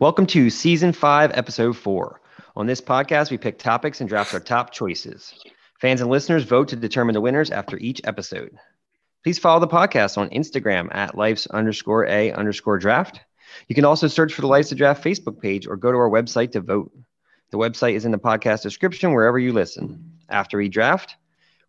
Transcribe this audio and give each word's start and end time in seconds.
Welcome 0.00 0.26
to 0.26 0.48
season 0.48 0.92
five, 0.92 1.32
episode 1.34 1.76
four. 1.76 2.20
On 2.54 2.68
this 2.68 2.80
podcast, 2.80 3.32
we 3.32 3.36
pick 3.36 3.58
topics 3.58 4.00
and 4.00 4.08
draft 4.08 4.32
our 4.32 4.38
top 4.38 4.70
choices. 4.70 5.34
Fans 5.80 6.00
and 6.00 6.08
listeners 6.08 6.44
vote 6.44 6.68
to 6.68 6.76
determine 6.76 7.14
the 7.14 7.20
winners 7.20 7.50
after 7.50 7.76
each 7.78 8.00
episode. 8.04 8.56
Please 9.24 9.40
follow 9.40 9.58
the 9.58 9.66
podcast 9.66 10.16
on 10.16 10.30
Instagram 10.30 10.94
at 10.94 11.18
life's 11.18 11.48
underscore 11.48 12.06
a 12.06 12.30
underscore 12.30 12.78
draft. 12.78 13.22
You 13.66 13.74
can 13.74 13.84
also 13.84 14.06
search 14.06 14.32
for 14.32 14.42
the 14.42 14.46
Life's 14.46 14.70
a 14.70 14.76
Draft 14.76 15.02
Facebook 15.02 15.40
page 15.40 15.66
or 15.66 15.76
go 15.76 15.90
to 15.90 15.98
our 15.98 16.08
website 16.08 16.52
to 16.52 16.60
vote. 16.60 16.92
The 17.50 17.58
website 17.58 17.94
is 17.94 18.04
in 18.04 18.12
the 18.12 18.18
podcast 18.18 18.62
description 18.62 19.12
wherever 19.12 19.40
you 19.40 19.52
listen. 19.52 20.12
After 20.28 20.58
we 20.58 20.68
draft, 20.68 21.16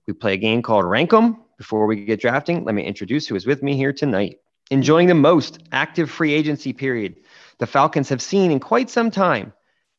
we 0.05 0.13
play 0.13 0.33
a 0.33 0.37
game 0.37 0.61
called 0.61 0.85
Rank 0.85 1.11
'em. 1.11 1.37
Before 1.57 1.87
we 1.87 2.05
get 2.05 2.21
drafting, 2.21 2.63
let 2.63 2.75
me 2.75 2.83
introduce 2.83 3.25
who 3.25 3.35
is 3.35 3.47
with 3.47 3.63
me 3.63 3.75
here 3.75 3.91
tonight. 3.91 4.37
Enjoying 4.69 5.07
the 5.07 5.15
most 5.15 5.63
active 5.71 6.11
free 6.11 6.31
agency 6.31 6.73
period 6.73 7.15
the 7.59 7.67
Falcons 7.67 8.09
have 8.09 8.21
seen 8.21 8.51
in 8.51 8.59
quite 8.59 8.89
some 8.89 9.11
time, 9.11 9.53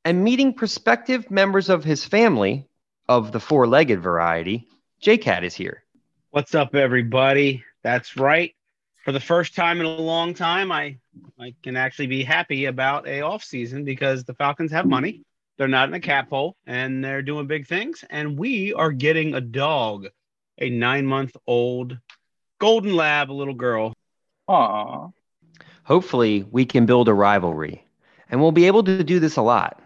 and 0.04 0.24
meeting 0.24 0.52
prospective 0.52 1.30
members 1.30 1.68
of 1.68 1.84
his 1.84 2.04
family 2.04 2.66
of 3.08 3.32
the 3.32 3.40
four 3.40 3.66
legged 3.66 4.00
variety, 4.00 4.66
JCat 5.02 5.42
is 5.42 5.54
here. 5.54 5.84
What's 6.30 6.54
up, 6.54 6.74
everybody? 6.74 7.62
That's 7.82 8.16
right. 8.16 8.54
For 9.04 9.12
the 9.12 9.20
first 9.20 9.54
time 9.54 9.80
in 9.80 9.86
a 9.86 9.96
long 9.96 10.34
time, 10.34 10.72
I, 10.72 10.98
I 11.38 11.54
can 11.62 11.76
actually 11.76 12.06
be 12.06 12.22
happy 12.22 12.66
about 12.66 13.06
a 13.06 13.22
off 13.22 13.42
season 13.42 13.84
because 13.84 14.24
the 14.24 14.34
Falcons 14.34 14.72
have 14.72 14.86
money. 14.86 15.22
They're 15.56 15.68
not 15.68 15.88
in 15.88 15.94
a 15.94 16.00
cap 16.00 16.30
hole 16.30 16.56
and 16.66 17.04
they're 17.04 17.22
doing 17.22 17.46
big 17.46 17.66
things. 17.66 18.04
And 18.08 18.38
we 18.38 18.72
are 18.72 18.92
getting 18.92 19.34
a 19.34 19.40
dog, 19.40 20.06
a 20.58 20.70
nine 20.70 21.06
month 21.06 21.36
old 21.46 21.98
golden 22.58 22.94
lab, 22.94 23.30
a 23.30 23.32
little 23.32 23.54
girl. 23.54 23.92
Aw. 24.48 25.08
Hopefully, 25.90 26.46
we 26.52 26.64
can 26.64 26.86
build 26.86 27.08
a 27.08 27.12
rivalry, 27.12 27.84
and 28.28 28.40
we'll 28.40 28.52
be 28.52 28.68
able 28.68 28.84
to 28.84 29.02
do 29.02 29.18
this 29.18 29.36
a 29.36 29.42
lot. 29.42 29.82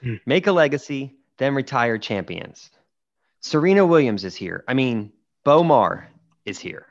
Hmm. 0.00 0.14
Make 0.24 0.46
a 0.46 0.52
legacy, 0.52 1.16
then 1.38 1.56
retire 1.56 1.98
champions. 1.98 2.70
Serena 3.40 3.84
Williams 3.84 4.24
is 4.24 4.36
here. 4.36 4.62
I 4.68 4.74
mean, 4.74 5.10
Bomar 5.44 6.06
is 6.46 6.60
here. 6.60 6.86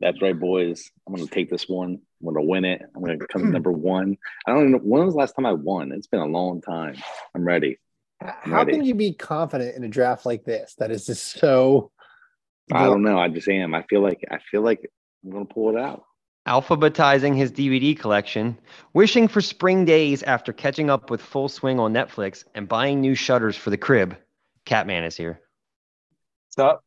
That's 0.00 0.22
right, 0.22 0.40
boys. 0.40 0.90
I'm 1.06 1.14
going 1.14 1.28
to 1.28 1.34
take 1.34 1.50
this 1.50 1.68
one. 1.68 2.00
I'm 2.20 2.24
going 2.24 2.36
to 2.36 2.48
win 2.48 2.64
it. 2.64 2.80
I'm 2.94 3.04
going 3.04 3.18
to 3.18 3.26
come 3.26 3.52
number 3.52 3.72
one. 3.72 4.16
I 4.46 4.52
don't 4.52 4.60
even 4.60 4.72
know 4.72 4.78
when 4.78 5.04
was 5.04 5.12
the 5.12 5.18
last 5.18 5.34
time 5.34 5.44
I 5.44 5.52
won. 5.52 5.92
It's 5.92 6.06
been 6.06 6.20
a 6.20 6.26
long 6.26 6.62
time. 6.62 6.96
I'm 7.34 7.44
ready. 7.44 7.78
How 8.22 8.36
Ready. 8.46 8.72
can 8.72 8.84
you 8.86 8.94
be 8.94 9.12
confident 9.12 9.76
in 9.76 9.84
a 9.84 9.88
draft 9.88 10.24
like 10.24 10.46
this? 10.46 10.74
That 10.78 10.90
is 10.90 11.04
just 11.04 11.38
so. 11.38 11.90
I 12.72 12.84
don't 12.84 13.02
know. 13.02 13.18
I 13.18 13.28
just 13.28 13.48
am. 13.48 13.74
I 13.74 13.82
feel 13.82 14.00
like 14.00 14.24
I 14.30 14.38
feel 14.50 14.62
like 14.62 14.90
I'm 15.22 15.30
going 15.30 15.46
to 15.46 15.52
pull 15.52 15.76
it 15.76 15.78
out. 15.78 16.05
Alphabetizing 16.46 17.36
his 17.36 17.50
DVD 17.50 17.98
collection, 17.98 18.56
wishing 18.92 19.26
for 19.26 19.40
spring 19.40 19.84
days 19.84 20.22
after 20.22 20.52
catching 20.52 20.88
up 20.90 21.10
with 21.10 21.20
Full 21.20 21.48
Swing 21.48 21.80
on 21.80 21.92
Netflix 21.92 22.44
and 22.54 22.68
buying 22.68 23.00
new 23.00 23.16
shutters 23.16 23.56
for 23.56 23.70
the 23.70 23.76
crib. 23.76 24.16
Catman 24.64 25.02
is 25.02 25.16
here. 25.16 25.40
What's 26.48 26.58
up? 26.70 26.84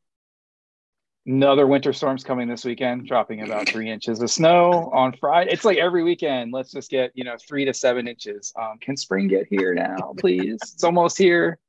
Another 1.25 1.67
winter 1.67 1.91
storm's 1.91 2.23
coming 2.23 2.47
this 2.47 2.63
weekend, 2.63 3.05
dropping 3.05 3.41
about 3.41 3.67
three 3.67 3.89
inches 3.91 4.21
of 4.21 4.31
snow 4.31 4.89
on 4.93 5.11
Friday. 5.19 5.51
It's 5.51 5.65
like 5.65 5.77
every 5.77 6.03
weekend. 6.03 6.53
Let's 6.53 6.71
just 6.71 6.89
get 6.89 7.11
you 7.13 7.25
know 7.25 7.35
three 7.45 7.65
to 7.65 7.73
seven 7.73 8.07
inches. 8.07 8.53
Um, 8.57 8.77
can 8.79 8.95
spring 8.95 9.27
get 9.27 9.45
here 9.49 9.73
now, 9.73 10.13
please? 10.17 10.59
it's 10.61 10.83
almost 10.85 11.17
here. 11.17 11.59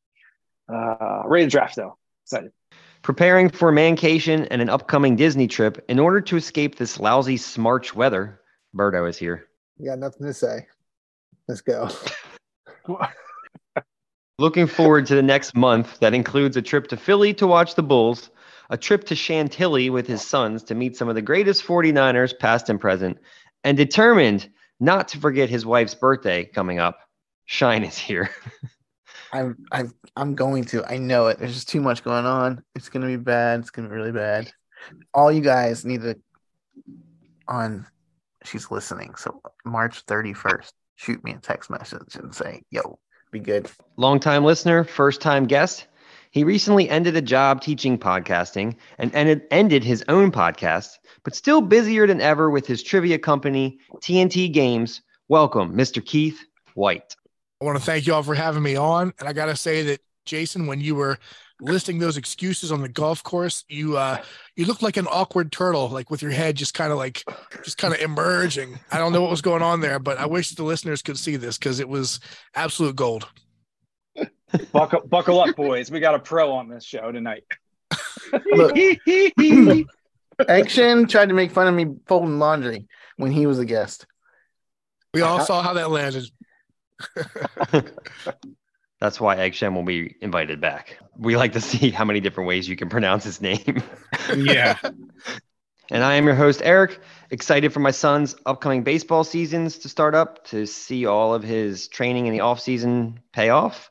Uh, 0.72 1.22
ready 1.24 1.46
to 1.46 1.50
draft 1.50 1.74
though. 1.74 1.98
Excited. 2.24 2.52
Preparing 3.02 3.48
for 3.48 3.72
mancation 3.72 4.44
and 4.46 4.60
an 4.60 4.68
upcoming 4.68 5.16
Disney 5.16 5.48
trip 5.48 5.82
in 5.88 5.98
order 5.98 6.20
to 6.20 6.36
escape 6.36 6.76
this 6.76 7.00
lousy 7.00 7.36
smarch 7.36 7.94
weather, 7.94 8.40
Birdo 8.76 9.08
is 9.08 9.16
here. 9.16 9.46
You 9.78 9.86
got 9.86 9.98
nothing 9.98 10.26
to 10.26 10.34
say. 10.34 10.66
Let's 11.48 11.62
go. 11.62 11.88
Looking 14.38 14.66
forward 14.66 15.06
to 15.06 15.14
the 15.14 15.22
next 15.22 15.56
month 15.56 15.98
that 16.00 16.12
includes 16.12 16.56
a 16.58 16.62
trip 16.62 16.88
to 16.88 16.96
Philly 16.96 17.32
to 17.34 17.46
watch 17.46 17.74
the 17.74 17.82
Bulls, 17.82 18.30
a 18.68 18.76
trip 18.76 19.04
to 19.04 19.14
Chantilly 19.14 19.88
with 19.88 20.06
his 20.06 20.22
sons 20.22 20.62
to 20.64 20.74
meet 20.74 20.96
some 20.96 21.08
of 21.08 21.14
the 21.14 21.22
greatest 21.22 21.64
49ers, 21.66 22.38
past 22.38 22.68
and 22.68 22.78
present, 22.78 23.18
and 23.64 23.76
determined 23.76 24.48
not 24.78 25.08
to 25.08 25.18
forget 25.18 25.48
his 25.48 25.64
wife's 25.64 25.94
birthday 25.94 26.44
coming 26.44 26.78
up. 26.78 27.00
Shine 27.46 27.82
is 27.82 27.98
here. 27.98 28.30
I'm 29.32 29.56
I'm 29.70 29.92
I'm 30.16 30.34
going 30.34 30.64
to. 30.66 30.84
I 30.84 30.98
know 30.98 31.28
it. 31.28 31.38
There's 31.38 31.54
just 31.54 31.68
too 31.68 31.80
much 31.80 32.02
going 32.02 32.26
on. 32.26 32.62
It's 32.74 32.88
gonna 32.88 33.06
be 33.06 33.16
bad. 33.16 33.60
It's 33.60 33.70
gonna 33.70 33.88
be 33.88 33.94
really 33.94 34.12
bad. 34.12 34.50
All 35.14 35.30
you 35.30 35.40
guys 35.40 35.84
need 35.84 36.02
to 36.02 36.16
on 37.48 37.86
she's 38.44 38.70
listening. 38.70 39.14
So 39.16 39.40
March 39.64 40.06
31st, 40.06 40.72
shoot 40.96 41.22
me 41.24 41.32
a 41.32 41.38
text 41.38 41.70
message 41.70 42.16
and 42.16 42.34
say, 42.34 42.62
yo, 42.70 42.98
be 43.30 43.40
good. 43.40 43.70
Longtime 43.96 44.44
listener, 44.44 44.84
first 44.84 45.20
time 45.20 45.46
guest. 45.46 45.86
He 46.32 46.44
recently 46.44 46.88
ended 46.88 47.16
a 47.16 47.22
job 47.22 47.60
teaching 47.60 47.98
podcasting 47.98 48.76
and 48.98 49.12
ended, 49.14 49.42
ended 49.50 49.82
his 49.82 50.04
own 50.08 50.30
podcast, 50.30 50.90
but 51.24 51.34
still 51.34 51.60
busier 51.60 52.06
than 52.06 52.20
ever 52.20 52.50
with 52.50 52.66
his 52.66 52.84
trivia 52.84 53.18
company, 53.18 53.78
TNT 53.96 54.52
Games. 54.52 55.02
Welcome, 55.28 55.74
Mr. 55.74 56.04
Keith 56.04 56.40
White. 56.74 57.16
I 57.60 57.64
want 57.64 57.78
to 57.78 57.84
thank 57.84 58.06
you 58.06 58.14
all 58.14 58.22
for 58.22 58.34
having 58.34 58.62
me 58.62 58.76
on. 58.76 59.12
And 59.18 59.28
I 59.28 59.32
got 59.32 59.46
to 59.46 59.56
say 59.56 59.82
that, 59.84 60.00
Jason, 60.24 60.66
when 60.66 60.80
you 60.80 60.94
were 60.94 61.18
listing 61.60 61.98
those 61.98 62.16
excuses 62.16 62.72
on 62.72 62.80
the 62.80 62.88
golf 62.88 63.22
course, 63.22 63.64
you 63.68 63.96
uh 63.96 64.22
you 64.56 64.64
looked 64.64 64.82
like 64.82 64.96
an 64.96 65.06
awkward 65.08 65.52
turtle, 65.52 65.88
like 65.88 66.10
with 66.10 66.22
your 66.22 66.30
head 66.30 66.56
just 66.56 66.74
kind 66.74 66.92
of 66.92 66.98
like 66.98 67.22
just 67.62 67.78
kind 67.78 67.92
of 67.92 68.00
emerging. 68.00 68.78
I 68.90 68.98
don't 68.98 69.12
know 69.12 69.20
what 69.20 69.30
was 69.30 69.42
going 69.42 69.62
on 69.62 69.80
there, 69.80 69.98
but 69.98 70.18
I 70.18 70.26
wish 70.26 70.50
the 70.50 70.62
listeners 70.62 71.02
could 71.02 71.18
see 71.18 71.36
this 71.36 71.58
because 71.58 71.80
it 71.80 71.88
was 71.88 72.20
absolute 72.54 72.96
gold. 72.96 73.28
Buckle, 74.72 75.02
buckle 75.06 75.40
up, 75.40 75.54
boys. 75.54 75.90
We 75.90 76.00
got 76.00 76.14
a 76.14 76.18
pro 76.18 76.52
on 76.52 76.68
this 76.68 76.84
show 76.84 77.12
tonight. 77.12 77.44
Look, 78.52 78.76
Action 80.48 81.06
tried 81.06 81.28
to 81.28 81.34
make 81.34 81.52
fun 81.52 81.68
of 81.68 81.74
me 81.74 81.94
folding 82.06 82.38
laundry 82.38 82.86
when 83.16 83.30
he 83.30 83.46
was 83.46 83.58
a 83.58 83.64
guest. 83.64 84.06
We 85.12 85.22
all 85.22 85.40
saw 85.40 85.62
how 85.62 85.74
that 85.74 85.90
landed. 85.90 86.30
That's 89.00 89.18
why 89.18 89.36
Eggshem 89.36 89.74
will 89.74 89.82
be 89.82 90.14
invited 90.20 90.60
back. 90.60 90.98
We 91.16 91.36
like 91.36 91.52
to 91.52 91.60
see 91.60 91.90
how 91.90 92.04
many 92.04 92.20
different 92.20 92.48
ways 92.48 92.68
you 92.68 92.76
can 92.76 92.88
pronounce 92.88 93.24
his 93.24 93.40
name. 93.40 93.82
Yeah. 94.36 94.76
And 95.90 96.04
I 96.04 96.14
am 96.14 96.24
your 96.24 96.36
host, 96.36 96.60
Eric. 96.62 97.00
Excited 97.30 97.72
for 97.72 97.80
my 97.80 97.90
son's 97.90 98.36
upcoming 98.46 98.84
baseball 98.84 99.24
seasons 99.24 99.78
to 99.78 99.88
start 99.88 100.14
up 100.14 100.44
to 100.46 100.66
see 100.66 101.04
all 101.04 101.34
of 101.34 101.42
his 101.42 101.88
training 101.88 102.26
in 102.26 102.32
the 102.32 102.38
offseason 102.38 103.16
pay 103.32 103.48
off. 103.48 103.90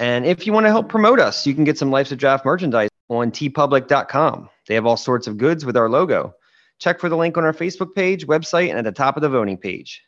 And 0.00 0.26
if 0.26 0.46
you 0.46 0.52
want 0.52 0.66
to 0.66 0.70
help 0.70 0.88
promote 0.88 1.20
us, 1.20 1.46
you 1.46 1.54
can 1.54 1.62
get 1.62 1.78
some 1.78 1.92
Life's 1.92 2.10
a 2.10 2.16
Draft 2.16 2.44
merchandise 2.44 2.88
on 3.08 3.30
teepublic.com. 3.30 4.48
They 4.66 4.74
have 4.74 4.86
all 4.86 4.96
sorts 4.96 5.28
of 5.28 5.38
goods 5.38 5.64
with 5.64 5.76
our 5.76 5.88
logo. 5.88 6.34
Check 6.80 6.98
for 6.98 7.08
the 7.08 7.16
link 7.16 7.36
on 7.36 7.44
our 7.44 7.54
Facebook 7.54 7.94
page, 7.94 8.26
website, 8.26 8.68
and 8.68 8.78
at 8.78 8.84
the 8.84 8.92
top 8.92 9.16
of 9.16 9.22
the 9.22 9.28
voting 9.28 9.58
page. 9.58 10.02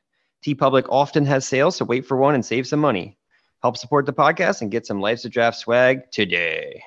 TeePublic 0.45 0.87
often 0.89 1.25
has 1.27 1.47
sales, 1.47 1.77
so 1.77 1.85
wait 1.85 2.07
for 2.07 2.17
one 2.17 2.35
and 2.35 2.45
save 2.45 2.67
some 2.67 2.81
money. 2.81 3.19
Help 3.63 3.77
support 3.77 4.07
the 4.07 4.13
podcast 4.13 4.61
and 4.63 4.71
get 4.71 4.87
some 4.87 5.01
Life's 5.01 5.25
a 5.25 5.29
Draft 5.29 5.59
swag 5.59 6.11
today. 6.13 6.83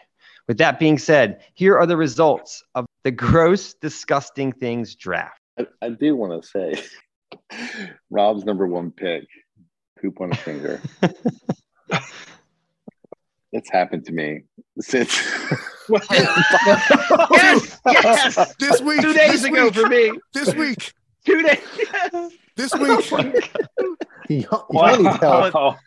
With 0.47 0.57
that 0.59 0.79
being 0.79 0.97
said, 0.97 1.41
here 1.53 1.77
are 1.77 1.85
the 1.85 1.97
results 1.97 2.63
of 2.75 2.85
the 3.03 3.11
gross, 3.11 3.73
disgusting 3.73 4.51
things 4.53 4.95
draft. 4.95 5.39
I, 5.59 5.67
I 5.81 5.89
do 5.89 6.15
want 6.15 6.41
to 6.41 6.47
say, 6.47 6.81
Rob's 8.09 8.45
number 8.45 8.67
one 8.67 8.91
pick, 8.91 9.25
poop 10.01 10.21
on 10.21 10.31
a 10.31 10.35
finger. 10.35 10.81
it's 13.51 13.69
happened 13.69 14.05
to 14.05 14.13
me 14.13 14.43
since. 14.79 15.21
yes, 16.11 17.79
yes. 17.85 18.55
This 18.55 18.81
week, 18.81 19.01
Two 19.01 19.13
days 19.13 19.41
this 19.41 19.43
ago 19.43 19.65
week, 19.65 19.73
for 19.73 19.87
me. 19.87 20.11
this 20.33 20.55
week, 20.55 20.93
Two 21.25 21.41
days. 21.43 21.59
Yes. 21.77 22.31
This 22.69 23.11
week. 23.11 23.51
You, 24.29 24.37
you. 24.39 24.47
Wow. 24.69 25.77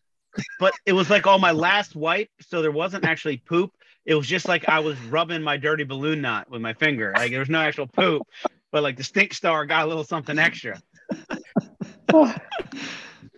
But 0.58 0.74
it 0.84 0.92
was 0.92 1.10
like 1.10 1.26
all 1.26 1.38
my 1.38 1.52
last 1.52 1.94
wipe, 1.94 2.28
so 2.40 2.60
there 2.60 2.72
wasn't 2.72 3.04
actually 3.04 3.36
poop. 3.38 3.70
It 4.04 4.14
was 4.14 4.26
just 4.26 4.48
like 4.48 4.68
I 4.68 4.80
was 4.80 5.00
rubbing 5.02 5.42
my 5.42 5.56
dirty 5.56 5.84
balloon 5.84 6.20
knot 6.20 6.50
with 6.50 6.60
my 6.60 6.74
finger. 6.74 7.12
Like 7.16 7.30
there 7.30 7.40
was 7.40 7.48
no 7.48 7.60
actual 7.60 7.86
poop, 7.86 8.22
but 8.72 8.82
like 8.82 8.96
the 8.96 9.04
stink 9.04 9.32
star 9.32 9.64
got 9.64 9.84
a 9.84 9.88
little 9.88 10.04
something 10.04 10.38
extra. 10.38 10.80
Uh, 12.12 12.32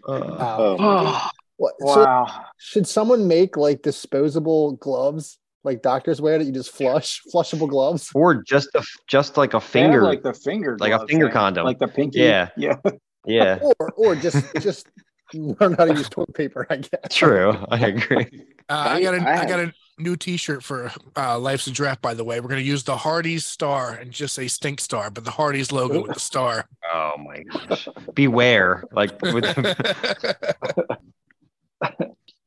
Wow. 0.06 0.76
Oh, 0.78 1.30
What, 1.58 1.74
so 1.80 2.26
should 2.58 2.86
someone 2.86 3.26
make 3.26 3.56
like 3.56 3.80
disposable 3.80 4.72
gloves, 4.72 5.38
like 5.64 5.80
doctors 5.80 6.20
wear 6.20 6.36
that 6.36 6.44
you 6.44 6.52
just 6.52 6.70
flush, 6.70 7.22
flushable 7.34 7.66
gloves? 7.66 8.10
or 8.14 8.42
just 8.42 8.68
a, 8.74 8.84
just 9.06 9.38
like 9.38 9.54
a 9.54 9.60
finger. 9.60 10.02
like 10.02 10.22
the 10.22 10.34
finger, 10.34 10.76
like 10.78 10.92
a 10.92 11.06
finger 11.06 11.28
thing, 11.28 11.32
condom. 11.32 11.64
like 11.64 11.78
the 11.78 11.88
pinky. 11.88 12.18
Yeah. 12.18 12.50
yeah. 12.58 12.76
yeah, 13.26 13.58
Or 13.78 13.92
or 13.96 14.14
just 14.16 14.44
just 14.60 14.88
learn 15.34 15.74
how 15.74 15.84
to 15.86 15.94
use 15.94 16.08
toilet 16.08 16.34
paper, 16.34 16.66
I 16.70 16.76
guess. 16.76 16.90
true. 17.10 17.56
I 17.70 17.86
agree. 17.88 18.26
Uh, 18.68 18.84
I 18.88 19.02
got 19.02 19.14
a 19.14 19.18
I 19.18 19.40
I 19.42 19.46
got 19.46 19.60
a 19.60 19.72
new 19.98 20.16
T-shirt 20.16 20.62
for 20.62 20.92
uh, 21.16 21.38
Life's 21.38 21.66
a 21.66 21.70
Draft. 21.70 22.02
By 22.02 22.14
the 22.14 22.24
way, 22.24 22.40
we're 22.40 22.48
gonna 22.48 22.60
use 22.60 22.84
the 22.84 22.96
Hardee's 22.96 23.46
star 23.46 23.92
and 23.92 24.10
just 24.10 24.34
say 24.34 24.46
Stink 24.48 24.80
Star, 24.80 25.10
but 25.10 25.24
the 25.24 25.30
Hardee's 25.30 25.72
logo 25.72 26.02
with 26.02 26.14
the 26.14 26.20
star. 26.20 26.68
Oh 26.92 27.12
my 27.18 27.42
gosh. 27.42 27.88
Beware. 28.14 28.84
Like 28.92 29.20
with 29.22 29.44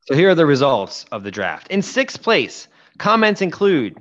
So 0.06 0.16
here 0.16 0.30
are 0.30 0.34
the 0.34 0.46
results 0.46 1.04
of 1.12 1.22
the 1.22 1.30
draft. 1.30 1.68
In 1.68 1.82
sixth 1.82 2.20
place, 2.22 2.66
comments 2.98 3.40
include 3.40 3.96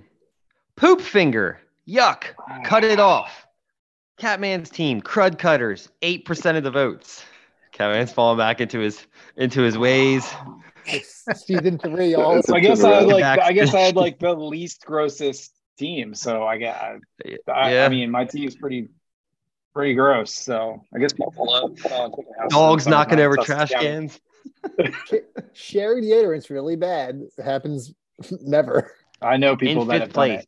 poop 0.75 1.01
finger, 1.01 1.59
yuck, 1.87 2.23
cut 2.63 2.83
it 2.83 2.99
off. 2.99 3.45
Catman's 4.19 4.69
team, 4.69 5.01
crud 5.01 5.39
cutters, 5.39 5.89
8% 6.01 6.57
of 6.57 6.63
the 6.63 6.71
votes. 6.71 7.23
Catman's 7.71 8.11
falling 8.11 8.37
back 8.37 8.59
into 8.61 8.79
his 8.79 9.07
into 9.37 9.61
his 9.61 9.77
ways. 9.77 10.29
Season 11.35 11.77
three, 11.79 12.13
all 12.15 12.41
So 12.43 12.55
I 12.55 12.59
guess 12.59 12.83
I 12.83 12.95
had 12.95 13.07
like 13.07 13.21
Back- 13.21 13.39
I 13.39 13.53
guess 13.53 13.73
I 13.73 13.79
had 13.79 13.95
like 13.95 14.19
the 14.19 14.33
least 14.33 14.85
grossest 14.85 15.53
team. 15.77 16.13
So 16.13 16.45
I 16.45 16.57
get 16.57 16.75
I, 16.75 16.97
I, 17.47 17.73
Yeah. 17.73 17.85
I 17.85 17.89
mean 17.89 18.11
my 18.11 18.25
team's 18.25 18.55
pretty 18.55 18.89
pretty 19.73 19.93
gross. 19.93 20.33
So 20.33 20.83
I 20.93 20.99
guess 20.99 21.13
Buffalo. 21.13 21.73
uh, 21.89 22.09
Dogs 22.49 22.85
knocking 22.87 23.19
over 23.19 23.37
trash 23.37 23.71
yeah. 23.71 23.79
cans. 23.79 24.19
sharing 25.53 26.03
deodorant's 26.03 26.49
really 26.49 26.75
bad. 26.75 27.21
It 27.37 27.43
happens 27.43 27.93
never. 28.41 28.91
I 29.21 29.37
know 29.37 29.55
people 29.55 29.83
in 29.83 29.87
that 29.89 30.11
fifth 30.11 30.15
have 30.15 30.27
done 30.27 30.43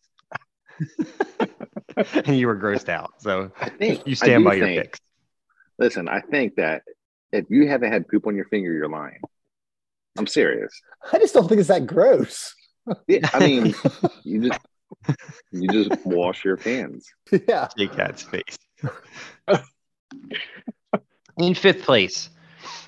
place. 1.37 1.40
It. 2.01 2.07
and 2.27 2.37
you 2.37 2.47
were 2.47 2.55
grossed 2.57 2.89
out. 2.89 3.13
So 3.19 3.51
I 3.59 3.69
think 3.69 4.05
you 4.05 4.15
stand 4.15 4.43
by 4.43 4.55
your 4.55 4.67
think- 4.67 4.81
picks. 4.83 4.99
Listen, 5.79 6.07
I 6.07 6.19
think 6.21 6.55
that 6.57 6.83
if 7.31 7.45
you 7.49 7.67
haven't 7.67 7.91
had 7.91 8.07
poop 8.07 8.27
on 8.27 8.35
your 8.35 8.45
finger, 8.45 8.71
you're 8.71 8.89
lying. 8.89 9.19
I'm 10.17 10.27
serious. 10.27 10.71
I 11.11 11.17
just 11.17 11.33
don't 11.33 11.47
think 11.47 11.59
it's 11.59 11.69
that 11.69 11.87
gross. 11.87 12.53
Yeah, 13.07 13.27
I 13.33 13.39
mean, 13.47 13.73
you 14.23 14.49
just 14.49 14.59
you 15.51 15.67
just 15.69 16.05
wash 16.05 16.43
your 16.43 16.57
hands. 16.57 17.07
yeah. 17.47 17.69
Jake 17.77 17.93
Cat's 17.93 18.23
face. 18.23 18.57
In 21.37 21.55
fifth 21.55 21.83
place, 21.83 22.29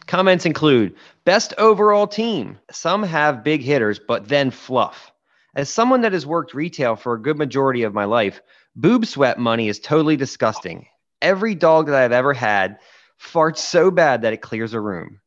comments 0.05 0.45
include 0.45 0.95
best 1.25 1.53
overall 1.57 2.05
team. 2.05 2.59
Some 2.71 3.01
have 3.03 3.43
big 3.43 3.61
hitters, 3.61 3.99
but 3.99 4.27
then 4.27 4.51
fluff. 4.51 5.11
As 5.55 5.69
someone 5.69 6.01
that 6.01 6.13
has 6.13 6.25
worked 6.25 6.53
retail 6.53 6.95
for 6.95 7.13
a 7.13 7.21
good 7.21 7.37
majority 7.37 7.83
of 7.83 7.93
my 7.93 8.05
life, 8.05 8.41
boob 8.75 9.05
sweat 9.05 9.39
money 9.39 9.67
is 9.67 9.79
totally 9.79 10.15
disgusting. 10.15 10.87
Every 11.21 11.55
dog 11.55 11.87
that 11.87 11.95
I've 11.95 12.11
ever 12.11 12.33
had 12.33 12.79
farts 13.19 13.59
so 13.59 13.91
bad 13.91 14.23
that 14.23 14.33
it 14.33 14.41
clears 14.41 14.73
a 14.73 14.79
room. 14.79 15.19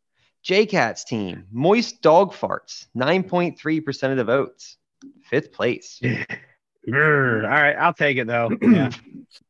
JCat's 0.44 1.04
team, 1.04 1.46
moist 1.50 2.02
dog 2.02 2.32
farts, 2.32 2.86
9.3% 2.96 4.10
of 4.10 4.16
the 4.16 4.24
votes. 4.24 4.76
Fifth 5.28 5.52
place. 5.52 6.00
All 6.88 6.92
right, 6.92 7.74
I'll 7.74 7.94
take 7.94 8.16
it 8.16 8.26
though. 8.26 8.50
Yeah, 8.62 8.90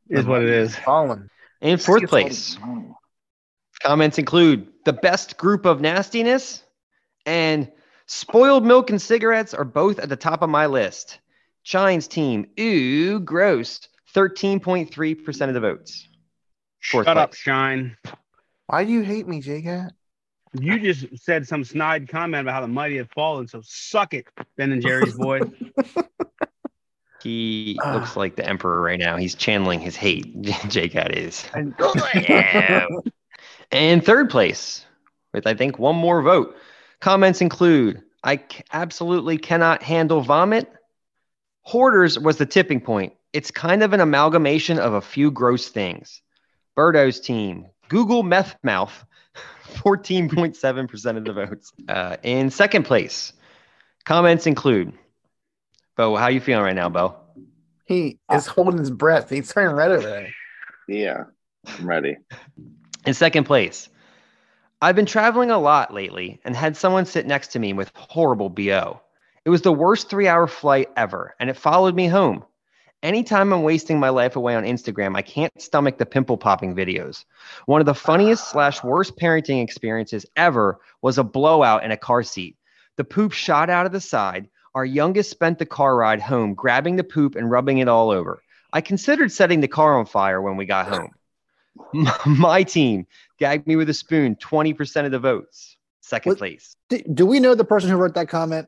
is 0.09 0.25
what 0.25 0.43
it 0.43 0.49
is. 0.49 0.77
Fallen. 0.77 1.29
In 1.61 1.79
fourth 1.79 2.09
place, 2.09 2.57
Comments 3.83 4.19
include 4.19 4.69
the 4.85 4.93
best 4.93 5.37
group 5.37 5.67
of 5.67 5.81
nastiness 5.81 6.63
and 7.27 7.71
spoiled 8.07 8.65
milk 8.65 8.91
and 8.91 9.03
cigarettes 9.03 9.53
are 9.53 9.65
both 9.65 9.99
at 9.99 10.09
the 10.09 10.17
top 10.17 10.43
of 10.43 10.49
my 10.49 10.67
list. 10.67 11.19
Shine's 11.67 12.07
team, 12.07 12.47
ooh, 12.61 13.19
gross, 13.19 13.81
13.3% 14.15 15.49
of 15.49 15.55
the 15.55 15.59
votes. 15.59 16.07
Fourth 16.81 17.07
Shut 17.07 17.19
up. 17.19 17.35
Shine. 17.35 17.97
Why 18.69 18.85
do 18.85 18.93
you 18.93 19.03
hate 19.03 19.27
me, 19.27 19.41
J-Cat? 19.41 19.93
You 20.53 20.79
just 20.79 21.07
said 21.25 21.49
some 21.49 21.65
snide 21.65 22.09
comment 22.09 22.43
about 22.43 22.55
how 22.55 22.61
the 22.61 22.69
mighty 22.69 22.99
have 22.99 23.11
fallen, 23.11 23.49
so 23.49 23.63
suck 23.65 24.15
it, 24.15 24.29
Ben 24.57 24.71
and 24.71 24.81
Jerry's 24.81 25.15
boy. 25.15 25.41
He 27.23 27.77
looks 27.85 28.15
like 28.15 28.37
the 28.37 28.47
emperor 28.47 28.81
right 28.81 29.01
now. 29.01 29.17
He's 29.17 29.35
channeling 29.35 29.81
his 29.81 29.97
hate. 29.97 30.41
J-Cat 30.69 31.19
is. 31.19 31.45
And- 31.55 31.75
and 33.73 34.05
third 34.05 34.31
place, 34.31 34.85
with 35.33 35.45
I 35.49 35.55
think 35.55 35.81
one 35.81 35.97
more 35.97 36.23
vote. 36.23 36.55
Comments 37.01 37.41
include 37.41 38.01
I 38.23 38.37
c- 38.37 38.63
absolutely 38.73 39.39
cannot 39.39 39.83
handle 39.83 40.21
vomit. 40.21 40.73
Hoarders 41.67 42.17
was 42.17 42.37
the 42.37 42.47
tipping 42.47 42.81
point. 42.81 43.13
It's 43.33 43.51
kind 43.51 43.83
of 43.83 43.93
an 43.93 44.01
amalgamation 44.01 44.79
of 44.79 44.93
a 44.93 45.01
few 45.01 45.33
gross 45.33 45.69
things. 45.69 46.23
Birdo's 46.77 47.19
team, 47.19 47.67
Google 47.89 48.23
Meth 48.23 48.57
Mouth, 48.63 49.05
14.7% 49.75 51.17
of 51.17 51.25
the 51.25 51.33
votes. 51.33 51.73
Uh, 51.89 52.19
in 52.23 52.51
second 52.51 52.85
place, 52.85 53.33
comments 54.05 54.47
include 54.47 54.93
Bo, 55.97 56.15
how 56.15 56.29
you 56.29 56.41
feeling 56.41 56.63
right 56.63 56.75
now, 56.77 56.89
Bo? 56.89 57.17
He 57.85 58.21
is 58.33 58.47
holding 58.47 58.79
his 58.79 58.93
breath. 58.93 59.29
He's 59.29 59.53
turning 59.53 59.75
red 59.75 59.91
over 59.91 60.07
there. 60.07 60.29
Yeah, 60.87 61.25
I'm 61.67 61.89
ready. 61.89 62.17
In 63.07 63.15
second 63.15 63.43
place, 63.43 63.89
I've 64.81 64.95
been 64.95 65.07
traveling 65.07 65.51
a 65.51 65.59
lot 65.59 65.93
lately 65.93 66.41
and 66.45 66.55
had 66.55 66.77
someone 66.77 67.07
sit 67.07 67.27
next 67.27 67.49
to 67.49 67.59
me 67.59 67.73
with 67.73 67.91
horrible 67.97 68.51
BO. 68.51 69.01
It 69.47 69.51
was 69.51 69.63
the 69.63 69.73
worst 69.73 70.11
three 70.11 70.27
hour 70.27 70.49
flight 70.49 70.91
ever, 70.97 71.37
and 71.39 71.49
it 71.49 71.57
followed 71.57 71.95
me 71.95 72.09
home. 72.09 72.45
Anytime 73.05 73.53
I'm 73.53 73.63
wasting 73.63 74.01
my 74.01 74.09
life 74.09 74.35
away 74.35 74.57
on 74.57 74.65
Instagram, 74.65 75.17
I 75.17 75.23
can't 75.23 75.63
stomach 75.63 75.99
the 75.99 76.05
pimple 76.05 76.37
popping 76.37 76.75
videos. 76.75 77.25
One 77.67 77.81
of 77.81 77.87
the 77.87 77.95
funniest 77.95 78.43
ah. 78.47 78.51
slash 78.51 78.83
worst 78.83 79.17
parenting 79.17 79.63
experiences 79.63 80.27
ever 80.35 80.81
was 81.01 81.17
a 81.17 81.23
blowout 81.23 81.85
in 81.85 81.93
a 81.93 81.97
car 81.97 82.25
seat. 82.25 82.57
The 82.97 83.05
poop 83.05 83.31
shot 83.31 83.71
out 83.71 83.87
of 83.87 83.93
the 83.93 84.01
side. 84.01 84.49
Our 84.75 84.85
youngest 84.85 85.31
spent 85.31 85.61
the 85.61 85.67
car 85.67 85.95
ride 85.95 86.21
home 86.21 86.55
grabbing 86.55 86.97
the 86.97 87.05
poop 87.05 87.37
and 87.37 87.49
rubbing 87.49 87.79
it 87.79 87.87
all 87.87 88.11
over. 88.11 88.43
I 88.73 88.81
considered 88.81 89.31
setting 89.31 89.61
the 89.61 89.69
car 89.69 89.97
on 89.97 90.07
fire 90.07 90.43
when 90.43 90.57
we 90.57 90.67
got 90.67 90.89
ah. 90.89 91.07
home. 91.95 92.09
My 92.27 92.65
team 92.65 93.07
gagged 93.39 93.69
me 93.69 93.77
with 93.77 93.89
a 93.91 93.95
spoon, 93.95 94.35
20% 94.35 95.05
of 95.05 95.13
the 95.13 95.21
votes. 95.21 95.77
Second 96.01 96.31
What- 96.31 96.39
place. 96.39 96.75
Do, 96.89 96.99
do 97.15 97.27
we 97.27 97.39
know 97.39 97.55
the 97.55 97.65
person 97.65 97.91
who 97.91 97.97
wrote 97.97 98.15
that 98.15 98.29
comment? 98.29 98.67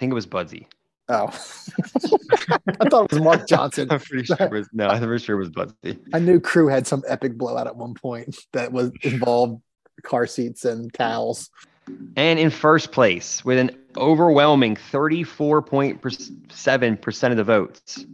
think 0.00 0.12
it 0.12 0.14
was 0.14 0.26
Budsy. 0.26 0.64
Oh, 1.10 1.26
I 1.26 2.88
thought 2.88 3.04
it 3.04 3.12
was 3.12 3.20
Mark 3.20 3.46
Johnson. 3.46 3.88
I'm 3.90 4.00
pretty 4.00 4.24
sure 4.24 4.38
it 4.40 4.50
was 4.50 4.66
no, 4.72 4.86
I'm 4.86 5.02
pretty 5.02 5.22
sure 5.22 5.36
it 5.36 5.40
was 5.40 5.50
Budsy. 5.50 5.98
I 6.14 6.20
knew 6.20 6.40
Crew 6.40 6.68
had 6.68 6.86
some 6.86 7.02
epic 7.06 7.36
blowout 7.36 7.66
at 7.66 7.76
one 7.76 7.92
point 7.92 8.34
that 8.54 8.72
was 8.72 8.92
involved 9.02 9.60
car 10.02 10.26
seats 10.26 10.64
and 10.64 10.90
towels. 10.94 11.50
And 12.16 12.38
in 12.38 12.48
first 12.48 12.92
place 12.92 13.44
with 13.44 13.58
an 13.58 13.72
overwhelming 13.98 14.76
34.7% 14.76 17.30
of 17.30 17.36
the 17.36 17.44
votes. 17.44 18.06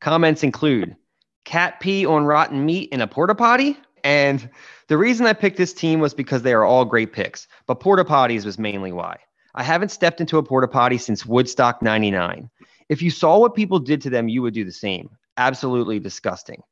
Comments 0.00 0.44
include 0.44 0.94
cat 1.44 1.80
pee 1.80 2.06
on 2.06 2.26
rotten 2.26 2.64
meat 2.64 2.90
in 2.92 3.00
a 3.00 3.08
porta 3.08 3.34
potty. 3.34 3.76
And 4.04 4.48
the 4.86 4.98
reason 4.98 5.26
I 5.26 5.32
picked 5.32 5.56
this 5.56 5.72
team 5.72 5.98
was 5.98 6.14
because 6.14 6.42
they 6.42 6.52
are 6.52 6.62
all 6.62 6.84
great 6.84 7.12
picks, 7.12 7.48
but 7.66 7.80
porta 7.80 8.04
potties 8.04 8.44
was 8.44 8.56
mainly 8.56 8.92
why. 8.92 9.18
I 9.54 9.62
haven't 9.62 9.90
stepped 9.90 10.20
into 10.20 10.38
a 10.38 10.42
porta 10.42 10.68
potty 10.68 10.98
since 10.98 11.24
Woodstock 11.24 11.82
99. 11.82 12.50
If 12.88 13.02
you 13.02 13.10
saw 13.10 13.38
what 13.38 13.54
people 13.54 13.78
did 13.78 14.02
to 14.02 14.10
them, 14.10 14.28
you 14.28 14.42
would 14.42 14.54
do 14.54 14.64
the 14.64 14.72
same. 14.72 15.10
Absolutely 15.36 16.00
disgusting. 16.00 16.62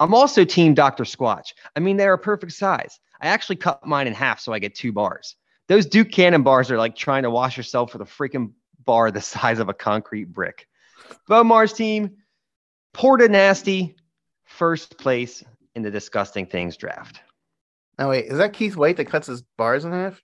I'm 0.00 0.14
also 0.14 0.44
team 0.44 0.74
Dr. 0.74 1.04
Squatch. 1.04 1.54
I 1.74 1.80
mean, 1.80 1.96
they're 1.96 2.14
a 2.14 2.18
perfect 2.18 2.52
size. 2.52 3.00
I 3.20 3.26
actually 3.28 3.56
cut 3.56 3.84
mine 3.84 4.06
in 4.06 4.14
half 4.14 4.40
so 4.40 4.52
I 4.52 4.60
get 4.60 4.74
two 4.74 4.92
bars. 4.92 5.34
Those 5.66 5.86
Duke 5.86 6.10
Cannon 6.10 6.42
bars 6.42 6.70
are 6.70 6.78
like 6.78 6.94
trying 6.94 7.24
to 7.24 7.30
wash 7.30 7.56
yourself 7.56 7.92
with 7.92 8.02
a 8.02 8.04
freaking 8.04 8.52
bar 8.84 9.10
the 9.10 9.20
size 9.20 9.58
of 9.58 9.68
a 9.68 9.74
concrete 9.74 10.32
brick. 10.32 10.66
Bomar's 11.26 11.72
team, 11.72 12.16
Porta 12.92 13.28
Nasty, 13.28 13.96
first 14.44 14.98
place 14.98 15.42
in 15.74 15.82
the 15.82 15.90
disgusting 15.90 16.46
things 16.46 16.76
draft. 16.76 17.20
Now 17.98 18.10
wait, 18.10 18.26
is 18.26 18.38
that 18.38 18.52
Keith 18.52 18.76
White 18.76 18.96
that 18.98 19.06
cuts 19.06 19.26
his 19.26 19.42
bars 19.56 19.84
in 19.84 19.92
half? 19.92 20.22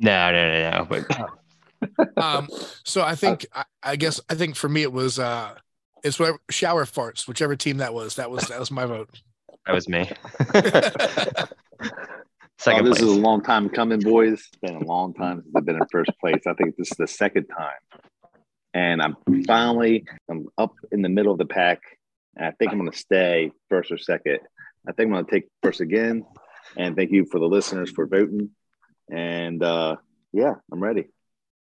No, 0.00 0.32
no, 0.32 0.52
no, 0.52 0.70
no. 0.70 0.86
But 0.86 2.16
Um, 2.16 2.48
so 2.84 3.02
I 3.02 3.14
think 3.14 3.46
I, 3.54 3.64
I 3.82 3.96
guess 3.96 4.20
I 4.28 4.34
think 4.34 4.56
for 4.56 4.68
me 4.68 4.82
it 4.82 4.92
was 4.92 5.18
uh 5.18 5.54
it's 6.02 6.18
whatever 6.18 6.38
shower 6.50 6.84
farts, 6.84 7.26
whichever 7.28 7.56
team 7.56 7.78
that 7.78 7.94
was. 7.94 8.16
That 8.16 8.30
was 8.30 8.48
that 8.48 8.58
was 8.58 8.70
my 8.70 8.86
vote. 8.86 9.20
that 9.66 9.74
was 9.74 9.88
me. 9.88 10.10
Oh, 11.82 12.64
Second 12.64 12.84
this 12.84 12.98
place. 12.98 13.08
is 13.10 13.16
a 13.16 13.20
long 13.20 13.42
time 13.42 13.70
coming, 13.70 14.00
boys. 14.00 14.32
It's 14.34 14.50
been 14.60 14.74
a 14.76 14.84
long 14.84 15.14
time 15.14 15.40
since 15.40 15.50
I've 15.56 15.64
been 15.64 15.76
in 15.76 15.82
first 15.90 16.10
place. 16.20 16.42
I 16.46 16.52
think 16.52 16.76
this 16.76 16.90
is 16.90 16.96
the 16.98 17.06
second 17.06 17.46
time. 17.46 18.00
And 18.74 19.00
I'm 19.00 19.16
finally 19.46 20.04
I'm 20.30 20.46
up 20.58 20.74
in 20.92 21.00
the 21.00 21.08
middle 21.08 21.32
of 21.32 21.38
the 21.38 21.46
pack. 21.46 21.80
And 22.36 22.44
I 22.44 22.50
think 22.50 22.70
I'm 22.70 22.76
gonna 22.78 22.92
stay 22.92 23.50
first 23.70 23.90
or 23.90 23.96
second. 23.96 24.40
I 24.86 24.92
think 24.92 25.06
I'm 25.06 25.12
gonna 25.14 25.26
take 25.30 25.48
first 25.62 25.80
again. 25.80 26.26
And 26.76 26.94
thank 26.96 27.10
you 27.12 27.24
for 27.24 27.40
the 27.40 27.46
listeners 27.48 27.90
for 27.92 28.06
voting. 28.06 28.50
And 29.10 29.62
uh 29.62 29.96
yeah, 30.32 30.54
I'm 30.72 30.82
ready. 30.82 31.08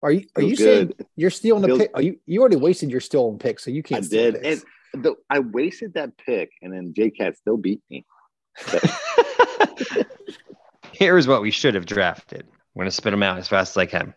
Are 0.03 0.13
you 0.13 0.27
are 0.37 0.41
Feels 0.41 0.51
you 0.51 0.57
saying 0.57 0.93
you're 1.17 1.31
stealing 1.31 1.63
the 1.63 1.77
pick? 1.77 1.91
Are 1.95 2.03
you 2.03 2.19
you 2.27 2.41
already 2.41 2.57
wasted 2.57 2.91
your 2.91 3.01
stolen 3.01 3.39
pick, 3.39 3.59
so 3.59 3.71
you 3.71 3.83
can't. 3.83 4.05
steal 4.05 4.33
did. 4.33 4.43
picks. 4.43 4.65
And 4.95 5.05
the, 5.05 5.17
I 5.29 5.41
wasted 5.41 5.95
that 5.95 6.17
pick, 6.17 6.53
and 6.63 6.73
then 6.73 6.95
J 6.95 7.11
Cat 7.11 7.37
still 7.37 7.57
beat 7.57 7.83
me. 7.91 8.07
Here's 10.93 11.29
what 11.29 11.43
we 11.43 11.51
should 11.51 11.75
have 11.75 11.87
drafted. 11.87 12.43
I'm 12.43 12.81
going 12.81 12.87
to 12.87 12.91
spit 12.91 13.13
them 13.13 13.23
out 13.23 13.39
as 13.39 13.49
fast 13.49 13.73
as 13.73 13.77
I 13.77 13.87
can. 13.87 14.15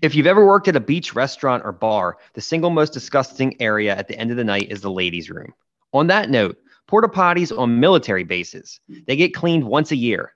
If 0.00 0.14
you've 0.14 0.26
ever 0.26 0.46
worked 0.46 0.68
at 0.68 0.76
a 0.76 0.80
beach 0.80 1.14
restaurant 1.14 1.62
or 1.64 1.72
bar, 1.72 2.18
the 2.34 2.40
single 2.40 2.70
most 2.70 2.92
disgusting 2.92 3.60
area 3.60 3.94
at 3.96 4.08
the 4.08 4.18
end 4.18 4.30
of 4.30 4.36
the 4.36 4.44
night 4.44 4.70
is 4.70 4.80
the 4.80 4.90
ladies' 4.90 5.30
room. 5.30 5.52
On 5.92 6.06
that 6.08 6.30
note, 6.30 6.56
porta 6.86 7.08
potties 7.08 7.56
on 7.56 7.80
military 7.80 8.24
bases. 8.24 8.80
They 9.06 9.16
get 9.16 9.34
cleaned 9.34 9.64
once 9.64 9.90
a 9.90 9.96
year. 9.96 10.34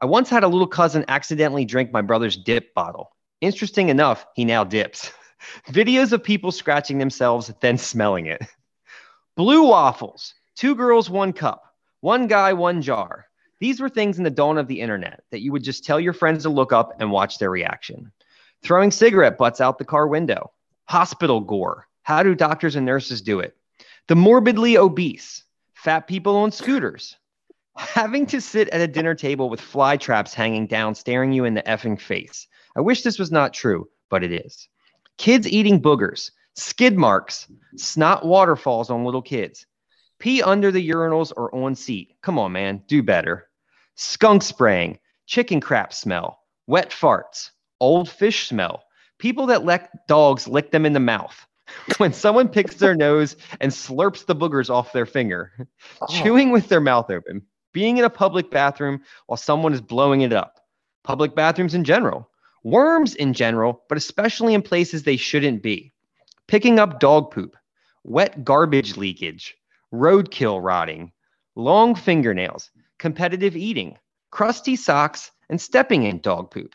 I 0.00 0.06
once 0.06 0.30
had 0.30 0.44
a 0.44 0.48
little 0.48 0.66
cousin 0.66 1.04
accidentally 1.08 1.64
drink 1.64 1.92
my 1.92 2.02
brother's 2.02 2.36
dip 2.36 2.72
bottle. 2.72 3.10
Interesting 3.40 3.88
enough, 3.88 4.26
he 4.34 4.44
now 4.44 4.62
dips. 4.62 5.10
Videos 5.70 6.12
of 6.12 6.22
people 6.22 6.52
scratching 6.52 6.98
themselves, 6.98 7.52
then 7.60 7.78
smelling 7.78 8.26
it. 8.26 8.40
Blue 9.36 9.68
waffles, 9.68 10.34
two 10.54 10.76
girls, 10.76 11.10
one 11.10 11.32
cup, 11.32 11.74
one 12.00 12.28
guy, 12.28 12.52
one 12.52 12.80
jar. 12.80 13.26
These 13.60 13.80
were 13.80 13.88
things 13.88 14.18
in 14.18 14.24
the 14.24 14.30
dawn 14.30 14.56
of 14.56 14.68
the 14.68 14.80
internet 14.80 15.24
that 15.30 15.42
you 15.42 15.50
would 15.50 15.64
just 15.64 15.84
tell 15.84 15.98
your 15.98 16.12
friends 16.12 16.44
to 16.44 16.48
look 16.48 16.72
up 16.72 16.92
and 17.00 17.10
watch 17.10 17.38
their 17.38 17.50
reaction. 17.50 18.12
Throwing 18.62 18.92
cigarette 18.92 19.38
butts 19.38 19.60
out 19.60 19.78
the 19.78 19.84
car 19.84 20.06
window. 20.06 20.52
Hospital 20.84 21.40
gore. 21.40 21.88
How 22.02 22.22
do 22.22 22.34
doctors 22.36 22.76
and 22.76 22.86
nurses 22.86 23.20
do 23.20 23.40
it? 23.40 23.56
The 24.06 24.16
morbidly 24.16 24.76
obese. 24.76 25.42
Fat 25.74 26.06
people 26.06 26.36
on 26.36 26.52
scooters. 26.52 27.16
Having 27.78 28.26
to 28.26 28.40
sit 28.40 28.68
at 28.70 28.80
a 28.80 28.88
dinner 28.88 29.14
table 29.14 29.48
with 29.48 29.60
fly 29.60 29.96
traps 29.96 30.34
hanging 30.34 30.66
down, 30.66 30.94
staring 30.94 31.32
you 31.32 31.44
in 31.44 31.54
the 31.54 31.62
effing 31.62 32.00
face. 32.00 32.46
I 32.76 32.80
wish 32.80 33.02
this 33.02 33.18
was 33.18 33.30
not 33.30 33.54
true, 33.54 33.88
but 34.10 34.24
it 34.24 34.32
is. 34.32 34.68
Kids 35.16 35.46
eating 35.48 35.80
boogers, 35.80 36.32
skid 36.54 36.96
marks, 36.96 37.46
snot 37.76 38.24
waterfalls 38.26 38.90
on 38.90 39.04
little 39.04 39.22
kids. 39.22 39.66
Pee 40.18 40.42
under 40.42 40.72
the 40.72 40.88
urinals 40.90 41.32
or 41.36 41.54
on 41.54 41.74
seat. 41.76 42.16
Come 42.20 42.38
on, 42.38 42.52
man, 42.52 42.82
do 42.88 43.02
better. 43.02 43.48
Skunk 43.94 44.42
spraying, 44.42 44.98
chicken 45.26 45.60
crap 45.60 45.92
smell, 45.92 46.40
wet 46.66 46.90
farts, 46.90 47.50
old 47.80 48.08
fish 48.08 48.48
smell. 48.48 48.82
People 49.18 49.46
that 49.46 49.64
let 49.64 50.06
dogs 50.08 50.48
lick 50.48 50.72
them 50.72 50.84
in 50.84 50.92
the 50.92 51.00
mouth. 51.00 51.46
when 51.98 52.12
someone 52.12 52.48
picks 52.48 52.76
their 52.76 52.94
nose 52.94 53.36
and 53.60 53.70
slurps 53.70 54.24
the 54.26 54.34
boogers 54.34 54.70
off 54.70 54.92
their 54.92 55.06
finger, 55.06 55.68
Oh. 56.00 56.06
chewing 56.08 56.50
with 56.50 56.68
their 56.68 56.80
mouth 56.80 57.10
open, 57.10 57.42
being 57.78 57.96
in 57.96 58.04
a 58.04 58.10
public 58.10 58.50
bathroom 58.50 59.00
while 59.26 59.36
someone 59.36 59.72
is 59.72 59.80
blowing 59.80 60.22
it 60.22 60.32
up, 60.32 60.58
public 61.04 61.36
bathrooms 61.36 61.74
in 61.74 61.84
general, 61.84 62.28
worms 62.64 63.14
in 63.14 63.32
general, 63.32 63.84
but 63.88 63.96
especially 63.96 64.52
in 64.52 64.60
places 64.62 65.04
they 65.04 65.16
shouldn't 65.16 65.62
be, 65.62 65.92
picking 66.48 66.80
up 66.80 66.98
dog 66.98 67.30
poop, 67.30 67.56
wet 68.02 68.44
garbage 68.44 68.96
leakage, 68.96 69.54
roadkill 69.94 70.60
rotting, 70.60 71.12
long 71.54 71.94
fingernails, 71.94 72.72
competitive 72.98 73.54
eating, 73.54 73.96
crusty 74.32 74.74
socks, 74.74 75.30
and 75.48 75.60
stepping 75.60 76.02
in 76.02 76.18
dog 76.18 76.50
poop. 76.50 76.74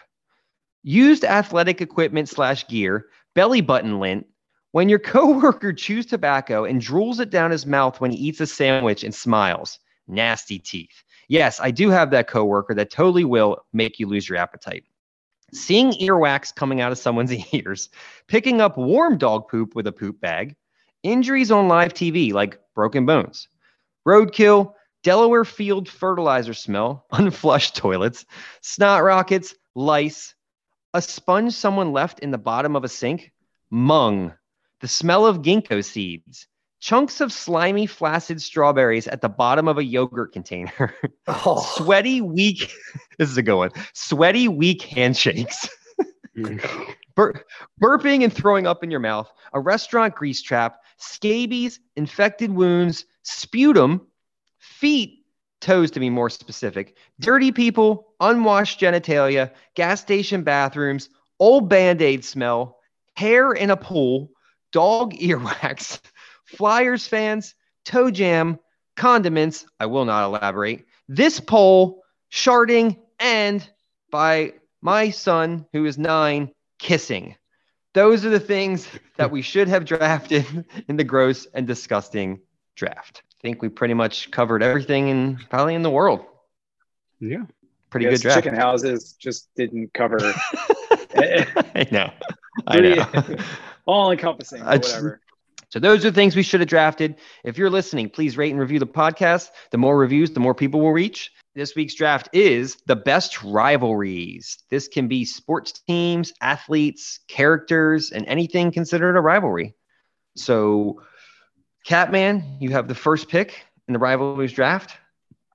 Used 0.83 1.25
athletic 1.25 1.81
equipment 1.81 2.29
slash 2.29 2.65
gear, 2.69 3.07
belly 3.35 3.59
button 3.59 3.99
lint, 3.99 4.25
when 4.71 4.87
your 4.87 4.99
coworker 5.13 5.73
chews 5.73 6.05
tobacco 6.05 6.63
and 6.63 6.81
drools 6.81 7.19
it 7.19 7.29
down 7.29 7.51
his 7.51 7.65
mouth 7.65 7.99
when 7.99 8.11
he 8.11 8.17
eats 8.17 8.39
a 8.39 8.47
sandwich 8.47 9.03
and 9.03 9.13
smiles, 9.13 9.79
nasty 10.07 10.59
teeth. 10.59 11.03
Yes, 11.27 11.59
I 11.59 11.71
do 11.71 11.89
have 11.89 12.11
that 12.11 12.27
coworker 12.27 12.73
that 12.75 12.91
totally 12.91 13.25
will 13.25 13.65
make 13.73 13.99
you 13.99 14.07
lose 14.07 14.27
your 14.27 14.37
appetite. 14.37 14.83
Seeing 15.53 15.91
earwax 15.93 16.53
coming 16.53 16.81
out 16.81 16.91
of 16.91 16.97
someone's 16.97 17.31
ears, 17.53 17.89
picking 18.27 18.61
up 18.61 18.77
warm 18.77 19.17
dog 19.17 19.47
poop 19.49 19.75
with 19.75 19.87
a 19.87 19.91
poop 19.91 20.19
bag, 20.19 20.55
injuries 21.03 21.51
on 21.51 21.67
live 21.67 21.93
TV 21.93 22.33
like 22.33 22.59
broken 22.75 23.05
bones, 23.05 23.47
roadkill, 24.07 24.73
Delaware 25.03 25.43
field 25.43 25.89
fertilizer 25.89 26.53
smell, 26.53 27.05
unflushed 27.11 27.75
toilets, 27.75 28.25
snot 28.61 29.03
rockets, 29.03 29.53
lice, 29.75 30.33
a 30.93 31.01
sponge 31.01 31.53
someone 31.53 31.91
left 31.91 32.19
in 32.19 32.31
the 32.31 32.37
bottom 32.37 32.75
of 32.75 32.83
a 32.83 32.89
sink, 32.89 33.31
mung, 33.69 34.33
the 34.79 34.87
smell 34.87 35.25
of 35.25 35.41
ginkgo 35.41 35.83
seeds, 35.83 36.47
chunks 36.83 37.21
of 37.21 37.31
slimy, 37.31 37.85
flaccid 37.85 38.41
strawberries 38.41 39.07
at 39.07 39.21
the 39.21 39.29
bottom 39.29 39.69
of 39.69 39.77
a 39.77 39.83
yogurt 39.85 40.33
container, 40.33 40.93
Oh, 41.27 41.65
sweaty, 41.77 42.19
weak. 42.19 42.73
this 43.17 43.29
is 43.29 43.37
a 43.37 43.41
good 43.41 43.55
one. 43.55 43.71
Sweaty, 43.93 44.49
weak 44.49 44.81
handshakes. 44.81 45.69
Bur- 47.15 47.45
burping 47.81 48.23
and 48.23 48.33
throwing 48.33 48.67
up 48.67 48.83
in 48.83 48.91
your 48.91 48.99
mouth, 48.99 49.31
a 49.53 49.61
restaurant 49.61 50.13
grease 50.13 50.41
trap, 50.41 50.81
scabies, 50.97 51.79
infected 51.95 52.51
wounds, 52.51 53.05
sputum, 53.21 54.05
feet, 54.59 55.23
toes 55.61 55.89
to 55.91 56.01
be 56.01 56.09
more 56.09 56.29
specific, 56.29 56.97
dirty 57.21 57.53
people, 57.53 58.13
unwashed 58.19 58.81
genitalia, 58.81 59.51
gas 59.75 60.01
station 60.01 60.43
bathrooms, 60.43 61.07
old 61.39 61.69
band 61.69 62.01
aid 62.01 62.25
smell, 62.25 62.79
hair 63.15 63.53
in 63.53 63.69
a 63.69 63.77
pool, 63.77 64.31
dog 64.73 65.13
earwax, 65.13 66.01
Flyers 66.57 67.07
fans, 67.07 67.55
toe 67.85 68.11
jam, 68.11 68.59
condiments. 68.95 69.65
I 69.79 69.85
will 69.87 70.05
not 70.05 70.25
elaborate. 70.25 70.85
This 71.07 71.39
poll, 71.39 72.03
sharding, 72.31 72.97
and 73.19 73.67
by 74.11 74.53
my 74.81 75.09
son, 75.09 75.65
who 75.73 75.85
is 75.85 75.97
nine, 75.97 76.51
kissing. 76.79 77.35
Those 77.93 78.25
are 78.25 78.29
the 78.29 78.39
things 78.39 78.87
that 79.17 79.31
we 79.31 79.41
should 79.41 79.67
have 79.67 79.85
drafted 79.85 80.65
in 80.87 80.97
the 80.97 81.03
gross 81.03 81.45
and 81.53 81.67
disgusting 81.67 82.39
draft. 82.75 83.21
I 83.39 83.41
think 83.41 83.61
we 83.61 83.69
pretty 83.69 83.93
much 83.93 84.31
covered 84.31 84.63
everything 84.63 85.09
in 85.09 85.37
probably 85.49 85.75
in 85.75 85.83
the 85.83 85.89
world. 85.91 86.25
Yeah. 87.19 87.43
Pretty 87.89 88.05
Yes, 88.07 88.17
good 88.17 88.21
draft. 88.23 88.43
Chicken 88.43 88.55
houses 88.59 89.13
just 89.13 89.49
didn't 89.55 89.93
cover 89.93 90.17
I 91.15 91.87
know. 91.91 92.11
I 92.67 92.79
know. 92.79 93.37
all 93.85 94.11
encompassing, 94.11 94.63
I 94.63 94.77
just- 94.77 94.93
whatever. 94.95 95.21
So 95.73 95.79
those 95.79 96.05
are 96.05 96.11
things 96.11 96.35
we 96.35 96.43
should 96.43 96.59
have 96.59 96.69
drafted. 96.69 97.15
If 97.43 97.57
you're 97.57 97.71
listening, 97.71 98.07
please 98.11 98.37
rate 98.37 98.51
and 98.51 98.59
review 98.59 98.77
the 98.77 98.85
podcast. 98.85 99.49
The 99.71 99.79
more 99.79 99.97
reviews, 99.97 100.29
the 100.29 100.39
more 100.39 100.53
people 100.53 100.79
will 100.81 100.93
reach. 100.93 101.31
This 101.55 101.75
week's 101.75 101.95
draft 101.95 102.29
is 102.31 102.77
the 102.85 102.95
best 102.95 103.41
rivalries. 103.41 104.59
This 104.69 104.87
can 104.87 105.07
be 105.07 105.25
sports 105.25 105.71
teams, 105.71 106.31
athletes, 106.41 107.21
characters, 107.27 108.11
and 108.11 108.23
anything 108.27 108.71
considered 108.71 109.17
a 109.17 109.19
rivalry. 109.19 109.73
So, 110.35 111.01
Catman, 111.87 112.57
you 112.59 112.69
have 112.69 112.87
the 112.87 112.93
first 112.93 113.27
pick 113.27 113.65
in 113.87 113.93
the 113.93 113.99
rivalries 113.99 114.53
draft. 114.53 114.95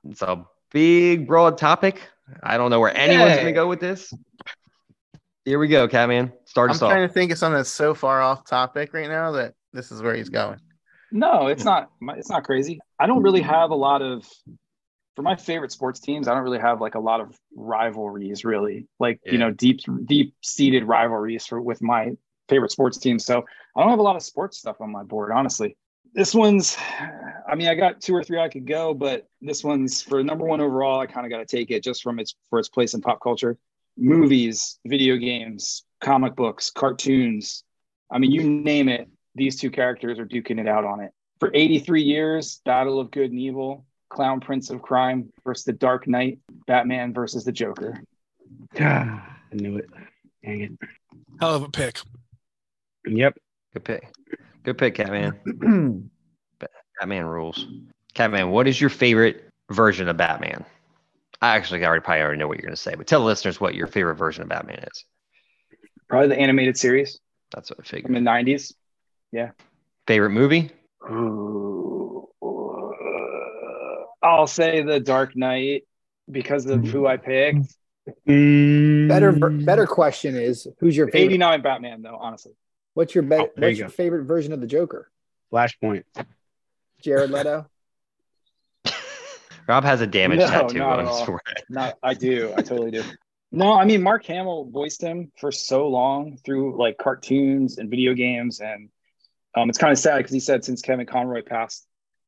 It's 0.02 0.22
a 0.22 0.44
big, 0.72 1.28
broad 1.28 1.58
topic. 1.58 2.00
I 2.42 2.56
don't 2.56 2.70
know 2.70 2.80
where 2.80 2.92
anyone's 2.92 3.34
going 3.34 3.46
to 3.46 3.52
go 3.52 3.68
with 3.68 3.78
this. 3.78 4.12
Here 5.44 5.60
we 5.60 5.68
go, 5.68 5.86
Catman. 5.86 6.32
Start 6.44 6.70
I'm 6.70 6.74
us 6.74 6.82
off. 6.82 6.90
trying 6.90 7.06
to 7.06 7.14
think 7.14 7.30
of 7.30 7.38
something 7.38 7.58
that's 7.58 7.70
so 7.70 7.94
far 7.94 8.20
off 8.20 8.44
topic 8.44 8.92
right 8.92 9.08
now 9.08 9.30
that 9.30 9.54
this 9.72 9.92
is 9.92 10.02
where 10.02 10.14
he's 10.14 10.28
going. 10.28 10.58
No, 11.10 11.46
it's 11.46 11.64
not. 11.64 11.90
It's 12.16 12.28
not 12.28 12.44
crazy. 12.44 12.80
I 12.98 13.06
don't 13.06 13.22
really 13.22 13.40
mm-hmm. 13.40 13.50
have 13.50 13.70
a 13.70 13.76
lot 13.76 14.02
of. 14.02 14.26
For 15.16 15.22
my 15.22 15.34
favorite 15.34 15.72
sports 15.72 15.98
teams, 15.98 16.28
I 16.28 16.34
don't 16.34 16.44
really 16.44 16.60
have 16.60 16.80
like 16.80 16.94
a 16.94 17.00
lot 17.00 17.20
of 17.20 17.36
rivalries, 17.56 18.44
really, 18.44 18.86
like 19.00 19.20
Yeah. 19.24 19.32
you 19.32 19.38
know, 19.38 19.50
deep, 19.50 19.80
deep 20.04 20.32
seated 20.44 20.84
rivalries 20.84 21.44
for 21.44 21.60
with 21.60 21.82
my 21.82 22.12
favorite 22.48 22.70
sports 22.70 22.98
teams. 22.98 23.24
So 23.24 23.44
I 23.76 23.80
don't 23.80 23.90
have 23.90 23.98
a 23.98 24.02
lot 24.02 24.14
of 24.14 24.22
sports 24.22 24.58
stuff 24.58 24.80
on 24.80 24.92
my 24.92 25.02
board, 25.02 25.32
honestly. 25.32 25.76
This 26.14 26.36
one's, 26.36 26.76
I 27.50 27.56
mean, 27.56 27.66
I 27.66 27.74
got 27.74 28.00
two 28.00 28.14
or 28.14 28.22
three 28.22 28.38
I 28.38 28.48
could 28.48 28.64
go, 28.64 28.94
but 28.94 29.26
this 29.40 29.64
one's 29.64 30.00
for 30.00 30.22
number 30.22 30.44
one 30.44 30.60
overall. 30.60 31.00
I 31.00 31.06
kind 31.06 31.26
of 31.26 31.30
got 31.30 31.38
to 31.38 31.56
take 31.56 31.72
it 31.72 31.82
just 31.82 32.02
from 32.02 32.20
its 32.20 32.36
for 32.48 32.60
its 32.60 32.68
place 32.68 32.94
in 32.94 33.00
pop 33.00 33.20
culture, 33.20 33.58
movies, 33.96 34.78
video 34.86 35.16
games, 35.16 35.84
comic 36.00 36.36
books, 36.36 36.70
cartoons. 36.70 37.64
I 38.08 38.18
mean, 38.18 38.30
you 38.30 38.48
name 38.48 38.88
it, 38.88 39.08
these 39.38 39.58
two 39.58 39.70
characters 39.70 40.18
are 40.18 40.26
duking 40.26 40.60
it 40.60 40.68
out 40.68 40.84
on 40.84 41.00
it. 41.00 41.12
For 41.40 41.50
83 41.54 42.02
years, 42.02 42.60
Battle 42.64 43.00
of 43.00 43.10
Good 43.10 43.30
and 43.30 43.38
Evil, 43.40 43.86
Clown 44.10 44.40
Prince 44.40 44.70
of 44.70 44.82
Crime 44.82 45.32
versus 45.44 45.64
the 45.64 45.72
Dark 45.72 46.08
Knight, 46.08 46.40
Batman 46.66 47.12
versus 47.12 47.44
the 47.44 47.52
Joker. 47.52 48.02
I 48.78 49.20
knew 49.52 49.76
it. 49.76 49.88
Dang 50.44 50.60
it. 50.62 50.72
Hell 51.40 51.54
of 51.54 51.62
a 51.62 51.68
pick. 51.68 52.00
Yep. 53.06 53.38
Good 53.72 53.84
pick. 53.84 54.14
Good 54.64 54.78
pick, 54.78 54.94
Catman. 54.96 56.10
Batman 57.00 57.24
rules. 57.26 57.66
Catman, 58.14 58.50
what 58.50 58.66
is 58.66 58.80
your 58.80 58.90
favorite 58.90 59.48
version 59.70 60.08
of 60.08 60.16
Batman? 60.16 60.64
I 61.40 61.54
actually 61.54 61.84
already 61.84 62.02
probably 62.02 62.22
already 62.22 62.38
know 62.38 62.48
what 62.48 62.58
you're 62.58 62.66
going 62.66 62.74
to 62.74 62.80
say, 62.80 62.96
but 62.96 63.06
tell 63.06 63.20
the 63.20 63.26
listeners 63.26 63.60
what 63.60 63.74
your 63.74 63.86
favorite 63.86 64.16
version 64.16 64.42
of 64.42 64.48
Batman 64.48 64.84
is. 64.92 65.04
Probably 66.08 66.28
the 66.28 66.38
animated 66.38 66.76
series 66.76 67.20
That's 67.54 67.70
what 67.70 67.80
I 67.80 68.00
from 68.00 68.16
In 68.16 68.24
the 68.24 68.30
90s. 68.30 68.72
Favorite 70.06 70.30
movie? 70.30 70.70
Ooh. 71.10 72.28
I'll 74.22 74.46
say 74.46 74.82
the 74.82 75.00
Dark 75.00 75.36
Knight 75.36 75.84
because 76.30 76.66
of 76.66 76.84
who 76.84 77.06
I 77.06 77.16
picked. 77.16 77.74
better 78.26 79.32
Mm. 79.32 79.64
better 79.66 79.86
question 79.86 80.34
is 80.34 80.66
who's 80.80 80.96
your 80.96 81.06
favorite? 81.08 81.24
89 81.34 81.60
Batman, 81.62 82.02
though, 82.02 82.16
honestly. 82.16 82.52
What's 82.94 83.14
your 83.14 83.22
be- 83.22 83.36
Oh, 83.36 83.50
there 83.56 83.68
you 83.68 83.74
what's 83.74 83.78
your 83.78 83.88
go. 83.88 83.92
favorite 83.92 84.24
version 84.24 84.52
of 84.52 84.60
the 84.60 84.66
Joker? 84.66 85.10
Flashpoint. 85.52 86.04
Jared 87.02 87.30
Leto. 87.30 87.66
Rob 89.68 89.84
has 89.84 90.00
a 90.00 90.06
damage 90.06 90.38
No, 90.40 90.46
tattoo 90.48 90.78
not 90.78 90.98
on 91.00 91.06
his 91.06 91.14
all. 91.16 91.26
forehead. 91.26 91.62
Not, 91.68 91.98
I 92.02 92.14
do. 92.14 92.52
I 92.56 92.62
totally 92.62 92.90
do. 92.90 93.02
No, 93.52 93.72
I 93.72 93.84
mean 93.84 94.02
Mark 94.02 94.24
Hamill 94.26 94.64
voiced 94.70 95.00
him 95.02 95.30
for 95.38 95.52
so 95.52 95.86
long 95.88 96.38
through 96.44 96.78
like 96.78 96.98
cartoons 96.98 97.78
and 97.78 97.88
video 97.88 98.14
games, 98.14 98.60
and 98.60 98.88
um, 99.62 99.68
it's 99.68 99.78
kind 99.78 99.92
of 99.92 99.98
sad 99.98 100.18
because 100.18 100.32
he 100.32 100.40
said 100.40 100.64
since 100.64 100.82
Kevin 100.82 101.06
Conroy 101.06 101.42
passed, 101.42 101.86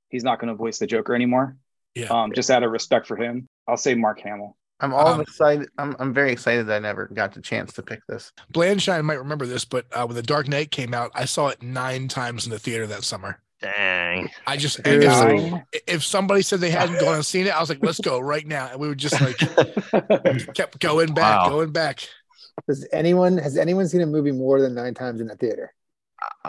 he's 0.08 0.24
not 0.24 0.40
going 0.40 0.48
to 0.48 0.54
voice 0.54 0.78
the 0.78 0.86
Joker 0.86 1.14
anymore. 1.14 1.56
Yeah. 1.94 2.06
Um, 2.06 2.32
just 2.32 2.50
out 2.50 2.62
of 2.62 2.70
respect 2.70 3.06
for 3.06 3.16
him, 3.16 3.48
I'll 3.66 3.76
say 3.76 3.94
Mark 3.94 4.20
Hamill. 4.20 4.56
I'm 4.82 4.94
all 4.94 5.08
Um, 5.08 5.20
excited. 5.20 5.68
I'm 5.76 5.94
I'm 5.98 6.14
very 6.14 6.32
excited 6.32 6.66
that 6.68 6.76
I 6.76 6.78
never 6.78 7.06
got 7.12 7.34
the 7.34 7.42
chance 7.42 7.72
to 7.74 7.82
pick 7.82 8.00
this. 8.08 8.32
Blandshine 8.52 9.04
might 9.04 9.18
remember 9.18 9.44
this, 9.44 9.64
but 9.66 9.84
uh, 9.92 10.06
when 10.06 10.16
The 10.16 10.22
Dark 10.22 10.48
Knight 10.48 10.70
came 10.70 10.94
out, 10.94 11.10
I 11.14 11.26
saw 11.26 11.48
it 11.48 11.62
nine 11.62 12.08
times 12.08 12.46
in 12.46 12.50
the 12.50 12.58
theater 12.58 12.86
that 12.86 13.04
summer. 13.04 13.40
Dang. 13.60 14.30
I 14.46 14.56
just 14.56 14.82
Dude. 14.82 15.02
if, 15.04 15.82
if 15.86 16.04
somebody 16.04 16.40
said 16.40 16.60
they 16.60 16.70
hadn't 16.70 16.98
gone 16.98 17.16
and 17.16 17.26
seen 17.26 17.46
it, 17.46 17.54
I 17.54 17.60
was 17.60 17.68
like, 17.68 17.80
let's 17.82 18.00
go 18.00 18.18
right 18.18 18.46
now. 18.46 18.68
And 18.70 18.80
we 18.80 18.88
would 18.88 18.96
just 18.96 19.20
like 19.20 19.36
kept 20.54 20.78
going 20.80 21.12
back, 21.12 21.44
Wow. 21.44 21.48
going 21.50 21.72
back. 21.72 22.08
Does 22.66 22.86
anyone 22.92 23.36
has 23.36 23.58
anyone 23.58 23.86
seen 23.88 24.00
a 24.00 24.06
movie 24.06 24.32
more 24.32 24.60
than 24.62 24.74
nine 24.74 24.94
times 24.94 25.20
in 25.20 25.28
a 25.30 25.36
theater? 25.36 25.74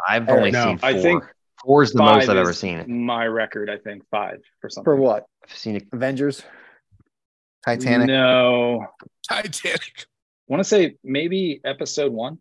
I've 0.07 0.27
Or 0.27 0.37
only 0.37 0.51
no, 0.51 0.65
seen 0.65 0.77
four. 0.77 0.89
I 0.89 1.01
think 1.01 1.23
four 1.63 1.83
is 1.83 1.91
the 1.91 2.03
most 2.03 2.29
I've 2.29 2.37
ever 2.37 2.53
seen. 2.53 3.03
My 3.05 3.25
record, 3.25 3.69
I 3.69 3.77
think, 3.77 4.03
five 4.09 4.39
for 4.59 4.69
something. 4.69 4.83
For 4.85 4.95
what? 4.95 5.25
I've 5.43 5.55
seen 5.55 5.75
it. 5.75 5.87
Avengers. 5.93 6.43
Titanic. 7.65 8.07
No, 8.07 8.87
Titanic. 9.27 10.05
want 10.47 10.59
to 10.61 10.63
say 10.63 10.95
maybe 11.03 11.61
episode 11.63 12.11
one. 12.11 12.39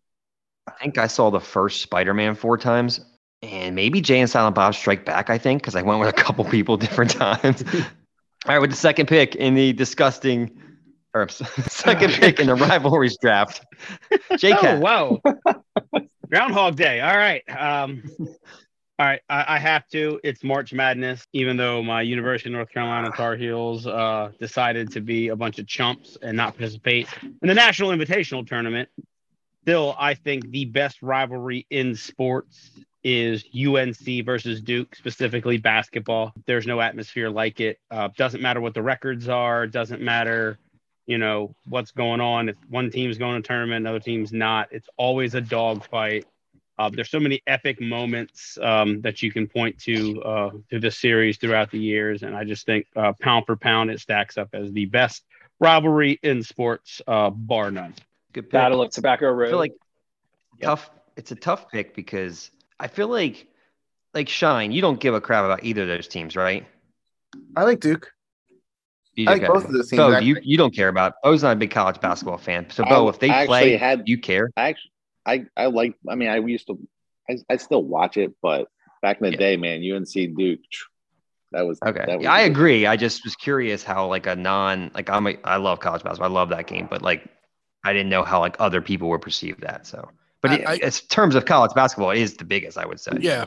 I 0.67 0.73
think 0.81 0.99
I 0.99 1.07
saw 1.07 1.31
the 1.31 1.41
first 1.41 1.83
Spider-Man 1.83 2.35
four 2.35 2.57
times, 2.57 3.01
and 3.43 3.75
maybe 3.75 4.01
Jay 4.01 4.21
and 4.21 4.31
Silent 4.31 4.55
Bob 4.55 4.75
Strike 4.75 5.05
Back. 5.05 5.29
I 5.31 5.37
think 5.39 5.63
because 5.63 5.75
I 5.75 5.83
went 5.83 6.01
with 6.01 6.09
a 6.09 6.13
couple 6.13 6.45
people 6.45 6.77
different 6.79 7.11
times. 7.11 7.65
All 8.47 8.55
right, 8.55 8.59
with 8.59 8.71
the 8.71 8.77
second 8.77 9.07
pick 9.07 9.35
in 9.37 9.55
the 9.55 9.73
disgusting, 9.75 10.59
or 11.13 11.29
second 11.29 12.13
pick 12.13 12.41
in 12.41 12.47
the 12.47 12.55
rivalries 12.55 13.19
draft, 13.21 13.63
J 14.39 14.55
Oh 14.55 14.79
wow, 14.81 15.21
Groundhog 16.31 16.77
Day. 16.77 17.01
All 17.01 17.17
right. 17.17 17.43
Um, 17.51 18.03
all 18.21 19.07
right. 19.07 19.21
I, 19.29 19.57
I 19.57 19.59
have 19.59 19.89
to. 19.89 20.21
It's 20.23 20.45
March 20.45 20.73
Madness. 20.73 21.27
Even 21.33 21.57
though 21.57 21.83
my 21.83 22.03
University 22.03 22.51
of 22.51 22.53
North 22.55 22.71
Carolina 22.71 23.11
Tar 23.11 23.35
Heels 23.35 23.87
uh, 23.87 24.31
decided 24.39 24.93
to 24.93 25.01
be 25.01 25.29
a 25.29 25.37
bunch 25.37 25.59
of 25.59 25.67
chumps 25.67 26.17
and 26.23 26.37
not 26.37 26.57
participate 26.57 27.09
in 27.23 27.49
the 27.49 27.55
National 27.55 27.91
Invitational 27.91 28.47
Tournament, 28.47 28.89
still, 29.63 29.97
I 29.99 30.15
think 30.15 30.49
the 30.51 30.67
best 30.67 31.03
rivalry 31.03 31.67
in 31.69 31.97
sports 31.97 32.71
is 33.03 33.45
UNC 33.53 34.25
versus 34.25 34.61
Duke, 34.61 34.95
specifically 34.95 35.59
basketball. 35.59 36.33
There's 36.47 36.67
no 36.67 36.81
atmosphere 36.81 37.29
like 37.29 37.59
it. 37.61 37.81
Uh, 37.91 38.11
doesn't 38.17 38.41
matter 38.41 38.61
what 38.61 38.75
the 38.75 38.83
records 38.83 39.29
are. 39.29 39.67
Doesn't 39.67 40.01
matter 40.01 40.59
you 41.11 41.19
know 41.19 41.53
what's 41.69 41.91
going 41.91 42.21
on. 42.21 42.49
If 42.49 42.57
one 42.69 42.89
team's 42.89 43.19
going 43.19 43.43
to 43.43 43.47
tournament, 43.47 43.85
another 43.85 43.99
team's 43.99 44.33
not. 44.33 44.69
It's 44.71 44.89
always 44.97 45.35
a 45.35 45.41
dogfight. 45.41 46.25
Uh, 46.79 46.89
there's 46.89 47.11
so 47.11 47.19
many 47.19 47.43
epic 47.49 47.81
moments 47.81 48.57
um, 48.63 49.01
that 49.01 49.21
you 49.21 49.33
can 49.33 49.49
point 49.49 49.77
to 49.81 50.23
uh, 50.23 50.51
to 50.71 50.79
this 50.79 50.97
series 50.97 51.37
throughout 51.37 51.71
the 51.73 51.81
years, 51.81 52.23
and 52.23 52.37
I 52.37 52.45
just 52.45 52.65
think 52.65 52.87
uh, 52.95 53.13
pound 53.21 53.47
for 53.47 53.57
pound, 53.57 53.91
it 53.91 53.99
stacks 53.99 54.39
up 54.39 54.51
as 54.53 54.71
the 54.73 54.87
best 54.87 55.25
rivalry 55.59 56.21
in 56.23 56.45
sports, 56.45 57.03
uh, 57.09 57.31
bar 57.31 57.73
none. 57.73 57.95
Good 58.33 58.45
pick. 58.45 58.53
Battle 58.53 58.81
of 58.81 58.91
Tobacco 58.91 59.27
I 59.27 59.31
Road. 59.31 59.49
feel 59.51 59.59
like 59.59 59.75
tough. 60.63 60.91
It's 61.17 61.33
a 61.33 61.37
tough 61.37 61.69
pick 61.71 61.95
because 61.97 62.53
I 62.79 62.87
feel 62.87 63.09
like, 63.09 63.49
like 64.15 64.29
Shine, 64.29 64.71
you 64.71 64.81
don't 64.81 65.01
give 65.01 65.13
a 65.13 65.21
crap 65.21 65.45
about 65.45 65.65
either 65.65 65.83
of 65.83 65.89
those 65.89 66.07
teams, 66.07 66.37
right? 66.37 66.65
I 67.57 67.65
like 67.65 67.81
Duke. 67.81 68.13
You 69.15 69.27
I 69.29 69.33
like 69.35 69.47
both 69.47 69.65
of 69.65 69.73
those 69.73 69.89
teams. 69.91 69.99
Bo, 69.99 70.13
actually. 70.13 70.29
you 70.29 70.37
you 70.43 70.57
don't 70.57 70.75
care 70.75 70.89
about. 70.89 71.15
Bo's 71.23 71.43
not 71.43 71.53
a 71.53 71.57
big 71.57 71.71
college 71.71 72.01
basketball 72.01 72.39
fan. 72.39 72.69
So 72.71 72.85
Bo, 72.85 73.07
I- 73.07 73.11
if 73.11 73.19
they 73.19 73.31
I 73.31 73.47
play, 73.47 73.59
actually 73.75 73.77
had- 73.77 74.09
you 74.09 74.19
care. 74.19 74.51
I 74.57 74.69
actually, 74.71 74.93
I, 75.27 75.47
I 75.57 75.67
like. 75.67 75.95
I 76.09 76.15
mean, 76.15 76.29
I 76.29 76.37
used 76.39 76.67
to. 76.69 76.79
I, 77.29 77.39
I 77.51 77.57
still 77.57 77.83
watch 77.83 78.17
it, 78.17 78.33
but 78.43 78.69
back 79.03 79.19
in 79.21 79.25
the 79.27 79.33
Yeah. 79.33 79.37
day, 79.39 79.57
man, 79.57 79.83
UNC 79.83 80.13
Duke. 80.37 80.61
That 81.53 81.63
was 81.67 81.81
Okay, 81.85 82.05
That 82.07 82.19
was 82.19 82.25
yeah, 82.25 82.33
I 82.33 82.43
agree. 82.43 82.87
I 82.87 82.97
just 82.97 83.25
was 83.25 83.35
curious 83.35 83.83
how 83.83 84.07
like 84.07 84.27
a 84.27 84.37
non 84.37 84.93
like 84.95 85.11
I'm 85.11 85.27
a, 85.27 85.37
I 85.45 85.57
love 85.57 85.81
college 85.81 86.03
basketball. 86.05 86.31
I 86.31 86.33
love 86.33 86.51
that 86.51 86.69
game, 86.69 86.87
but 86.89 87.03
like 87.03 87.27
I 87.85 87.93
didn't 87.93 88.09
know 88.09 88.23
how 88.23 88.39
like 88.39 88.57
other 88.61 88.81
people 88.81 89.09
would 89.11 89.21
perceive 89.23 89.61
that. 89.63 89.87
So, 89.87 90.09
but 90.43 90.53
I- 90.53 90.55
it, 90.55 90.69
I- 90.69 90.77
as 90.87 91.01
terms 91.01 91.35
of 91.35 91.47
college 91.47 91.73
basketball, 91.75 92.11
it 92.11 92.19
is 92.21 92.35
the 92.37 92.45
biggest, 92.45 92.79
I 92.79 92.87
would 92.87 93.01
say. 93.01 93.13
Yeah. 93.21 93.47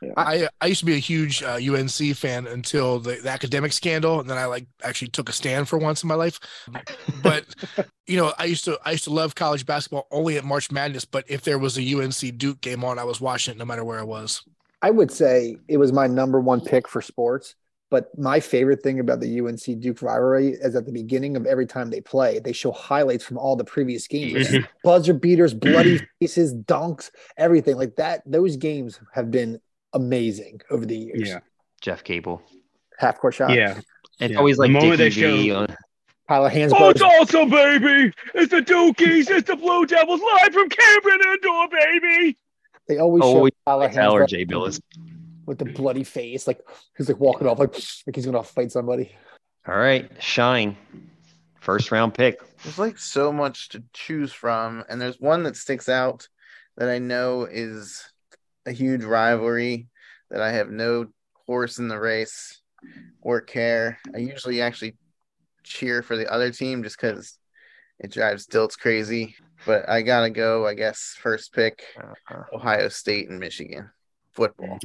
Yeah. 0.00 0.12
I 0.16 0.48
I 0.60 0.66
used 0.66 0.80
to 0.80 0.86
be 0.86 0.94
a 0.94 0.98
huge 0.98 1.42
uh, 1.42 1.56
UNC 1.56 2.16
fan 2.16 2.46
until 2.46 3.00
the, 3.00 3.16
the 3.16 3.30
academic 3.30 3.72
scandal, 3.72 4.20
and 4.20 4.30
then 4.30 4.38
I 4.38 4.44
like 4.44 4.66
actually 4.82 5.08
took 5.08 5.28
a 5.28 5.32
stand 5.32 5.68
for 5.68 5.78
once 5.78 6.02
in 6.02 6.08
my 6.08 6.14
life. 6.14 6.38
But 7.22 7.44
you 8.06 8.16
know, 8.16 8.32
I 8.38 8.44
used 8.44 8.64
to 8.66 8.78
I 8.84 8.92
used 8.92 9.04
to 9.04 9.12
love 9.12 9.34
college 9.34 9.66
basketball 9.66 10.06
only 10.10 10.36
at 10.36 10.44
March 10.44 10.70
Madness. 10.70 11.04
But 11.04 11.24
if 11.28 11.42
there 11.42 11.58
was 11.58 11.78
a 11.78 11.94
UNC 11.94 12.38
Duke 12.38 12.60
game 12.60 12.84
on, 12.84 12.98
I 12.98 13.04
was 13.04 13.20
watching 13.20 13.54
it 13.54 13.58
no 13.58 13.64
matter 13.64 13.84
where 13.84 13.98
I 13.98 14.04
was. 14.04 14.42
I 14.82 14.90
would 14.90 15.10
say 15.10 15.56
it 15.66 15.78
was 15.78 15.92
my 15.92 16.06
number 16.06 16.40
one 16.40 16.60
pick 16.60 16.86
for 16.86 17.02
sports. 17.02 17.56
But 17.90 18.16
my 18.18 18.38
favorite 18.38 18.82
thing 18.82 19.00
about 19.00 19.20
the 19.20 19.40
UNC 19.40 19.80
Duke 19.80 20.02
rivalry 20.02 20.50
is 20.50 20.76
at 20.76 20.84
the 20.84 20.92
beginning 20.92 21.36
of 21.36 21.46
every 21.46 21.66
time 21.66 21.88
they 21.88 22.02
play, 22.02 22.38
they 22.38 22.52
show 22.52 22.70
highlights 22.70 23.24
from 23.24 23.38
all 23.38 23.56
the 23.56 23.64
previous 23.64 24.06
games, 24.06 24.52
like 24.52 24.68
buzzer 24.84 25.14
beaters, 25.14 25.54
bloody 25.54 25.98
faces, 26.20 26.54
dunks, 26.54 27.10
everything 27.38 27.76
like 27.76 27.96
that. 27.96 28.22
Those 28.26 28.56
games 28.56 29.00
have 29.14 29.30
been 29.30 29.58
amazing 29.92 30.60
over 30.70 30.84
the 30.86 30.96
years. 30.96 31.28
Yeah, 31.28 31.40
Jeff 31.80 32.04
Capel. 32.04 32.42
Half 32.98 33.18
court 33.18 33.34
shot. 33.34 33.50
yeah. 33.52 33.80
It's 34.20 34.32
Yeah. 34.32 34.38
always 34.38 34.56
The 34.56 34.62
like 34.62 34.70
moment 34.72 34.98
Dickie 34.98 35.20
they 35.20 35.48
show- 35.48 35.56
on- 35.56 35.70
uh, 35.70 35.76
Pile 36.26 36.44
of 36.44 36.52
hands. 36.52 36.72
Oh, 36.76 36.90
it's 36.90 37.00
broken. 37.00 37.20
awesome, 37.20 37.48
baby! 37.50 38.12
It's 38.34 38.50
the 38.50 38.60
Dukies, 38.60 39.30
it's 39.30 39.46
the 39.48 39.56
Blue 39.56 39.86
Devils 39.86 40.20
live 40.20 40.52
from 40.52 40.68
Cameron 40.68 41.20
Indoor, 41.26 41.68
baby. 41.70 42.36
They 42.86 42.98
always 42.98 43.22
show 43.22 43.28
Always 43.28 43.52
pile 43.64 43.78
of 43.80 43.84
hands 43.84 43.96
Tyler 43.96 44.18
broken 44.20 44.38
J. 44.38 44.44
Billis. 44.44 44.80
with 45.46 45.56
the 45.58 45.64
bloody 45.64 46.04
face, 46.04 46.46
like 46.46 46.60
he's 46.98 47.08
like 47.08 47.18
walking 47.18 47.46
off, 47.46 47.58
like 47.58 47.72
like 48.06 48.14
he's 48.14 48.26
gonna 48.26 48.42
fight 48.42 48.70
somebody. 48.72 49.14
All 49.66 49.76
right, 49.78 50.10
Shine. 50.22 50.76
First 51.60 51.90
round 51.92 52.12
pick. 52.14 52.38
There's 52.62 52.78
like 52.78 52.98
so 52.98 53.32
much 53.32 53.70
to 53.70 53.82
choose 53.94 54.32
from, 54.32 54.84
and 54.90 55.00
there's 55.00 55.18
one 55.18 55.44
that 55.44 55.56
sticks 55.56 55.88
out 55.88 56.28
that 56.76 56.90
I 56.90 56.98
know 56.98 57.44
is 57.50 58.04
a 58.68 58.72
huge 58.72 59.02
rivalry 59.02 59.88
that 60.30 60.40
I 60.42 60.52
have 60.52 60.68
no 60.70 61.06
horse 61.46 61.78
in 61.78 61.88
the 61.88 61.98
race 61.98 62.60
or 63.22 63.40
care. 63.40 63.98
I 64.14 64.18
usually 64.18 64.60
actually 64.60 64.96
cheer 65.64 66.02
for 66.02 66.16
the 66.16 66.30
other 66.32 66.50
team 66.52 66.82
just 66.82 67.00
because 67.00 67.38
it 67.98 68.12
drives 68.12 68.46
Dilts 68.46 68.78
crazy. 68.78 69.34
But 69.66 69.88
I 69.88 70.02
gotta 70.02 70.30
go, 70.30 70.66
I 70.66 70.74
guess, 70.74 71.16
first 71.18 71.52
pick 71.52 71.82
Uh, 72.30 72.42
Ohio 72.52 72.88
State 72.88 73.28
and 73.30 73.40
Michigan 73.40 73.90
football. 74.32 74.78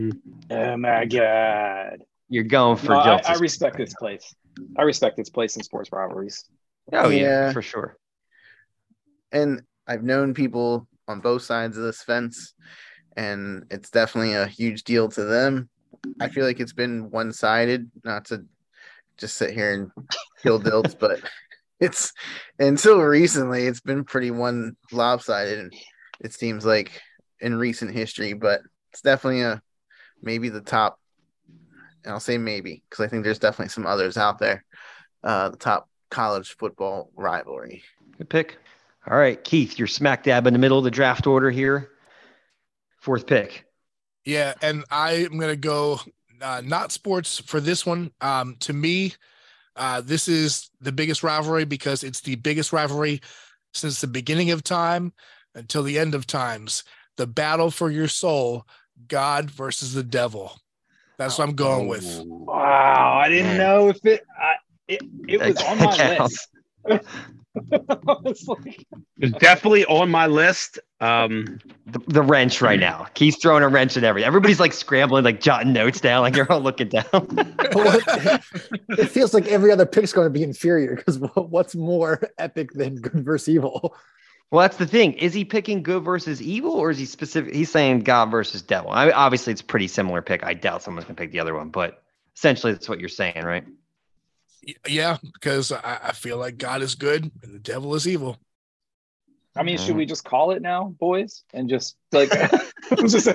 oh 0.49 0.77
my 0.77 1.05
god! 1.05 1.97
you're 2.29 2.43
going 2.45 2.77
for 2.77 2.93
No, 2.93 2.99
I, 2.99 3.05
Dilts. 3.19 3.29
I 3.29 3.35
respect 3.35 3.77
this 3.77 3.93
place. 3.93 4.33
I 4.77 4.83
respect 4.83 5.19
its 5.19 5.29
place 5.29 5.57
in 5.57 5.63
sports 5.63 5.89
rivalries. 5.91 6.45
Oh 6.93 7.09
yeah, 7.09 7.17
Yeah. 7.47 7.51
for 7.53 7.61
sure. 7.61 7.97
and 9.31 9.61
I've 9.87 10.03
known 10.03 10.33
people 10.33 10.87
on 11.07 11.19
both 11.19 11.41
sides 11.43 11.77
of 11.77 11.83
this 11.83 12.01
fence, 12.01 12.53
and 13.17 13.65
it's 13.69 13.89
definitely 13.89 14.33
a 14.33 14.47
huge 14.47 14.83
deal 14.83 15.09
to 15.09 15.23
them. 15.23 15.69
I 16.19 16.29
feel 16.29 16.45
like 16.45 16.59
it's 16.59 16.73
been 16.73 17.09
one 17.11 17.31
sided, 17.31 17.89
not 18.03 18.25
to 18.25 18.45
just 19.17 19.37
sit 19.37 19.53
here 19.53 19.73
and 19.73 19.91
kill 20.41 20.59
dilts, 20.59 20.97
but 20.97 21.21
it's 21.79 22.13
until 22.59 22.99
recently 23.01 23.67
it's 23.67 23.81
been 23.81 24.03
pretty 24.03 24.31
one 24.31 24.75
lopsided, 24.91 25.73
it 26.21 26.33
seems 26.33 26.65
like 26.65 27.01
in 27.39 27.55
recent 27.55 27.91
history, 27.91 28.33
but 28.33 28.61
it's 28.91 29.01
definitely 29.01 29.41
a 29.41 29.61
maybe 30.21 30.49
the 30.49 30.61
top. 30.61 30.99
And 32.03 32.13
I'll 32.13 32.19
say 32.19 32.37
maybe 32.37 32.83
because 32.89 33.05
I 33.05 33.07
think 33.07 33.23
there's 33.23 33.39
definitely 33.39 33.69
some 33.69 33.85
others 33.85 34.17
out 34.17 34.39
there. 34.39 34.65
Uh, 35.23 35.49
the 35.49 35.57
top 35.57 35.89
college 36.09 36.55
football 36.57 37.11
rivalry. 37.15 37.83
Good 38.17 38.29
pick. 38.29 38.57
All 39.09 39.17
right, 39.17 39.41
Keith, 39.43 39.77
you're 39.77 39.87
smack 39.87 40.23
dab 40.23 40.47
in 40.47 40.53
the 40.53 40.59
middle 40.59 40.77
of 40.77 40.83
the 40.83 40.91
draft 40.91 41.27
order 41.27 41.49
here. 41.49 41.89
Fourth 43.03 43.27
pick. 43.27 43.65
Yeah, 44.23 44.53
and 44.61 44.85
I'm 44.89 45.37
gonna 45.37 45.57
go 45.57 45.99
uh, 46.41 46.61
not 46.63 46.93
sports 46.93 47.37
for 47.37 47.59
this 47.59 47.85
one. 47.85 48.11
Um, 48.21 48.55
to 48.61 48.71
me, 48.71 49.13
uh, 49.75 49.99
this 49.99 50.29
is 50.29 50.69
the 50.79 50.93
biggest 50.93 51.21
rivalry 51.21 51.65
because 51.65 52.05
it's 52.05 52.21
the 52.21 52.35
biggest 52.35 52.71
rivalry 52.71 53.19
since 53.73 53.99
the 53.99 54.07
beginning 54.07 54.51
of 54.51 54.63
time 54.63 55.11
until 55.53 55.83
the 55.83 55.99
end 55.99 56.15
of 56.15 56.25
times. 56.25 56.85
The 57.17 57.27
battle 57.27 57.71
for 57.71 57.91
your 57.91 58.07
soul, 58.07 58.65
God 59.09 59.51
versus 59.51 59.93
the 59.93 60.03
devil. 60.03 60.57
That's 61.17 61.37
what 61.37 61.49
I'm 61.49 61.55
going 61.55 61.89
with. 61.89 62.23
Wow, 62.25 63.19
I 63.21 63.27
didn't 63.27 63.57
know 63.57 63.89
if 63.89 63.97
it. 64.05 64.23
I, 64.41 64.53
it 64.87 65.01
it 65.27 65.41
was 65.41 65.61
on 65.61 65.77
my 65.77 66.17
list. 66.87 67.01
I 67.71 67.77
like, 68.47 68.85
It's 69.19 69.37
definitely 69.39 69.85
on 69.85 70.09
my 70.09 70.27
list. 70.27 70.79
Um, 70.99 71.59
The, 71.85 71.99
the 72.07 72.21
wrench 72.21 72.61
right 72.61 72.79
now. 72.79 73.07
He's 73.15 73.37
throwing 73.37 73.63
a 73.63 73.67
wrench 73.67 73.97
at 73.97 74.03
everything. 74.03 74.27
Everybody's 74.27 74.59
like 74.59 74.73
scrambling, 74.73 75.23
like 75.23 75.41
jotting 75.41 75.73
notes 75.73 75.99
down, 75.99 76.21
like 76.21 76.35
you're 76.35 76.51
all 76.51 76.61
looking 76.61 76.89
down. 76.89 77.03
it 77.11 79.09
feels 79.09 79.33
like 79.33 79.47
every 79.47 79.71
other 79.71 79.85
pick's 79.85 80.13
going 80.13 80.25
to 80.25 80.31
be 80.31 80.43
inferior 80.43 80.95
because 80.95 81.19
what's 81.35 81.75
more 81.75 82.21
epic 82.37 82.71
than 82.73 82.95
good 82.95 83.23
versus 83.23 83.49
evil? 83.49 83.95
well, 84.51 84.61
that's 84.61 84.77
the 84.77 84.87
thing. 84.87 85.13
Is 85.13 85.33
he 85.33 85.45
picking 85.45 85.83
good 85.83 86.03
versus 86.03 86.41
evil, 86.41 86.71
or 86.71 86.89
is 86.89 86.97
he 86.97 87.05
specific? 87.05 87.53
He's 87.53 87.71
saying 87.71 87.99
God 88.01 88.31
versus 88.31 88.61
devil. 88.61 88.91
I 88.91 89.05
mean, 89.05 89.13
obviously, 89.13 89.51
it's 89.51 89.61
a 89.61 89.65
pretty 89.65 89.87
similar 89.87 90.21
pick. 90.21 90.43
I 90.43 90.53
doubt 90.53 90.81
someone's 90.81 91.05
gonna 91.05 91.15
pick 91.15 91.31
the 91.31 91.39
other 91.39 91.53
one, 91.53 91.69
but 91.69 92.03
Essentially, 92.35 92.73
that's 92.73 92.89
what 92.89 92.99
you're 92.99 93.09
saying, 93.09 93.43
right? 93.43 93.63
Y- 94.65 94.73
Yeah, 94.87 95.17
because 95.33 95.71
I, 95.71 95.99
I 96.03 96.11
feel 96.13 96.37
like 96.37 96.57
God 96.57 96.81
is 96.81 96.95
good 96.95 97.29
and 97.43 97.53
the 97.53 97.59
devil 97.59 97.95
is 97.95 98.07
evil. 98.07 98.37
I 99.55 99.61
mean, 99.61 99.75
Mm-hmm. 99.77 99.85
should 99.85 99.95
we 99.97 100.05
just 100.07 100.23
call 100.25 100.49
it 100.51 100.63
now, 100.63 100.95
boys, 100.99 101.43
and 101.53 101.69
just 101.69 101.95
like 102.11 102.29
just 103.07 103.27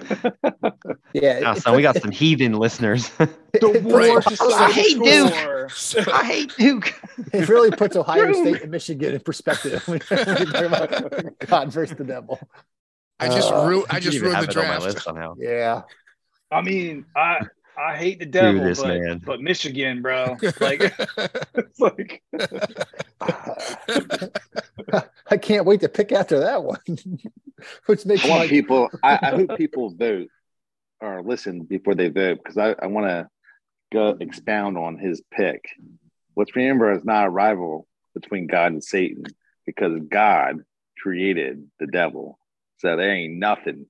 Yeah, 1.12 1.40
Now, 1.40 1.52
it- 1.52 1.62
son, 1.62 1.76
we 1.76 1.82
got 1.82 1.96
some 1.96 2.10
heathen 2.10 2.52
listeners. 2.54 3.10
it, 3.20 3.30
it, 3.54 3.84
Right. 3.84 4.22
puts- 4.24 4.40
I 4.40 4.70
hate 4.72 4.98
Duke. 4.98 5.70
So, 5.70 6.02
I 6.12 6.24
hate 6.24 6.52
Duke. 6.56 6.92
it 7.32 7.48
really 7.48 7.70
puts 7.70 7.94
Ohio 7.94 8.24
True. 8.32 8.34
State 8.34 8.62
and 8.62 8.70
Michigan 8.70 9.14
in 9.14 9.20
perspective 9.20 9.86
when 9.86 10.00
we 10.10 10.16
talk 10.16 10.60
about 10.60 11.46
God 11.46 11.72
versus 11.72 11.96
the 11.96 12.04
devil. 12.04 12.40
I 13.20 13.28
just 13.28 13.52
Uh, 13.52 13.66
ru- 13.68 13.84
I 13.90 14.00
just 14.00 14.16
even 14.16 14.30
ruined 14.30 14.48
the 14.48 14.50
it 14.50 14.56
on 14.56 14.62
my 14.64 14.68
draft. 14.78 14.84
list 14.84 15.02
somehow. 15.04 15.34
Yeah. 15.38 15.82
I 16.50 16.62
mean, 16.62 17.04
I 17.14 17.40
I 17.78 17.96
hate 17.96 18.18
the 18.18 18.26
devil, 18.26 18.64
this, 18.64 18.80
but, 18.82 18.88
man. 18.88 19.22
but 19.24 19.40
Michigan, 19.40 20.02
bro. 20.02 20.36
Like 20.60 20.82
it's 21.54 21.80
like 21.80 22.22
I 25.30 25.36
can't 25.36 25.64
wait 25.66 25.80
to 25.80 25.88
pick 25.88 26.12
after 26.12 26.40
that 26.40 26.64
one. 26.64 26.80
Which 27.86 28.06
makes 28.06 28.24
I 28.24 28.28
want 28.28 28.42
my 28.42 28.48
people. 28.48 28.90
I, 29.02 29.18
I 29.22 29.30
hope 29.30 29.56
people 29.56 29.94
vote 29.94 30.28
or 31.00 31.22
listen 31.22 31.62
before 31.62 31.94
they 31.94 32.08
vote 32.08 32.38
because 32.42 32.58
I, 32.58 32.74
I 32.82 32.86
want 32.86 33.06
to 33.06 33.28
go 33.92 34.16
expound 34.20 34.76
on 34.76 34.98
his 34.98 35.22
pick. 35.30 35.64
Let's 36.36 36.54
remember, 36.54 36.92
it's 36.92 37.04
not 37.04 37.26
a 37.26 37.30
rival 37.30 37.86
between 38.14 38.46
God 38.46 38.72
and 38.72 38.82
Satan 38.82 39.24
because 39.66 40.00
God 40.08 40.62
created 41.00 41.64
the 41.78 41.86
devil, 41.86 42.38
so 42.78 42.96
there 42.96 43.12
ain't 43.12 43.38
nothing. 43.38 43.86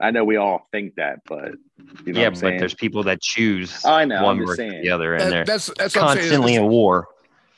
I 0.00 0.10
know 0.12 0.24
we 0.24 0.36
all 0.36 0.66
think 0.70 0.94
that, 0.96 1.20
but 1.26 1.54
you 2.06 2.12
know 2.12 2.20
yeah, 2.20 2.26
what 2.26 2.26
I'm 2.26 2.32
but 2.34 2.38
saying. 2.38 2.58
there's 2.58 2.74
people 2.74 3.02
that 3.04 3.20
choose 3.20 3.84
I 3.84 4.04
know. 4.04 4.22
one 4.22 4.38
I'm 4.38 4.46
versus 4.46 4.56
saying. 4.58 4.82
the 4.82 4.90
other, 4.90 5.14
and 5.14 5.22
That- 5.24 5.30
they're 5.30 5.44
that's 5.44 5.66
that's 5.76 5.94
what 5.96 6.04
I'm 6.04 6.08
saying. 6.16 6.20
constantly 6.30 6.54
in 6.54 6.68
war. 6.68 7.08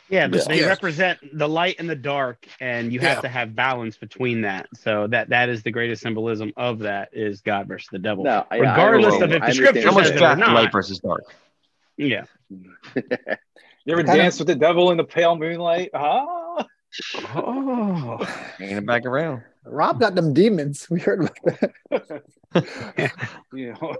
Yeah, 0.09 0.27
but 0.27 0.39
Yeah. 0.41 0.45
they 0.49 0.61
Yeah. 0.61 0.67
represent 0.67 1.19
the 1.39 1.49
light 1.49 1.77
and 1.79 1.89
the 1.89 1.95
dark, 1.95 2.45
and 2.61 2.93
you 2.93 2.99
have 3.01 3.19
Yeah. 3.19 3.21
to 3.23 3.29
have 3.29 3.55
balance 3.55 3.97
between 3.97 4.41
that. 4.41 4.69
So 4.75 5.07
that 5.09 5.29
that 5.29 5.49
is 5.49 5.63
the 5.63 5.71
greatest 5.71 6.03
symbolism 6.03 6.53
of 6.57 6.81
that 6.81 7.11
is 7.13 7.43
God 7.43 7.69
versus 7.69 7.89
the 7.93 7.99
devil. 8.01 8.25
No, 8.25 8.45
I- 8.51 8.57
I 8.57 8.59
Regardless 8.59 9.21
of 9.23 9.31
if 9.33 9.41
the 9.43 9.53
scripture 9.53 9.83
How 9.83 9.93
much 9.95 10.07
says 10.09 10.17
it 10.17 10.23
or 10.23 10.37
not. 10.37 10.55
light 10.55 10.73
versus 10.73 10.99
dark? 10.99 11.23
Yeah, 11.97 12.25
you 12.55 13.93
ever 13.93 14.03
dance 14.03 14.37
of... 14.37 14.41
with 14.41 14.49
the 14.49 14.55
devil 14.61 14.91
in 14.91 14.97
the 14.97 15.05
pale 15.05 15.37
moonlight? 15.37 15.91
Ah, 15.95 16.65
Oh, 17.35 18.19
bringing 18.59 18.79
it 18.79 18.87
back 18.87 19.07
around. 19.07 19.43
Rob 19.65 20.01
got 20.01 20.15
them 20.15 20.33
demons. 20.35 20.89
We 20.91 21.01
heard 21.01 21.21
about 21.21 22.13
you 23.53 23.73
know, 23.73 23.97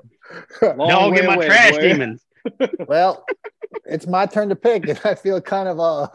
that. 0.61 0.77
long 0.77 0.89
don't 0.89 1.15
get 1.15 1.25
my 1.27 1.35
away, 1.37 1.47
trash 1.47 1.71
boy. 1.73 1.81
demons. 1.81 2.23
well, 2.89 3.25
it's 3.85 4.07
my 4.07 4.27
turn 4.27 4.49
to 4.49 4.57
pick, 4.57 4.89
and 4.89 5.01
I 5.05 5.15
feel 5.15 5.41
kind 5.41 5.69
of 5.69 5.79
uh 5.81 6.09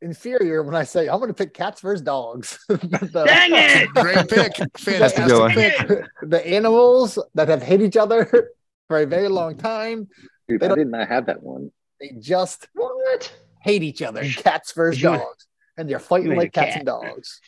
inferior 0.00 0.62
when 0.62 0.74
I 0.74 0.84
say 0.84 1.08
I'm 1.08 1.18
going 1.18 1.28
to 1.28 1.34
pick 1.34 1.54
cats 1.54 1.80
versus 1.80 2.02
dogs. 2.02 2.58
the, 2.68 3.24
Dang 3.26 3.50
it! 3.52 3.88
Great 3.94 4.28
pick. 4.28 4.56
That's 4.56 5.18
a. 5.18 5.48
Fantastic 5.50 5.88
pick. 5.88 6.04
the 6.22 6.46
animals 6.46 7.18
that 7.34 7.48
have 7.48 7.62
hate 7.62 7.82
each 7.82 7.96
other 7.96 8.50
for 8.88 8.98
a 8.98 9.06
very 9.06 9.28
long 9.28 9.56
time. 9.56 10.08
Dude, 10.48 10.60
They 10.60 10.68
I 10.68 10.74
did 10.74 10.88
not 10.88 11.08
have 11.08 11.26
that 11.26 11.42
one. 11.42 11.70
They 12.00 12.14
just 12.18 12.68
What? 12.74 13.32
hate 13.60 13.82
each 13.82 14.00
other. 14.02 14.22
Cats 14.24 14.72
versus 14.72 15.02
dogs, 15.02 15.46
and 15.78 15.88
they're 15.88 15.98
fighting 15.98 16.34
like 16.36 16.52
cats 16.52 16.70
cat. 16.70 16.76
and 16.78 16.86
dogs. 16.86 17.40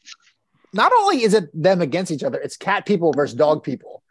Not 0.73 0.93
only 0.97 1.23
is 1.25 1.35
it 1.35 1.51
them 1.53 1.81
against 1.83 2.11
each 2.13 2.23
other, 2.23 2.39
it's 2.41 2.57
cat 2.57 2.87
people 2.87 3.13
versus 3.13 3.35
dog 3.37 3.63
people. 3.63 4.03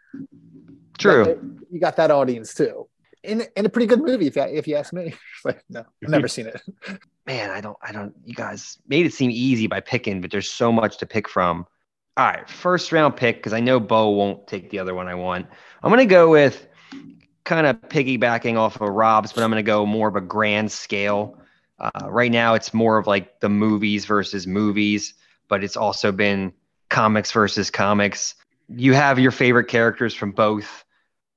True. 0.98 1.24
That- 1.24 1.40
You 1.72 1.80
got 1.80 1.96
that 1.98 2.12
audience 2.12 2.54
too. 2.54 2.88
In, 3.24 3.44
in 3.58 3.66
a 3.66 3.70
pretty 3.70 3.86
good 3.88 4.02
movie, 4.02 4.28
if 4.28 4.36
you, 4.36 4.44
if 4.44 4.68
you 4.68 4.76
ask 4.76 4.94
me. 4.94 5.14
But 5.44 5.62
no, 5.70 5.86
I've 6.04 6.10
never 6.10 6.28
seen 6.28 6.48
it. 6.48 6.62
Man, 7.26 7.50
I 7.50 7.62
don't, 7.62 7.78
I 7.82 7.94
don't. 7.94 8.14
You 8.26 8.34
guys 8.34 8.78
made 8.90 9.06
it 9.06 9.14
seem 9.14 9.32
easy 9.32 9.68
by 9.68 9.80
picking, 9.80 10.20
but 10.20 10.32
there's 10.32 10.50
so 10.50 10.70
much 10.70 10.98
to 10.98 11.06
pick 11.06 11.30
from. 11.30 11.66
All 12.18 12.26
right, 12.26 12.50
first 12.50 12.92
round 12.92 13.16
pick 13.16 13.38
because 13.38 13.54
I 13.54 13.62
know 13.62 13.80
Bo 13.80 14.10
won't 14.10 14.48
take 14.48 14.70
the 14.70 14.80
other 14.80 14.94
one 14.94 15.08
I 15.08 15.16
want. 15.16 15.48
I'm 15.82 15.90
gonna 15.90 16.06
go 16.06 16.30
with 16.30 16.68
kind 17.46 17.66
of 17.68 17.78
piggybacking 17.84 18.58
off 18.58 18.82
of 18.82 18.90
Rob's, 18.90 19.32
but 19.32 19.44
I'm 19.46 19.50
gonna 19.50 19.64
go 19.64 19.86
more 19.86 20.10
of 20.10 20.18
a 20.18 20.22
grand 20.22 20.70
scale. 20.74 21.38
Uh, 21.80 22.10
right 22.10 22.32
now, 22.32 22.54
it's 22.56 22.74
more 22.74 22.98
of 22.98 23.08
like 23.08 23.40
the 23.40 23.50
movies 23.50 24.06
versus 24.06 24.46
movies, 24.46 25.14
but 25.48 25.64
it's 25.64 25.78
also 25.78 26.12
been 26.12 26.54
comics 26.90 27.32
versus 27.32 27.72
comics. 27.72 28.36
You 28.68 28.94
have 28.94 29.20
your 29.20 29.32
favorite 29.32 29.68
characters 29.68 30.14
from 30.14 30.32
both, 30.32 30.84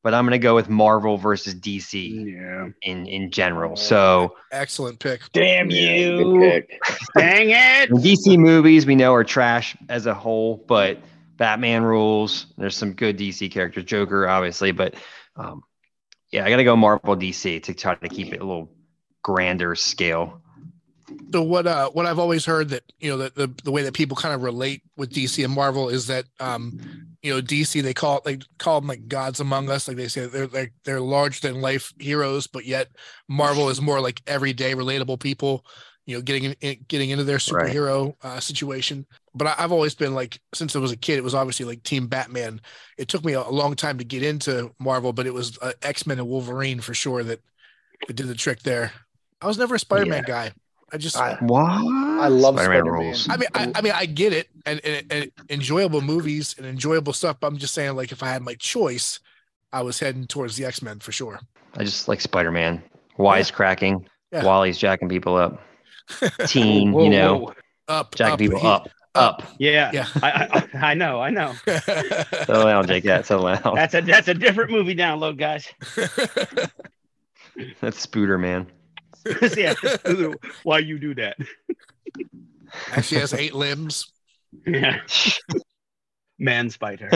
but 0.02 0.14
I'm 0.14 0.24
gonna 0.26 0.38
go 0.38 0.54
with 0.54 0.68
Marvel 0.68 1.16
versus 1.16 1.54
DC 1.54 2.34
Yeah. 2.34 2.68
in 2.82 3.06
in 3.06 3.30
general. 3.30 3.76
So. 3.76 4.36
Excellent 4.50 4.98
pick. 4.98 5.20
Damn 5.32 5.70
you! 5.70 6.38
pick. 6.40 6.80
Dang 7.16 7.50
it! 7.50 7.90
DC 7.90 8.36
movies 8.38 8.84
we 8.84 8.96
know 8.96 9.14
are 9.14 9.24
trash 9.24 9.76
as 9.88 10.06
a 10.06 10.14
whole, 10.14 10.64
but 10.66 10.98
Batman 11.36 11.82
rules. 11.84 12.46
There's 12.58 12.76
some 12.76 12.92
good 12.92 13.16
DC 13.16 13.50
characters, 13.50 13.84
Joker 13.84 14.28
obviously, 14.28 14.72
but 14.72 14.94
um, 15.36 15.62
yeah, 16.30 16.44
I 16.44 16.50
got 16.50 16.56
to 16.56 16.64
go 16.64 16.76
Marvel 16.76 17.16
DC 17.16 17.62
to 17.64 17.74
try 17.74 17.94
to 17.94 18.08
keep 18.08 18.32
it 18.32 18.40
a 18.40 18.44
little 18.44 18.70
grander 19.22 19.74
scale. 19.74 20.40
So 21.32 21.42
what 21.42 21.66
uh 21.66 21.90
what 21.90 22.06
I've 22.06 22.18
always 22.18 22.44
heard 22.44 22.70
that 22.70 22.82
you 23.00 23.10
know 23.10 23.18
that 23.18 23.34
the 23.34 23.48
the 23.64 23.70
way 23.70 23.82
that 23.82 23.94
people 23.94 24.16
kind 24.16 24.34
of 24.34 24.42
relate 24.42 24.82
with 24.96 25.12
DC 25.12 25.44
and 25.44 25.52
Marvel 25.52 25.88
is 25.88 26.06
that 26.06 26.24
um 26.40 26.78
you 27.22 27.32
know 27.32 27.40
DC 27.40 27.82
they 27.82 27.94
call 27.94 28.18
it 28.18 28.24
they 28.24 28.38
call 28.58 28.80
them 28.80 28.88
like 28.88 29.08
gods 29.08 29.40
among 29.40 29.70
us 29.70 29.88
like 29.88 29.96
they 29.96 30.08
say 30.08 30.26
they're 30.26 30.48
like 30.48 30.72
they're 30.84 31.00
larger 31.00 31.40
than 31.48 31.60
life 31.60 31.92
heroes 31.98 32.46
but 32.46 32.64
yet 32.64 32.88
Marvel 33.28 33.68
is 33.68 33.80
more 33.80 34.00
like 34.00 34.22
everyday 34.26 34.74
relatable 34.74 35.20
people 35.20 35.64
you 36.06 36.16
know 36.16 36.22
getting 36.22 36.52
in, 36.52 36.84
getting 36.88 37.10
into 37.10 37.24
their 37.24 37.36
Right. 37.36 37.70
superhero 37.70 38.14
uh, 38.22 38.40
situation 38.40 39.06
but 39.34 39.46
I, 39.46 39.54
I've 39.58 39.72
always 39.72 39.94
been 39.94 40.14
like 40.14 40.40
since 40.52 40.74
I 40.74 40.80
was 40.80 40.92
a 40.92 40.96
kid 40.96 41.18
it 41.18 41.24
was 41.24 41.34
obviously 41.34 41.64
like 41.66 41.82
Team 41.82 42.08
Batman 42.08 42.60
it 42.98 43.08
took 43.08 43.24
me 43.24 43.32
a, 43.34 43.42
long 43.48 43.74
time 43.76 43.98
to 43.98 44.04
get 44.04 44.22
into 44.22 44.74
Marvel 44.78 45.12
but 45.12 45.26
it 45.26 45.34
was 45.34 45.58
uh, 45.62 45.72
X 45.82 46.06
Men 46.06 46.18
and 46.18 46.28
Wolverine 46.28 46.80
for 46.80 46.94
sure 46.94 47.22
that, 47.22 47.40
that 48.06 48.14
did 48.14 48.28
the 48.28 48.34
trick 48.34 48.60
there 48.60 48.92
I 49.42 49.46
was 49.46 49.58
never 49.58 49.74
a 49.74 49.78
Spider 49.78 50.06
Man 50.06 50.22
guy 50.26 50.52
I 50.92 50.98
just 50.98 51.16
I, 51.16 51.34
What? 51.40 51.62
I 51.64 52.28
love 52.28 52.54
Spider-Man 52.56 52.82
Spider-Man. 52.82 52.92
rules. 52.92 53.28
I 53.30 53.36
mean, 53.38 53.48
I, 53.54 53.72
I 53.74 53.80
mean, 53.80 53.92
I 53.96 54.04
get 54.04 54.34
it, 54.34 54.48
and, 54.66 54.78
and, 54.84 55.10
and 55.10 55.30
enjoyable 55.48 56.02
movies 56.02 56.54
and 56.58 56.66
enjoyable 56.66 57.14
stuff. 57.14 57.38
But 57.40 57.46
I'm 57.46 57.56
just 57.56 57.72
saying, 57.72 57.96
like, 57.96 58.12
if 58.12 58.22
I 58.22 58.26
had 58.28 58.42
my 58.42 58.54
choice, 58.56 59.18
I 59.72 59.80
was 59.80 59.98
heading 59.98 60.26
towards 60.26 60.56
the 60.56 60.66
X 60.66 60.82
Men 60.82 60.98
for 61.00 61.10
sure. 61.10 61.40
I 61.78 61.84
just 61.84 62.08
like 62.08 62.20
Spider 62.20 62.50
Man. 62.52 62.82
Wisecracking 63.18 64.04
Yeah. 64.32 64.44
while 64.44 64.62
he's 64.64 64.76
jacking 64.76 65.08
people 65.08 65.34
up. 65.34 65.62
Teen, 66.46 66.92
Whoa, 66.92 67.04
you 67.04 67.10
know, 67.10 67.38
whoa. 67.38 67.54
Up, 67.88 68.14
jacking 68.14 68.32
up, 68.34 68.38
people 68.38 68.60
he- 68.60 68.66
up, 68.66 68.88
up. 69.14 69.42
Yeah, 69.58 69.90
Yeah. 69.94 70.06
I, 70.22 70.68
I 70.74 70.88
I 70.90 70.94
know, 70.94 71.20
I 71.22 71.30
know. 71.30 71.54
Settle 71.66 72.64
down, 72.64 72.86
Jake. 72.86 73.04
Yeah, 73.04 73.22
settle 73.22 73.46
down. 73.54 73.74
That's 73.74 73.94
a 73.94 74.02
that's 74.02 74.28
a 74.28 74.34
different 74.34 74.70
movie 74.70 74.94
download, 74.94 75.38
guys. 75.38 75.66
That's 77.80 78.04
Spooder 78.06 78.38
Man. 78.40 78.66
yeah, 79.56 79.74
why 80.62 80.78
you 80.78 80.98
do 80.98 81.14
that? 81.14 81.36
She 83.02 83.16
has 83.16 83.32
eight 83.34 83.54
limbs. 83.54 84.10
Yeah, 84.66 85.00
man 86.38 86.70
spider. 86.70 87.10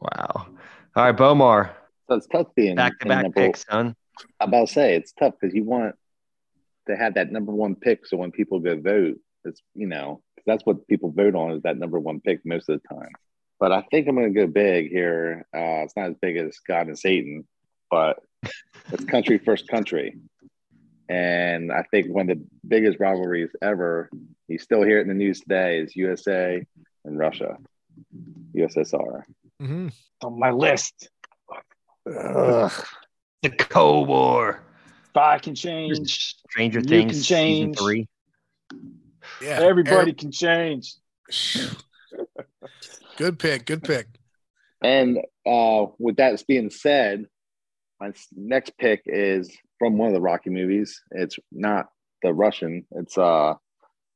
wow. 0.00 0.46
All 0.96 1.04
right, 1.04 1.16
Bomar. 1.16 1.70
So 2.08 2.16
it's 2.16 2.26
tough 2.26 2.48
being 2.54 2.74
Back 2.76 2.98
to 3.00 3.06
back 3.08 3.22
number- 3.22 3.40
picks, 3.46 3.64
son. 3.68 3.94
I'm 4.38 4.48
about 4.48 4.68
to 4.68 4.72
say 4.74 4.94
it's 4.96 5.12
tough 5.12 5.34
because 5.40 5.54
you 5.54 5.64
want 5.64 5.94
to 6.88 6.96
have 6.96 7.14
that 7.14 7.32
number 7.32 7.52
one 7.52 7.74
pick. 7.74 8.06
So 8.06 8.16
when 8.16 8.32
people 8.32 8.58
go 8.60 8.78
vote, 8.78 9.18
it's 9.44 9.62
you 9.74 9.86
know 9.86 10.22
that's 10.46 10.64
what 10.66 10.86
people 10.88 11.10
vote 11.10 11.34
on 11.34 11.52
is 11.52 11.62
that 11.62 11.78
number 11.78 11.98
one 11.98 12.20
pick 12.20 12.44
most 12.44 12.68
of 12.68 12.80
the 12.80 12.88
time. 12.94 13.12
But 13.58 13.72
I 13.72 13.82
think 13.90 14.08
I'm 14.08 14.14
going 14.16 14.32
to 14.32 14.40
go 14.40 14.46
big 14.46 14.88
here. 14.90 15.46
Uh, 15.54 15.84
it's 15.84 15.94
not 15.96 16.10
as 16.10 16.16
big 16.20 16.36
as 16.38 16.58
God 16.66 16.86
and 16.88 16.98
Satan, 16.98 17.46
but 17.90 18.18
it's 18.42 19.04
country 19.04 19.38
first 19.38 19.68
country. 19.68 20.16
And 21.08 21.72
I 21.72 21.82
think 21.90 22.08
one 22.08 22.30
of 22.30 22.38
the 22.38 22.44
biggest 22.66 23.00
rivalries 23.00 23.50
ever, 23.62 24.10
you 24.48 24.58
still 24.58 24.82
hear 24.82 24.98
it 24.98 25.02
in 25.02 25.08
the 25.08 25.14
news 25.14 25.40
today, 25.40 25.78
is 25.80 25.96
USA 25.96 26.64
and 27.04 27.18
Russia, 27.18 27.56
USSR. 28.54 29.24
Mhm. 29.60 29.92
on 30.22 30.38
my 30.38 30.50
list. 30.50 31.10
Ugh. 32.06 32.86
The 33.42 33.50
Cold 33.50 34.08
War. 34.08 34.62
If 35.10 35.16
I 35.16 35.38
can 35.38 35.54
change, 35.54 36.34
Stranger 36.50 36.80
You 36.80 36.84
Things 36.84 37.12
can 37.12 37.20
season 37.22 37.74
change. 37.74 37.78
three. 37.78 38.08
Yeah, 39.42 39.60
everybody 39.62 40.12
can 40.12 40.30
change. 40.30 40.94
Good 43.16 43.38
pick. 43.38 43.66
Good 43.66 43.82
pick. 43.82 44.06
And 44.82 45.18
uh, 45.46 45.86
with 45.98 46.16
that 46.16 46.42
being 46.46 46.70
said, 46.70 47.26
my 48.00 48.12
next 48.34 48.76
pick 48.78 49.02
is 49.06 49.54
from 49.78 49.98
one 49.98 50.08
of 50.08 50.14
the 50.14 50.20
Rocky 50.20 50.50
movies. 50.50 51.02
It's 51.10 51.38
not 51.52 51.88
the 52.22 52.32
Russian. 52.32 52.86
It's 52.92 53.16
uh, 53.18 53.54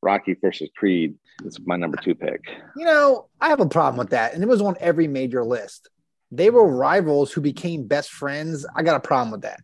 Rocky 0.02 0.34
versus 0.40 0.70
Creed. 0.76 1.14
It's 1.44 1.58
my 1.64 1.76
number 1.76 1.96
two 2.02 2.14
pick. 2.14 2.40
You 2.76 2.84
know, 2.84 3.28
I 3.40 3.48
have 3.48 3.60
a 3.60 3.66
problem 3.68 3.98
with 3.98 4.10
that. 4.10 4.34
And 4.34 4.42
it 4.42 4.48
was 4.48 4.62
on 4.62 4.76
every 4.80 5.08
major 5.08 5.44
list. 5.44 5.88
They 6.30 6.50
were 6.50 6.66
rivals 6.66 7.32
who 7.32 7.40
became 7.40 7.86
best 7.86 8.10
friends. 8.10 8.66
I 8.74 8.82
got 8.82 8.96
a 8.96 9.00
problem 9.00 9.30
with 9.32 9.42
that. 9.42 9.60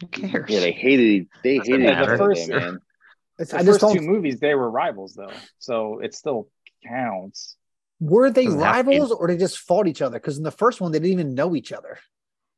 Who 0.00 0.08
cares? 0.08 0.50
Yeah, 0.50 0.60
they 0.60 0.72
hated 0.72 1.28
they 1.42 1.58
Doesn't 1.58 1.72
hated 1.72 1.84
each 1.88 1.94
matter. 1.94 2.14
other, 2.14 2.18
First- 2.34 2.48
man. 2.48 2.78
It's, 3.38 3.50
The 3.50 3.58
I 3.58 3.62
just 3.64 3.80
first 3.80 3.94
two 3.94 4.00
movies, 4.00 4.40
they 4.40 4.54
were 4.54 4.70
rivals 4.70 5.12
though, 5.14 5.30
so 5.58 5.98
it 6.00 6.14
still 6.14 6.48
counts. 6.86 7.56
Were 8.00 8.30
they 8.30 8.44
Doesn't 8.46 8.60
have 8.60 8.76
to 8.78 8.82
be. 8.84 8.96
rivals 8.98 9.12
or 9.12 9.28
they 9.28 9.36
just 9.36 9.58
fought 9.58 9.86
each 9.86 10.00
other? 10.02 10.18
Because 10.18 10.38
in 10.38 10.42
the 10.42 10.50
first 10.50 10.80
one, 10.80 10.90
they 10.92 10.98
didn't 10.98 11.12
even 11.12 11.34
know 11.34 11.54
each 11.54 11.70
other. 11.72 11.98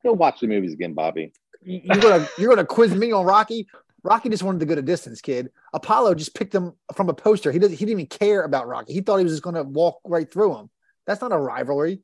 Go 0.04 0.12
watch 0.12 0.40
the 0.40 0.46
movies 0.46 0.72
again, 0.72 0.94
Bobby. 0.94 1.32
You- 1.62 1.80
You're 1.84 2.00
gonna 2.00 2.28
you're 2.38 2.48
gonna 2.54 2.66
quiz 2.66 2.94
me 2.94 3.12
on 3.12 3.26
Rocky. 3.26 3.66
Rocky 4.04 4.28
just 4.28 4.44
wanted 4.44 4.60
to 4.60 4.66
go 4.66 4.74
to 4.76 4.82
distance, 4.82 5.20
kid. 5.20 5.50
Apollo 5.74 6.14
just 6.14 6.34
picked 6.34 6.54
him 6.54 6.72
from 6.94 7.08
a 7.08 7.14
poster. 7.14 7.50
He 7.50 7.58
doesn't. 7.58 7.76
He 7.76 7.84
didn't 7.84 8.00
even 8.00 8.06
care 8.06 8.42
about 8.44 8.68
Rocky. 8.68 8.92
He 8.92 9.00
thought 9.00 9.16
he 9.18 9.24
was 9.24 9.32
just 9.32 9.42
gonna 9.42 9.64
walk 9.64 9.98
right 10.04 10.30
through 10.30 10.56
him. 10.56 10.70
That's 11.06 11.20
not 11.20 11.32
a 11.32 11.36
rivalry. 11.38 12.00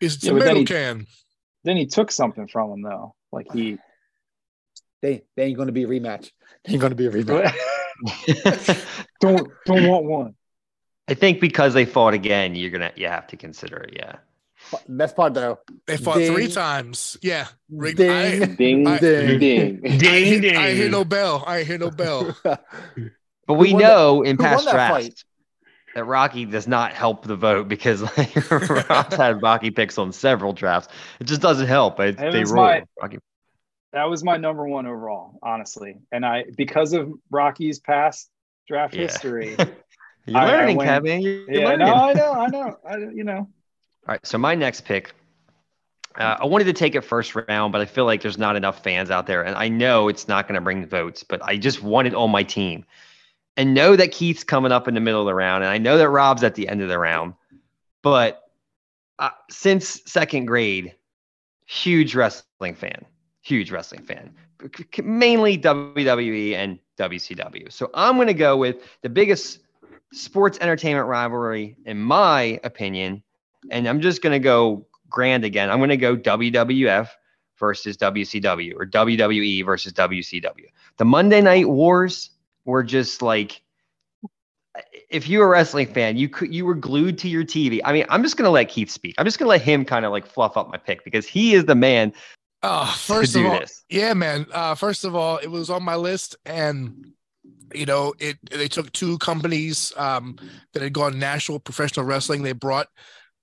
It's 0.00 0.22
Yeah, 0.22 0.32
but 0.32 0.44
then 0.44 0.56
he- 0.56 0.64
can. 0.64 1.06
Then 1.64 1.76
he 1.76 1.86
took 1.86 2.10
something 2.12 2.46
from 2.48 2.70
him 2.72 2.82
though, 2.82 3.14
like 3.32 3.50
he. 3.52 3.78
They 5.02 5.22
they 5.34 5.44
ain't 5.44 5.56
gonna 5.56 5.72
be 5.72 5.84
a 5.84 5.86
rematch. 5.88 6.30
They 6.64 6.72
ain't 6.74 6.82
gonna 6.82 6.94
be 6.94 7.06
a 7.06 7.10
rematch. 7.10 7.54
don't 9.20 9.48
don't 9.64 9.88
want 9.88 10.04
one. 10.04 10.34
I 11.08 11.14
think 11.14 11.40
because 11.40 11.72
they 11.72 11.86
fought 11.86 12.12
again, 12.12 12.54
you're 12.54 12.70
gonna 12.70 12.92
you 12.96 13.06
have 13.08 13.26
to 13.28 13.38
consider 13.38 13.78
it. 13.78 13.94
Yeah. 13.96 14.16
Best 14.88 15.16
part 15.16 15.34
though. 15.34 15.58
They 15.86 15.96
fought 15.96 16.16
three 16.16 16.48
times. 16.48 17.16
Yeah. 17.22 17.46
Rick- 17.70 17.96
Ding. 17.96 18.42
I- 18.42 18.46
Ding, 18.46 18.86
I- 18.86 18.98
ding, 18.98 19.38
ding. 19.38 19.80
I, 19.84 19.88
ain't 19.88 20.00
Ding, 20.00 20.42
hear- 20.42 20.58
I 20.58 20.72
hear 20.72 20.90
no 20.90 21.04
bell. 21.04 21.42
I 21.46 21.58
ain't 21.58 21.66
hear 21.66 21.78
no 21.78 21.90
bell. 21.90 22.36
But 23.46 23.54
we 23.54 23.72
won 23.72 23.82
that- 23.82 23.88
know 23.88 24.22
in 24.22 24.36
past 24.36 24.64
that 24.66 24.72
drafts 24.72 25.06
fight? 25.06 25.24
that 25.96 26.04
Rocky 26.04 26.44
does 26.44 26.68
not 26.68 26.92
help 26.92 27.24
the 27.26 27.34
vote 27.34 27.66
because 27.66 28.00
like, 28.16 28.50
Rob's 28.88 29.16
had 29.16 29.42
Rocky 29.42 29.72
picks 29.72 29.98
on 29.98 30.12
several 30.12 30.52
drafts. 30.52 30.92
It 31.18 31.24
just 31.24 31.40
doesn't 31.40 31.66
help. 31.66 31.98
It, 31.98 32.16
they 32.16 32.40
was 32.40 32.52
roll. 32.52 32.64
my- 32.64 32.84
Rocky. 33.02 33.18
That 33.92 34.04
was 34.08 34.22
my 34.22 34.36
number 34.36 34.68
one 34.68 34.86
overall, 34.86 35.36
honestly. 35.42 35.96
And 36.12 36.24
I 36.24 36.44
because 36.56 36.92
of 36.92 37.12
Rocky's 37.28 37.80
past 37.80 38.30
draft 38.68 38.94
Yeah. 38.94 39.02
history. 39.02 39.56
You're 40.26 40.36
I- 40.38 40.44
I 40.44 40.56
learning, 40.58 40.76
went- 40.76 40.88
Kevin. 40.88 41.20
You're 41.22 41.50
yeah, 41.50 41.64
learning. 41.70 41.86
no, 41.88 41.94
I 41.94 42.12
know, 42.12 42.32
I 42.32 42.46
know, 42.46 42.76
I 42.88 42.96
you 42.98 43.24
know. 43.24 43.48
All 44.10 44.14
right. 44.14 44.26
So 44.26 44.38
my 44.38 44.56
next 44.56 44.80
pick, 44.80 45.14
uh, 46.16 46.38
I 46.40 46.46
wanted 46.46 46.64
to 46.64 46.72
take 46.72 46.96
it 46.96 47.02
first 47.02 47.36
round, 47.36 47.70
but 47.70 47.80
I 47.80 47.84
feel 47.84 48.06
like 48.06 48.22
there's 48.22 48.38
not 48.38 48.56
enough 48.56 48.82
fans 48.82 49.08
out 49.08 49.28
there, 49.28 49.44
and 49.44 49.54
I 49.54 49.68
know 49.68 50.08
it's 50.08 50.26
not 50.26 50.48
going 50.48 50.56
to 50.56 50.60
bring 50.60 50.84
votes, 50.84 51.22
but 51.22 51.40
I 51.44 51.56
just 51.56 51.80
want 51.80 52.08
it 52.08 52.14
on 52.16 52.28
my 52.28 52.42
team, 52.42 52.84
and 53.56 53.72
know 53.72 53.94
that 53.94 54.10
Keith's 54.10 54.42
coming 54.42 54.72
up 54.72 54.88
in 54.88 54.94
the 54.94 55.00
middle 55.00 55.20
of 55.20 55.26
the 55.26 55.34
round, 55.34 55.62
and 55.62 55.72
I 55.72 55.78
know 55.78 55.96
that 55.96 56.08
Rob's 56.08 56.42
at 56.42 56.56
the 56.56 56.66
end 56.66 56.82
of 56.82 56.88
the 56.88 56.98
round, 56.98 57.34
but 58.02 58.50
uh, 59.20 59.30
since 59.48 60.02
second 60.06 60.46
grade, 60.46 60.96
huge 61.66 62.16
wrestling 62.16 62.74
fan, 62.74 63.04
huge 63.42 63.70
wrestling 63.70 64.02
fan, 64.02 64.34
mainly 65.04 65.56
WWE 65.56 66.54
and 66.54 66.80
WCW. 66.98 67.70
So 67.70 67.92
I'm 67.94 68.16
going 68.16 68.26
to 68.26 68.34
go 68.34 68.56
with 68.56 68.78
the 69.02 69.08
biggest 69.08 69.60
sports 70.12 70.58
entertainment 70.60 71.06
rivalry, 71.06 71.76
in 71.84 72.00
my 72.00 72.58
opinion, 72.64 73.22
and 73.70 73.88
I'm 73.88 74.00
just 74.00 74.22
going 74.22 74.32
to 74.32 74.38
go 74.38 74.86
grand 75.08 75.44
again. 75.44 75.70
I'm 75.70 75.78
going 75.78 75.90
to 75.90 75.96
go 75.96 76.16
WWF 76.16 77.08
versus 77.58 77.96
WCW 77.96 78.74
or 78.76 78.86
WWE 78.86 79.64
versus 79.64 79.92
WCW. 79.92 80.66
The 80.96 81.04
Monday 81.04 81.40
Night 81.40 81.68
Wars 81.68 82.30
were 82.64 82.82
just 82.82 83.22
like 83.22 83.62
if 85.10 85.28
you 85.28 85.40
were 85.40 85.46
a 85.46 85.48
wrestling 85.48 85.92
fan, 85.92 86.16
you 86.16 86.28
could 86.28 86.54
you 86.54 86.64
were 86.64 86.74
glued 86.74 87.18
to 87.18 87.28
your 87.28 87.42
TV. 87.44 87.80
I 87.84 87.92
mean, 87.92 88.06
I'm 88.08 88.22
just 88.22 88.36
going 88.36 88.46
to 88.46 88.50
let 88.50 88.68
Keith 88.68 88.90
speak. 88.90 89.14
I'm 89.18 89.24
just 89.24 89.38
going 89.38 89.46
to 89.46 89.50
let 89.50 89.62
him 89.62 89.84
kind 89.84 90.04
of 90.04 90.12
like 90.12 90.26
fluff 90.26 90.56
up 90.56 90.70
my 90.70 90.78
pick 90.78 91.04
because 91.04 91.26
he 91.26 91.54
is 91.54 91.64
the 91.64 91.74
man 91.74 92.12
Oh, 92.62 92.84
to 92.92 92.98
first 93.14 93.36
of 93.36 93.46
all, 93.46 93.58
this. 93.58 93.84
yeah, 93.88 94.12
man. 94.12 94.46
Uh, 94.52 94.74
first 94.74 95.04
of 95.04 95.14
all, 95.14 95.38
it 95.38 95.50
was 95.50 95.70
on 95.70 95.82
my 95.82 95.96
list, 95.96 96.36
and 96.44 97.12
you 97.74 97.86
know, 97.86 98.12
it 98.18 98.36
they 98.50 98.68
took 98.68 98.92
two 98.92 99.16
companies 99.18 99.92
um, 99.96 100.36
that 100.72 100.82
had 100.82 100.92
gone 100.92 101.18
national 101.18 101.58
professional 101.58 102.04
wrestling. 102.04 102.42
They 102.42 102.52
brought 102.52 102.88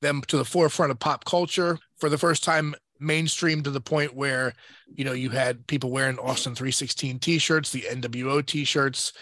them 0.02 0.22
to 0.28 0.38
the 0.38 0.46
forefront 0.46 0.92
of 0.92 1.00
pop 1.00 1.26
culture 1.26 1.78
for 1.98 2.10
the 2.10 2.18
first 2.18 2.44
time, 2.44 2.76
mainstream 3.00 3.62
to 3.64 3.70
the 3.70 3.82
point 3.82 4.16
where 4.16 4.54
you 4.96 5.06
know 5.06 5.14
you 5.14 5.30
had 5.30 5.66
people 5.68 5.92
wearing 5.92 6.20
Austin 6.20 6.56
316 6.56 7.20
t-shirts, 7.20 7.72
the 7.72 7.82
NWO 7.82 8.46
t-shirts. 8.46 9.14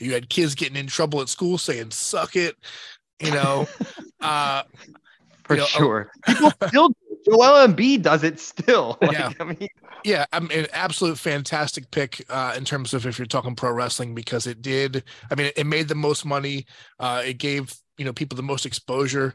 You 0.00 0.12
had 0.12 0.28
kids 0.28 0.54
getting 0.54 0.76
in 0.76 0.86
trouble 0.86 1.20
at 1.20 1.28
school 1.28 1.58
saying 1.58 1.90
"suck 1.90 2.36
it," 2.36 2.56
you 3.20 3.30
know. 3.30 3.68
uh, 4.20 4.62
for 5.44 5.54
you 5.54 5.60
know, 5.60 5.66
sure. 5.66 6.10
People 6.26 6.52
still. 6.68 6.90
Joel 7.24 7.66
Embiid 7.66 8.02
does 8.02 8.22
it 8.22 8.38
still. 8.38 8.98
Like, 9.02 9.12
Yeah. 9.12 9.32
I 9.40 9.44
mean, 9.44 9.68
Yeah, 10.04 10.26
I'm 10.32 10.50
an 10.50 10.66
absolute 10.72 11.18
fantastic 11.18 11.90
pick 11.90 12.24
uh, 12.28 12.54
in 12.56 12.64
terms 12.66 12.92
of 12.92 13.06
if 13.06 13.18
you're 13.18 13.26
talking 13.26 13.54
pro 13.54 13.72
wrestling 13.72 14.14
because 14.14 14.46
it 14.46 14.60
did. 14.60 15.04
I 15.30 15.34
mean, 15.34 15.50
it 15.56 15.66
made 15.66 15.88
the 15.88 15.94
most 15.94 16.26
money. 16.26 16.66
Uh, 16.98 17.22
it 17.24 17.38
gave 17.38 17.74
you 17.96 18.04
know 18.04 18.12
people 18.12 18.36
the 18.36 18.42
most 18.42 18.66
exposure 18.66 19.34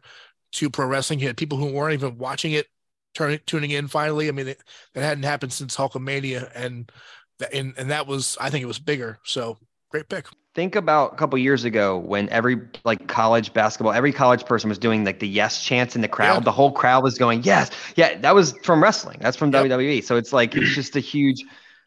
to 0.54 0.70
pro 0.70 0.86
wrestling. 0.88 1.20
You 1.20 1.28
had 1.28 1.38
people 1.38 1.58
who 1.58 1.72
weren't 1.74 1.94
even 1.94 2.18
watching 2.18 2.52
it 2.54 2.68
turning 3.14 3.40
tuning 3.46 3.72
in. 3.72 3.88
Finally, 3.88 4.28
I 4.28 4.32
mean, 4.32 4.48
it, 4.50 4.62
that 4.94 5.04
hadn't 5.04 5.24
happened 5.24 5.54
since 5.54 5.76
Hulkamania, 5.76 6.52
and 6.56 6.92
that 7.40 7.54
and, 7.54 7.74
and 7.78 7.92
that 7.92 8.08
was 8.08 8.38
I 8.40 8.50
think 8.50 8.64
it 8.64 8.68
was 8.68 8.80
bigger. 8.80 9.20
So 9.24 9.58
great 9.90 10.08
pick. 10.10 10.28
think 10.56 10.76
about 10.76 11.14
a 11.14 11.16
couple 11.16 11.38
years 11.40 11.64
ago 11.64 11.98
when 11.98 12.30
every 12.30 12.58
like 12.84 13.08
college 13.08 13.54
basketball, 13.54 13.94
every 13.94 14.12
college 14.14 14.46
person 14.46 14.70
was 14.70 14.78
doing 14.78 15.04
like 15.04 15.20
the 15.20 15.28
yes 15.28 15.64
chants 15.64 15.96
in 15.96 16.02
the 16.02 16.08
crowd. 16.08 16.36
Yeah. 16.36 16.40
The 16.42 16.52
whole 16.52 16.72
crowd 16.72 17.04
was 17.04 17.18
going 17.18 17.44
yes. 17.44 17.72
Yeah, 17.96 18.18
that 18.20 18.36
was 18.36 18.54
from 18.64 18.82
wrestling. 18.84 19.18
That's 19.22 19.38
from 19.38 19.52
Yep. 19.54 19.66
WWE. 19.68 20.04
So 20.04 20.16
it's 20.18 20.34
like 20.34 20.56
it's 20.56 20.76
just 20.76 20.96
a 20.96 21.00
huge 21.00 21.44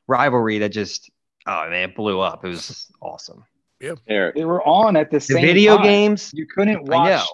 rivalry 0.08 0.58
that 0.58 0.70
just 0.70 1.10
oh 1.46 1.68
man, 1.70 1.90
it 1.90 1.96
blew 1.96 2.20
up. 2.20 2.44
It 2.44 2.48
was 2.48 2.90
awesome. 3.00 3.44
Yeah, 3.80 3.94
They 4.06 4.44
were 4.44 4.62
on 4.66 4.94
at 4.96 5.10
the 5.10 5.16
The 5.16 5.20
same 5.20 5.44
video 5.44 5.76
time. 5.76 5.84
games, 5.84 6.30
You 6.32 6.46
couldn't 6.46 6.76
I 6.92 6.96
watch. 6.96 7.26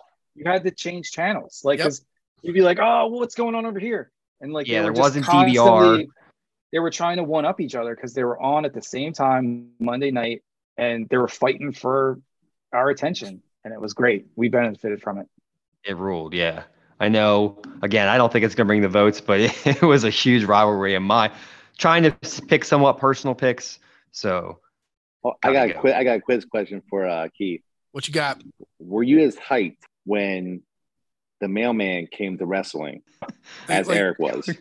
Know. 0.45 0.51
You 0.51 0.53
had 0.53 0.65
to 0.65 0.71
change 0.71 1.11
channels. 1.11 1.63
Like, 1.65 1.79
Yep. 1.79 1.85
'cause 1.87 2.05
you'd 2.43 2.53
be 2.55 2.63
like, 2.63 2.79
"Oh, 2.81 3.09
well, 3.09 3.21
what's 3.21 3.35
going 3.35 3.55
on 3.55 3.67
over 3.67 3.79
here?" 3.79 4.11
And 4.41 4.53
like, 4.53 4.67
Yeah, 4.69 4.83
there 4.83 4.93
wasn't 4.93 5.27
DVR. 5.27 6.05
They 6.73 6.79
were 6.79 6.91
trying 6.91 7.17
to 7.17 7.25
one 7.25 7.45
up 7.47 7.61
each 7.61 7.75
other 7.75 7.95
because 7.95 8.13
they 8.13 8.25
were 8.25 8.39
on 8.41 8.65
at 8.67 8.75
the 8.75 8.83
same 8.83 9.13
time 9.13 9.71
Monday 9.79 10.11
night, 10.11 10.43
and 10.77 11.09
they 11.09 11.17
were 11.17 11.29
fighting 11.29 11.73
for 11.73 12.21
our 12.73 12.91
attention, 12.91 13.43
and 13.65 13.73
it 13.73 13.81
was 13.81 13.95
great. 13.95 14.27
We 14.37 14.49
benefited 14.49 15.01
from 15.03 15.19
it. 15.19 15.27
it 15.85 15.97
ruled. 15.97 16.35
Yeah. 16.35 16.65
I 17.01 17.09
know. 17.09 17.63
Again, 17.83 18.09
I 18.09 18.19
don't 18.19 18.31
think 18.33 18.45
it's 18.45 18.55
gonna 18.55 18.67
bring 18.67 18.83
the 18.83 18.89
votes, 18.89 19.21
but 19.21 19.41
it, 19.67 19.83
was 19.83 20.05
a 20.05 20.11
huge 20.11 20.45
rivalry. 20.45 20.95
And 20.95 21.05
my 21.05 21.31
trying 21.79 22.03
to 22.03 22.11
pick 22.49 22.65
somewhat 22.65 22.99
personal 22.99 23.35
picks. 23.35 23.79
So 24.11 24.59
oh, 25.25 25.35
I 25.43 25.53
got 25.53 25.53
Gotta 25.53 25.71
a 25.71 25.75
go. 25.75 25.81
quiz. 25.81 25.95
I 25.95 26.05
got 26.05 26.17
a 26.17 26.21
quiz 26.21 26.45
question 26.45 26.83
for 26.91 27.07
uh, 27.07 27.29
Keith. 27.37 27.63
What 27.93 28.07
you 28.09 28.13
got? 28.13 28.43
Were 28.81 29.03
you 29.05 29.21
as 29.21 29.37
hyped 29.37 29.77
when 30.09 30.63
the 31.41 31.49
mailman 31.49 32.09
came 32.11 32.39
to 32.39 32.47
wrestling 32.47 33.03
as 33.69 33.87
Like- 33.89 33.97
Eric 33.99 34.19
was? 34.19 34.49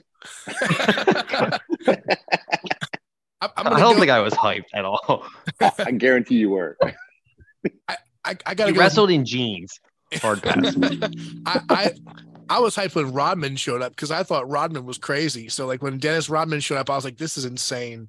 I'm, 3.39 3.51
I'm 3.55 3.67
I 3.67 3.79
don't 3.79 3.93
go, 3.93 3.99
think 3.99 4.10
I 4.12 4.19
was 4.19 4.33
hyped 4.33 4.65
at 4.73 4.83
all. 4.83 5.25
I 5.62 5.91
guarantee 5.91 6.36
you 6.36 6.49
were. 6.49 6.77
I, 7.88 7.97
I 8.45 8.55
gotta 8.55 8.71
He 8.73 8.77
wrestled 8.77 9.12
in 9.12 9.25
jeans. 9.25 9.79
Hard 10.15 10.41
pass. 10.41 10.75
I, 11.45 11.62
I 11.69 11.91
I 12.49 12.60
was 12.60 12.75
hyped 12.75 12.95
when 12.95 13.13
Rodman 13.13 13.55
showed 13.57 13.81
up 13.81 13.91
because 13.91 14.10
I 14.12 14.23
thought 14.23 14.49
Rodman 14.49 14.86
was 14.86 14.97
crazy. 14.97 15.49
So 15.49 15.65
like 15.67 15.81
when 15.83 15.97
Dennis 15.97 16.29
Rodman 16.29 16.60
showed 16.62 16.77
up, 16.77 16.89
I 16.89 16.95
was 16.95 17.05
like, 17.05 17.17
this 17.17 17.38
is 17.38 17.45
insane. 17.45 18.07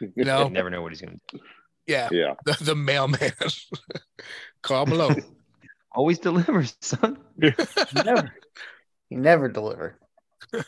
You 0.00 0.24
know, 0.24 0.44
You 0.44 0.50
never 0.50 0.70
know 0.70 0.80
what 0.82 0.92
he's 0.92 1.00
gonna 1.02 1.16
do. 1.30 1.40
Yeah, 1.86 2.08
Yeah. 2.10 2.34
the, 2.46 2.56
the 2.64 2.74
mailman, 2.74 3.32
Karl 4.62 4.86
Malone. 4.86 5.22
Always 5.92 6.18
delivers, 6.18 6.76
son. 6.80 7.18
Never. 7.36 8.32
He 9.08 9.16
never 9.16 9.48
delivered. 9.48 9.96
All 10.54 10.62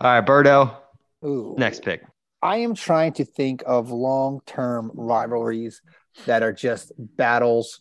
right, 0.00 0.24
Birdo. 0.24 0.76
Ooh. 1.24 1.54
Next 1.56 1.82
pick. 1.82 2.02
I 2.42 2.58
am 2.58 2.74
trying 2.74 3.12
to 3.14 3.24
think 3.24 3.62
of 3.66 3.90
long-term 3.90 4.90
rivalries 4.94 5.80
that 6.26 6.42
are 6.42 6.52
just 6.52 6.92
battles, 6.98 7.80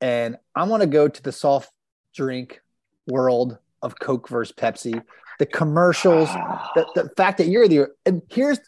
and 0.00 0.36
I 0.54 0.64
want 0.64 0.82
to 0.82 0.86
go 0.86 1.08
to 1.08 1.22
the 1.22 1.32
soft 1.32 1.70
drink 2.14 2.60
world 3.06 3.58
of 3.82 3.98
Coke 3.98 4.28
versus 4.28 4.54
Pepsi. 4.56 5.02
The 5.38 5.46
commercials, 5.46 6.28
the, 6.74 6.86
the 6.94 7.10
fact 7.16 7.38
that 7.38 7.48
you're 7.48 7.68
the 7.68 7.88
and 8.06 8.22
here's 8.30 8.58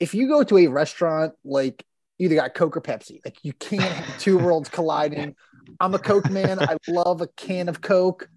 if 0.00 0.14
you 0.14 0.28
go 0.28 0.42
to 0.44 0.58
a 0.58 0.66
restaurant 0.68 1.34
like 1.44 1.84
you 2.16 2.26
either 2.26 2.36
got 2.36 2.54
Coke 2.54 2.76
or 2.76 2.80
Pepsi, 2.80 3.20
like 3.24 3.36
you 3.42 3.52
can't 3.52 3.82
have 3.82 4.18
two 4.18 4.38
worlds 4.38 4.68
colliding. 4.68 5.34
I'm 5.80 5.94
a 5.94 5.98
Coke 5.98 6.30
man. 6.30 6.58
I 6.60 6.76
love 6.88 7.20
a 7.20 7.28
can 7.28 7.68
of 7.68 7.80
Coke. 7.80 8.28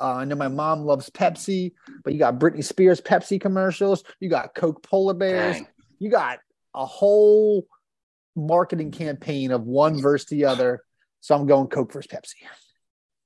Uh, 0.00 0.14
I 0.16 0.24
know 0.24 0.36
my 0.36 0.48
mom 0.48 0.80
loves 0.82 1.08
Pepsi, 1.10 1.72
but 2.04 2.12
you 2.12 2.18
got 2.18 2.38
Britney 2.38 2.62
Spears 2.64 3.00
Pepsi 3.00 3.40
commercials. 3.40 4.04
You 4.20 4.28
got 4.28 4.54
Coke 4.54 4.82
polar 4.82 5.14
bears. 5.14 5.56
Dang. 5.56 5.66
You 5.98 6.10
got 6.10 6.38
a 6.74 6.84
whole 6.84 7.66
marketing 8.34 8.90
campaign 8.90 9.50
of 9.50 9.62
one 9.62 10.00
versus 10.00 10.28
the 10.28 10.44
other. 10.44 10.82
So 11.22 11.34
I'm 11.34 11.46
going 11.46 11.68
Coke 11.68 11.92
versus 11.92 12.10
Pepsi. 12.10 12.34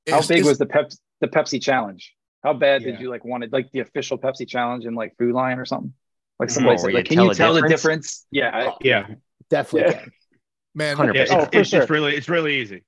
How 0.08 0.22
big 0.26 0.44
was 0.44 0.58
the 0.58 0.66
Pep 0.66 0.90
the 1.20 1.28
Pepsi 1.28 1.60
challenge? 1.60 2.14
How 2.42 2.54
bad 2.54 2.82
Yeah. 2.82 2.92
did 2.92 3.00
you 3.00 3.10
like 3.10 3.24
want 3.24 3.44
it 3.44 3.52
like 3.52 3.70
the 3.72 3.80
official 3.80 4.16
Pepsi 4.18 4.46
challenge 4.48 4.86
in 4.86 4.94
like 4.94 5.16
Food 5.18 5.34
Lion 5.34 5.58
or 5.58 5.64
something? 5.64 5.92
Like 6.38 6.48
Oh, 6.50 6.52
somebody 6.54 6.78
said, 6.78 6.82
where 6.84 6.90
you 6.92 6.96
like, 6.98 7.04
can 7.06 7.16
tell 7.16 7.26
you 7.26 7.34
tell 7.34 7.54
the 7.54 7.60
difference? 7.62 7.80
difference? 7.82 8.26
Yeah, 8.30 8.50
I- 8.70 8.76
Yeah, 8.80 9.06
Definitely 9.50 9.92
Yeah. 9.92 10.04
Man, 10.74 10.96
100%. 10.96 11.14
yeah. 11.16 11.22
It's, 11.22 11.30
Oh, 11.32 11.44
for 11.46 11.58
it's 11.58 11.68
just 11.70 11.88
sure. 11.88 11.94
really, 11.94 12.14
it's 12.16 12.28
really 12.28 12.60
easy. 12.60 12.84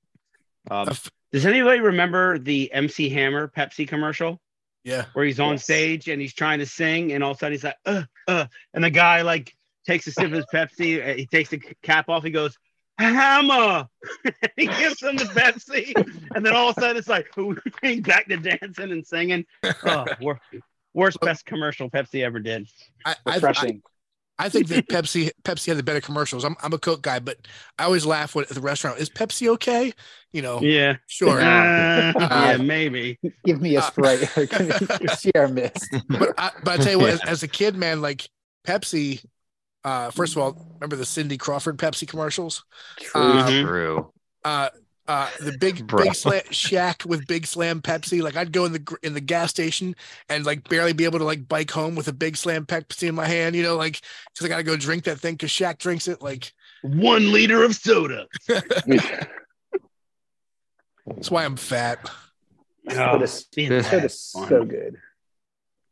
Um, 0.71 0.87
Of- 0.89 1.11
does 1.31 1.45
anybody 1.45 1.79
remember 1.79 2.37
the 2.37 2.71
MC 2.71 3.09
Hammer 3.09 3.47
Pepsi 3.47 3.87
commercial 3.87 4.39
yeah. 4.83 5.05
where 5.13 5.25
he's 5.25 5.39
on 5.39 5.53
Yes. 5.53 5.63
stage 5.63 6.07
and 6.07 6.21
he's 6.21 6.33
trying 6.33 6.59
to 6.59 6.65
sing, 6.65 7.11
and 7.13 7.23
all 7.23 7.31
of 7.31 7.37
a 7.37 7.39
sudden 7.39 7.53
he's 7.53 7.63
like, 7.63 7.77
uh, 7.85 8.03
uh, 8.27 8.45
and 8.73 8.83
the 8.83 8.89
guy 8.89 9.21
like 9.23 9.55
takes 9.85 10.07
a 10.07 10.11
sip 10.11 10.25
of 10.25 10.31
his 10.31 10.45
Pepsi, 10.53 11.01
uh, 11.03 11.15
he 11.15 11.25
takes 11.25 11.49
the 11.49 11.59
cap 11.81 12.07
off, 12.09 12.23
he 12.23 12.29
goes, 12.29 12.57
Hammer, 12.99 13.87
he 14.55 14.67
gives 14.67 15.01
him 15.01 15.15
the 15.15 15.23
Pepsi, 15.25 15.93
and 16.35 16.45
then 16.45 16.53
all 16.53 16.69
of 16.69 16.77
a 16.77 16.81
sudden 16.81 16.97
it's 16.97 17.07
like 17.09 17.27
he's 17.81 18.01
back 18.01 18.27
to 18.27 18.37
dancing 18.37 18.91
and 18.91 19.05
singing. 19.05 19.45
Oh, 19.85 20.05
wor- 20.21 20.39
worst 20.93 21.19
best 21.21 21.45
commercial 21.45 21.89
Pepsi 21.89 22.23
ever 22.23 22.39
did. 22.39 22.67
I, 23.03 23.15
I, 23.25 23.35
refreshing. 23.35 23.81
I 24.39 24.49
think 24.49 24.67
that 24.69 24.87
Pepsi 24.87 25.29
Pepsi 25.43 25.67
had 25.67 25.77
the 25.77 25.83
better 25.83 26.01
commercials. 26.01 26.43
I'm 26.43 26.55
I'm 26.63 26.73
a 26.73 26.79
Coke 26.79 27.01
guy, 27.03 27.19
but 27.19 27.37
I 27.77 27.83
always 27.85 28.05
laugh 28.05 28.33
when 28.35 28.43
at 28.45 28.49
the 28.49 28.61
restaurant. 28.61 28.99
Is 28.99 29.09
Pepsi 29.09 29.47
okay? 29.49 29.93
You 30.31 30.41
know, 30.41 30.59
Yeah, 30.61 30.97
sure. 31.07 31.39
Uh, 31.39 32.13
yeah, 32.19 32.57
maybe. 32.57 33.19
Give 33.45 33.61
me 33.61 33.75
a 33.75 33.79
Uh, 33.79 33.83
Sprite. 33.83 34.29
Give 34.35 34.81
me 34.99 35.07
a 35.07 35.15
Sierra 35.15 35.49
Mist. 35.49 35.87
but 36.09 36.33
I, 36.37 36.51
but 36.63 36.79
I 36.79 36.83
tell 36.83 36.93
you 36.93 36.99
what, 36.99 37.09
as, 37.13 37.21
as 37.21 37.43
a 37.43 37.47
kid, 37.47 37.75
man, 37.75 38.01
like 38.01 38.27
Pepsi. 38.67 39.23
Uh, 39.85 40.09
first 40.11 40.35
of 40.35 40.41
all, 40.41 40.57
remember 40.75 40.95
the 40.95 41.05
Cindy 41.05 41.37
Crawford 41.37 41.77
Pepsi 41.77 42.07
commercials? 42.07 42.63
Um, 43.13 43.21
Mhm. 43.37 43.65
True. 43.67 44.13
Uh, 44.43 44.69
uh, 45.07 45.29
the 45.39 45.57
big 45.57 45.85
Bro. 45.87 46.03
big 46.03 46.15
slam 46.15 46.41
Shaq 46.49 47.05
with 47.05 47.27
big 47.27 47.45
slam 47.45 47.81
Pepsi. 47.81 48.21
Like 48.21 48.35
I'd 48.37 48.51
go 48.51 48.65
in 48.65 48.71
the 48.73 48.97
in 49.03 49.13
the 49.13 49.21
gas 49.21 49.49
station 49.49 49.95
and 50.29 50.45
like 50.45 50.67
barely 50.69 50.93
be 50.93 51.03
able 51.05 51.19
to 51.19 51.25
like 51.25 51.47
bike 51.47 51.71
home 51.71 51.95
with 51.95 52.07
a 52.07 52.13
big 52.13 52.37
slam 52.37 52.65
Pepsi 52.65 53.09
in 53.09 53.15
my 53.15 53.27
hand. 53.27 53.55
You 53.55 53.63
know, 53.63 53.75
like 53.75 54.01
because 54.33 54.45
I 54.45 54.49
gotta 54.49 54.63
go 54.63 54.77
drink 54.77 55.03
that 55.05 55.19
thing 55.19 55.35
because 55.35 55.51
Shaq 55.51 55.77
drinks 55.79 56.07
it. 56.07 56.21
Like 56.21 56.53
One 56.81 57.31
liter 57.31 57.63
of 57.63 57.75
soda. 57.75 58.27
that's 58.47 59.27
why 61.29 61.45
I'm 61.45 61.57
fat. 61.57 62.09
Oh, 62.89 62.93
Soda's, 62.93 63.43
being 63.55 63.69
Good. 63.69 64.03
is 64.03 64.19
so 64.19 64.65
good. 64.65 64.97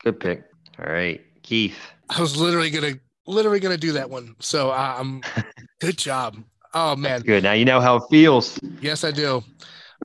Good 0.03 0.19
pick. 0.19 0.43
All 0.79 0.91
right. 0.91 1.21
Keith. 1.43 1.77
I 2.09 2.19
was 2.19 2.37
literally 2.39 2.69
gonna 2.69 2.95
literally 3.27 3.59
gonna 3.59 3.77
do 3.77 3.93
that 3.93 4.09
one. 4.09 4.35
So 4.39 4.71
I'm. 4.71 5.21
good 5.81 5.97
job. 5.97 6.37
Oh 6.73 6.95
man, 6.95 7.21
Good. 7.21 7.43
Now 7.43 7.53
you 7.53 7.65
know 7.65 7.81
how 7.81 7.97
it 7.97 8.03
feels. 8.09 8.59
yes 8.81 9.03
I 9.03 9.11
do. 9.11 9.43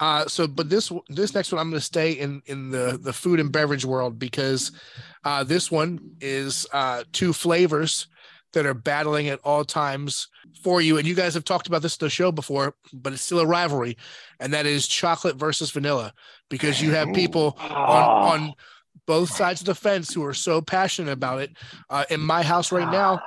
Uh, 0.01 0.27
so 0.27 0.47
but 0.47 0.69
this 0.69 0.93
this 1.09 1.35
next 1.35 1.53
one 1.53 1.61
I'm 1.61 1.71
gonna 1.71 1.81
stay 1.81 2.13
in 2.13 2.43
in 2.47 2.71
the 2.71 2.99
the 3.03 3.13
food 3.13 3.41
and 3.41 3.51
beverage 3.51 3.85
world 3.85 4.19
because 4.19 4.73
uh, 5.25 5.43
this 5.45 5.71
one 5.71 5.99
is 6.21 6.67
uh, 6.73 7.05
two 7.13 7.33
flavors 7.33 8.09
that 8.53 8.67
are 8.67 8.75
battling 8.75 9.29
at 9.29 9.41
all 9.45 9.65
times 9.65 10.29
for 10.63 10.81
you, 10.81 10.99
and 10.99 11.07
you 11.07 11.15
guys 11.15 11.35
have 11.35 11.45
talked 11.45 11.67
about 11.67 11.83
this 11.83 11.97
in 11.97 12.05
the 12.07 12.11
show 12.11 12.31
before, 12.33 12.75
but 12.93 13.13
it's 13.13 13.23
still 13.23 13.41
a 13.41 13.47
rivalry, 13.47 13.97
and 14.41 14.53
that 14.53 14.67
is 14.67 14.87
chocolate 14.89 15.37
versus 15.37 15.71
vanilla 15.71 16.13
because 16.49 16.81
you 16.81 16.93
have 16.93 17.13
people 17.13 17.57
on 17.61 17.71
Ah. 17.71 18.31
on 18.33 18.55
both 19.07 19.31
sides 19.31 19.61
of 19.61 19.67
the 19.67 19.75
fence 19.75 20.13
who 20.13 20.25
are 20.25 20.35
so 20.35 20.61
passionate 20.61 21.13
about 21.13 21.41
it. 21.41 21.51
Uh, 21.91 22.05
in 22.11 22.21
my 22.21 22.43
house 22.43 22.73
right 22.73 22.91
now, 22.91 23.21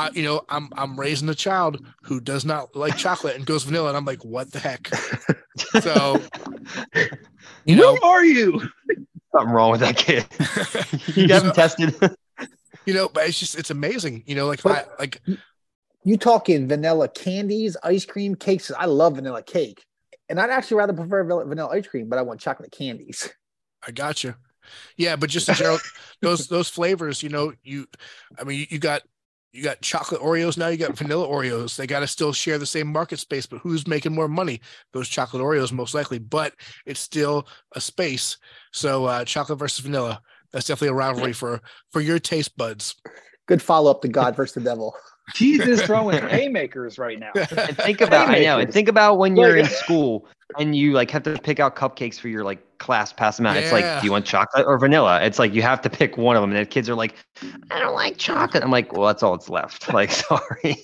I, 0.00 0.08
you 0.14 0.22
know, 0.22 0.40
I'm 0.48 0.70
I'm 0.78 0.98
raising 0.98 1.28
a 1.28 1.34
child 1.34 1.84
who 2.02 2.20
does 2.20 2.46
not 2.46 2.74
like 2.74 2.96
chocolate 2.96 3.36
and 3.36 3.44
goes 3.44 3.64
vanilla, 3.64 3.88
and 3.88 3.96
I'm 3.98 4.06
like, 4.06 4.24
what 4.24 4.50
the 4.50 4.58
heck? 4.58 4.90
So, 5.82 6.18
you 7.66 7.76
know, 7.76 7.96
Who 7.96 8.02
are 8.02 8.24
you? 8.24 8.62
Something 9.32 9.52
wrong 9.52 9.72
with 9.72 9.80
that 9.80 9.96
kid. 9.96 10.24
you 11.16 11.28
haven't 11.28 11.54
tested. 11.54 11.94
you 12.86 12.94
know, 12.94 13.10
but 13.10 13.26
it's 13.26 13.38
just 13.38 13.58
it's 13.58 13.68
amazing. 13.68 14.22
You 14.26 14.36
know, 14.36 14.46
like 14.46 14.64
I 14.64 14.84
like 14.98 15.20
You 16.04 16.16
talking 16.16 16.66
vanilla 16.66 17.08
candies, 17.08 17.76
ice 17.82 18.06
cream, 18.06 18.36
cakes? 18.36 18.70
I 18.74 18.86
love 18.86 19.16
vanilla 19.16 19.42
cake, 19.42 19.84
and 20.30 20.40
I'd 20.40 20.50
actually 20.50 20.78
rather 20.78 20.94
prefer 20.94 21.24
vanilla, 21.24 21.44
vanilla 21.44 21.70
ice 21.70 21.86
cream, 21.86 22.08
but 22.08 22.18
I 22.18 22.22
want 22.22 22.40
chocolate 22.40 22.72
candies. 22.72 23.28
I 23.86 23.90
got 23.90 24.24
you. 24.24 24.34
Yeah, 24.96 25.16
but 25.16 25.28
just 25.28 25.48
in 25.48 25.56
general, 25.56 25.78
those 26.22 26.46
those 26.46 26.68
flavors, 26.68 27.22
you 27.22 27.28
know, 27.28 27.52
you, 27.62 27.86
I 28.38 28.44
mean, 28.44 28.60
you, 28.60 28.66
you 28.70 28.78
got 28.78 29.02
you 29.52 29.64
got 29.64 29.80
chocolate 29.80 30.20
Oreos 30.20 30.56
now, 30.56 30.68
you 30.68 30.76
got 30.76 30.96
vanilla 30.96 31.26
Oreos. 31.26 31.76
They 31.76 31.86
got 31.86 32.00
to 32.00 32.06
still 32.06 32.32
share 32.32 32.58
the 32.58 32.66
same 32.66 32.86
market 32.86 33.18
space, 33.18 33.46
but 33.46 33.60
who's 33.60 33.86
making 33.86 34.14
more 34.14 34.28
money? 34.28 34.60
Those 34.92 35.08
chocolate 35.08 35.42
Oreos, 35.42 35.72
most 35.72 35.94
likely. 35.94 36.18
But 36.18 36.54
it's 36.86 37.00
still 37.00 37.48
a 37.74 37.80
space. 37.80 38.36
So 38.72 39.06
uh, 39.06 39.24
chocolate 39.24 39.58
versus 39.58 39.84
vanilla. 39.84 40.22
That's 40.52 40.66
definitely 40.66 40.88
a 40.88 40.94
rivalry 40.94 41.32
for 41.32 41.60
for 41.90 42.00
your 42.00 42.18
taste 42.18 42.56
buds. 42.56 42.94
Good 43.46 43.62
follow 43.62 43.90
up 43.90 44.02
to 44.02 44.08
God 44.08 44.36
versus 44.36 44.54
the 44.54 44.60
Devil. 44.60 44.94
Cheese 45.34 45.60
is 45.60 45.82
throwing 45.82 46.20
haymakers 46.28 46.98
right 46.98 47.18
now. 47.18 47.32
And 47.34 47.76
think 47.76 48.00
about 48.00 48.28
I 48.28 48.40
know, 48.40 48.58
and 48.58 48.72
think 48.72 48.88
about 48.88 49.18
when 49.18 49.36
you're 49.36 49.56
in 49.56 49.66
school 49.66 50.26
and 50.58 50.74
you 50.74 50.92
like 50.92 51.10
have 51.10 51.22
to 51.24 51.38
pick 51.38 51.60
out 51.60 51.76
cupcakes 51.76 52.18
for 52.18 52.28
your 52.28 52.44
like 52.44 52.78
class 52.78 53.12
pass 53.12 53.36
them 53.36 53.46
out. 53.46 53.56
It's 53.56 53.72
like, 53.72 54.00
do 54.00 54.06
you 54.06 54.12
want 54.12 54.24
chocolate 54.24 54.66
or 54.66 54.78
vanilla? 54.78 55.22
It's 55.22 55.38
like 55.38 55.54
you 55.54 55.62
have 55.62 55.80
to 55.82 55.90
pick 55.90 56.16
one 56.16 56.36
of 56.36 56.42
them, 56.42 56.50
and 56.50 56.60
the 56.60 56.66
kids 56.66 56.88
are 56.88 56.94
like, 56.94 57.14
I 57.70 57.78
don't 57.78 57.94
like 57.94 58.16
chocolate. 58.16 58.64
I'm 58.64 58.70
like, 58.70 58.92
well, 58.92 59.06
that's 59.06 59.22
all 59.22 59.34
it's 59.34 59.48
left. 59.48 59.88
Like, 60.00 60.12
sorry. 60.12 60.76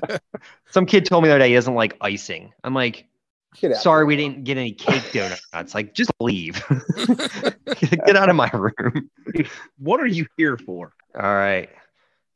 Some 0.70 0.84
kid 0.86 1.04
told 1.04 1.22
me 1.22 1.28
the 1.28 1.34
other 1.34 1.44
day 1.44 1.50
he 1.50 1.54
doesn't 1.54 1.74
like 1.74 1.96
icing. 2.00 2.52
I'm 2.64 2.74
like, 2.74 3.06
Get 3.60 3.76
sorry, 3.76 4.04
we 4.04 4.16
didn't 4.16 4.44
get 4.44 4.56
any 4.56 4.72
cake 4.72 5.12
donuts. 5.12 5.74
Like, 5.74 5.94
just 5.94 6.10
leave. 6.18 6.64
get 8.06 8.16
out 8.16 8.28
of 8.30 8.36
my 8.36 8.50
room. 8.52 9.10
What 9.78 10.00
are 10.00 10.06
you 10.06 10.26
here 10.36 10.56
for? 10.56 10.92
All 11.14 11.34
right, 11.34 11.68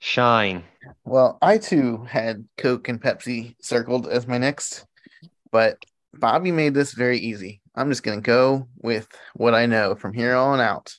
shine. 0.02 0.64
Well, 1.04 1.38
I 1.40 1.58
too 1.58 2.04
had 2.08 2.44
Coke 2.58 2.88
and 2.88 3.00
Pepsi 3.00 3.54
circled 3.62 4.08
as 4.08 4.26
my 4.26 4.36
next, 4.36 4.84
but 5.52 5.78
Bobby 6.14 6.50
made 6.50 6.74
this 6.74 6.92
very 6.92 7.18
easy. 7.18 7.60
I'm 7.76 7.88
just 7.88 8.02
going 8.02 8.18
to 8.20 8.26
go 8.26 8.66
with 8.78 9.06
what 9.34 9.54
I 9.54 9.66
know 9.66 9.94
from 9.94 10.12
here 10.12 10.34
on 10.34 10.60
out. 10.60 10.92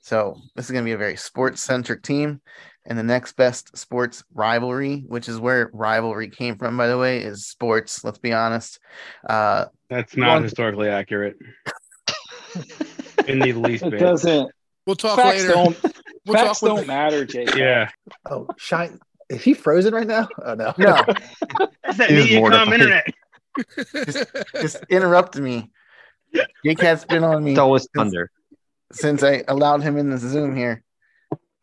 So, 0.00 0.36
this 0.54 0.66
is 0.66 0.70
going 0.70 0.84
to 0.84 0.88
be 0.88 0.92
a 0.92 0.98
very 0.98 1.16
sports 1.16 1.62
centric 1.62 2.02
team. 2.02 2.40
And 2.86 2.98
the 2.98 3.02
next 3.02 3.32
best 3.36 3.74
sports 3.78 4.22
rivalry, 4.34 5.04
which 5.08 5.26
is 5.26 5.40
where 5.40 5.70
rivalry 5.72 6.28
came 6.28 6.58
from, 6.58 6.76
by 6.76 6.86
the 6.86 6.98
way, 6.98 7.22
is 7.22 7.46
sports. 7.46 8.04
Let's 8.04 8.18
be 8.18 8.34
honest. 8.34 8.78
Uh, 9.26 9.64
That's 9.88 10.14
not 10.18 10.34
One- 10.34 10.42
historically 10.42 10.90
accurate. 10.90 11.36
In 13.26 13.38
the 13.38 13.54
least 13.54 13.84
It 13.84 13.92
bit. 13.92 14.00
doesn't. 14.00 14.50
We'll 14.86 14.96
talk 14.96 15.16
Facts 15.18 15.40
later. 15.44 15.54
don't. 15.54 15.78
We'll 16.26 16.34
facts 16.36 16.60
talk 16.60 16.68
don't 16.68 16.78
with, 16.78 16.86
matter, 16.86 17.24
Jake. 17.24 17.54
Yeah. 17.54 17.90
Oh, 18.30 18.46
shine. 18.56 18.98
Is 19.28 19.42
he 19.42 19.54
frozen 19.54 19.94
right 19.94 20.06
now? 20.06 20.28
Oh 20.44 20.54
no. 20.54 20.74
no, 20.78 21.02
That's 21.82 21.98
that 21.98 22.10
He 22.10 22.16
was 22.16 22.24
media 22.24 22.40
com 22.40 22.68
mortified. 22.68 22.72
internet. 22.80 23.06
just 24.60 24.84
interrupted 24.90 25.42
me. 25.42 25.70
Jake 26.64 26.80
has 26.80 27.04
been 27.04 27.24
on 27.24 27.44
me 27.44 27.54
Stole 27.54 27.74
his 27.74 27.88
thunder. 27.96 28.30
since 28.92 29.22
I 29.22 29.42
allowed 29.48 29.82
him 29.82 29.96
in 29.96 30.10
the 30.10 30.18
Zoom 30.18 30.54
here. 30.56 30.82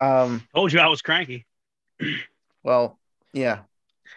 Um, 0.00 0.46
Told 0.54 0.72
you 0.72 0.80
I 0.80 0.86
was 0.88 1.02
cranky. 1.02 1.46
well, 2.62 2.98
yeah. 3.32 3.60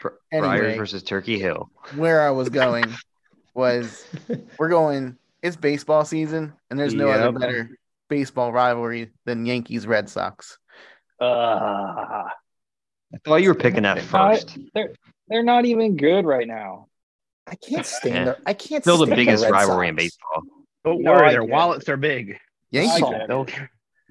Br- 0.02 0.10
Anyway. 0.32 0.60
Breyers 0.60 0.78
versus 0.78 1.04
Turkey 1.04 1.40
Hill. 1.40 1.70
where 1.96 2.22
I 2.22 2.32
was 2.32 2.50
going 2.50 2.86
was 3.54 4.06
we're 4.60 4.70
going 4.70 5.18
it's 5.42 5.56
baseball 5.56 6.04
season 6.06 6.54
and 6.70 6.80
there's 6.80 6.94
no 6.94 7.10
other 7.10 7.38
better 7.38 7.70
baseball 8.10 8.52
rivalry 8.52 9.12
than 9.26 9.46
Yankees 9.46 9.88
Red 9.88 10.10
Sox. 10.10 10.58
Uh, 11.20 11.26
I 11.26 13.18
thought 13.24 13.38
you 13.38 13.50
were 13.50 13.56
picking 13.56 13.84
that 13.84 14.02
first. 14.02 14.58
they're 14.74 14.92
they're 15.28 15.44
not 15.44 15.66
even 15.66 15.96
good 15.98 16.26
right 16.26 16.48
now. 16.48 16.88
I 17.48 17.56
can't 17.56 17.86
stand 17.86 18.16
Yeah. 18.16 18.24
the. 18.34 18.38
I 18.46 18.54
can't. 18.54 18.84
Still 18.84 18.98
the 18.98 19.06
stand 19.06 19.18
biggest 19.18 19.44
Red 19.44 19.52
rivalry 19.52 19.88
in 19.88 19.96
baseball. 19.96 20.44
Don't 20.84 21.02
No, 21.02 21.12
worry, 21.14 21.28
I 21.28 21.32
their 21.32 21.42
get 21.42 21.50
it. 21.50 21.54
wallets 21.54 21.90
are 21.90 21.98
big. 21.98 22.38
Yankees 22.72 23.04
I 23.04 23.12
get 23.12 23.22
it. 23.22 23.28
They'll- 23.28 23.48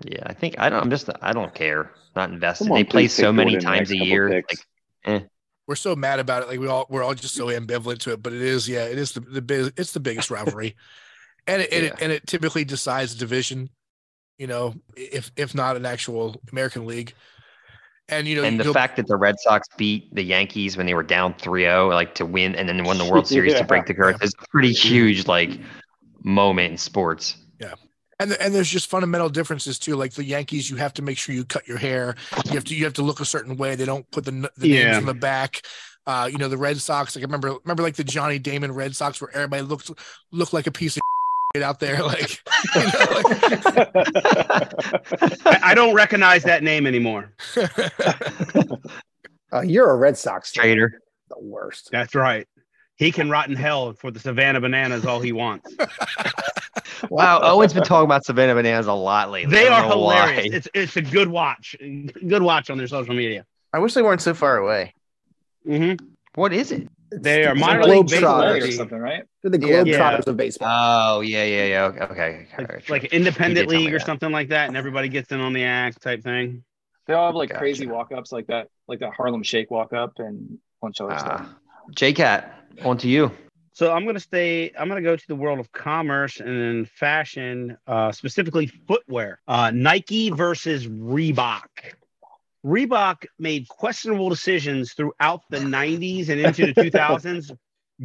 Yeah, 0.05 0.23
I 0.27 0.33
think 0.33 0.59
I 0.59 0.71
don't. 0.71 0.83
I'm 0.83 0.91
just. 0.91 1.09
I 1.23 1.33
don't 1.33 1.55
care. 1.55 1.91
Not 2.17 2.31
invested. 2.31 2.69
On, 2.71 2.75
they 2.75 2.85
play 2.85 3.07
so 3.09 3.33
many 3.33 3.53
Jordan 3.53 3.67
times 3.69 3.91
a 3.91 3.97
year. 3.97 4.29
picks. 4.29 4.65
Like, 5.07 5.29
we're 5.67 5.77
so 5.77 5.95
mad 5.97 6.19
about 6.21 6.43
it. 6.43 6.49
Like 6.49 6.61
we 6.61 6.67
all 6.69 6.87
we're 6.89 7.03
all 7.03 7.15
just 7.15 7.35
so 7.35 7.47
ambivalent 7.47 7.99
to 8.01 8.13
it. 8.13 8.23
But 8.23 8.33
it 8.33 8.43
is, 8.43 8.69
yeah, 8.69 8.85
it 8.85 8.99
is 8.99 9.13
the 9.13 9.21
the 9.21 9.41
big 9.43 9.73
it's 9.77 9.93
the 9.93 10.01
biggest 10.01 10.31
rivalry, 10.31 10.75
and 11.47 11.63
it, 11.63 11.73
and, 11.73 11.85
it 11.87 11.95
and 12.01 12.13
it 12.13 12.27
typically 12.27 12.65
decides 12.65 13.15
a 13.15 13.19
division. 13.19 13.71
You 14.39 14.47
know, 14.47 14.75
if 14.97 15.31
if 15.37 15.55
not 15.55 15.77
an 15.77 15.87
actual 15.87 16.41
American 16.51 16.87
League, 16.87 17.15
and 18.09 18.29
you 18.29 18.37
know, 18.37 18.45
and 18.45 18.61
the 18.61 18.73
fact 18.73 18.97
that 18.97 19.07
the 19.07 19.17
Red 19.17 19.41
Sox 19.41 19.67
beat 19.79 20.15
the 20.15 20.23
Yankees 20.23 20.77
when 20.77 20.85
they 20.87 20.95
were 20.95 21.03
down 21.03 21.33
3-0, 21.35 21.91
like 21.91 22.15
to 22.17 22.27
win, 22.27 22.55
and 22.55 22.69
then 22.69 22.85
won 22.85 22.99
the 22.99 23.05
World 23.05 23.27
Series 23.29 23.55
to 23.55 23.65
break 23.65 23.87
the 23.87 23.95
curse 23.95 24.17
is 24.21 24.35
a 24.39 24.47
pretty 24.49 24.73
huge 24.73 25.27
like 25.27 25.59
moment 26.23 26.73
in 26.73 26.79
sports. 26.79 27.37
Yeah, 27.59 27.75
and 28.21 28.31
the, 28.31 28.43
and 28.43 28.55
there's 28.55 28.69
just 28.69 28.91
fundamental 28.91 29.31
differences 29.31 29.79
too. 29.79 29.97
Like 29.97 30.13
the 30.13 30.25
Yankees, 30.25 30.69
you 30.69 30.77
have 30.77 30.93
to 30.95 31.03
make 31.03 31.17
sure 31.17 31.35
you 31.35 31.45
cut 31.47 31.67
your 31.67 31.79
hair. 31.79 32.15
You 32.45 32.53
have 32.53 32.65
to 32.65 32.75
you 32.75 32.85
have 32.85 32.95
to 32.95 33.03
look 33.03 33.21
a 33.21 33.25
certain 33.25 33.57
way. 33.57 33.75
They 33.75 33.87
don't 33.87 34.09
put 34.11 34.27
the, 34.27 34.33
n- 34.33 34.49
the 34.59 34.69
names 34.69 34.99
on 34.99 35.07
the 35.07 35.15
back. 35.15 35.63
Uh, 36.07 36.29
you 36.31 36.37
know 36.37 36.49
the 36.49 36.59
Red 36.59 36.79
Sox. 36.79 37.17
Like 37.17 37.23
I 37.23 37.27
remember 37.27 37.57
remember 37.65 37.83
like 37.83 37.97
the 37.97 38.05
Johnny 38.05 38.39
Damon 38.39 38.73
Red 38.73 38.95
Sox 38.95 39.19
where 39.19 39.35
everybody 39.35 39.63
looked 39.63 39.91
looked 40.31 40.53
like 40.53 40.67
a 40.67 40.73
piece 40.73 40.99
of 40.99 41.03
out 41.63 41.79
there, 41.81 42.03
like, 42.03 42.31
you 42.75 42.83
know, 42.83 43.23
like 43.25 43.43
I, 45.47 45.61
I 45.63 45.75
don't 45.75 45.95
recognize 45.95 46.43
that 46.45 46.63
name 46.63 46.87
anymore. 46.87 47.33
Uh, 49.53 49.61
you're 49.61 49.89
a 49.89 49.95
Red 49.97 50.19
Sox 50.19 50.51
fan. 50.51 50.65
Trader. 50.65 51.01
The 51.29 51.39
worst. 51.39 51.89
That's 51.93 52.17
right. 52.17 52.45
He 52.97 53.13
can 53.13 53.31
rot 53.31 53.49
in 53.49 53.55
hell 53.55 53.93
for 53.93 54.11
the 54.11 54.19
Savannah 54.19 54.61
Bananas 54.61 55.05
all 55.07 55.21
he 55.21 55.31
wants. 55.31 55.73
Wow, 57.09 57.41
Owen's 57.43 57.73
been 57.73 57.85
talking 57.85 58.07
about 58.07 58.25
Savannah 58.25 58.55
Bananas 58.55 58.87
a 58.87 58.93
lot 58.93 59.31
lately. 59.31 59.55
They 59.55 59.69
are 59.69 59.83
don't 59.83 60.01
why. 60.01 60.33
hilarious. 60.33 60.55
It's 60.55 60.69
it's 60.75 60.97
a 60.97 61.03
good 61.03 61.29
watch. 61.29 61.77
Good 61.79 62.43
watch 62.43 62.69
on 62.71 62.79
their 62.79 62.89
social 62.89 63.15
media. 63.15 63.45
I 63.73 63.79
wish 63.79 63.95
they 63.95 64.03
weren't 64.03 64.23
so 64.23 64.35
far 64.35 64.57
away. 64.57 64.95
hmm 65.65 65.93
What 66.35 66.53
is 66.53 66.73
it? 66.73 66.89
They 67.13 67.45
are 67.45 67.53
It's 67.53 67.61
minor 67.61 67.83
the 67.83 67.89
league 67.89 68.09
baseball 68.09 68.43
or 68.43 68.71
something, 68.71 68.99
right? 68.99 69.25
They're 69.43 69.51
the 69.51 69.59
Globetrotters 69.59 69.87
Yeah. 70.27 70.31
of 70.31 70.37
baseball. 70.37 70.69
Oh 70.71 71.21
yeah, 71.21 71.45
yeah, 71.45 71.65
yeah. 71.65 71.85
Okay, 71.85 72.01
okay. 72.05 72.47
Like, 72.59 72.71
okay. 72.73 72.93
like 72.93 73.05
independent 73.07 73.57
You 73.57 73.63
did 73.67 73.71
tell 73.71 73.79
me 73.79 73.85
league 73.87 73.95
or 73.95 73.99
that. 73.99 74.07
something 74.07 74.33
like 74.33 74.49
that, 74.49 74.69
and 74.69 74.77
everybody 74.77 75.09
gets 75.09 75.31
in 75.31 75.41
on 75.41 75.53
the 75.53 75.65
act 75.65 76.03
type 76.03 76.23
thing. 76.23 76.65
They 77.07 77.15
all 77.15 77.27
have 77.27 77.35
like 77.35 77.51
Gotcha. 77.51 77.59
crazy 77.59 77.87
walk 77.87 78.11
ups 78.13 78.33
like 78.33 78.47
that, 78.49 78.69
like 78.89 79.01
that 79.01 79.13
Harlem 79.15 79.43
Shake 79.43 79.71
walk 79.71 79.93
up 79.93 80.19
and 80.19 80.59
a 80.59 80.59
bunch 80.81 81.01
of 81.01 81.11
other 81.11 81.19
stuff. 81.19 81.41
Ah. 81.45 81.57
JCat, 81.93 82.51
on 82.85 82.97
to 82.99 83.09
you. 83.09 83.31
So 83.73 83.93
I'm 83.93 84.07
gonna 84.07 84.21
stay. 84.21 84.73
I'm 84.79 84.89
gonna 84.89 85.03
go 85.03 85.15
to 85.17 85.29
the 85.29 85.35
world 85.37 85.59
of 85.59 85.71
commerce 85.73 86.41
and 86.41 86.49
then 86.61 86.85
fashion, 86.87 87.77
uh, 87.87 88.13
specifically 88.13 88.67
footwear. 88.89 89.41
Uh, 89.47 89.71
Nike 89.75 90.31
versus 90.31 90.87
Reebok. 90.87 91.67
Reebok 92.65 93.27
made 93.39 93.69
questionable 93.69 94.31
decisions 94.31 94.95
throughout 94.95 95.43
the 95.51 95.59
90s 95.59 96.29
and 96.29 96.41
into 96.41 96.67
the 96.67 96.75
2000s, 96.75 97.57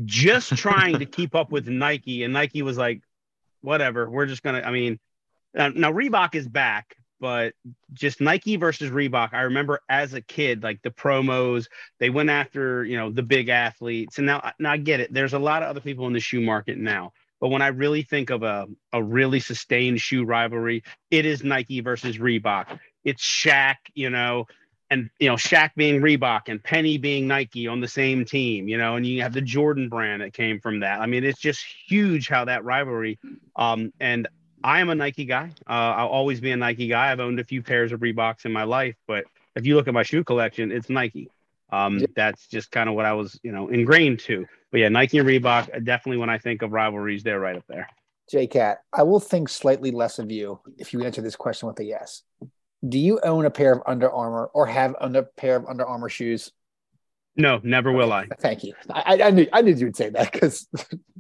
just 0.06 0.56
trying 0.58 1.00
to 1.00 1.06
keep 1.06 1.34
up 1.34 1.52
with 1.52 1.68
Nike. 1.68 2.24
And 2.24 2.34
Nike 2.34 2.62
was 2.62 2.78
like, 2.78 3.02
"Whatever, 3.62 4.10
we're 4.10 4.26
just 4.26 4.44
gonna." 4.44 4.62
I 4.62 4.72
mean, 4.72 5.00
now, 5.54 5.70
now 5.70 5.92
Reebok 5.92 6.36
is 6.36 6.48
back, 6.48 6.96
but 7.20 7.54
just 7.94 8.22
Nike 8.22 8.58
versus 8.58 8.92
Reebok. 8.92 9.34
I 9.34 9.42
remember 9.42 9.80
as 9.90 10.14
a 10.14 10.22
kid, 10.22 10.62
like 10.62 10.82
the 10.82 10.92
promos, 10.92 11.68
they 12.00 12.10
went 12.10 12.30
after 12.30 12.84
you 12.84 12.98
know 12.98 13.12
the 13.12 13.24
big 13.24 13.50
athletes 13.50 14.18
and 14.18 14.28
now 14.28 14.52
now 14.60 14.72
i 14.72 14.78
get 14.78 15.00
it 15.00 15.14
there's 15.14 15.34
a 15.34 15.40
lot 15.40 15.64
of 15.64 15.70
other 15.70 15.82
people 15.82 16.08
in 16.08 16.14
the 16.14 16.20
shoe 16.20 16.42
market 16.42 16.78
now 16.78 17.12
but 17.40 17.50
when 17.50 17.62
i 17.62 17.68
really 17.68 18.02
think 18.02 18.30
of 18.30 18.44
a, 18.44 18.68
a 18.94 19.02
really 19.02 19.40
sustained 19.40 20.00
shoe 20.02 20.24
rivalry 20.24 20.84
it 21.12 21.26
is 21.26 21.44
nike 21.44 21.82
versus 21.82 22.18
reebok 22.18 22.80
it's 23.04 23.24
Shaq, 23.24 23.76
you 23.94 24.10
know 24.10 24.48
and 24.92 25.10
you 25.20 25.30
know 25.30 25.36
Shaq 25.36 25.72
being 25.76 26.02
reebok 26.02 26.42
and 26.48 26.64
penny 26.64 26.98
being 26.98 27.28
nike 27.28 27.68
on 27.68 27.80
the 27.80 27.88
same 27.88 28.26
team 28.26 28.68
you 28.68 28.78
know 28.78 28.96
and 28.96 29.06
you 29.06 29.22
have 29.22 29.34
the 29.34 29.42
jordan 29.42 29.88
brand 29.88 30.22
that 30.22 30.34
came 30.34 30.60
from 30.60 30.80
that 30.80 31.00
i 31.00 31.06
mean 31.06 31.24
it's 31.24 31.40
just 31.40 31.64
huge 31.88 32.28
how 32.28 32.46
that 32.46 32.64
rivalry 32.64 33.20
um 33.56 33.94
and 34.00 34.28
i 34.64 34.80
am 34.80 34.90
a 34.90 34.96
nike 34.96 35.26
guy 35.26 35.52
uh, 35.68 35.94
i'll 35.98 36.08
always 36.08 36.40
be 36.40 36.52
a 36.52 36.58
nike 36.58 36.88
guy 36.88 37.12
i've 37.12 37.20
owned 37.20 37.40
a 37.40 37.44
few 37.44 37.62
pairs 37.62 37.92
of 37.92 38.00
reeboks 38.00 38.46
in 38.46 38.52
my 38.52 38.64
life 38.64 38.96
but 39.08 39.26
if 39.56 39.66
you 39.66 39.76
look 39.76 39.88
at 39.88 39.94
my 39.94 40.04
shoe 40.04 40.24
collection 40.24 40.72
it's 40.72 40.90
nike 40.90 41.30
um, 41.72 42.00
Yeah. 42.00 42.08
that's 42.16 42.48
just 42.48 42.72
kind 42.72 42.90
of 42.90 42.96
what 42.96 43.06
I 43.06 43.14
was, 43.14 43.40
you 43.44 43.52
know, 43.52 43.68
ingrained 43.68 44.20
to. 44.22 44.46
But 44.72 44.80
yeah, 44.80 44.90
Nike 44.90 45.20
and 45.20 45.28
Reebok, 45.28 45.76
uh, 45.76 45.80
definitely 45.80 46.18
when 46.18 46.30
I 46.30 46.38
think 46.38 46.62
of 46.62 46.72
rivalries, 46.72 47.24
they're 47.24 47.40
right 47.40 47.56
up 47.56 47.66
there. 47.68 47.88
JCat, 48.34 48.78
I 48.94 49.04
will 49.04 49.20
think 49.20 49.50
slightly 49.50 49.92
less 49.92 50.20
of 50.20 50.32
you 50.32 50.60
if 50.78 50.94
you 50.94 51.04
answer 51.04 51.22
this 51.22 51.36
question 51.36 51.68
with 51.68 51.80
a 51.80 51.84
yes. 51.84 52.24
Do 52.88 52.98
you 52.98 53.20
own 53.24 53.46
a 53.46 53.50
pair 53.50 53.74
of 53.74 53.82
Under 53.86 54.10
Armour 54.10 54.50
or 54.54 54.66
have 54.66 54.96
a 55.00 55.24
pair 55.24 55.58
of 55.58 55.66
Under 55.66 55.86
Armour 55.86 56.10
shoes? 56.10 56.52
No, 57.36 57.60
never 57.64 57.92
will 57.92 58.12
I. 58.12 58.28
Thank 58.40 58.64
you. 58.64 58.74
I, 58.90 59.22
I 59.24 59.32
knew 59.32 59.48
I 59.54 59.62
knew 59.62 59.74
you 59.74 59.86
would 59.86 59.96
say 59.96 60.10
that 60.10 60.32
because 60.32 60.68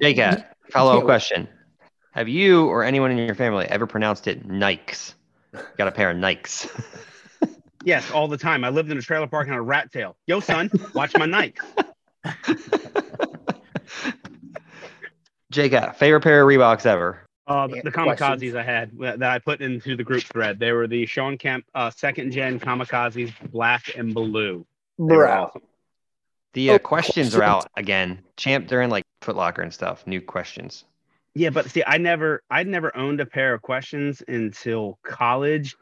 JCat, 0.01 0.45
follow 0.72 0.97
up 0.97 1.05
question. 1.05 1.47
Have 2.12 2.28
you 2.28 2.66
or 2.66 2.84
anyone 2.84 3.12
in 3.12 3.18
your 3.18 3.36
family 3.36 3.66
ever 3.66 3.88
pronounced 3.88 4.28
it 4.28 4.47
Nikes? 4.47 5.14
Got 5.78 5.88
a 5.88 5.91
pair 5.91 6.12
of 6.12 6.18
Nikes. 6.18 6.70
Yes, 7.86 8.12
all 8.12 8.28
the 8.28 8.38
time. 8.38 8.66
I 8.66 8.70
lived 8.70 8.91
in 8.91 8.97
a 8.97 9.01
trailer 9.01 9.28
park 9.28 9.47
on 9.47 9.53
a 9.53 9.62
rat 9.62 9.89
tail. 9.91 10.18
Yo, 10.28 10.41
son, 10.41 10.70
watch 10.93 11.16
my 11.18 11.26
Nike. 11.26 11.57
JCat, 15.53 15.89
uh, 15.89 15.91
favorite 15.93 16.22
pair 16.22 16.41
of 16.41 16.47
Reeboks 16.47 16.86
ever? 16.86 17.26
Uh, 17.50 17.68
the, 17.68 17.82
the 17.82 17.91
kamikazes 17.91 18.18
questions? 18.18 18.56
I 18.56 18.62
had 18.62 18.97
that 19.00 19.20
that 19.20 19.32
I 19.32 19.39
put 19.39 19.60
into 19.60 19.95
the 19.95 20.04
group 20.04 20.24
thread. 20.24 20.60
They 20.60 20.72
were 20.72 20.88
the 20.88 21.06
Shawn 21.08 21.38
Kemp 21.38 21.66
uh, 21.74 21.89
second 21.89 22.32
gen 22.32 22.60
kamikazes, 22.60 23.34
black 23.52 23.95
and 23.97 24.14
blue. 24.14 24.66
Bro, 25.00 25.32
awesome. 25.32 25.62
The 26.54 26.70
uh, 26.70 26.74
Oh, 26.76 26.80
questions 26.80 27.36
are 27.36 27.43
out 27.43 27.68
again. 27.76 28.20
Champ, 28.38 28.68
they're 28.68 28.82
in 28.84 28.89
like 28.89 29.06
Footlocker 29.22 29.64
and 29.64 29.74
stuff. 29.74 30.06
New 30.06 30.22
questions. 30.22 30.86
Yeah, 31.36 31.50
but 31.50 31.70
see, 31.70 31.84
I 31.86 31.97
never, 31.97 32.43
I'd 32.50 32.68
never 32.68 32.95
owned 32.97 33.20
a 33.20 33.26
pair 33.26 33.54
of 33.54 33.62
questions 33.62 34.22
until 34.28 34.97
college, 35.04 35.76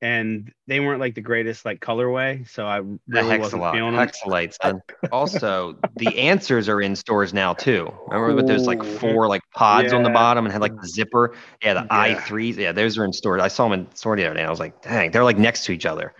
and 0.00 0.52
they 0.68 0.78
weren't 0.80 1.00
like 1.00 1.14
the 1.14 1.20
greatest 1.20 1.64
like 1.64 1.80
colorway, 1.80 2.48
so 2.48 2.64
I 2.66 2.80
The 2.80 2.98
really 3.08 3.38
wasn't 3.38 3.62
Hexalite, 3.62 3.72
feeling 3.72 3.96
them. 3.96 4.08
Hexalite, 4.08 4.54
son. 4.62 4.82
also, 5.10 5.76
the 5.96 6.16
answers 6.18 6.68
are 6.68 6.80
in 6.80 6.94
stores 6.94 7.34
now 7.34 7.52
too. 7.54 7.92
Remember 8.08 8.34
with 8.36 8.46
those 8.46 8.66
like 8.66 8.82
four 8.84 9.26
like 9.28 9.42
pods 9.54 9.92
on 9.92 10.02
the 10.04 10.10
bottom 10.10 10.44
and 10.46 10.52
had 10.52 10.60
like 10.62 10.80
the 10.80 10.86
zipper? 10.88 11.34
Yeah, 11.62 11.74
the 11.74 11.80
Yeah. 11.82 11.86
i 11.90 12.14
threes. 12.14 12.56
Yeah, 12.56 12.72
those 12.72 12.96
are 12.96 13.04
in 13.04 13.12
stores. 13.12 13.42
I 13.42 13.48
saw 13.48 13.68
them 13.68 13.80
in 13.80 13.94
store 13.94 14.16
the 14.16 14.24
other 14.26 14.34
day. 14.34 14.44
I 14.44 14.50
was 14.50 14.60
like, 14.60 14.80
dang, 14.82 15.10
they're 15.10 15.24
like 15.24 15.38
next 15.38 15.64
to 15.64 15.72
each 15.72 15.86
other. 15.86 16.14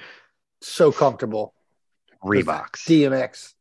so 0.61 0.91
comfortable. 0.91 1.55
Reeboks. 2.25 2.85
DMX. 2.89 3.55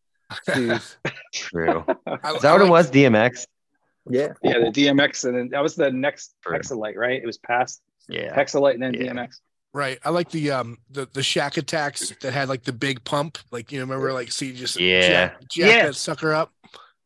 True. 1.34 1.86
I, 2.07 2.34
Is 2.34 2.41
that 2.41 2.51
what 2.53 2.61
it 2.61 2.70
was? 2.70 2.89
DMX? 2.91 3.45
yeah. 4.09 4.34
Yeah, 4.41 4.59
the 4.59 4.72
DMX, 4.72 5.26
and 5.26 5.38
then 5.38 5.49
that 5.49 5.61
was 5.61 5.76
the 5.76 5.91
next 5.91 6.34
True. 6.43 6.57
Hexalite, 6.57 6.95
right? 6.95 7.22
It 7.22 7.26
was 7.26 7.38
past 7.38 7.82
Yeah. 8.09 8.36
Hexalite 8.36 8.74
and 8.74 8.82
then 8.84 8.93
Yeah. 8.95 9.13
DMX. 9.13 9.36
Right. 9.78 10.00
I 10.04 10.10
like 10.10 10.32
the 10.32 10.50
um 10.50 10.80
the 10.90 11.08
the 11.14 11.22
Shaq 11.22 11.54
Attaqs 11.64 12.20
that 12.22 12.34
had 12.34 12.50
like 12.50 12.64
the 12.64 12.74
big 12.74 13.04
pump. 13.04 13.38
Like 13.52 13.72
you 13.72 13.80
remember 13.82 14.12
like 14.12 14.32
see 14.32 14.52
just 14.52 14.80
Yeah. 14.80 15.08
jack, 15.08 15.40
jack 15.48 15.68
Yeah. 15.70 15.86
that 15.86 15.96
sucker 15.96 16.34
up. 16.34 16.52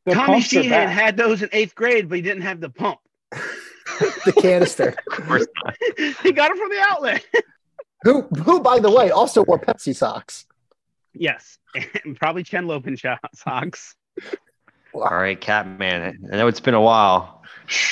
The 0.05 0.13
Tommy 0.13 0.25
pumps 0.35 0.45
are 0.53 0.63
Sheehan 0.63 0.87
had 0.87 1.17
those 1.17 1.41
in 1.41 1.49
eighth 1.51 1.75
grade, 1.75 2.07
but 2.07 2.15
he 2.15 2.21
didn't 2.21 2.43
have 2.43 2.61
the 2.61 2.69
pump. 2.69 2.99
The 4.25 4.31
canister. 4.41 4.95
Of 5.11 5.27
course 5.27 5.47
not. 5.65 5.75
he 6.23 6.31
got 6.31 6.49
it 6.51 6.57
from 6.57 6.69
the 6.69 6.81
outlet. 6.89 7.25
who 8.03 8.21
who 8.43 8.61
by 8.61 8.79
the 8.79 8.89
way 8.89 9.11
also 9.11 9.43
wore 9.43 9.59
Pepsi 9.59 9.93
socks. 9.93 10.45
yes, 11.13 11.59
and 12.05 12.15
probably 12.15 12.43
Chen 12.43 12.67
Lopin 12.67 12.95
shot 12.95 13.19
socks. 14.93 15.11
All 15.11 15.17
right, 15.17 15.39
Catman. 15.39 16.29
I 16.31 16.35
know 16.37 16.47
it's 16.47 16.59
been 16.59 16.73
a 16.73 16.81
while. 16.81 17.43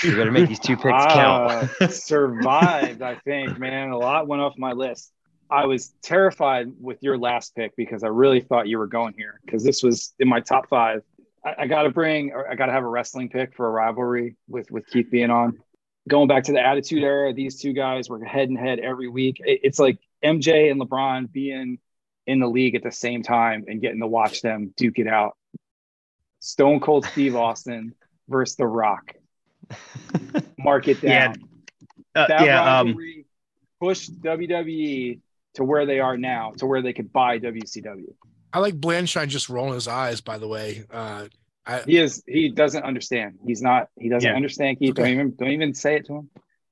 You 0.04 0.16
better 0.16 0.32
make 0.32 0.50
these 0.50 0.60
two 0.60 0.76
picks 0.78 1.06
count. 1.06 1.70
Ah, 1.82 1.88
survived, 1.88 3.02
I 3.02 3.16
think, 3.16 3.58
man. 3.60 3.92
A 3.92 3.98
lot 3.98 4.28
went 4.28 4.42
off 4.42 4.58
my 4.58 4.74
list. 4.74 5.12
I 5.50 5.66
was 5.66 5.94
terrified 6.04 6.68
with 6.80 7.02
your 7.02 7.18
last 7.18 7.56
pick 7.56 7.76
because 7.76 8.04
I 8.04 8.08
really 8.08 8.42
thought 8.42 8.68
you 8.68 8.78
were 8.78 8.88
going 8.88 9.14
here 9.18 9.40
because 9.46 9.64
this 9.64 9.82
was 9.82 10.14
in 10.20 10.28
my 10.28 10.42
top 10.42 10.68
five. 10.70 11.02
I, 11.44 11.56
I 11.60 11.68
got 11.68 11.84
to 11.84 11.90
bring, 11.90 12.32
or 12.34 12.48
I 12.50 12.56
got 12.56 12.68
to 12.68 12.72
have 12.72 12.84
a 12.84 12.88
wrestling 12.88 13.30
pick 13.30 13.56
for 13.56 13.66
a 13.68 13.72
rivalry 13.72 14.36
with 14.48 14.70
with 14.70 14.86
Keith 14.88 15.10
being 15.10 15.32
on. 15.32 15.58
Going 16.08 16.28
back 16.28 16.44
to 16.46 16.52
the 16.52 16.60
Attitude 16.66 17.04
Era, 17.04 17.34
these 17.34 17.60
two 17.60 17.74
guys 17.74 18.10
were 18.10 18.24
head 18.24 18.50
and 18.50 18.58
head 18.58 18.80
every 18.80 19.08
week. 19.08 19.38
It- 19.44 19.62
it's 19.64 19.80
like 19.80 19.98
MJ 20.24 20.70
and 20.72 20.80
LeBron 20.82 21.32
being 21.32 21.80
in 22.28 22.40
the 22.40 22.48
league 22.48 22.76
at 22.76 22.84
the 22.84 22.92
same 22.92 23.24
time 23.24 23.66
and 23.68 23.82
getting 23.82 24.02
to 24.02 24.08
watch 24.08 24.42
them 24.42 24.72
duke 24.78 25.00
it 25.00 25.08
out. 25.08 25.36
Stone 26.40 26.80
Cold 26.80 27.06
Steve 27.06 27.36
Austin 27.36 27.94
versus 28.28 28.56
The 28.56 28.66
Rock. 28.68 29.14
Mark 30.58 30.88
it 30.88 31.02
down. 31.02 31.36
Yeah. 32.16 32.22
Uh, 32.24 32.28
that 32.28 32.46
yeah, 32.46 32.80
um, 32.80 32.98
pushed 33.80 34.20
WWE 34.22 35.20
to 35.56 35.64
where 35.64 35.86
they 35.86 36.00
are 36.00 36.18
now, 36.18 36.52
to 36.58 36.66
where 36.66 36.82
they 36.82 36.92
could 36.94 37.14
buy 37.14 37.40
WCW. 37.40 38.14
I 38.52 38.60
like 38.60 38.76
Blanchard 38.76 39.30
just 39.30 39.48
rolling 39.48 39.76
his 39.76 39.88
eyes. 39.88 40.22
By 40.22 40.38
the 40.40 40.48
way, 40.48 40.84
uh, 40.92 41.28
I, 41.68 41.82
He 41.82 41.98
is 41.98 42.24
he 42.28 42.50
doesn't 42.50 42.84
understand. 42.84 43.36
He's 43.46 43.62
not 43.62 43.90
he 43.98 44.10
doesn't 44.10 44.28
Yeah. 44.28 44.36
understand 44.36 44.80
Keith. 44.80 44.96
Don't 44.96 45.08
even 45.08 45.36
don't 45.36 45.52
even 45.52 45.74
say 45.76 45.98
it 45.98 46.06
to 46.08 46.16
him. 46.16 46.30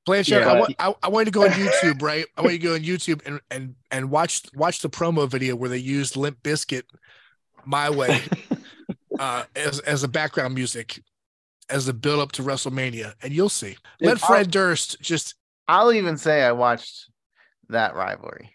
Blanchard, 0.08 0.42
Yeah, 0.42 0.50
I, 0.50 0.54
but- 0.54 0.60
want, 0.60 0.76
I, 0.80 0.94
I 1.04 1.10
want 1.10 1.28
you 1.28 1.32
to 1.32 1.36
go 1.40 1.44
on 1.46 1.52
YouTube, 1.52 2.02
right? 2.02 2.26
I 2.36 2.42
want 2.42 2.54
you 2.54 2.60
to 2.60 2.66
go 2.68 2.74
on 2.74 2.80
YouTube 2.82 3.22
and 3.28 3.40
and 3.52 3.76
and 3.92 4.10
watch 4.10 4.42
watch 4.56 4.82
the 4.82 4.90
promo 4.90 5.30
video 5.30 5.56
where 5.56 5.70
they 5.70 5.78
used 5.78 6.18
Limp 6.18 6.42
Bizkit, 6.42 6.84
"My 7.66 7.90
Way," 7.92 8.22
uh, 9.20 9.44
as 9.56 9.80
as 9.82 10.04
a 10.04 10.08
background 10.08 10.54
music, 10.56 11.02
as 11.70 11.86
the 11.86 11.94
build 11.94 12.20
up 12.20 12.32
to 12.34 12.44
WrestleMania, 12.44 13.14
and 13.22 13.34
you'll 13.34 13.50
see. 13.50 13.78
Let 14.02 14.14
Dude, 14.16 14.22
Fred 14.22 14.52
Durst 14.52 15.02
just 15.02 15.36
I'll 15.68 15.92
even 15.94 16.18
say 16.18 16.44
I 16.44 16.52
watched 16.54 17.10
that 17.70 17.96
rivalry. 17.96 18.52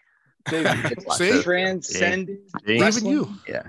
They 0.49 0.63
See? 1.15 1.41
transcended 1.41 2.37
See? 2.65 2.77
even 2.77 3.05
you. 3.05 3.33
Yeah. 3.47 3.63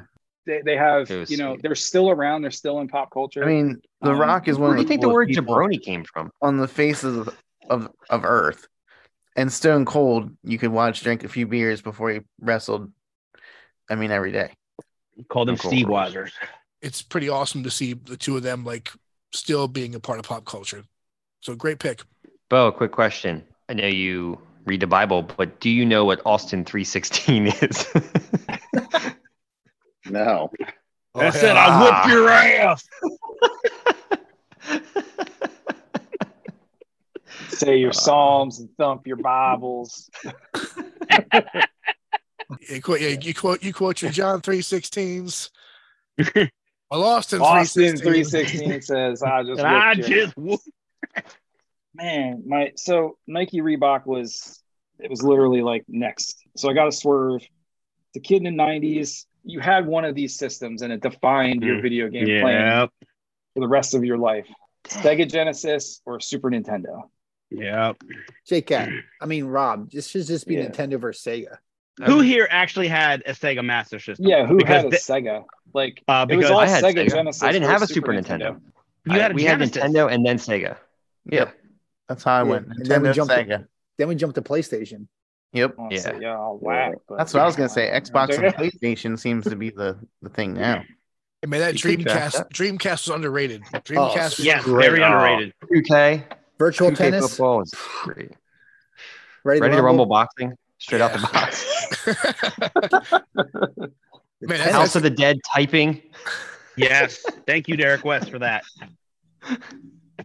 They, 0.47 0.61
they 0.63 0.77
have 0.77 1.09
was 1.09 1.31
you 1.31 1.37
know 1.39 1.53
sweet. 1.55 1.63
they're 1.63 1.75
still 1.75 2.11
around. 2.11 2.43
They're 2.43 2.51
still 2.51 2.81
in 2.81 2.89
pop 2.89 3.11
culture. 3.11 3.43
I 3.45 3.47
mean, 3.47 3.81
The 4.03 4.11
Um, 4.11 4.19
Rock 4.19 4.47
is 4.49 4.59
one 4.59 4.71
Where 4.71 4.73
of 4.73 4.77
do 4.79 4.83
you 4.83 4.89
think 4.89 5.01
the 5.01 5.09
word 5.09 5.29
jabroni 5.31 5.81
came 5.83 6.05
from? 6.05 6.31
on 6.43 6.59
the 6.59 6.69
faces 6.69 7.17
of, 7.17 7.37
of 7.71 7.89
of 8.11 8.25
Earth. 8.25 8.67
And 9.37 9.53
Stone 9.53 9.85
Cold, 9.87 10.31
you 10.45 10.59
could 10.59 10.71
watch 10.71 11.01
drink 11.03 11.25
a 11.25 11.29
few 11.29 11.47
beers 11.47 11.81
before 11.83 12.11
he 12.11 12.21
wrestled. 12.41 12.93
I 13.91 13.95
mean, 13.97 14.11
every 14.11 14.33
day. 14.33 14.53
called 15.29 15.49
them 15.49 15.57
Steve 15.57 15.87
Weisers. 15.87 16.31
It's 16.85 17.03
pretty 17.03 17.29
awesome 17.29 17.63
to 17.63 17.71
see 17.71 17.95
the 17.95 18.17
two 18.17 18.37
of 18.37 18.43
them 18.43 18.65
like 18.65 18.93
still 19.33 19.69
being 19.69 19.95
a 19.95 20.01
part 20.01 20.19
of 20.19 20.27
pop 20.27 20.45
culture. 20.45 20.85
So 21.41 21.55
great 21.55 21.79
pick. 21.79 22.03
Bo, 22.51 22.71
quick 22.71 22.93
question. 22.93 23.43
I 23.69 23.75
know 23.75 23.87
you 23.87 24.39
read 24.67 24.81
the 24.81 24.87
Bible, 24.87 25.23
but 25.23 25.61
do 25.61 25.71
you 25.71 25.87
know 25.87 26.05
what 26.05 26.21
Austin 26.27 26.65
316 26.65 27.47
is? 27.47 27.93
No. 30.07 30.51
I 31.15 31.27
oh, 31.27 31.31
said 31.31 31.57
I 31.57 31.81
whoop 31.81 32.13
your 32.13 32.29
ass. 32.29 32.87
Say 37.49 37.79
your 37.79 37.91
uh, 37.91 37.95
psalms 37.95 38.59
and 38.59 38.69
thump 38.77 39.07
your 39.07 39.17
Bibles. 39.17 40.11
You 42.69 42.83
quote, 42.83 43.01
yeah, 43.01 43.09
you 43.09 43.35
quote, 43.35 43.63
you 43.63 43.73
quote 43.73 44.03
your 44.03 44.11
John 44.11 44.43
three 44.43 44.61
sixteens. 44.61 45.51
Well, 46.91 47.03
Austin, 47.05 47.41
Austin 47.41 47.97
316. 47.97 48.83
says, 48.83 49.23
"I 49.23 49.43
just 49.43 49.59
And 49.65 49.67
I 49.69 49.95
whooped 49.95 50.09
just 50.09 50.37
whoop. 50.37 50.61
man 51.95 52.43
my 52.47 52.73
so 52.77 53.17
nike 53.27 53.61
reebok 53.61 54.05
was 54.05 54.61
it 54.99 55.09
was 55.09 55.23
literally 55.23 55.63
like 55.63 55.85
next 55.87 56.43
so 56.57 56.69
i 56.69 56.73
got 56.73 56.89
a 56.89 56.93
swerve 56.93 57.41
the 58.15 58.21
kid 58.21 58.45
in 58.45 58.57
the 58.57 58.63
90s 58.63 59.27
you 59.45 59.61
had 59.61 59.87
one 59.87 60.05
of 60.05 60.15
these 60.17 60.37
systems 60.37 60.83
and 60.83 60.93
it 60.93 61.01
defined 61.01 61.63
your 61.63 61.77
Mm. 61.77 61.83
video 61.83 62.09
game 62.09 62.25
playing 62.25 62.61
Yep. 62.67 62.91
for 63.55 63.61
the 63.61 63.69
rest 63.69 63.95
of 63.95 64.05
your 64.05 64.19
life 64.19 64.47
sega 64.89 65.31
genesis 65.31 66.01
or 66.05 66.19
super 66.21 66.51
nintendo 66.51 67.03
Yep. 67.51 67.99
J-Cat. 68.49 68.89
I 69.21 69.27
mean, 69.27 69.45
Rob, 69.45 69.91
this 69.93 70.09
should 70.09 70.27
just 70.27 70.49
be 70.49 70.55
Yeah. 70.57 70.67
Nintendo 70.71 70.99
versus 70.99 71.25
Sega. 71.25 71.59
Who 72.05 72.21
here 72.21 72.49
actually 72.51 72.89
had 72.89 73.23
a 73.27 73.33
Sega 73.33 73.65
Master 73.65 73.99
System? 73.99 74.27
yeah 74.27 74.47
who 74.47 74.57
Because 74.57 74.77
had 74.77 74.87
a 74.87 74.91
the- 74.91 74.97
sega 74.97 75.45
like 75.75 76.03
Uh, 76.09 76.27
it 76.29 76.35
was 76.37 76.43
because 76.47 76.51
all 76.51 76.59
I 76.61 76.67
had 76.67 76.83
sega 76.85 77.05
Sega. 77.07 77.11
genesis 77.11 77.43
I 77.43 77.53
didn't 77.53 77.69
have 77.71 77.83
a 77.83 77.87
Super 77.87 78.13
Nintendo. 78.13 78.61
you 79.07 79.13
had 79.21 79.31
a 79.31 79.35
we 79.35 79.43
Genesis. 79.45 79.77
had 79.83 79.91
Nintendo 79.93 80.13
and 80.13 80.25
then 80.27 80.37
Sega. 80.39 80.77
Yeah. 81.27 81.51
That's 82.09 82.23
how 82.25 82.35
I 82.35 82.39
Yeah, 82.39 82.43
went. 82.51 82.67
and 82.69 82.87
then 82.87 83.03
we 83.03 83.09
Nintendo, 83.09 83.15
jumped 83.15 83.33
to- 83.35 83.69
Then 83.99 84.09
we 84.09 84.15
jumped 84.17 84.35
to 84.37 84.43
PlayStation. 84.43 85.07
Yep. 85.53 85.75
yeah 85.79 85.99
Yeah. 86.13 86.19
yeah 86.21 86.37
all 86.37 86.59
whack, 86.61 86.95
That's 87.17 87.33
what 87.33 87.43
I 87.43 87.47
was 87.47 87.55
gonna 87.57 87.69
say. 87.69 87.89
Xbox 87.91 88.37
and 88.43 88.53
PlayStation 88.57 89.17
seems 89.19 89.45
to 89.45 89.55
be 89.57 89.71
the, 89.71 89.97
the 90.21 90.29
thing 90.31 90.55
now. 90.55 90.83
I 91.43 91.47
mean, 91.47 91.61
that 91.61 91.75
You 91.85 91.97
Dreamcast, 91.99 92.33
that. 92.39 92.53
Dreamcast 92.53 93.07
was 93.07 93.11
underrated. 93.11 93.63
Dreamcast 93.73 94.39
was 94.39 94.41
Yes, 94.41 94.65
Great. 94.65 94.89
very 94.91 95.03
underrated. 95.03 95.53
2K. 95.73 96.25
Virtual 96.59 96.91
2K 96.91 96.97
tennis. 96.97 97.29
football 97.31 97.61
is 97.63 97.73
great. 98.03 98.31
Ready, 99.45 99.61
Ready 99.61 99.73
to 99.73 99.77
to 99.77 99.83
rumble 99.83 100.05
rumble? 100.05 100.07
boxing? 100.07 100.55
Straight 100.79 101.01
out 101.01 101.13
the 101.13 101.19
box. 101.19 101.65
Man, 104.41 104.61
House 104.61 104.73
that's, 104.73 104.97
of 104.97 105.03
the 105.03 105.11
Dead 105.11 105.39
typing. 105.55 106.03
Yes. 106.77 107.25
Thank 107.47 107.69
you, 107.69 107.77
Derek 107.77 108.05
West, 108.05 108.31
for 108.31 108.39
that. 108.41 108.65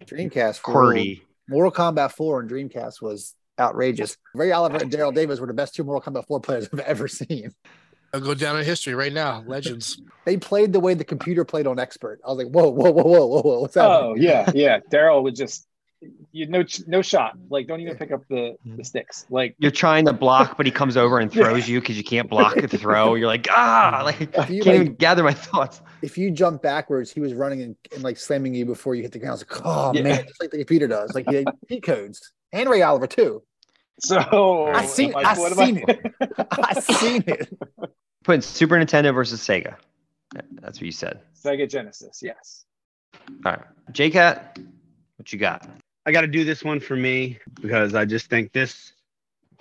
Dreamcast. 0.06 0.60
for 0.60 0.74
QWERTY. 0.74 1.22
Mortal 1.48 1.72
Kombat 1.72 2.12
4 2.12 2.42
and 2.42 2.50
Dreamcast 2.50 3.02
was 3.02 3.36
outrageous. 3.60 4.18
Ray 4.34 4.52
Oliver 4.52 4.78
and 4.78 4.92
Daryl 4.92 5.14
Davis 5.14 5.40
were 5.40 5.48
the 5.48 5.54
best 5.54 5.76
two 5.76 5.84
Mortal 5.84 6.14
Kombat 6.14 6.28
4 6.28 6.40
players 6.42 6.70
I've 6.74 6.80
ever 6.80 7.08
seen. 7.08 7.54
I'll 8.14 8.20
go 8.20 8.34
down 8.34 8.58
in 8.58 8.66
history 8.66 8.96
right 8.96 9.14
now. 9.14 9.44
Legends. 9.46 10.02
They 10.26 10.38
played 10.38 10.74
the 10.74 10.80
way 10.80 10.96
the 10.96 11.04
computer 11.04 11.46
played 11.46 11.68
on 11.68 11.80
Expert. 11.80 12.20
I 12.26 12.30
was 12.30 12.38
like, 12.38 12.48
whoa, 12.48 12.70
whoa, 12.70 12.92
whoa, 12.92 13.04
whoa, 13.04 13.26
whoa, 13.28 13.42
whoa. 13.42 13.60
What's 13.62 13.76
happening? 13.76 14.12
oh 14.12 14.16
yeah 14.16 14.52
yeah 14.56 14.80
daryl 14.92 15.22
would 15.24 15.36
just 15.36 15.68
you 16.32 16.48
no 16.48 16.64
no 16.88 17.02
shot 17.02 17.38
like 17.50 17.68
don't 17.68 17.82
even 17.82 17.98
pick 17.98 18.12
up 18.12 18.22
the 18.30 18.56
the 18.78 18.84
sticks 18.86 19.26
like 19.30 19.54
You're 19.58 19.70
trying 19.72 20.06
to 20.06 20.14
block, 20.14 20.56
but 20.56 20.66
he 20.66 20.72
comes 20.72 20.96
over 20.96 21.20
and 21.20 21.30
throws 21.40 21.68
you 21.68 21.82
because 21.82 21.98
you 21.98 22.04
can't 22.06 22.30
block 22.30 22.56
the 22.56 22.68
throw. 22.70 23.16
You're 23.16 23.28
like, 23.28 23.48
ah, 23.52 24.02
like 24.06 24.22
If 24.22 24.50
you, 24.50 24.64
can't 24.64 24.78
like, 24.78 24.86
even 24.86 24.96
gather 24.96 25.24
my 25.24 25.34
thoughts. 25.34 25.82
if 26.02 26.18
you 26.18 26.32
jump 26.32 26.62
backwards, 26.62 27.12
he 27.12 27.20
was 27.20 27.34
running 27.34 27.62
and, 27.64 27.76
and 27.94 28.02
like 28.04 28.18
slamming 28.18 28.54
you 28.56 28.66
before 28.66 28.96
you 28.96 29.02
hit 29.02 29.12
the 29.12 29.20
ground. 29.20 29.32
I 29.32 29.34
was 29.34 29.42
like, 29.50 29.62
oh 29.66 29.94
Yeah. 29.94 30.04
man, 30.04 30.26
just 30.26 30.40
like 30.42 30.52
the 30.52 30.58
computer 30.58 30.88
does. 30.88 31.14
Like 31.14 31.28
he 31.30 31.36
had 31.36 31.84
codes. 31.84 32.32
And 32.54 32.70
Ray 32.70 32.82
Oliver 32.82 33.08
too. 33.08 33.44
so 34.00 34.68
I 34.74 34.86
seen, 34.86 35.10
am 35.14 35.26
I 35.26 35.34
what 35.38 35.52
am 35.52 35.58
seen 35.66 35.84
it. 35.86 36.00
I 36.52 36.74
seen 36.80 37.24
it. 37.28 37.50
Putting 38.24 38.42
Super 38.42 38.76
Nintendo 38.76 39.14
versus 39.14 39.42
Sega. 39.46 39.76
That's 40.62 40.78
what 40.80 40.86
you 40.86 40.92
said. 40.92 41.20
sega 41.36 41.68
genesis 41.70 42.22
yes 42.24 42.66
All 43.46 43.52
right. 43.54 43.62
JCat, 43.92 44.64
what 45.18 45.34
you 45.34 45.40
got? 45.40 45.68
I 46.10 46.12
got 46.12 46.22
to 46.22 46.28
do 46.28 46.44
this 46.44 46.64
one 46.64 46.80
for 46.80 46.96
me 46.96 47.38
because 47.62 47.94
I 47.94 48.04
just 48.04 48.32
think 48.32 48.52
this 48.52 48.94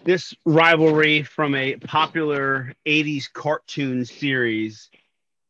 this 0.05 0.33
rivalry 0.47 1.23
from 1.23 1.55
a 1.55 1.77
popular 1.77 2.73
80s 2.87 3.31
cartoon 3.31 4.07
series 4.07 4.89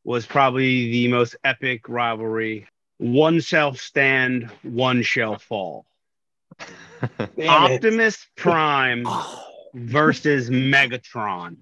was 0.02 0.26
probably 0.26 0.90
the 0.90 1.06
most 1.06 1.36
epic 1.44 1.88
rivalry. 1.88 2.66
One 2.96 3.38
shall 3.38 3.74
stand, 3.74 4.50
one 4.64 5.02
shall 5.02 5.38
fall. 5.38 5.86
Optimus 7.48 8.26
Prime 8.34 9.04
Oh, 9.06 9.44
versus 9.74 10.50
Megatron. 10.50 11.58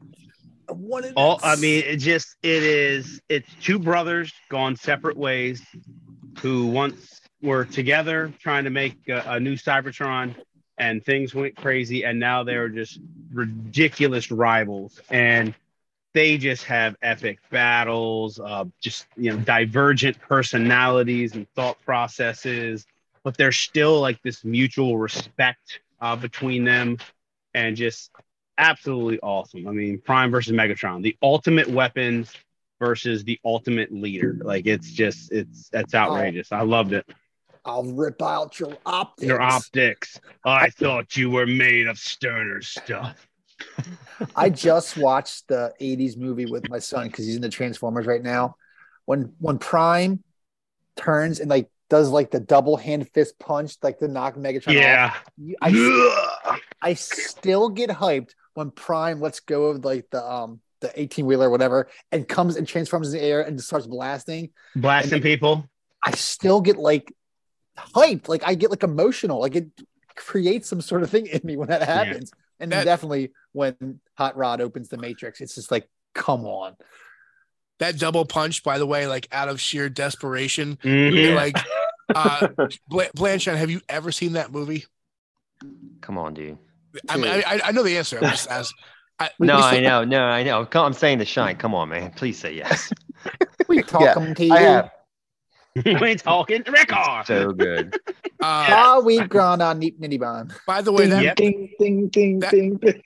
I 0.67 1.13
All 1.15 1.41
I 1.43 1.57
mean, 1.57 1.85
it 1.85 1.99
just 1.99 2.37
it 2.43 2.63
is 2.63 3.21
it's 3.29 3.51
two 3.61 3.79
brothers 3.79 4.33
gone 4.49 4.77
separate 4.77 5.19
ways 5.19 5.63
who 6.39 6.69
once 6.69 7.21
were 7.47 7.65
together 7.65 8.33
trying 8.39 8.65
to 8.65 8.71
make 8.71 9.09
a, 9.09 9.23
a 9.27 9.41
new 9.41 9.55
Cybertron 9.55 10.35
and 10.79 11.05
things 11.05 11.35
went 11.35 11.57
crazy 11.57 12.05
and 12.05 12.21
now 12.21 12.43
they're 12.43 12.69
just 12.69 13.01
ridiculous 13.33 14.31
rivals 14.31 15.01
and 15.11 15.55
they 16.13 16.37
just 16.39 16.65
have 16.65 16.97
epic 17.03 17.39
battles 17.51 18.41
uh, 18.41 18.65
just 18.81 19.07
you 19.17 19.31
know 19.31 19.39
divergent 19.39 20.19
personalities 20.21 21.35
and 21.35 21.49
thought 21.55 21.81
processes 21.85 22.87
but 23.25 23.37
there's 23.39 23.57
still 23.57 24.01
like 24.01 24.23
this 24.23 24.45
mutual 24.45 24.99
respect 24.99 25.81
uh, 26.01 26.17
between 26.17 26.65
them 26.65 26.99
and 27.55 27.77
just 27.77 28.11
absolutely 28.59 29.19
awesome. 29.21 29.67
I 29.67 29.73
mean, 29.73 30.01
Prime 30.01 30.31
versus 30.31 30.53
Megatron, 30.53 31.03
the 31.03 31.17
ultimate 31.23 31.69
weapons 31.69 32.33
versus 32.81 33.25
the 33.25 33.39
ultimate 33.45 33.93
leader. 33.93 34.39
Like 34.43 34.67
it's 34.67 34.93
just 34.93 35.33
it's 35.33 35.69
that's 35.71 35.95
outrageous. 35.95 36.53
I 36.53 36.63
loved 36.63 36.93
it. 36.93 37.07
I'll 37.67 37.85
rip 37.85 38.23
out 38.23 38.59
your 38.61 38.77
optics. 38.87 39.27
Your 39.27 39.41
optics. 39.43 40.21
I 40.45 40.71
thought 40.71 41.17
you 41.17 41.31
were 41.31 41.47
made 41.47 41.89
of 41.89 41.99
sterner 41.99 42.63
stuff. 42.63 43.27
I 44.37 44.51
just 44.51 44.97
watched 44.97 45.49
the 45.49 45.73
80s 45.81 46.17
movie 46.17 46.47
with 46.47 46.69
my 46.71 46.79
son 46.79 47.09
because 47.09 47.27
he's 47.27 47.37
in 47.37 47.43
the 47.43 47.49
Transformers 47.49 48.07
right 48.07 48.23
now. 48.23 48.55
When 49.05 49.33
when 49.39 49.59
Prime 49.59 50.23
turns 50.97 51.41
and 51.41 51.51
like 51.51 51.69
does 51.91 52.09
like 52.11 52.31
the 52.31 52.41
double 52.41 52.77
hand 52.77 53.09
fist 53.13 53.39
punch, 53.39 53.77
like 53.83 53.99
to 53.99 54.09
knock 54.09 54.37
Megatron. 54.37 54.75
Yeah. 54.75 55.15
you- 55.37 55.57
I, 55.61 56.61
I 56.83 56.95
still 56.95 57.69
get 57.69 57.91
hyped 57.91 58.31
when 58.55 58.71
Prime 58.71 59.21
lets 59.21 59.41
go 59.41 59.67
of 59.67 59.85
like 59.85 60.07
the 60.11 60.25
um 60.25 60.61
the 60.81 60.93
18 61.01 61.25
wheeler 61.27 61.49
or 61.49 61.51
whatever 61.51 61.89
and 62.13 62.29
comes 62.29 62.57
and 62.57 62.69
transforms 62.69 63.13
in 63.13 63.19
the 63.19 63.25
air 63.27 63.41
and 63.43 63.61
starts 63.61 63.87
blasting. 63.87 64.51
Blasting 64.77 65.23
people. 65.23 65.69
I 66.05 66.11
still 66.13 66.61
get 66.61 66.77
like 66.77 67.13
hyped. 67.77 68.29
Like 68.29 68.43
I 68.45 68.55
get 68.55 68.71
like 68.71 68.83
emotional. 68.83 69.41
Like 69.41 69.55
it 69.57 69.67
creates 70.15 70.69
some 70.69 70.81
sort 70.81 71.03
of 71.03 71.11
thing 71.11 71.27
in 71.27 71.41
me 71.45 71.57
when 71.57 71.69
that 71.69 71.83
happens. 71.83 72.33
And 72.59 72.73
then 72.73 72.81
That- 72.81 72.85
definitely 72.85 73.33
when 73.53 74.01
Hot 74.15 74.37
Rod 74.37 74.61
opens 74.61 74.89
the 74.89 74.97
Matrix, 74.99 75.41
it's 75.41 75.55
just 75.55 75.71
like, 75.71 75.89
come 76.15 76.45
on. 76.47 76.75
That 77.79 77.99
double 77.99 78.25
punch, 78.25 78.63
by 78.63 78.79
the 78.79 78.87
way, 78.87 79.07
like 79.07 79.29
out 79.33 79.49
of 79.51 79.61
sheer 79.61 79.89
desperation. 79.91 80.77
Mhm. 80.83 81.35
Like, 81.35 81.57
uh, 82.15 82.49
Bla- 82.89 83.11
Blanchard, 83.15 83.57
have 83.57 83.71
you 83.71 83.83
ever 83.89 84.11
seen 84.11 84.33
that 84.33 84.51
movie? 84.51 84.87
Come 86.01 86.17
on, 86.19 86.33
dude. 86.35 86.57
I 87.11 87.17
mean, 87.19 87.29
I, 87.31 87.61
I 87.65 87.73
know 87.73 87.83
the 87.83 87.99
answer. 87.99 88.17
I'm 88.17 88.31
just 88.31 88.51
asking. 88.51 88.79
I, 89.19 89.31
No, 89.39 89.57
we 89.57 89.63
I 89.63 89.71
still- 89.73 89.83
know. 89.83 90.05
No, 90.05 90.23
I 90.25 90.43
know. 90.43 90.67
I'm 90.73 90.93
saying 90.95 91.19
the 91.19 91.27
shine. 91.27 91.57
Come 91.57 91.75
on, 91.75 91.91
man. 91.91 92.13
Please 92.13 92.39
say 92.39 92.55
yes. 92.55 92.91
We 93.69 93.83
talking 93.83 94.35
to 94.35 94.45
you. 94.45 94.53
I 94.55 94.61
have. 94.61 94.91
We're 96.01 96.15
talking 96.17 96.63
record. 96.67 97.27
So 97.27 97.53
good. 97.53 97.95
uh, 98.07 98.21
Ah, 98.43 99.01
we 99.05 99.19
ground 99.21 99.63
on 99.63 99.79
neat 99.79 100.01
nitty 100.01 100.19
bond. 100.21 100.53
by 100.67 100.83
the 100.83 100.93
way, 100.93 101.07
that 101.07 101.23
Yep. 101.23 101.37
ding 101.37 101.71
ding 101.79 102.09
ding 102.09 102.39
That- 102.41 102.51
ding 102.53 102.77
ding 102.77 103.03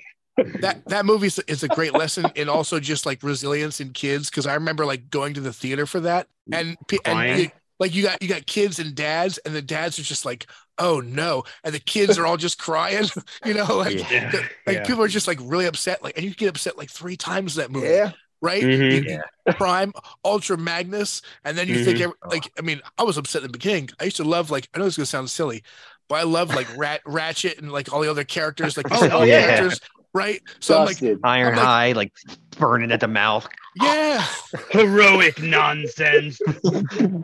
that 0.61 0.83
that 0.87 1.05
movie 1.05 1.27
is, 1.27 1.39
is 1.41 1.63
a 1.63 1.69
great 1.69 1.93
lesson 1.93 2.25
in 2.35 2.49
also 2.49 2.81
just 2.81 3.05
like 3.05 3.23
resilience 3.23 3.79
in 3.79 3.91
kids 3.93 4.31
because 4.31 4.47
I 4.47 4.55
remember 4.55 4.87
like 4.87 5.11
going 5.11 5.35
to 5.35 5.41
the 5.41 5.53
theater 5.53 5.85
for 5.85 6.01
that 6.01 6.29
and, 6.51 6.77
pe- 6.89 6.97
and 7.05 7.41
you- 7.43 7.51
like 7.79 7.95
you 7.95 8.03
got 8.05 8.23
you 8.23 8.29
got 8.29 8.47
kids 8.47 8.79
and 8.79 8.95
dads 8.95 9.37
and 9.39 9.55
the 9.55 9.61
dads 9.61 9.99
are 9.99 10.03
just 10.03 10.25
like 10.25 10.47
oh 10.79 11.01
no 11.01 11.45
and 11.63 11.75
the 11.75 11.79
kids 11.81 12.17
are 12.19 12.25
all 12.25 12.39
just 12.39 12.59
crying 12.59 13.05
you 13.45 13.53
know 13.53 13.67
like 13.77 13.99
Yeah. 14.11 14.31
the- 14.31 14.39
like 14.67 14.77
Yeah. 14.79 14.87
people 14.87 15.03
are 15.03 15.09
just 15.09 15.27
like 15.29 15.39
really 15.43 15.67
upset 15.67 16.03
like 16.03 16.17
and 16.17 16.25
you 16.25 16.33
get 16.35 16.49
upset 16.49 16.79
like 16.79 16.89
three 16.91 17.17
times 17.17 17.57
that 17.57 17.71
movie 17.71 17.89
Yeah. 17.89 18.13
Right 18.43 18.63
Mhm. 18.63 18.91
You- 19.07 19.13
you- 19.47 19.53
prime 19.55 19.93
ultra 20.25 20.57
magnus 20.57 21.23
and 21.45 21.59
then 21.59 21.67
you 21.69 21.85
think 21.85 21.99
Mhm. 21.99 22.03
every, 22.03 22.15
like 22.29 22.53
i 22.59 22.63
mean 22.63 22.81
i 22.99 23.03
was 23.03 23.19
upset 23.19 23.43
in 23.43 23.49
the 23.49 23.53
beginning 23.53 23.91
i 24.01 24.05
used 24.05 24.17
to 24.19 24.25
love 24.25 24.51
like 24.51 24.69
i 24.75 24.79
know 24.79 24.85
this 24.85 24.95
is 24.95 24.99
gonna 24.99 25.07
sound 25.07 25.29
silly 25.31 25.63
but 26.09 26.17
i 26.17 26.23
love 26.23 26.55
like 26.55 26.69
rat 26.77 27.01
ratchet 27.05 27.59
and 27.59 27.73
like 27.73 27.93
all 27.93 28.01
the 28.01 28.11
other 28.11 28.23
characters 28.25 28.77
like 28.77 28.89
the 28.89 28.95
Oh, 29.13 29.21
oh, 29.21 29.23
yeah. 29.25 29.41
characters 29.57 29.81
right 30.15 30.41
so 30.61 30.79
i'm 30.79 30.87
like 30.87 31.03
Iron 31.25 31.49
I'm 31.53 31.57
like- 31.57 31.65
High, 31.65 31.93
like 31.93 32.13
burning 32.59 32.93
at 32.93 33.01
the 33.01 33.09
mouth. 33.09 33.49
yeah 33.81 34.25
Heroic 34.71 35.41
nonsense. 35.43 36.41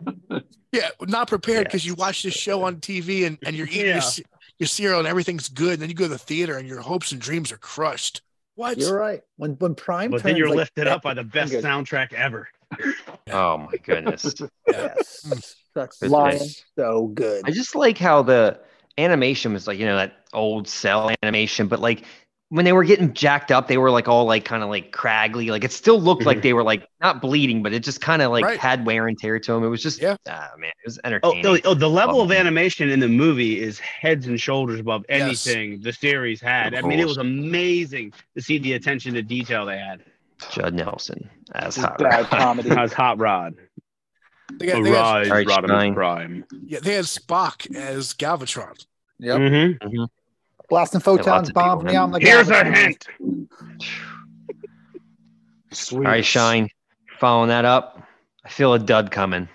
Yeah, 0.73 0.89
not 1.07 1.29
prepared 1.29 1.63
because 1.65 1.85
you 1.85 1.95
watch 1.95 2.23
this 2.23 2.33
show 2.33 2.63
on 2.63 2.75
TV 2.77 3.25
and, 3.25 3.37
and 3.45 3.55
you're 3.55 3.67
eating 3.67 3.85
Yeah. 3.87 4.01
your 4.17 4.25
your 4.59 4.67
cereal 4.67 4.99
and 4.99 5.07
everything's 5.07 5.47
good. 5.49 5.73
And 5.73 5.81
then 5.81 5.89
you 5.89 5.95
go 5.95 6.03
to 6.05 6.09
the 6.09 6.17
theater 6.17 6.57
and 6.57 6.67
your 6.67 6.81
hopes 6.81 7.11
and 7.13 7.21
dreams 7.21 7.51
are 7.53 7.57
crushed. 7.57 8.21
What? 8.57 8.79
You're 8.79 8.97
right. 8.97 9.21
When 9.37 9.51
when 9.53 9.75
prime, 9.75 10.09
But 10.09 10.23
then 10.23 10.35
you're 10.35 10.49
like, 10.49 10.57
lifted 10.57 10.87
up 10.87 11.03
by 11.03 11.13
the 11.13 11.23
best 11.23 11.51
good. 11.51 11.63
soundtrack 11.63 12.11
ever. 12.13 12.49
Oh 13.29 13.57
my 13.57 13.77
goodness. 13.83 14.33
Yes, 14.67 15.21
hmm. 15.25 15.39
that's 15.75 16.01
lion. 16.01 16.39
So 16.75 17.07
good. 17.07 17.43
I 17.45 17.51
just 17.51 17.75
like 17.75 17.97
how 17.97 18.23
the 18.23 18.59
animation 18.97 19.53
was 19.53 19.67
like, 19.67 19.77
you 19.77 19.85
know, 19.85 19.95
that 19.95 20.13
old 20.33 20.67
cell 20.67 21.11
animation, 21.21 21.67
but 21.67 21.79
like 21.79 22.03
when 22.49 22.63
they 22.63 22.71
were 22.71 22.85
getting 22.85 23.13
jacked 23.13 23.51
up, 23.51 23.67
they 23.67 23.77
were 23.77 23.91
like 23.91 24.07
all 24.07 24.23
like 24.25 24.45
kind 24.45 24.63
of 24.63 24.69
like 24.69 24.93
craggly. 24.93 25.49
Like 25.49 25.65
it 25.65 25.71
still 25.73 25.99
looked 25.99 26.25
like 26.25 26.41
they 26.41 26.53
were 26.53 26.63
like 26.63 26.87
not 27.01 27.21
bleeding, 27.21 27.61
but 27.61 27.73
it 27.73 27.83
just 27.83 27.99
kind 27.99 28.21
of 28.21 28.31
like 28.31 28.45
Right. 28.45 28.57
had 28.59 28.85
wear 28.85 29.07
and 29.07 29.17
tear 29.17 29.37
to 29.37 29.51
them. 29.53 29.63
It 29.65 29.67
was 29.67 29.83
just, 29.83 30.01
Yeah. 30.01 30.15
ah, 30.29 30.51
man, 30.57 30.69
it 30.69 30.85
was 30.85 30.97
Oh, 30.97 31.07
entertaining. 31.07 31.43
the, 31.43 31.61
oh, 31.65 31.73
the 31.73 31.89
level 31.89 32.21
of 32.21 32.31
animation 32.31 32.89
in 32.89 33.01
the 33.01 33.07
movie 33.09 33.59
is 33.59 33.79
heads 33.79 34.27
and 34.27 34.39
shoulders 34.39 34.79
above 34.79 35.03
Yes. 35.09 35.45
anything 35.45 35.81
the 35.81 35.91
series 35.91 36.39
had. 36.39 36.73
I 36.73 36.81
mean, 36.83 36.99
it 37.01 37.05
was 37.07 37.17
amazing 37.17 38.13
to 38.35 38.41
see 38.41 38.57
the 38.59 38.73
attention 38.73 39.13
to 39.15 39.21
detail 39.21 39.65
they 39.65 39.77
had. 39.77 40.03
Judd 40.51 40.73
Nelson 40.73 41.29
as 41.55 41.75
This 41.75 41.83
Hot 41.83 41.97
bad 41.97 42.19
Rod. 42.21 42.29
comedy. 42.29 42.69
How's 42.69 42.93
Hot 42.93 43.17
Rod? 43.19 43.55
They 44.53 44.67
got, 44.67 44.81
they 44.83 44.91
got, 44.91 45.17
Arise, 45.23 45.29
All 45.29 45.35
right, 45.35 45.47
Rodimus 45.47 45.93
Prime. 45.95 46.45
yeah, 46.65 46.79
they 46.81 46.93
had 46.93 47.03
Spock 47.05 47.75
as 47.75 48.13
Galvatron. 48.13 48.85
Yep. 49.19 49.37
Mm-hmm. 49.39 50.03
Blasting 50.69 50.99
photons, 50.99 51.49
of 51.49 51.53
bomb 51.53 51.79
people, 51.79 51.91
me 51.91 51.97
on 51.97 52.11
the 52.11 52.19
Here's 52.19 52.49
a 52.49 52.63
hint. 52.65 53.07
Sweet. 55.71 56.05
All 56.05 56.11
right, 56.11 56.25
Shine. 56.25 56.69
Following 57.19 57.49
that 57.49 57.65
up, 57.65 58.03
I 58.43 58.49
feel 58.49 58.73
a 58.73 58.79
dud 58.79 59.11
coming. 59.11 59.47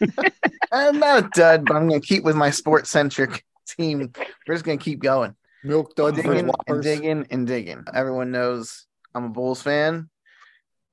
I'm 0.72 0.98
not 0.98 1.24
a 1.24 1.28
dud, 1.34 1.64
but 1.66 1.76
I'm 1.76 1.88
going 1.88 2.00
to 2.00 2.06
keep 2.06 2.22
with 2.22 2.36
my 2.36 2.50
sports 2.50 2.90
centric 2.90 3.44
team. 3.66 4.12
We're 4.46 4.54
just 4.54 4.64
going 4.64 4.78
to 4.78 4.84
keep 4.84 5.00
going. 5.00 5.34
Milk 5.64 5.94
duds 5.94 6.20
for 6.20 6.34
digging 6.34 6.50
and 6.66 6.82
digging 6.82 7.26
and 7.30 7.46
digging. 7.46 7.84
Everyone 7.92 8.30
knows 8.30 8.86
I'm 9.14 9.24
a 9.24 9.28
Bulls 9.28 9.62
fan, 9.62 10.08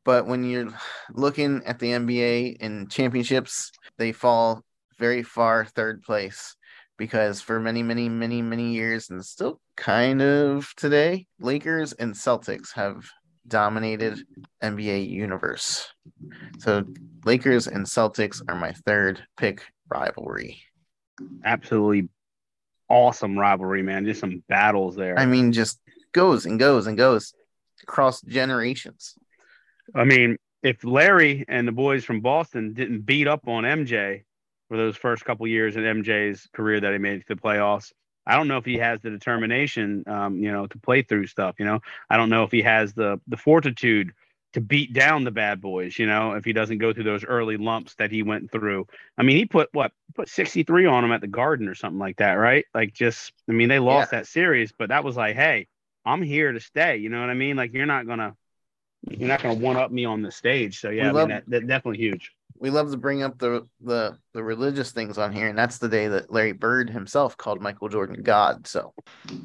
but 0.04 0.28
when 0.28 0.44
you're 0.44 0.74
looking 1.14 1.64
at 1.66 1.80
the 1.80 1.92
NBA 1.92 2.58
and 2.60 2.92
championships, 2.92 3.72
they 3.98 4.12
fall 4.12 4.64
very 4.98 5.24
far 5.24 5.64
third 5.64 6.02
place 6.02 6.57
because 6.98 7.42
for 7.42 7.60
many, 7.60 7.84
many, 7.84 8.10
many, 8.10 8.42
many 8.42 8.74
years 8.74 9.10
and 9.10 9.24
still 9.24 9.60
kind 9.76 10.22
of 10.22 10.74
today, 10.76 11.28
Lakers 11.40 11.94
and 11.94 12.14
Celtics 12.14 12.74
have 12.74 13.10
dominated 13.48 14.20
NBA 14.62 15.10
universe. 15.10 15.88
So 16.60 16.84
Lakers 17.24 17.68
and 17.68 17.86
Celtics 17.86 18.42
are 18.48 18.56
my 18.56 18.74
third 18.86 19.22
pick 19.38 19.64
rivalry. 19.90 20.62
Absolutely 21.46 22.10
awesome 22.90 23.38
rivalry, 23.38 23.84
man. 23.84 24.06
Just 24.06 24.20
some 24.20 24.44
battles 24.50 24.96
there. 24.96 25.18
I 25.18 25.26
mean, 25.26 25.52
just 25.52 25.80
goes 26.12 26.46
and 26.46 26.60
goes 26.60 26.88
and 26.88 26.98
goes 26.98 27.34
across 27.84 28.22
generations. 28.22 29.16
I 29.96 30.04
mean, 30.04 30.38
if 30.64 30.84
Larry 30.84 31.46
and 31.48 31.68
the 31.68 31.72
boys 31.72 32.04
from 32.04 32.22
Boston 32.22 32.74
didn't 32.74 33.02
beat 33.02 33.28
up 33.28 33.48
on 33.48 33.64
MJ 33.64 34.24
for 34.68 34.78
those 34.78 34.98
first 34.98 35.26
couple 35.26 35.48
years 35.48 35.76
in 35.76 35.84
MJ's 35.84 36.48
career 36.54 36.80
that 36.80 36.92
he 36.92 36.98
made 36.98 37.22
to 37.22 37.36
the 37.36 37.42
playoffs, 37.42 37.92
I 38.26 38.36
don't 38.36 38.48
know 38.48 38.58
if 38.58 38.66
he 38.66 38.78
has 38.78 39.02
the 39.02 39.10
determination, 39.10 40.04
um, 40.08 40.38
you 40.38 40.52
know, 40.52 40.68
to 40.68 40.78
play 40.80 41.02
through 41.02 41.28
stuff. 41.28 41.56
You 41.60 41.66
know, 41.66 41.80
I 42.10 42.18
don't 42.18 42.30
know 42.30 42.44
if 42.44 42.52
he 42.52 42.62
has 42.64 42.94
the 42.94 43.22
the 43.28 43.38
fortitude 43.38 44.12
to 44.54 44.62
beat 44.62 44.94
down 44.94 45.24
the 45.24 45.32
bad 45.32 45.62
boys. 45.62 45.98
You 45.98 46.08
know, 46.08 46.34
if 46.34 46.44
he 46.44 46.52
doesn't 46.52 46.80
go 46.80 46.94
through 46.94 47.06
those 47.06 47.24
early 47.24 47.56
lumps 47.56 47.96
that 47.96 48.12
he 48.12 48.24
went 48.24 48.52
through. 48.52 48.88
I 49.18 49.24
mean, 49.24 49.38
he 49.38 49.46
put 49.46 49.70
what 49.72 49.94
put 50.14 50.28
63 50.28 50.86
on 50.86 51.06
him 51.06 51.12
at 51.14 51.22
the 51.22 51.28
Garden 51.28 51.70
or 51.70 51.76
something 51.76 52.00
like 52.00 52.18
that, 52.18 52.34
right? 52.34 52.66
Like, 52.74 52.94
just 52.94 53.32
I 53.50 53.54
mean, 53.54 53.70
they 53.70 53.80
lost 53.80 54.12
that 54.12 54.28
series, 54.28 54.74
but 54.78 54.90
that 54.90 55.06
was 55.06 55.16
like, 55.16 55.36
hey, 55.36 55.68
I'm 56.06 56.22
here 56.22 56.52
to 56.52 56.60
stay. 56.60 56.98
You 56.98 57.10
know 57.10 57.22
what 57.22 57.30
I 57.30 57.34
mean? 57.34 57.56
Like, 57.56 57.74
you're 57.74 57.86
not 57.86 58.08
gonna 58.08 58.36
you're 59.10 59.30
not 59.30 59.42
gonna 59.42 59.56
one 59.56 59.78
up 59.78 59.92
me 59.92 60.04
on 60.04 60.22
the 60.22 60.32
stage. 60.32 60.82
So 60.82 60.90
yeah, 60.90 61.10
I 61.10 61.14
mean, 61.14 61.30
that, 61.30 61.44
that 61.48 61.68
definitely 61.68 62.00
huge. 62.00 62.34
We 62.60 62.70
love 62.70 62.92
to 62.92 62.98
bring 62.98 63.22
up 63.24 63.38
the, 63.38 63.68
the 63.82 64.18
the 64.34 64.44
religious 64.44 64.92
things 64.92 65.18
on 65.18 65.32
here, 65.32 65.48
and 65.48 65.58
that's 65.58 65.78
the 65.78 65.88
day 65.90 66.08
that 66.08 66.32
Larry 66.32 66.52
Bird 66.54 66.90
himself 66.90 67.38
called 67.38 67.62
Michael 67.62 67.90
Jordan 67.90 68.22
God. 68.24 68.66
So 68.68 68.94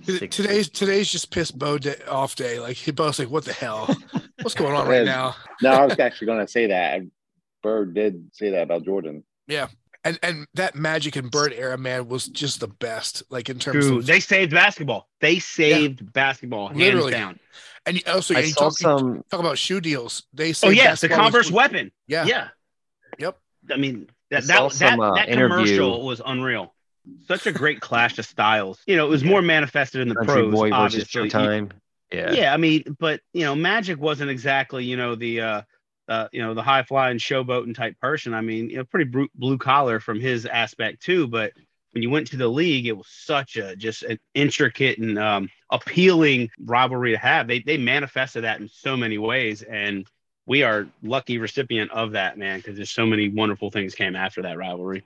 Today's 0.04 0.68
today's 0.68 1.10
just 1.10 1.30
pissed 1.30 1.58
Bo 1.58 1.78
day, 1.78 1.96
off 2.08 2.34
day. 2.36 2.58
Like 2.60 2.76
he 2.76 2.90
Bo's 2.90 3.18
like, 3.18 3.30
what 3.30 3.44
the 3.44 3.52
hell? 3.52 3.94
What's 4.42 4.54
going 4.54 4.74
on 4.74 4.88
right 4.88 5.04
now? 5.04 5.34
No, 5.62 5.70
I 5.70 5.84
was 5.84 5.98
actually 5.98 6.26
going 6.26 6.44
to 6.44 6.50
say 6.50 6.66
that. 6.68 7.02
Bird 7.62 7.94
did 7.94 8.30
say 8.32 8.50
that 8.50 8.62
about 8.64 8.84
Jordan. 8.84 9.24
Yeah. 9.46 9.68
And 10.04 10.18
and 10.22 10.46
that 10.54 10.74
Magic 10.74 11.14
and 11.14 11.30
Bird 11.30 11.52
era 11.52 11.78
man 11.78 12.08
was 12.08 12.26
just 12.26 12.58
the 12.60 12.66
best. 12.68 13.22
Like 13.30 13.48
in 13.48 13.58
terms 13.60 13.86
Dude, 13.86 13.98
of 14.00 14.06
they 14.06 14.18
saved 14.18 14.50
basketball. 14.52 15.08
They 15.20 15.38
saved 15.38 16.12
basketball 16.12 16.68
hands 16.68 16.78
Literally. 16.80 17.12
down. 17.12 17.38
and 17.86 17.96
oh, 17.96 18.00
you- 18.10 18.14
also 18.16 18.34
I 18.34 18.38
and 18.38 18.46
you 18.48 18.52
saw 18.52 18.60
talk, 18.70 18.80
you 18.80 18.84
some. 18.84 19.24
talk 19.30 19.38
about 19.40 19.58
shoe 19.58 19.80
deals. 19.80 20.24
They 20.32 20.54
Oh 20.64 20.70
yes, 20.70 21.02
the 21.02 21.08
basketball 21.08 21.18
was- 21.18 21.24
Converse 21.32 21.50
weapon. 21.52 21.92
Yeah. 22.08 22.24
Yeah. 22.24 22.48
I 23.70 23.76
mean 23.76 24.08
that 24.30 24.46
that, 24.46 24.72
some, 24.72 24.98
that, 24.98 25.04
uh, 25.04 25.14
that 25.14 25.28
interview- 25.28 25.56
commercial 25.56 26.04
was 26.04 26.20
unreal. 26.24 26.74
Such 27.26 27.46
a 27.46 27.52
great 27.52 27.80
clash 27.80 28.18
of 28.18 28.26
styles. 28.26 28.80
You 28.86 28.96
know, 28.96 29.06
it 29.06 29.10
was 29.10 29.24
more 29.24 29.42
manifested 29.42 30.00
in 30.02 30.08
the 30.08 30.14
Country 30.14 30.34
pros. 30.34 30.54
Boy 30.54 30.70
obviously. 30.72 31.28
Showtime. 31.28 31.72
Yeah. 32.12 32.32
Yeah, 32.32 32.54
I 32.54 32.58
mean, 32.58 32.96
but 32.98 33.20
you 33.32 33.44
know, 33.44 33.54
Magic 33.54 33.98
wasn't 33.98 34.30
exactly 34.30 34.84
you 34.84 34.96
know 34.96 35.14
the 35.14 35.40
uh, 35.40 35.62
uh 36.08 36.28
you 36.32 36.42
know 36.42 36.54
the 36.54 36.62
high 36.62 36.82
flying 36.82 37.18
showboating 37.18 37.74
type 37.74 37.98
person. 38.00 38.34
I 38.34 38.40
mean, 38.40 38.70
you 38.70 38.76
know, 38.76 38.84
pretty 38.84 39.10
bru- 39.10 39.28
blue 39.34 39.58
collar 39.58 39.98
from 39.98 40.20
his 40.20 40.46
aspect 40.46 41.02
too. 41.02 41.26
But 41.26 41.52
when 41.92 42.02
you 42.02 42.10
went 42.10 42.28
to 42.28 42.36
the 42.36 42.48
league, 42.48 42.86
it 42.86 42.96
was 42.96 43.08
such 43.08 43.56
a 43.56 43.74
just 43.76 44.02
an 44.02 44.18
intricate 44.34 44.98
and 44.98 45.18
um, 45.18 45.48
appealing 45.70 46.50
rivalry 46.62 47.12
to 47.12 47.18
have. 47.18 47.48
They 47.48 47.60
they 47.60 47.78
manifested 47.78 48.44
that 48.44 48.60
in 48.60 48.68
so 48.68 48.96
many 48.96 49.18
ways, 49.18 49.62
and 49.62 50.06
we 50.47 50.62
are 50.62 50.86
lucky 51.03 51.38
recipient 51.38 51.90
of 51.93 52.12
that 52.12 52.36
man 52.38 52.59
because 52.59 52.76
there's 52.76 52.90
so 52.90 53.07
many 53.07 53.28
wonderful 53.28 53.70
things 53.70 53.95
came 53.95 54.16
after 54.16 54.43
that 54.43 54.57
rivalry. 54.57 55.05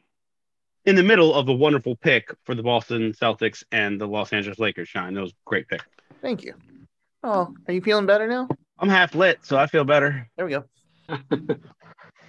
In 0.84 0.96
the 0.96 1.02
middle 1.02 1.34
of 1.34 1.48
a 1.48 1.52
wonderful 1.52 1.96
pick 1.96 2.32
for 2.44 2.54
the 2.54 2.62
Boston 2.62 3.12
Celtics 3.12 3.64
and 3.72 4.00
the 4.00 4.06
Los 4.06 4.32
Angeles 4.32 4.58
Lakers, 4.58 4.88
Shine. 4.88 5.14
That 5.14 5.20
was 5.20 5.32
a 5.32 5.34
great 5.44 5.68
pick. 5.68 5.82
thank 6.22 6.44
you. 6.44 6.54
Oh, 7.22 7.52
are 7.66 7.74
you 7.74 7.80
feeling 7.80 8.06
better 8.06 8.28
now? 8.28 8.48
I'm 8.78 8.88
half 8.88 9.14
lit, 9.14 9.40
so 9.42 9.58
I 9.58 9.66
feel 9.66 9.84
better. 9.84 10.28
There 10.36 10.46
we 10.46 10.52
go. 10.52 10.64
All 11.08 11.18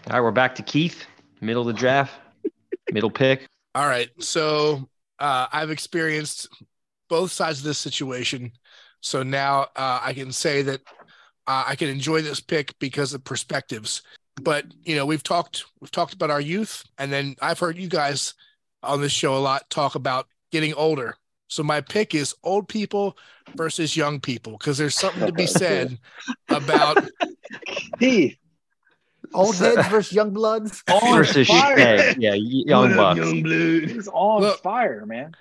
right, 0.10 0.22
we're 0.22 0.32
back 0.32 0.56
to 0.56 0.64
Keith. 0.64 1.06
Middle 1.40 1.62
of 1.62 1.68
the 1.68 1.80
draft. 1.80 2.14
Middle 2.92 3.12
pick. 3.12 3.46
All 3.76 3.86
right. 3.88 4.10
So 4.20 4.88
uh, 5.20 5.48
I've 5.52 5.70
experienced 5.70 6.50
both 7.10 7.32
sides 7.32 7.60
of 7.60 7.66
this 7.66 7.78
situation. 7.78 8.52
So 9.02 9.22
now 9.24 9.68
uh, 9.76 10.00
I 10.02 10.14
can 10.14 10.32
say 10.32 10.64
that 10.64 10.82
uh, 11.48 11.64
I 11.68 11.76
can 11.76 11.88
enjoy 11.90 12.22
this 12.22 12.40
pick 12.40 12.78
because 12.80 13.14
of 13.14 13.24
perspectives. 13.24 14.02
But 14.42 14.66
you 14.84 14.96
know, 14.96 15.06
we've 15.06 15.24
talked 15.24 15.66
we've 15.82 15.92
talked 15.92 16.14
about 16.14 16.30
our 16.30 16.42
youth, 16.42 16.84
and 16.98 17.12
then 17.12 17.36
I've 17.42 17.60
heard 17.60 17.78
you 17.78 17.88
guys 17.88 18.34
on 18.84 19.02
this 19.02 19.12
show 19.12 19.36
a 19.36 19.40
lot 19.40 19.70
talk 19.70 19.96
about 19.96 20.28
getting 20.52 20.74
older. 20.76 21.16
So 21.48 21.64
my 21.64 21.82
pick 21.82 22.14
is 22.14 22.36
old 22.44 22.68
people 22.68 23.18
versus 23.56 23.96
young 23.98 24.20
people 24.20 24.54
because 24.58 24.78
there's 24.78 24.96
something 24.96 25.26
to 25.26 25.32
be 25.34 25.48
said 25.48 25.98
about 26.50 27.08
Heath, 28.00 28.38
Old 29.34 29.56
heads 29.58 29.88
versus 29.88 30.14
young 30.14 30.32
bloods. 30.32 30.84
on 30.92 31.16
versus 31.18 31.48
fire. 31.48 32.14
yeah, 32.20 32.34
young 32.36 32.96
bucks. 32.96 33.18
young 33.18 33.42
blood. 33.44 33.90
He's 33.90 34.08
on 34.10 34.42
Look. 34.42 34.62
fire, 34.62 35.06
man. 35.06 35.34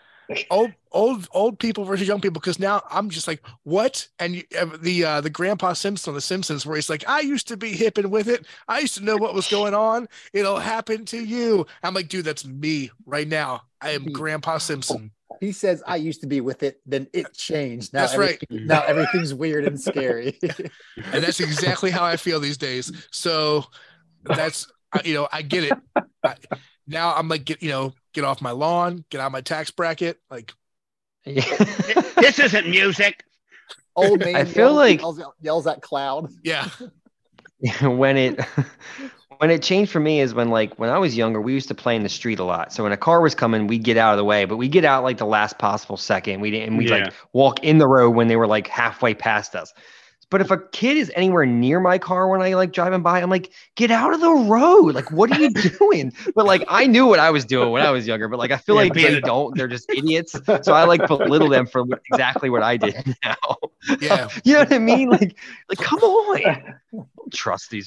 Old 0.51 0.73
old 0.93 1.29
old 1.33 1.59
people 1.59 1.85
versus 1.85 2.09
young 2.09 2.21
people 2.21 2.41
because 2.41 2.59
now 2.59 2.83
I'm 2.91 3.11
just 3.11 3.27
like 3.27 3.43
what? 3.63 4.09
And 4.19 4.37
you, 4.37 4.43
the 4.79 5.05
uh, 5.05 5.21
the 5.21 5.31
Grandpa 5.31 5.73
Simpson 5.73 6.11
on 6.11 6.15
The 6.15 6.21
Simpsons 6.21 6.67
where 6.67 6.77
he's 6.77 6.91
like 6.91 7.09
I 7.09 7.21
used 7.21 7.49
to 7.49 7.57
be 7.57 7.71
hip 7.71 7.99
and 7.99 8.11
with 8.11 8.29
it. 8.29 8.47
I 8.69 8.81
used 8.81 8.97
to 8.97 9.05
know 9.05 9.17
what 9.17 9.35
was 9.35 9.49
going 9.49 9.75
on. 9.75 10.09
It'll 10.33 10.59
happen 10.59 11.05
to 11.07 11.25
you. 11.25 11.67
I'm 11.83 11.95
like 11.95 12.09
dude 12.09 12.25
that's 12.25 12.45
me 12.45 12.91
right 13.05 13.29
now. 13.29 13.63
I 13.81 13.91
am 13.91 14.05
Grandpa 14.07 14.59
Simpson. 14.59 15.11
He 15.41 15.53
says, 15.53 15.83
"I 15.87 15.97
used 15.97 16.23
to 16.23 16.27
be 16.27 16.41
with 16.41 16.63
it, 16.63 16.81
then 16.87 17.09
it 17.13 17.35
changed. 17.35 17.93
Now 17.93 18.01
That's 18.01 18.17
right. 18.17 18.43
Now 18.51 18.83
everything's 18.83 19.35
weird 19.35 19.67
and 19.67 19.79
scary." 19.81 20.39
and 20.43 21.23
that's 21.23 21.41
exactly 21.41 21.91
how 21.91 22.05
I 22.05 22.17
feel 22.17 22.41
these 22.41 22.57
days. 22.57 22.91
So 23.11 23.67
that's 24.25 24.67
you 25.05 25.15
know 25.15 25.29
I 25.31 25.43
get 25.43 25.65
it. 25.65 25.73
I, 26.25 26.37
now 26.87 27.15
I'm 27.15 27.29
like 27.29 27.45
get 27.45 27.63
you 27.63 27.71
know 27.71 27.93
get 28.13 28.25
off 28.25 28.41
my 28.41 28.51
lawn 28.53 29.05
get 29.11 29.21
out 29.21 29.27
of 29.27 29.33
my 29.33 29.41
tax 29.41 29.71
bracket 29.71 30.19
like 30.31 30.53
this 31.25 32.39
isn't 32.39 32.69
music. 32.69 33.25
Old 33.97 34.21
man 34.21 34.37
I 34.37 34.45
feel 34.45 34.67
yells, 34.67 34.77
like- 34.77 35.01
yells, 35.01 35.21
yells 35.41 35.67
at 35.67 35.83
cloud. 35.83 36.31
yeah 36.45 36.69
when 37.83 38.17
it 38.17 38.41
when 39.39 39.51
it 39.51 39.63
changed 39.63 39.91
for 39.91 40.01
me 40.01 40.21
is 40.21 40.35
when 40.35 40.51
like 40.51 40.79
when 40.79 40.89
I 40.91 40.99
was 40.99 41.17
younger, 41.17 41.41
we 41.41 41.53
used 41.53 41.69
to 41.69 41.75
play 41.75 41.97
in 41.97 42.03
the 42.03 42.09
street 42.09 42.39
a 42.39 42.45
lot. 42.45 42.73
So 42.73 42.83
when 42.83 42.93
a 42.93 42.97
car 42.97 43.21
was 43.21 43.35
coming, 43.35 43.67
we'd 43.67 43.83
get 43.85 43.97
out 43.97 44.13
of 44.13 44.19
the 44.19 44.25
way, 44.25 44.45
but 44.45 44.57
we 44.57 44.69
get 44.69 44.85
out 44.85 45.03
like 45.03 45.19
the 45.19 45.27
last 45.27 45.59
possible 45.59 45.97
second. 45.97 46.41
We 46.41 46.51
didn't 46.51 46.69
and 46.69 46.79
we'd 46.79 46.91
Yeah. 46.91 47.05
like 47.05 47.15
walk 47.33 47.63
in 47.65 47.79
the 47.79 47.89
road 47.89 48.11
when 48.11 48.29
they 48.29 48.37
were 48.37 48.47
like 48.47 48.67
halfway 48.69 49.15
past 49.15 49.55
us. 49.57 49.73
But 50.29 50.41
if 50.41 50.51
a 50.51 50.59
kid 50.59 50.97
is 50.97 51.13
anywhere 51.15 51.47
near 51.47 51.79
my 51.79 51.99
car 51.99 52.27
when 52.29 52.43
I 52.43 52.55
like 52.55 52.73
driving 52.73 53.01
by, 53.01 53.23
I'm 53.23 53.31
like, 53.31 53.53
get 53.77 53.93
out 53.93 54.13
of 54.13 54.21
the 54.21 54.33
road. 54.33 54.95
Like, 54.95 55.13
what 55.13 55.31
are 55.31 55.41
you 55.41 55.51
doing? 55.79 56.13
But 56.35 56.47
like, 56.47 56.65
I 56.69 56.87
knew 56.89 57.07
what 57.07 57.21
I 57.21 57.31
was 57.31 57.45
doing 57.45 57.71
when 57.71 57.83
I 57.83 57.91
was 57.93 58.09
younger, 58.09 58.27
but 58.27 58.39
like, 58.41 58.51
I 58.51 58.57
feel 58.57 58.75
Yeah, 58.75 58.83
like 58.83 58.93
being 58.93 59.13
they 59.13 59.19
a- 59.19 59.21
don't. 59.21 59.57
They're 59.57 59.69
just 59.69 59.89
idiots. 59.89 60.35
So 60.63 60.73
I 60.73 60.83
like 60.85 61.07
belittle 61.07 61.49
them 61.49 61.67
for 61.67 61.85
what- 61.85 62.03
exactly 62.11 62.51
what 62.51 62.65
I 62.65 62.77
did 62.77 63.17
now. 63.25 63.37
Yeah, 64.01 64.29
You 64.45 64.55
know 64.55 64.61
what 64.61 64.73
I 64.73 64.79
mean? 64.81 65.11
Like, 65.11 65.37
like, 65.69 65.79
come 65.79 66.01
on. 66.01 66.75
Trust 67.33 67.71
these. 67.71 67.85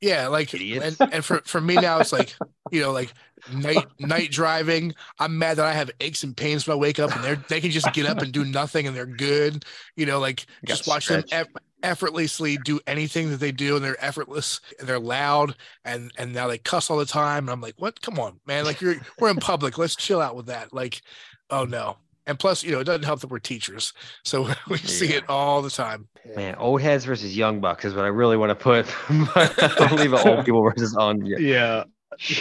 yeah. 0.00 0.26
Like, 0.26 0.52
and, 0.54 0.96
and 1.12 1.24
for 1.24 1.42
for 1.44 1.60
me 1.60 1.76
now, 1.76 2.00
it's 2.00 2.12
like 2.12 2.34
you 2.72 2.80
know, 2.80 2.90
like 2.92 3.12
night 3.52 3.86
night 4.00 4.32
driving. 4.32 4.94
I'm 5.20 5.38
mad 5.38 5.58
that 5.58 5.66
I 5.66 5.72
have 5.74 5.92
aches 6.00 6.24
and 6.24 6.36
pains 6.36 6.66
when 6.66 6.76
I 6.76 6.80
wake 6.80 6.98
up, 6.98 7.14
and 7.14 7.24
they 7.24 7.34
they 7.48 7.60
can 7.60 7.70
just 7.70 7.92
get 7.92 8.06
up 8.06 8.18
and 8.18 8.32
do 8.32 8.44
nothing, 8.44 8.88
and 8.88 8.96
they're 8.96 9.06
good. 9.06 9.64
You 9.96 10.06
know, 10.06 10.18
like 10.18 10.46
just 10.66 10.88
watch 10.88 11.06
them 11.06 11.22
stretch. 11.24 11.40
eff- 11.46 11.62
effortlessly 11.82 12.58
do 12.58 12.80
anything 12.86 13.30
that 13.30 13.40
they 13.40 13.52
do, 13.52 13.76
and 13.76 13.84
they're 13.84 14.04
effortless, 14.04 14.60
and 14.78 14.88
they're 14.88 14.98
loud, 14.98 15.56
and 15.84 16.12
and 16.18 16.32
now 16.32 16.48
they 16.48 16.58
cuss 16.58 16.90
all 16.90 16.98
the 16.98 17.06
time, 17.06 17.44
and 17.44 17.50
I'm 17.50 17.60
like, 17.60 17.74
what? 17.78 18.00
Come 18.00 18.18
on, 18.18 18.40
man! 18.46 18.64
Like 18.64 18.80
you're 18.80 18.96
we're 19.18 19.30
in 19.30 19.36
public. 19.36 19.78
Let's 19.78 19.96
chill 19.96 20.20
out 20.20 20.36
with 20.36 20.46
that. 20.46 20.72
Like, 20.72 21.02
oh 21.50 21.64
no. 21.64 21.96
And 22.26 22.38
plus, 22.38 22.62
you 22.62 22.72
know, 22.72 22.80
it 22.80 22.84
doesn't 22.84 23.06
help 23.06 23.20
that 23.20 23.30
we're 23.30 23.38
teachers, 23.38 23.94
so 24.22 24.50
we 24.68 24.76
see 24.76 25.14
it 25.14 25.24
all 25.30 25.62
the 25.62 25.70
time. 25.70 26.08
Man, 26.36 26.54
old 26.56 26.82
heads 26.82 27.06
versus 27.06 27.34
young 27.34 27.58
bucks 27.60 27.86
is 27.86 27.94
what 27.94 28.04
I 28.04 28.08
really 28.08 28.36
want 28.36 28.50
to 28.50 28.54
put. 28.54 28.86
but 29.34 29.80
I'll 29.80 29.96
leave 29.96 30.12
it 30.12 30.26
old 30.26 30.44
people 30.44 30.62
versus 30.62 30.94
on. 30.94 31.24
Yeah. 31.26 31.38
Yeah. 31.38 31.84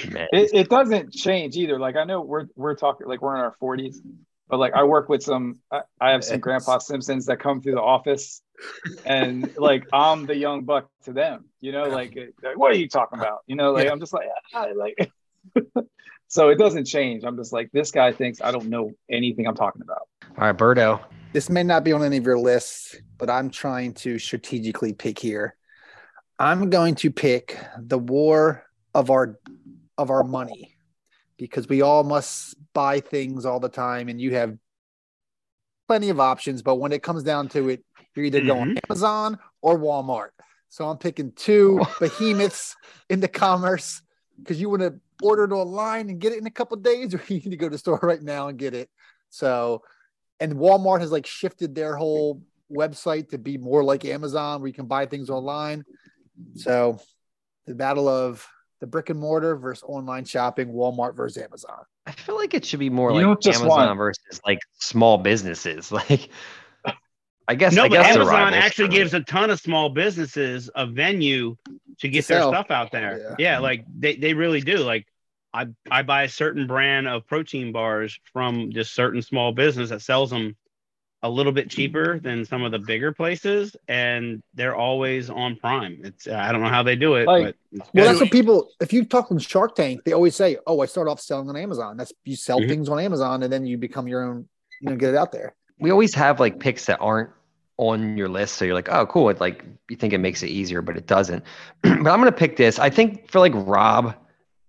Man. 0.09 0.27
it, 0.31 0.49
it 0.53 0.69
doesn't 0.69 1.13
change 1.13 1.55
either. 1.55 1.79
Like 1.79 1.95
I 1.95 2.03
know 2.03 2.21
we're 2.21 2.47
we're 2.55 2.75
talking 2.75 3.07
like 3.07 3.21
we're 3.21 3.35
in 3.35 3.41
our 3.41 3.55
forties, 3.59 4.01
but 4.49 4.59
like 4.59 4.73
I 4.73 4.83
work 4.83 5.07
with 5.07 5.23
some. 5.23 5.59
I, 5.71 5.81
I 6.01 6.11
have 6.11 6.23
some 6.23 6.39
Grandpa 6.39 6.79
Simpsons 6.79 7.25
that 7.27 7.39
come 7.39 7.61
through 7.61 7.75
the 7.75 7.81
office, 7.81 8.41
and 9.05 9.55
like 9.57 9.85
I'm 9.93 10.25
the 10.25 10.35
young 10.35 10.63
buck 10.63 10.89
to 11.03 11.13
them. 11.13 11.45
You 11.61 11.71
know, 11.71 11.83
like, 11.85 12.15
like, 12.43 12.57
what 12.57 12.71
are 12.71 12.77
you 12.77 12.87
talking 12.87 13.19
about? 13.19 13.39
You 13.47 13.55
know, 13.55 13.71
like 13.71 13.85
Yeah. 13.85 13.91
I'm 13.91 13.99
just 13.99 14.13
like 14.13 14.27
ah, 14.53 14.67
like. 14.75 15.11
so 16.27 16.49
it 16.49 16.57
doesn't 16.57 16.85
change. 16.85 17.23
I'm 17.23 17.37
just 17.37 17.53
like 17.53 17.71
this 17.71 17.91
guy 17.91 18.11
thinks 18.11 18.41
I 18.41 18.51
don't 18.51 18.67
know 18.67 18.91
anything 19.09 19.47
I'm 19.47 19.55
talking 19.55 19.81
about. 19.81 20.07
All 20.37 20.45
right, 20.45 20.57
Birdo. 20.57 21.03
This 21.33 21.49
may 21.49 21.63
not 21.63 21.83
be 21.83 21.93
on 21.93 22.03
any 22.03 22.17
of 22.17 22.25
your 22.25 22.39
lists, 22.39 22.95
but 23.17 23.29
I'm 23.29 23.49
trying 23.49 23.93
to 23.95 24.17
strategically 24.17 24.93
pick 24.93 25.19
here. 25.19 25.55
I'm 26.39 26.69
going 26.69 26.95
to 26.95 27.11
pick 27.11 27.57
the 27.79 27.97
war 27.97 28.65
of 28.93 29.09
our 29.09 29.39
of 29.97 30.09
our 30.09 30.23
money 30.23 30.75
because 31.37 31.67
we 31.67 31.81
all 31.81 32.03
must 32.03 32.55
buy 32.73 32.99
things 32.99 33.45
all 33.45 33.59
the 33.59 33.69
time 33.69 34.09
and 34.09 34.19
you 34.19 34.33
have 34.35 34.57
plenty 35.87 36.09
of 36.09 36.19
options, 36.19 36.61
but 36.61 36.75
when 36.75 36.91
it 36.91 37.01
comes 37.01 37.23
down 37.23 37.47
to 37.49 37.69
it, 37.69 37.83
you're 38.17 38.25
either 38.25 38.41
going 38.41 38.69
mm-hmm. 38.69 38.91
Amazon 38.91 39.39
or 39.61 39.77
Walmart. 39.77 40.29
So 40.69 40.89
I'm 40.89 40.97
picking 40.97 41.31
two 41.31 41.79
oh. 41.81 41.95
behemoths 41.99 42.75
in 43.09 43.19
the 43.19 43.27
commerce 43.27 44.01
because 44.37 44.59
you 44.59 44.69
want 44.69 44.81
to 44.81 44.99
order 45.21 45.45
it 45.45 45.51
online 45.51 46.09
and 46.09 46.19
get 46.19 46.33
it 46.33 46.39
in 46.39 46.47
a 46.47 46.51
couple 46.51 46.77
days, 46.77 47.13
or 47.13 47.21
you 47.27 47.39
need 47.39 47.51
to 47.51 47.57
go 47.57 47.67
to 47.67 47.71
the 47.71 47.77
store 47.77 47.99
right 48.01 48.21
now 48.21 48.47
and 48.47 48.57
get 48.57 48.73
it. 48.73 48.89
So, 49.29 49.83
and 50.39 50.53
Walmart 50.53 51.01
has 51.01 51.11
like 51.11 51.25
shifted 51.25 51.75
their 51.75 51.95
whole 51.95 52.41
website 52.71 53.29
to 53.29 53.37
be 53.37 53.57
more 53.57 53.83
like 53.83 54.05
Amazon, 54.05 54.61
where 54.61 54.67
you 54.67 54.73
can 54.73 54.87
buy 54.87 55.05
things 55.05 55.29
online. 55.29 55.83
So, 56.55 56.99
the 57.65 57.75
battle 57.75 58.07
of 58.07 58.47
the 58.79 58.87
brick 58.87 59.09
and 59.09 59.19
mortar 59.19 59.55
versus 59.55 59.83
online 59.87 60.25
shopping, 60.25 60.69
Walmart 60.69 61.15
versus 61.15 61.41
Amazon. 61.41 61.79
I 62.05 62.11
feel 62.11 62.35
like 62.35 62.53
it 62.53 62.63
should 62.63 62.79
be 62.79 62.89
more 62.89 63.11
You 63.11 63.29
like 63.29 63.47
Amazon 63.47 63.67
want- 63.67 63.97
versus 63.97 64.41
like 64.45 64.59
small 64.79 65.17
businesses. 65.17 65.91
Like, 66.09 66.29
I 67.47 67.55
guess 67.55 67.73
No, 67.73 67.83
I 67.85 67.89
but 67.89 67.95
guess 68.01 68.15
Amazon 68.15 68.53
actually 68.53 68.89
gives 68.89 69.13
a 69.13 69.21
ton 69.21 69.49
of 69.49 69.59
small 69.59 69.89
businesses 69.89 70.69
a 70.75 70.85
venue 70.85 71.55
to 71.99 72.07
get 72.09 72.23
To 72.23 72.27
their 72.27 72.39
sell. 72.41 72.51
stuff 72.51 72.71
out 72.71 72.91
there. 72.91 73.19
Yeah. 73.19 73.35
Yeah. 73.39 73.59
like 73.59 73.85
they, 73.97 74.15
they 74.15 74.33
really 74.33 74.61
do. 74.61 74.77
Like 74.79 75.05
I 75.53 75.67
I 75.89 76.01
buy 76.03 76.23
a 76.23 76.29
certain 76.29 76.67
brand 76.67 77.07
of 77.07 77.25
protein 77.25 77.71
bars 77.71 78.19
from 78.33 78.71
just 78.71 78.93
certain 78.93 79.21
small 79.21 79.53
business 79.53 79.89
that 79.89 80.01
sells 80.01 80.29
them 80.29 80.55
a 81.23 81.29
little 81.29 81.51
bit 81.51 81.69
cheaper 81.69 82.19
than 82.19 82.45
some 82.45 82.61
of 82.61 82.71
the 82.71 82.77
bigger 82.77 83.11
places, 83.11 83.75
and 83.87 84.43
they're 84.53 84.75
always 84.75 85.31
on 85.31 85.55
Prime. 85.55 85.99
It's 86.03 86.27
I 86.27 86.51
don't 86.51 86.61
know 86.61 86.69
how 86.69 86.83
they 86.83 86.95
do 86.95 87.15
it, 87.15 87.25
Like- 87.25 87.43
but 87.45 87.55
Well, 87.71 87.87
good. 87.95 88.03
that's 88.03 88.19
what 88.21 88.31
people. 88.31 88.69
If 88.81 88.93
you 88.93 89.03
talk 89.03 89.31
on 89.31 89.39
Shark 89.39 89.73
Tank, 89.75 90.01
they 90.05 90.11
always 90.13 90.35
say, 90.35 90.57
"Oh, 90.67 90.79
I 90.81 90.85
start 90.85 91.07
off 91.07 91.19
selling 91.19 91.49
on 91.49 91.55
Amazon." 91.57 91.97
That's 91.97 92.13
you 92.23 92.35
sell 92.35 92.59
Mhm. 92.59 92.67
things 92.69 92.87
on 92.89 92.99
Amazon, 92.99 93.41
and 93.41 93.51
then 93.51 93.65
you 93.65 93.77
become 93.77 94.07
your 94.07 94.23
own. 94.23 94.47
You 94.81 94.91
know, 94.91 94.95
get 94.95 95.09
it 95.09 95.15
out 95.15 95.31
there. 95.31 95.55
we 95.79 95.89
always 95.91 96.13
have 96.15 96.39
like 96.39 96.59
picks 96.59 96.85
that 96.85 96.97
aren't 96.99 97.29
on 97.77 98.17
your 98.17 98.27
list. 98.29 98.55
So 98.55 98.65
you're 98.65 98.73
like, 98.73 98.89
oh, 98.89 99.05
cool. 99.05 99.29
It 99.29 99.39
like 99.39 99.63
you 99.89 99.95
think 99.95 100.13
it 100.13 100.17
makes 100.19 100.43
it 100.43 100.47
easier, 100.49 100.81
but 100.81 100.97
it 100.97 101.07
doesn't. 101.07 101.43
but 101.81 101.91
I'm 101.91 102.03
gonna 102.03 102.31
pick 102.31 102.57
this. 102.57 102.79
I 102.79 102.89
think 102.89 103.29
for 103.31 103.39
like 103.39 103.53
Rob 103.55 104.15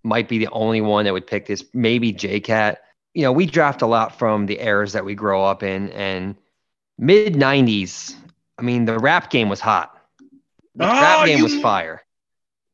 might 0.05 0.29
be 0.29 0.39
the 0.39 0.49
only 0.53 0.81
one 0.81 1.05
that 1.05 1.13
would 1.13 1.27
pick 1.27 1.47
this. 1.47 1.65
Maybe 1.75 2.13
JCat. 2.13 2.77
You 3.15 3.23
know, 3.23 3.33
we 3.33 3.47
draft 3.47 3.83
a 3.83 3.87
lot 3.87 4.17
from 4.19 4.47
the 4.47 4.61
eras 4.61 4.93
that 4.93 5.05
we 5.05 5.15
grow 5.15 5.45
up 5.45 5.63
in, 5.63 5.89
and 5.91 6.37
mid 6.99 7.35
'90s. 7.35 8.15
I 8.59 8.63
mean, 8.63 8.85
the 8.85 8.99
rap 8.99 9.31
game 9.31 9.49
was 9.49 9.61
hot. 9.61 9.95
The 10.77 10.85
Oh, 10.85 10.93
rap 10.93 11.27
game 11.27 11.39
you- 11.39 11.45
was 11.45 11.59
fire. 11.61 12.03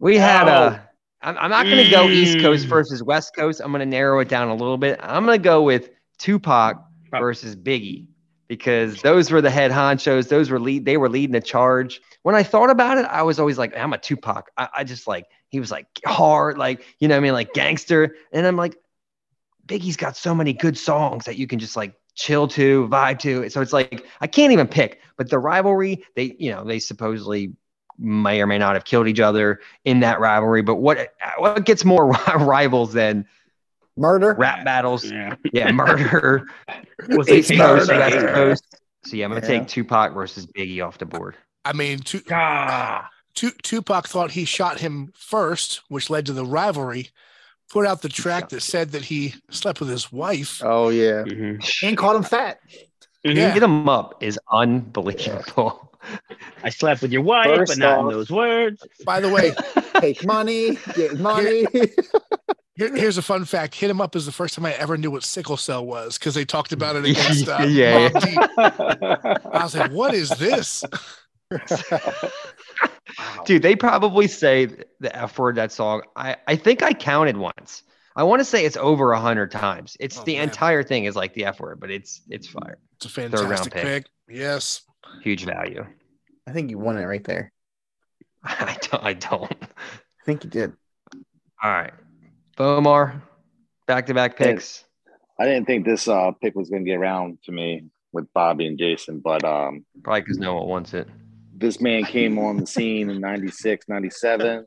We 0.01 0.17
had 0.19 0.49
Oh. 0.49 0.67
a. 0.67 0.89
I'm 1.23 1.39
I'm 1.39 1.51
not 1.51 1.65
gonna 1.65 1.89
go 1.91 2.09
East 2.09 2.41
Coast 2.41 2.67
Mm. 2.67 2.69
versus 2.69 3.03
West 3.03 3.35
Coast. 3.35 3.61
I'm 3.65 3.73
gonna 3.73 3.87
narrow 3.87 4.19
it 4.21 4.29
down 4.29 4.49
a 4.49 4.55
little 4.55 4.77
bit. 4.77 4.99
I'm 5.03 5.25
gonna 5.25 5.39
go 5.39 5.63
with 5.63 5.89
Tupac 6.19 6.77
versus 7.11 7.57
Biggie 7.57 8.07
because 8.55 9.03
those 9.03 9.33
were 9.33 9.41
the 9.41 9.51
head 9.51 9.73
honchos. 9.73 10.29
Those 10.29 10.49
were 10.49 10.61
lead. 10.61 10.85
They 10.85 10.97
were 10.97 11.09
leading 11.09 11.33
the 11.33 11.41
charge. 11.41 12.01
When 12.23 12.37
I 12.37 12.45
thought 12.45 12.71
about 12.71 12.99
it, 12.99 13.05
I 13.07 13.23
was 13.23 13.41
always 13.41 13.59
like, 13.59 13.77
I'm 13.77 13.93
a 13.93 13.99
Tupac. 13.99 14.51
I, 14.57 14.69
I 14.77 14.85
just 14.85 15.09
like 15.09 15.27
he 15.49 15.59
was 15.59 15.73
like 15.73 15.87
hard, 16.07 16.57
like 16.57 16.85
you 17.01 17.09
know 17.09 17.17
I 17.17 17.21
mean, 17.21 17.33
like 17.33 17.53
gangster. 17.53 18.15
And 18.33 18.47
I'm 18.47 18.57
like, 18.57 18.77
Biggie's 19.67 19.97
got 19.97 20.17
so 20.17 20.35
many 20.35 20.53
good 20.53 20.79
songs 20.79 21.25
that 21.25 21.37
you 21.37 21.49
can 21.49 21.59
just 21.59 21.77
like 21.77 21.95
chill 22.15 22.47
to, 22.49 22.87
vibe 22.89 23.19
to. 23.21 23.49
So 23.51 23.61
it's 23.61 23.73
like 23.73 24.07
I 24.21 24.29
can't 24.29 24.53
even 24.53 24.69
pick. 24.69 25.01
But 25.17 25.31
the 25.31 25.39
rivalry, 25.41 26.05
they 26.15 26.37
you 26.39 26.53
know 26.53 26.65
they 26.65 26.79
supposedly 26.79 27.53
may 27.99 28.41
or 28.41 28.47
may 28.47 28.59
not 28.59 28.75
have 28.75 28.85
killed 28.85 29.09
each 29.09 29.21
other 29.21 29.61
in 29.85 30.01
that 30.01 30.21
rivalry. 30.21 30.63
But 30.63 30.77
what 30.77 31.13
what 31.39 31.65
gets 31.65 31.85
more 31.85 32.07
rivals 32.39 32.93
than 32.93 33.27
Murder. 33.97 34.35
rap 34.39 34.65
battles? 34.65 35.05
yeah. 35.05 35.37
Yeah, 35.53 35.71
murder. 35.73 36.47
Was 37.11 37.29
It's 37.29 37.51
it 37.51 37.57
Coast, 37.59 37.89
murder. 37.89 37.99
West 38.21 38.35
Coast. 38.35 38.77
So 39.07 39.17
yeah, 39.17 39.25
I'm 39.27 39.31
gonna 39.33 39.43
Yeah. 39.43 39.59
take 39.61 39.69
Tupac 39.69 40.15
versus 40.15 40.47
Biggie 40.47 40.85
off 40.85 40.99
the 40.99 41.07
board. 41.07 41.37
I 41.65 41.73
mean, 41.73 41.99
Tu- 42.01 42.23
Ah, 42.31 43.09
Tu- 43.35 43.53
Tupac 43.63 44.07
thought 44.09 44.31
he 44.33 44.45
shot 44.45 44.81
him 44.81 45.13
first, 45.17 45.83
which 45.89 46.11
led 46.11 46.27
to 46.27 46.33
the 46.33 46.45
rivalry. 46.45 47.11
Put 47.73 47.87
out 47.87 48.03
the 48.03 48.09
track 48.09 48.51
that 48.51 48.61
said 48.63 48.93
that 48.93 49.03
he 49.03 49.35
slept 49.51 49.81
with 49.81 49.89
his 49.89 50.13
wife. 50.13 50.61
Oh 50.65 50.89
yeah, 50.91 51.23
mhm. 51.25 51.83
and 51.83 51.97
called 51.97 52.17
him 52.17 52.23
fat. 52.23 52.59
Mhm. 53.25 53.37
Yeah. 53.37 53.53
Hit 53.53 53.63
him 53.63 53.89
up 53.89 54.23
is 54.23 54.39
unbelievable. 54.53 55.93
I 56.63 56.69
slept 56.69 57.01
with 57.01 57.13
your 57.13 57.23
wife, 57.23 57.47
First 57.47 57.73
but 57.73 57.79
not 57.79 58.01
in 58.01 58.09
those 58.09 58.31
words. 58.31 58.87
By 59.07 59.21
the 59.21 59.29
way, 59.31 59.55
Take 60.01 60.25
money, 60.27 60.77
get 60.95 61.19
money. 61.19 61.67
Here, 62.77 62.95
here's 62.95 63.19
a 63.19 63.23
fun 63.23 63.45
fact: 63.45 63.75
"Hit 63.75 63.91
him 63.91 64.01
up" 64.01 64.17
is 64.17 64.27
the 64.27 64.33
first 64.33 64.55
time 64.55 64.67
I 64.67 64.73
ever 64.75 64.97
knew 64.97 65.11
what 65.11 65.23
sickle 65.25 65.57
cell 65.57 65.85
was 65.85 66.19
because 66.19 66.35
they 66.35 66.45
talked 66.45 66.73
about 66.73 66.97
it 66.97 67.05
against 67.11 67.49
uh, 67.49 67.65
Yeah, 67.69 68.09
Mobb 68.11 69.41
I 69.53 69.63
was 69.63 69.75
like, 69.77 69.91
"What 69.93 70.15
is 70.15 70.31
this?" 70.31 70.85
Dude, 73.47 73.63
they 73.63 73.77
probably 73.77 74.27
say 74.27 74.67
the 75.01 75.15
F 75.15 75.39
word 75.39 75.57
that 75.57 75.71
song. 75.73 76.03
I, 76.17 76.37
I 76.49 76.57
think 76.57 76.83
I 76.83 76.93
counted 76.93 77.37
once. 77.37 77.83
I 78.17 78.23
want 78.23 78.41
to 78.41 78.45
say 78.45 78.65
it's 78.65 78.77
over 78.77 79.13
a 79.13 79.21
hundred 79.21 79.51
times. 79.51 79.97
It's 80.01 80.19
Oh, 80.19 80.25
the 80.25 80.35
man. 80.37 80.45
entire 80.45 80.83
thing 80.83 81.05
is 81.05 81.15
like 81.17 81.35
the 81.35 81.45
F 81.45 81.61
word, 81.61 81.81
but 81.81 81.91
it's 81.91 82.23
it's 82.29 82.47
fire. 82.47 82.79
It's 82.97 83.07
a 83.17 83.21
round 83.21 83.33
fantastic 83.35 83.73
pick. 83.73 83.83
pick. 83.85 84.07
Yes. 84.29 84.83
Huge 85.23 85.45
value. 85.45 85.85
I 86.47 86.53
think 86.53 86.71
you 86.71 86.79
won 86.79 86.97
it 86.97 87.05
right 87.05 87.25
there. 87.25 87.53
I 88.43 88.77
don't, 88.81 89.05
I 89.05 89.13
don't. 89.15 89.53
I 89.63 90.25
think 90.25 90.45
you 90.45 90.51
did. 90.51 90.73
All 91.63 91.71
right. 91.71 91.93
Bomar, 92.57 93.23
back 93.87 94.07
to 94.07 94.15
back 94.15 94.37
picks. 94.37 94.85
I 95.39 95.45
didn't 95.45 95.67
think 95.67 95.85
this 95.85 96.07
uh, 96.07 96.31
pick 96.41 96.55
was 96.55 96.71
going 96.71 96.85
to 96.85 96.91
get 96.91 96.97
around 96.97 97.39
to 97.45 97.53
me 97.53 97.85
with 98.13 98.33
Bobby 98.33 98.67
and 98.67 98.79
Jason, 98.79 99.19
but 99.19 99.45
um, 99.45 99.85
Probably 100.03 100.21
because 100.21 100.39
no 100.39 100.55
one 100.55 100.69
wants 100.69 100.95
it. 100.95 101.09
this 101.57 101.81
man 101.81 102.05
came 102.05 102.39
on 102.39 102.59
the 102.59 102.67
scene 102.67 103.11
in 103.11 103.21
96, 103.21 103.89
97, 103.89 104.65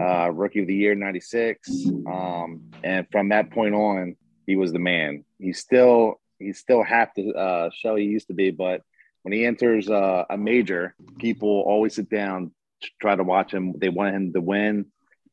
uh, 0.00 0.30
rookie 0.30 0.60
of 0.60 0.68
the 0.68 0.74
year, 0.74 0.94
96. 0.94 1.68
Um, 2.06 2.70
and 2.84 3.06
from 3.10 3.30
that 3.30 3.50
point 3.50 3.74
on, 3.74 4.16
he 4.46 4.54
was 4.54 4.72
the 4.72 4.78
man. 4.78 5.24
He's 5.38 5.58
still, 5.58 6.20
he's 6.38 6.58
still 6.58 6.84
half 6.84 7.14
the 7.14 7.32
uh, 7.32 7.70
show 7.74 7.96
he 7.96 8.04
used 8.04 8.28
to 8.28 8.34
be, 8.34 8.52
but 8.52 8.82
when 9.22 9.32
he 9.32 9.44
enters 9.44 9.90
uh, 9.90 10.24
a 10.30 10.36
major, 10.36 10.94
people 11.18 11.64
always 11.66 11.96
sit 11.96 12.08
down, 12.08 12.52
to 12.82 12.90
try 13.00 13.14
to 13.14 13.22
watch 13.22 13.52
him. 13.54 13.74
They 13.78 13.88
want 13.88 14.14
him 14.14 14.32
to 14.32 14.40
win. 14.40 14.86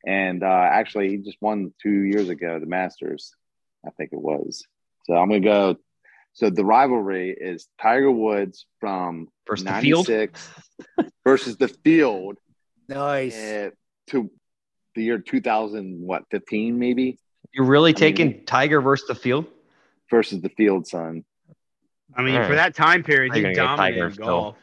And 0.06 0.42
uh, 0.42 0.46
actually, 0.46 1.10
he 1.10 1.16
just 1.18 1.38
won 1.40 1.72
two 1.82 1.90
years 2.04 2.28
ago, 2.28 2.58
the 2.58 2.66
Masters, 2.66 3.32
I 3.86 3.90
think 3.90 4.10
it 4.12 4.20
was. 4.20 4.64
So 5.06 5.14
I'm 5.14 5.28
going 5.28 5.42
to 5.42 5.48
go 5.48 5.76
So 6.32 6.48
the 6.50 6.64
rivalry 6.64 7.36
is 7.38 7.68
Tiger 7.80 8.10
Woods 8.10 8.66
from 8.80 9.28
Versus 9.46 9.64
the 9.64 9.70
96 9.72 10.48
versus 11.24 11.56
the 11.56 11.68
field 11.68 12.38
Nice. 12.88 13.36
uh, 13.36 13.70
to 14.08 14.30
the 14.94 15.02
year 15.04 15.18
2000, 15.18 16.00
what, 16.00 16.24
15 16.30 16.78
maybe? 16.78 17.18
You're 17.52 17.66
really 17.66 17.90
I 17.90 17.92
mean- 17.92 18.00
taking 18.00 18.44
Tiger 18.46 18.80
versus 18.80 19.06
the 19.08 19.14
field? 19.14 19.46
Versus 20.10 20.40
the 20.40 20.48
field, 20.50 20.86
son. 20.88 21.24
I 22.16 22.22
mean, 22.22 22.34
Alright. 22.34 22.48
for 22.48 22.56
that 22.56 22.74
time 22.74 23.04
period, 23.04 23.28
You're 23.28 23.36
he 23.50 23.54
gonna 23.54 23.54
get 23.54 23.76
Tiger 23.76 23.76
dominated 23.98 24.14
still. 24.14 24.26
golf. 24.26 24.56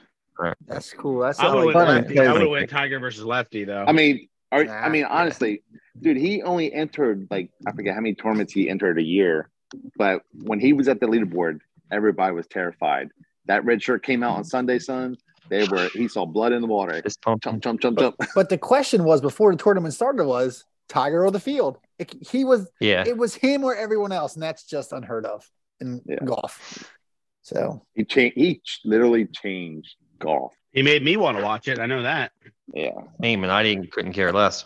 That's 0.67 0.93
cool. 0.93 1.19
That's 1.21 1.39
I 1.39 1.53
would 1.55 1.65
like 1.67 1.75
have 1.75 1.87
went 1.87 1.89
lefty. 2.07 2.19
I 2.19 2.23
because- 2.23 2.33
would 2.33 2.41
have 2.41 2.49
went 2.51 2.69
Tiger 2.69 2.99
versus 2.99 3.23
lefty 3.23 3.63
though. 3.63 3.85
I 3.87 3.91
mean, 3.93 4.27
are, 4.51 4.63
Nah, 4.65 4.73
I 4.73 4.89
mean, 4.89 5.01
yeah. 5.01 5.07
honestly, 5.09 5.61
dude, 6.01 6.17
he 6.17 6.41
only 6.43 6.71
entered 6.73 7.27
like 7.29 7.49
I 7.65 7.71
forget 7.71 7.93
how 7.95 8.01
many 8.01 8.15
tournaments 8.15 8.53
he 8.53 8.69
entered 8.69 8.97
a 8.97 9.03
year, 9.03 9.49
but 9.97 10.21
when 10.43 10.59
he 10.59 10.73
was 10.73 10.87
at 10.87 10.99
the 10.99 11.05
leaderboard, 11.07 11.59
everybody 11.91 12.33
was 12.33 12.47
terrified. 12.47 13.09
That 13.45 13.65
red 13.65 13.81
shirt 13.81 14.03
came 14.03 14.23
out 14.23 14.35
on 14.37 14.43
Sunday, 14.43 14.79
son. 14.79 15.17
They 15.49 15.65
were 15.65 15.89
he 15.93 16.07
saw 16.07 16.25
blood 16.25 16.51
in 16.51 16.61
the 16.61 16.67
water. 16.67 17.01
This 17.01 17.17
pump. 17.17 17.41
Jump, 17.43 17.63
jump, 17.63 17.79
jump, 17.81 17.99
jump. 17.99 18.15
But 18.35 18.49
the 18.49 18.57
question 18.57 19.03
was 19.05 19.21
before 19.21 19.51
the 19.51 19.57
tournament 19.61 19.93
started 19.93 20.25
was 20.25 20.65
Tiger 20.89 21.23
or 21.25 21.31
the 21.31 21.39
field. 21.39 21.77
It, 21.99 22.13
he 22.29 22.43
was 22.43 22.69
Yeah. 22.79 23.03
it 23.07 23.17
was 23.17 23.33
him 23.35 23.63
or 23.63 23.73
everyone 23.75 24.11
else, 24.11 24.33
and 24.35 24.43
that's 24.43 24.63
just 24.65 24.91
unheard 24.91 25.25
of 25.25 25.49
in 25.79 26.01
Yeah. 26.05 26.17
golf. 26.25 26.93
So 27.41 27.85
He 27.95 28.03
changed. 28.03 28.35
He 28.37 28.61
literally 28.83 29.25
changed 29.25 29.95
golf. 30.19 30.53
he 30.73 30.83
made 30.83 31.01
me 31.03 31.15
want 31.17 31.37
to 31.37 31.43
watch 31.43 31.67
it. 31.69 31.79
I 31.79 31.85
know 31.85 32.03
that. 32.03 32.31
Yeah, 32.73 32.91
Name 33.19 33.43
and 33.43 33.51
I 33.51 33.63
didn't 33.63 33.91
couldn't 33.91 34.13
care 34.13 34.31
less. 34.31 34.65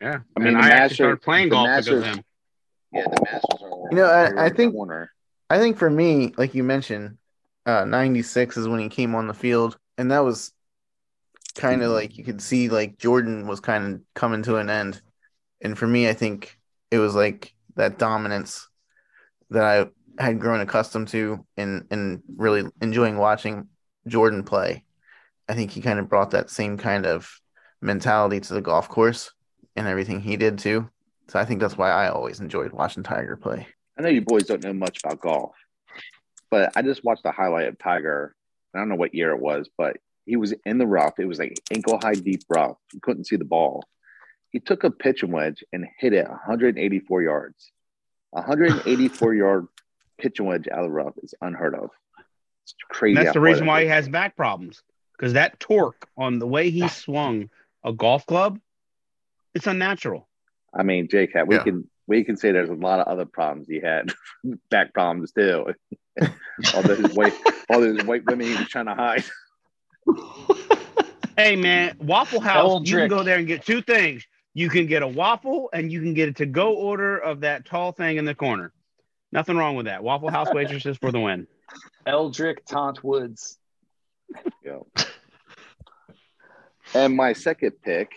Yeah. 0.00 0.18
I 0.36 0.40
mean, 0.40 0.48
and 0.48 0.58
I 0.58 0.60
Master- 0.68 0.74
actually 0.76 0.94
started 0.96 1.22
playing 1.22 1.48
the 1.48 1.54
golf 1.56 1.66
Masters- 1.68 1.94
because 1.94 2.08
of 2.10 2.16
him. 2.18 2.24
yeah. 2.92 3.02
The 3.04 3.22
Masters 3.24 3.62
are. 3.62 3.88
You 3.90 3.96
know, 3.96 4.04
I- 4.04 4.30
right 4.30 4.52
I 4.52 4.54
think- 4.54 4.72
corner. 4.74 5.10
I 5.48 5.58
think 5.58 5.76
for 5.76 5.88
me, 5.88 6.34
like 6.36 6.54
you 6.54 6.64
mentioned, 6.64 7.18
uh, 7.66 7.84
96 7.84 8.56
is 8.56 8.66
when 8.68 8.80
he 8.80 8.88
came 8.88 9.14
on 9.14 9.26
the 9.28 9.34
field. 9.34 9.78
And 9.96 10.10
that 10.10 10.20
was 10.20 10.52
kind 11.54 11.82
of 11.82 11.90
like 11.92 12.18
you 12.18 12.24
could 12.24 12.42
see 12.42 12.68
like 12.68 12.98
Jordan 12.98 13.46
was 13.46 13.60
kind 13.60 13.94
of 13.94 14.00
coming 14.14 14.42
to 14.42 14.56
an 14.56 14.68
end. 14.68 15.00
And 15.62 15.78
for 15.78 15.86
me, 15.86 16.08
I 16.08 16.12
think 16.14 16.58
it 16.90 16.98
was 16.98 17.14
like 17.14 17.54
that 17.76 17.98
dominance 17.98 18.68
that 19.50 19.62
I 19.64 20.22
had 20.22 20.40
grown 20.40 20.60
accustomed 20.60 21.08
to 21.08 21.44
and, 21.56 21.86
and 21.90 22.22
really 22.36 22.64
enjoying 22.82 23.16
watching 23.16 23.68
Jordan 24.06 24.42
play. 24.42 24.82
I 25.48 25.54
think 25.54 25.70
he 25.70 25.80
kind 25.80 25.98
of 25.98 26.08
brought 26.08 26.32
that 26.32 26.50
same 26.50 26.76
kind 26.76 27.06
of 27.06 27.30
mentality 27.80 28.40
to 28.40 28.54
the 28.54 28.60
golf 28.60 28.88
course 28.88 29.30
and 29.76 29.86
everything 29.86 30.20
he 30.20 30.36
did 30.36 30.58
too. 30.58 30.90
So 31.28 31.38
I 31.38 31.44
think 31.44 31.60
that's 31.60 31.76
why 31.76 31.90
I 31.90 32.08
always 32.08 32.40
enjoyed 32.40 32.72
watching 32.72 33.02
Tiger 33.02 33.36
play. 33.36 33.66
I 33.98 34.02
know 34.02 34.08
you 34.08 34.20
boys 34.20 34.44
don't 34.44 34.62
know 34.62 34.72
much 34.72 35.00
about 35.04 35.20
golf, 35.20 35.54
but 36.50 36.72
I 36.76 36.82
just 36.82 37.04
watched 37.04 37.22
the 37.22 37.32
highlight 37.32 37.68
of 37.68 37.78
Tiger. 37.78 38.34
I 38.74 38.78
don't 38.78 38.88
know 38.88 38.96
what 38.96 39.14
year 39.14 39.30
it 39.30 39.40
was, 39.40 39.68
but 39.76 39.96
he 40.24 40.36
was 40.36 40.52
in 40.64 40.78
the 40.78 40.86
rough. 40.86 41.18
It 41.18 41.26
was 41.26 41.38
like 41.38 41.58
ankle 41.72 41.98
high 42.02 42.14
deep 42.14 42.42
rough. 42.48 42.76
You 42.92 43.00
couldn't 43.00 43.26
see 43.26 43.36
the 43.36 43.44
ball. 43.44 43.84
He 44.50 44.60
took 44.60 44.84
a 44.84 44.90
pitching 44.90 45.32
wedge 45.32 45.64
and 45.72 45.86
hit 45.98 46.12
it 46.12 46.28
184 46.28 47.22
yards. 47.22 47.72
184 48.30 49.34
yard 49.34 49.66
pitching 50.18 50.46
wedge 50.46 50.68
out 50.70 50.80
of 50.80 50.84
the 50.86 50.90
rough 50.90 51.14
is 51.22 51.34
unheard 51.40 51.74
of. 51.74 51.90
It's 52.64 52.74
crazy. 52.88 53.16
And 53.16 53.26
that's 53.26 53.34
the 53.34 53.40
reason 53.40 53.66
why 53.66 53.82
he 53.82 53.88
has 53.88 54.08
back 54.08 54.36
problems 54.36 54.82
because 55.16 55.32
that 55.34 55.58
torque 55.60 56.08
on 56.16 56.38
the 56.38 56.46
way 56.46 56.70
he 56.70 56.88
swung 56.88 57.50
a 57.84 57.92
golf 57.92 58.26
club, 58.26 58.58
it's 59.54 59.66
unnatural. 59.66 60.28
I 60.74 60.82
mean, 60.82 61.08
Jake, 61.08 61.34
we 61.46 61.56
Yeah. 61.56 61.62
can 61.62 61.88
we 62.08 62.22
can 62.22 62.36
say 62.36 62.52
there's 62.52 62.70
a 62.70 62.74
lot 62.74 63.00
of 63.00 63.08
other 63.08 63.24
problems 63.24 63.66
he 63.68 63.80
had, 63.80 64.12
back 64.70 64.92
problems 64.94 65.32
too. 65.32 65.74
all 66.74 66.82
those 66.82 67.14
white 67.14 67.34
all 67.68 67.80
those 67.80 68.04
white 68.04 68.24
women 68.26 68.46
he 68.46 68.54
was 68.54 68.68
trying 68.68 68.86
to 68.86 68.94
hide. 68.94 69.24
Hey 71.36 71.56
man, 71.56 71.96
Waffle 71.98 72.40
House, 72.40 72.80
you 72.82 72.96
can 72.96 73.08
go 73.08 73.22
there 73.22 73.38
and 73.38 73.46
get 73.46 73.64
two 73.64 73.82
things. 73.82 74.26
You 74.54 74.70
can 74.70 74.86
get 74.86 75.02
a 75.02 75.06
waffle 75.06 75.68
and 75.72 75.92
you 75.92 76.00
can 76.00 76.14
get 76.14 76.30
a 76.30 76.32
to 76.32 76.46
go 76.46 76.74
order 76.74 77.18
of 77.18 77.40
that 77.40 77.66
tall 77.66 77.92
thing 77.92 78.16
in 78.16 78.24
the 78.24 78.34
corner. 78.34 78.72
Nothing 79.32 79.56
wrong 79.58 79.76
with 79.76 79.84
that. 79.84 80.02
Waffle 80.02 80.30
House 80.30 80.50
waitresses 80.50 80.96
for 80.96 81.12
the 81.12 81.20
win. 81.20 81.46
Eldrick 82.06 82.64
Tont 82.64 83.04
Woods. 83.04 83.58
Go. 84.64 84.86
And 86.94 87.16
my 87.16 87.32
second 87.32 87.72
pick, 87.82 88.12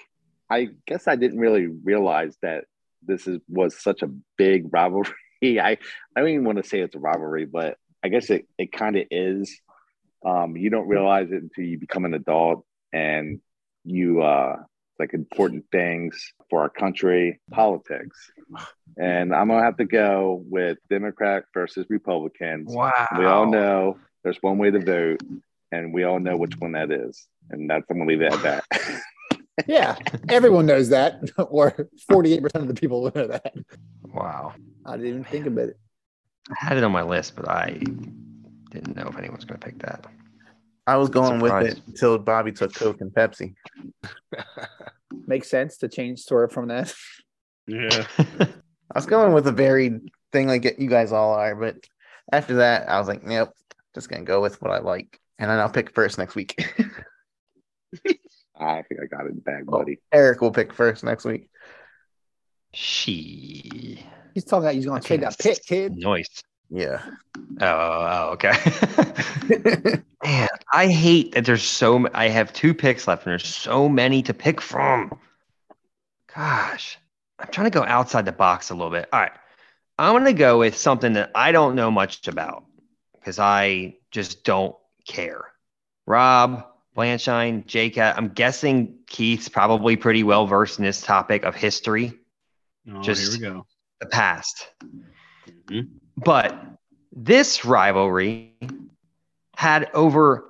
I 0.49 0.69
guess 0.85 1.07
I 1.07 1.15
didn't 1.15 1.39
really 1.39 1.67
realize 1.67 2.37
that 2.41 2.65
this 3.05 3.27
is 3.27 3.39
was 3.47 3.81
such 3.81 4.01
a 4.01 4.09
big 4.37 4.67
rivalry. 4.71 5.13
I 5.43 5.77
I 6.15 6.19
don't 6.19 6.29
even 6.29 6.45
want 6.45 6.57
to 6.57 6.69
say 6.69 6.79
it's 6.79 6.95
a 6.95 6.99
rivalry, 6.99 7.45
but 7.45 7.77
I 8.03 8.09
guess 8.09 8.29
it, 8.29 8.47
it 8.57 8.71
kind 8.71 8.97
of 8.97 9.05
is. 9.11 9.59
Um, 10.25 10.57
you 10.57 10.69
don't 10.69 10.87
realize 10.87 11.31
it 11.31 11.41
until 11.41 11.63
you 11.63 11.79
become 11.79 12.03
an 12.03 12.13
adult 12.13 12.65
and 12.91 13.39
you 13.85 14.21
uh 14.21 14.57
like 14.99 15.13
important 15.13 15.63
things 15.71 16.33
for 16.49 16.61
our 16.61 16.69
country, 16.69 17.39
politics. 17.51 18.31
And 18.97 19.33
I'm 19.33 19.47
gonna 19.47 19.63
have 19.63 19.77
to 19.77 19.85
go 19.85 20.43
with 20.45 20.77
Democrat 20.89 21.45
versus 21.53 21.85
Republicans. 21.89 22.73
Wow. 22.73 23.07
We 23.17 23.25
all 23.25 23.49
know 23.49 23.97
there's 24.23 24.37
one 24.41 24.57
way 24.57 24.71
to 24.71 24.79
vote, 24.79 25.21
and 25.71 25.93
we 25.93 26.03
all 26.03 26.19
know 26.19 26.37
which 26.37 26.57
one 26.57 26.73
that 26.73 26.91
is. 26.91 27.27
And 27.49 27.69
that's 27.69 27.85
I'm 27.89 27.97
gonna 27.97 28.09
leave 28.09 28.21
it 28.21 28.33
at 28.33 28.41
that. 28.43 29.01
yeah, 29.67 29.95
everyone 30.29 30.65
knows 30.65 30.89
that, 30.89 31.21
or 31.37 31.89
48% 32.09 32.55
of 32.55 32.67
the 32.67 32.73
people 32.73 33.11
know 33.15 33.27
that. 33.27 33.53
Wow. 34.13 34.53
I 34.85 34.97
didn't 34.97 35.07
even 35.07 35.23
think 35.23 35.45
about 35.45 35.69
it. 35.69 35.79
I 36.49 36.53
had 36.57 36.77
it 36.77 36.83
on 36.83 36.91
my 36.91 37.03
list, 37.03 37.35
but 37.35 37.47
I 37.47 37.71
didn't 38.71 38.95
know 38.95 39.07
if 39.07 39.17
anyone 39.17 39.35
was 39.35 39.45
going 39.45 39.59
to 39.59 39.65
pick 39.65 39.79
that. 39.79 40.05
I 40.87 40.97
was 40.97 41.09
going 41.09 41.39
with 41.39 41.53
it 41.63 41.81
until 41.85 42.17
Bobby 42.17 42.51
took 42.51 42.73
Coke 42.73 43.01
and 43.01 43.11
Pepsi. 43.11 43.53
Makes 45.27 45.49
sense 45.49 45.77
to 45.77 45.87
change 45.87 46.21
sort 46.21 46.45
of 46.45 46.51
from 46.51 46.69
that. 46.69 46.93
Yeah. 47.67 48.07
I 48.17 48.47
was 48.95 49.05
going 49.05 49.33
with 49.33 49.45
a 49.45 49.51
varied 49.51 50.09
thing 50.31 50.47
like 50.47 50.79
you 50.79 50.89
guys 50.89 51.11
all 51.11 51.33
are, 51.33 51.55
but 51.55 51.75
after 52.31 52.55
that, 52.55 52.89
I 52.89 52.97
was 52.97 53.07
like, 53.07 53.23
nope, 53.23 53.53
just 53.93 54.09
gonna 54.09 54.23
go 54.23 54.41
with 54.41 54.59
what 54.61 54.71
I 54.71 54.79
like, 54.79 55.19
and 55.39 55.49
then 55.49 55.57
I'll 55.59 55.69
pick 55.69 55.95
first 55.95 56.17
next 56.19 56.35
week. 56.35 56.55
I 58.59 58.83
think 58.83 59.01
I 59.01 59.05
got 59.09 59.25
it 59.25 59.29
in 59.29 59.35
the 59.35 59.41
bag, 59.41 59.63
oh, 59.69 59.79
buddy. 59.79 59.99
Eric 60.11 60.41
will 60.41 60.51
pick 60.51 60.73
first 60.73 61.03
next 61.03 61.25
week. 61.25 61.49
she. 62.73 64.03
He's 64.33 64.43
talking 64.43 64.65
about 64.65 64.75
he's 64.75 64.85
going 64.85 65.01
to 65.01 65.07
trade 65.07 65.21
that 65.21 65.39
pick, 65.39 65.65
kid. 65.65 65.95
Noise. 65.95 66.29
Yeah, 66.69 67.01
Oh, 67.61 67.65
oh, 67.65 68.29
okay. 68.33 68.53
Man, 70.23 70.47
I 70.71 70.85
hate 70.87 71.31
that 71.31 71.43
there's 71.45 71.63
so. 71.63 71.95
m- 71.95 72.09
I 72.13 72.27
have 72.29 72.53
two 72.53 72.75
picks 72.75 73.07
left, 73.07 73.25
and 73.25 73.31
there's 73.31 73.47
so 73.47 73.89
many 73.89 74.21
to 74.23 74.35
pick 74.35 74.61
from. 74.61 75.17
Gosh, 76.35 76.99
I'm 77.39 77.47
trying 77.47 77.71
to 77.71 77.75
go 77.75 77.83
outside 77.83 78.25
the 78.25 78.31
box 78.31 78.69
a 78.69 78.75
little 78.75 78.91
bit. 78.91 79.09
All 79.11 79.19
right, 79.19 79.31
I'm 79.97 80.13
gonna 80.13 80.31
go 80.31 80.59
with 80.59 80.77
something 80.77 81.13
that 81.13 81.31
I 81.33 81.51
don't 81.51 81.73
know 81.73 81.89
much 81.89 82.27
about 82.27 82.65
because 83.15 83.39
I 83.39 83.95
just 84.11 84.43
don't 84.43 84.75
care. 85.05 85.45
Rob, 86.05 86.65
Blanchine, 86.95 87.65
J-Cat. 87.65 88.17
I'm 88.17 88.29
guessing 88.29 88.95
Keith's 89.07 89.47
probably 89.49 89.95
pretty 89.95 90.23
well 90.23 90.47
versed 90.47 90.79
in 90.79 90.85
this 90.85 91.01
topic 91.01 91.43
of 91.43 91.55
history, 91.55 92.13
Oh, 92.91 93.01
Just- 93.01 93.39
here 93.39 93.49
we 93.51 93.55
go. 93.55 93.65
the 93.99 94.07
past. 94.07 94.67
Mhm. 95.67 95.89
But 96.17 96.55
this 97.11 97.63
rivalry 97.65 98.53
had 99.55 99.89
over 99.93 100.45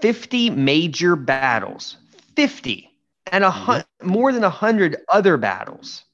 50 0.00 0.50
major 0.50 1.16
battles, 1.16 1.96
50, 2.36 2.88
and 3.30 3.44
a 3.44 3.50
hun- 3.50 3.84
more 4.02 4.32
than 4.32 4.44
100 4.44 4.96
other 5.08 5.36
battles. 5.36 6.04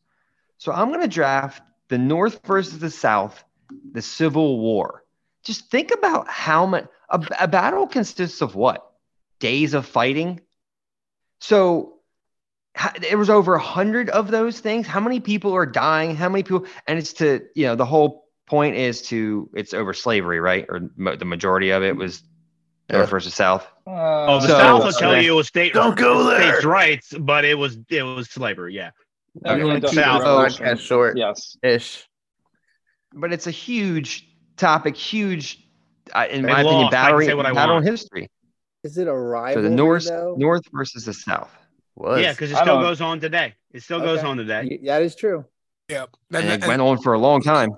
So 0.58 0.72
I'm 0.72 0.88
going 0.88 1.02
to 1.02 1.08
draft 1.08 1.62
the 1.88 1.98
North 1.98 2.40
versus 2.46 2.78
the 2.78 2.90
South, 2.90 3.44
the 3.92 4.02
Civil 4.02 4.58
War. 4.58 5.04
Just 5.44 5.70
think 5.70 5.90
about 5.92 6.26
how 6.28 6.64
much 6.66 6.86
a, 7.14 7.44
a 7.44 7.48
battle 7.48 7.86
consists 7.86 8.40
of 8.42 8.54
what? 8.54 8.84
Days 9.40 9.74
of 9.74 9.86
fighting. 9.86 10.40
So 11.40 11.94
ha- 12.76 12.94
there 13.00 13.18
was 13.18 13.30
over 13.30 13.54
a 13.54 13.60
hundred 13.62 14.10
of 14.10 14.30
those 14.30 14.60
things. 14.60 14.86
How 14.86 15.00
many 15.00 15.20
people 15.20 15.52
are 15.54 15.66
dying? 15.66 16.16
How 16.16 16.28
many 16.28 16.42
people? 16.42 16.66
And 16.86 16.98
it's 16.98 17.12
to 17.14 17.42
you 17.54 17.66
know 17.66 17.74
the 17.76 17.86
whole 17.86 18.24
point 18.46 18.76
is 18.76 19.02
to 19.02 19.48
it's 19.54 19.74
over 19.74 19.92
slavery, 19.92 20.40
right? 20.40 20.66
Or 20.68 20.90
mo- 20.96 21.16
the 21.16 21.24
majority 21.24 21.70
of 21.70 21.82
it 21.82 21.96
was 21.96 22.22
North 22.90 23.06
Yeah. 23.06 23.10
versus 23.10 23.34
South. 23.34 23.66
Uh, 23.86 24.26
oh, 24.26 24.40
the 24.40 24.48
So- 24.48 24.58
South 24.58 24.84
will 24.84 24.92
tell 24.92 25.20
you 25.20 25.32
it 25.32 25.36
was 25.36 25.48
state 25.48 25.72
Don't 25.74 25.96
go 25.96 26.24
there. 26.24 26.52
states' 26.52 26.64
rights, 26.64 27.14
but 27.18 27.44
it 27.44 27.54
was 27.58 27.78
it 27.90 28.02
was 28.02 28.28
slavery. 28.30 28.74
Yeah. 28.74 28.90
Everyone 29.44 29.76
keep 29.76 29.82
does 29.84 29.94
South. 29.94 30.22
their 30.22 30.30
Oh, 30.30 30.38
own 30.44 30.48
podcast 30.50 30.80
short 30.80 31.16
Yes. 31.16 31.56
ish. 31.62 32.06
But 33.12 33.32
it's 33.32 33.46
a 33.46 33.50
huge 33.52 34.28
topic, 34.56 34.96
huge, 34.96 35.63
uh, 36.12 36.26
in 36.30 36.42
They 36.42 36.52
my 36.52 36.60
opinion, 36.60 36.82
lost. 36.82 36.94
I 36.94 36.96
can 36.96 37.12
battle, 37.12 37.26
say 37.26 37.34
what 37.34 37.46
I 37.46 37.52
battle 37.52 37.78
in 37.78 37.84
history. 37.84 38.30
Is 38.82 38.98
it 38.98 39.08
a 39.08 39.50
So 39.54 39.62
the 39.62 39.70
North, 39.70 40.06
though? 40.06 40.34
North 40.36 40.62
versus 40.72 41.04
the 41.06 41.14
South. 41.14 41.50
Was 41.96 42.20
Yeah, 42.20 42.32
because 42.32 42.50
it 42.50 42.56
still 42.56 42.80
goes 42.80 43.00
on 43.00 43.20
today. 43.20 43.54
It 43.72 43.82
still 43.82 44.00
goes 44.00 44.22
on 44.22 44.36
today. 44.36 44.66
Y- 44.70 44.78
That 44.84 45.02
is 45.02 45.14
true. 45.16 45.44
Yeah. 45.88 46.06
And 46.32 46.44
And, 46.44 46.46
it 46.46 46.52
and- 46.54 46.64
went 46.66 46.82
on 46.82 47.00
for 47.00 47.14
a 47.14 47.18
long 47.18 47.40
time. 47.40 47.70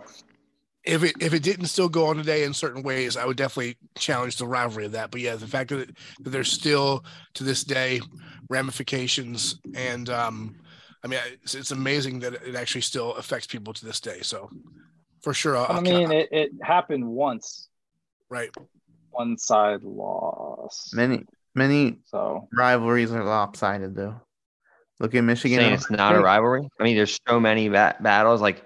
if 0.85 1.03
it 1.05 1.15
if 1.21 1.35
it 1.35 1.43
didn't 1.43 1.67
still 1.67 1.89
go 1.89 2.07
on 2.07 2.17
today 2.17 2.45
in 2.45 2.55
certain 2.55 2.83
ways, 2.83 3.17
I 3.17 3.25
would 3.27 3.37
definitely 3.37 3.77
challenge 3.97 4.37
the 4.37 4.47
rivalry 4.47 4.87
of 4.87 4.93
that. 4.93 5.11
But 5.11 5.21
yeah, 5.21 5.37
the 5.37 5.47
fact 5.47 5.71
that, 5.71 5.89
that 6.21 6.31
there's 6.31 6.51
still 6.51 7.05
to 7.35 7.45
this 7.45 7.63
day 7.65 8.01
ramifications, 8.49 9.57
and 9.75 10.09
um, 10.09 10.57
I 11.05 11.09
mean, 11.09 11.21
it's, 11.43 11.55
it's 11.55 11.71
amazing 11.71 12.21
that 12.21 12.35
it 12.35 12.55
actually 12.55 12.81
still 12.81 13.15
affects 13.17 13.47
people 13.47 13.73
to 13.75 13.85
this 13.85 14.01
day. 14.01 14.21
So 14.23 14.51
for 15.23 15.35
sure, 15.35 15.57
I'll, 15.57 15.77
I 15.77 15.81
mean, 15.81 16.11
it, 16.11 16.29
it 16.33 16.51
happened 16.63 17.07
once. 17.07 17.69
Right. 18.31 18.51
One 19.11 19.39
side 19.39 19.83
lost. 19.83 20.95
Many 20.95 21.25
many 21.55 21.99
So 22.05 22.49
rivalries 22.53 23.13
are 23.13 23.25
lopsided 23.25 23.95
though. 23.95 24.21
Look 25.01 25.15
at 25.15 25.23
Michigan. 25.25 25.59
saying 25.59 25.73
it's 25.75 25.91
not 25.91 26.15
a 26.15 26.21
rivalry. 26.21 26.69
I 26.81 26.83
mean, 26.85 26.97
there's 26.97 27.19
so 27.29 27.39
many 27.41 27.69
ba- 27.69 27.97
battles. 28.01 28.41
Like 28.41 28.65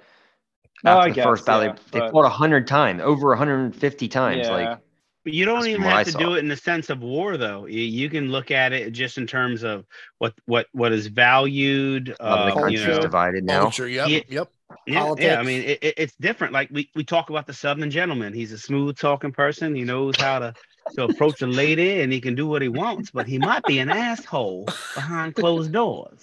No, 0.85 0.93
after 0.93 1.03
I 1.03 1.09
the 1.11 1.15
guess, 1.15 1.25
first 1.25 1.47
battle, 1.47 1.67
yeah, 1.67 1.73
they, 1.73 1.99
they 1.99 1.99
but- 2.01 2.13
fought 2.13 2.25
a 2.25 2.29
hundred 2.29 2.67
times, 2.67 3.01
over 3.03 3.29
150 3.29 4.09
times. 4.09 4.47
yeah. 4.47 4.53
Like 4.53 4.79
But 5.25 5.35
you 5.35 5.45
don't 5.45 5.67
even 5.67 5.83
have 5.83 5.93
I 5.99 6.05
to 6.05 6.11
saw. 6.13 6.19
do 6.19 6.35
it 6.35 6.39
in 6.39 6.49
the 6.49 6.57
sense 6.57 6.89
of 6.91 7.01
war, 7.01 7.37
though. 7.37 7.67
You, 7.67 7.83
you 7.83 8.09
can 8.11 8.31
look 8.31 8.51
at 8.51 8.73
it 8.73 8.91
just 8.93 9.19
in 9.19 9.27
terms 9.27 9.63
of 9.63 9.85
what 10.19 10.35
what 10.47 10.67
what 10.73 10.93
is 10.93 11.07
valued. 11.09 12.15
a 12.21 12.25
lot 12.25 12.39
of 12.39 12.47
the 12.47 12.53
Uh, 12.61 12.69
you 12.69 12.79
country's 12.79 12.97
know, 12.97 13.01
divided 13.03 13.45
now. 13.45 13.61
Culture. 13.63 13.89
Yep. 13.89 14.09
Yeah. 14.09 14.21
Yep. 14.29 14.53
Yeah, 14.87 15.15
yeah. 15.19 15.39
I 15.39 15.43
mean, 15.43 15.63
it, 15.63 15.79
it- 15.83 15.95
it's 15.97 16.15
different. 16.17 16.53
Like 16.53 16.69
we, 16.71 16.91
we 16.95 17.05
talk 17.05 17.31
about 17.31 17.47
the 17.47 17.53
Southern 17.55 17.91
gentleman. 17.91 18.33
He's 18.33 18.53
a 18.53 18.59
smooth 18.59 18.97
talking 18.99 19.33
person. 19.33 19.75
He 19.75 19.85
knows 19.85 20.15
how 20.19 20.39
to 20.41 20.55
to 20.95 21.05
approach 21.05 21.41
a 21.43 21.47
lady, 21.47 22.01
and 22.01 22.13
he 22.13 22.21
can 22.21 22.35
do 22.35 22.47
what 22.47 22.63
he 22.63 22.69
wants. 22.69 23.11
But 23.11 23.27
he 23.27 23.39
might 23.39 23.65
be 23.65 23.79
an 23.79 23.91
asshole 23.91 24.67
behind 24.95 25.35
closed 25.37 25.73
doors. 25.73 26.21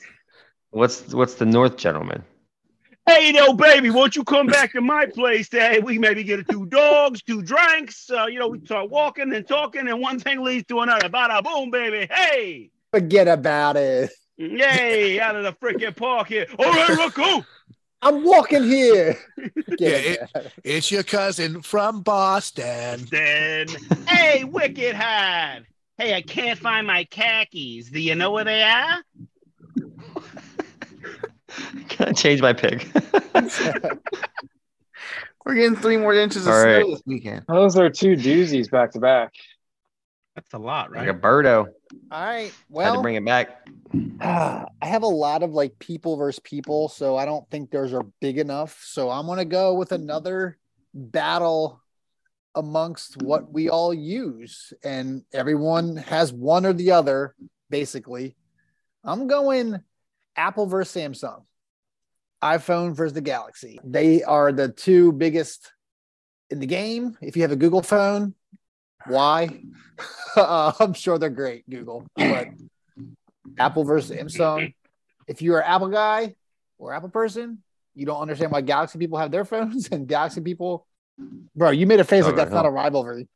What's 0.71 1.13
what's 1.13 1.35
the 1.35 1.45
North 1.45 1.77
gentleman? 1.77 2.23
Hey, 3.05 3.31
yo, 3.33 3.53
baby, 3.53 3.89
won't 3.89 4.17
you 4.17 4.25
come 4.25 4.47
back 4.47 4.73
to 4.73 4.81
my 4.81 5.05
place? 5.05 5.47
Hey, 5.49 5.79
we 5.79 5.97
maybe 5.97 6.25
get 6.25 6.39
a 6.41 6.43
two 6.43 6.65
dogs, 6.65 7.21
two 7.23 7.41
drinks. 7.41 8.09
Uh, 8.11 8.25
you 8.25 8.37
know, 8.37 8.49
we 8.49 8.59
start 8.65 8.89
walking 8.89 9.33
and 9.33 9.47
talking, 9.47 9.87
and 9.87 10.01
one 10.01 10.19
thing 10.19 10.43
leads 10.43 10.67
to 10.67 10.81
another. 10.81 11.07
Bada 11.07 11.41
boom, 11.41 11.71
baby. 11.71 12.05
Hey, 12.13 12.69
Forget 12.91 13.29
about 13.29 13.77
it. 13.77 14.11
yay, 14.35 15.21
out 15.21 15.37
of 15.37 15.43
the 15.43 15.53
freaking 15.53 15.95
park 15.95 16.27
here. 16.27 16.47
All 16.59 16.65
right, 16.65 16.97
Rocco. 16.97 17.45
I'm 18.01 18.23
walking 18.23 18.63
here. 18.63 19.17
Yeah, 19.79 19.89
it. 19.89 20.29
It's 20.63 20.89
your 20.91 21.03
cousin 21.03 21.61
from 21.61 22.01
Boston. 22.01 23.05
Then, 23.11 23.67
hey, 24.07 24.43
Wicked 24.43 24.95
Hide. 24.95 25.65
Hey, 25.97 26.15
I 26.15 26.21
can't 26.21 26.57
find 26.57 26.87
my 26.87 27.03
khakis. 27.03 27.89
Do 27.91 27.99
you 27.99 28.15
know 28.15 28.31
where 28.31 28.43
they 28.45 28.63
are? 28.63 29.03
Can 31.89 32.07
I 32.09 32.11
change 32.13 32.41
my 32.41 32.53
pick? 32.53 32.87
We're 35.45 35.55
getting 35.55 35.75
three 35.75 35.97
more 35.97 36.13
inches 36.13 36.47
of 36.47 36.53
All 36.53 36.61
snow 36.61 36.77
right. 36.77 36.85
this 36.87 37.03
weekend. 37.05 37.43
Those 37.47 37.77
are 37.77 37.89
two 37.89 38.15
doozies 38.15 38.71
back 38.71 38.91
to 38.93 38.99
back. 38.99 39.33
That's 40.38 40.53
a 40.53 40.59
lot, 40.59 40.91
right? 40.91 40.99
like 40.99 41.07
right? 41.07 41.17
a 41.17 41.19
birdo. 41.19 41.65
All 42.11 42.23
right. 42.23 42.53
Well, 42.69 42.91
Had 42.91 42.97
to 42.97 43.01
bring 43.01 43.15
it 43.15 43.25
back. 43.25 43.67
I 44.21 44.67
have 44.83 45.01
a 45.01 45.07
lot 45.07 45.41
of 45.41 45.49
like 45.53 45.79
people 45.79 46.15
versus 46.15 46.39
people, 46.43 46.89
so 46.89 47.17
I 47.17 47.25
don't 47.25 47.49
think 47.49 47.71
theirs 47.71 47.91
are 47.91 48.05
big 48.21 48.38
enough. 48.38 48.79
So 48.83 49.09
I'm 49.09 49.25
gonna 49.25 49.45
go 49.45 49.73
with 49.73 49.93
another 49.93 50.59
battle 50.93 51.81
amongst 52.53 53.19
what 53.19 53.51
we 53.51 53.69
all 53.69 53.91
use, 53.91 54.73
and 54.83 55.23
everyone 55.33 55.95
has 55.95 56.31
one 56.31 56.67
or 56.67 56.73
the 56.73 56.91
other, 56.91 57.33
basically. 57.71 58.35
I'm 59.03 59.25
going 59.25 59.79
Apple 60.35 60.67
versus 60.67 60.93
Samsung, 60.93 61.45
iPhone 62.43 62.95
versus 62.95 63.13
the 63.13 63.21
Galaxy. 63.21 63.79
They 63.83 64.21
are 64.21 64.51
the 64.51 64.67
two 64.69 65.13
biggest 65.13 65.71
in 66.51 66.59
the 66.59 66.67
game. 66.67 67.17
If 67.21 67.35
you 67.35 67.41
have 67.41 67.51
a 67.51 67.55
Google 67.55 67.81
phone, 67.81 68.35
why? 69.08 69.62
uh, 70.36 70.72
I'm 70.80 70.93
sure 70.93 71.18
they're 71.18 71.30
great, 71.30 71.70
Google, 71.70 72.05
but 72.16 72.47
Apple 73.58 73.84
versus 73.84 74.16
Samsung. 74.16 74.74
If 75.28 75.41
you're 75.41 75.60
an 75.60 75.66
Apple 75.68 75.89
guy 75.89 76.36
or 76.78 76.93
Apple 76.93 77.10
person, 77.10 77.62
you 77.95 78.05
don't 78.05 78.22
understand 78.22 78.51
why 78.51 78.62
Galaxy 78.62 78.99
people 78.99 79.18
have 79.18 79.32
their 79.32 79.45
phones 79.45 79.88
and 79.91 80.08
Galaxy 80.08 80.41
people. 80.41 80.86
Bro, 81.55 81.72
you 81.72 81.88
made 81.88 81.99
a 81.99 82.03
face 82.03 82.24
Oh, 82.24 82.28
like 82.28 82.36
that's 82.36 82.51
no. 82.51 82.58
not 82.58 82.66
a 82.68 82.70
rivalry. 82.70 83.28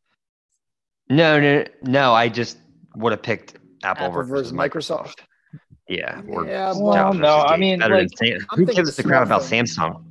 No, 1.10 1.40
no, 1.40 1.66
no. 1.82 2.14
I 2.14 2.30
just 2.30 2.58
would 2.96 3.12
have 3.12 3.24
picked 3.24 3.56
Apple, 3.84 4.06
Apple 4.06 4.24
versus 4.24 4.30
versus 4.30 4.54
Microsoft. 4.54 5.16
Microsoft. 5.16 5.60
Yeah. 5.90 6.22
Or 6.30 6.46
Yeah, 6.46 6.74
Well, 6.78 6.94
Jobs 6.94 7.18
no, 7.18 7.38
versus 7.38 7.52
I 7.52 7.58
mean, 7.58 7.80
Better 7.80 7.98
like, 7.98 8.08
than 8.10 8.18
Sam- 8.40 8.48
who 8.52 8.56
thinking 8.66 8.76
gives 8.76 9.00
a 9.00 9.04
crap 9.04 9.26
about. 9.26 9.42
Samsung? 9.42 10.04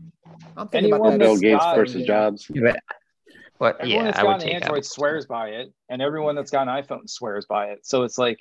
I'm 0.57 0.69
thinking 0.69 0.93
Anyone 0.93 1.01
about 1.01 1.11
that. 1.13 1.19
Bill 1.21 1.39
Gates 1.39 1.65
versus 1.77 2.05
Jobs. 2.05 2.51
What? 3.61 3.79
Everyone 3.79 4.07
yeah, 4.07 4.11
that's 4.11 4.19
I 4.19 4.23
would 4.23 4.31
got 4.31 4.41
an 4.41 4.47
take 4.47 4.55
Android 4.55 4.71
Apple. 4.79 4.83
swears 4.85 5.27
by 5.27 5.49
it, 5.51 5.71
and 5.91 6.01
everyone 6.01 6.35
that's 6.35 6.51
got 6.51 6.67
an 6.67 6.83
iPhone 6.83 7.11
swears 7.11 7.45
by 7.45 7.67
it. 7.73 7.81
So 7.87 8.05
it's 8.05 8.17
like 8.17 8.41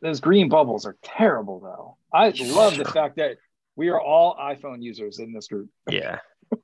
those 0.00 0.20
green 0.20 0.48
bubbles 0.48 0.86
are 0.86 0.96
terrible, 1.02 1.58
though. 1.58 1.96
I 2.14 2.28
love 2.54 2.76
the 2.76 2.84
fact 2.84 3.16
that 3.16 3.38
we 3.74 3.88
are 3.88 4.00
all 4.00 4.36
iPhone 4.36 4.80
users 4.80 5.18
in 5.18 5.32
this 5.32 5.48
group 5.48 5.70
Yeah. 5.90 6.18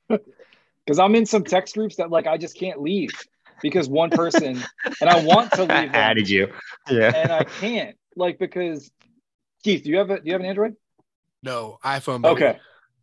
because 0.09 1.01
I'm 1.01 1.16
in 1.16 1.27
some 1.27 1.43
text 1.43 1.74
groups 1.74 1.97
that 1.97 2.11
like 2.11 2.29
I 2.29 2.37
just 2.39 2.57
can't 2.57 2.81
leave 2.81 3.11
because 3.61 3.89
one 3.89 4.11
person, 4.11 4.62
and 5.01 5.11
I 5.11 5.24
want 5.24 5.51
to 5.55 5.62
leave 5.62 5.68
them, 5.68 5.95
added 5.97 6.29
you. 6.29 6.53
Yeah. 6.89 7.11
and 7.12 7.33
I 7.33 7.43
can't 7.43 7.97
like 8.14 8.39
because 8.39 8.89
Keith, 9.64 9.83
do 9.83 9.91
you 9.91 9.97
have 9.99 10.11
a 10.11 10.18
do 10.20 10.27
you 10.27 10.33
have 10.33 10.43
an 10.43 10.47
Android? 10.47 10.77
No, 11.43 11.79
iPhone. 11.85 12.22
baby. 12.22 12.35
Okay. 12.35 12.59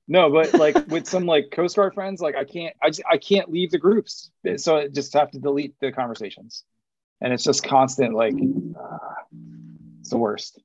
No, 0.07 0.29
but 0.29 0.53
like 0.53 0.75
with 0.87 1.07
some 1.07 1.25
like 1.25 1.49
Coast 1.51 1.75
Guard 1.77 1.93
friends, 1.93 2.19
like 2.21 2.35
I 2.35 2.43
can't, 2.43 2.75
I 2.81 2.89
just, 2.89 3.03
I 3.09 3.17
can't 3.17 3.49
leave 3.49 3.71
the 3.71 3.77
groups, 3.77 4.31
so 4.57 4.77
I 4.77 4.87
just 4.89 5.13
have 5.13 5.31
to 5.31 5.39
delete 5.39 5.75
the 5.79 5.91
conversations, 5.91 6.63
and 7.21 7.31
it's 7.31 7.43
just 7.43 7.63
constant. 7.63 8.13
Like, 8.13 8.33
uh, 8.33 8.97
it's 10.01 10.09
the 10.09 10.17
worst. 10.17 10.61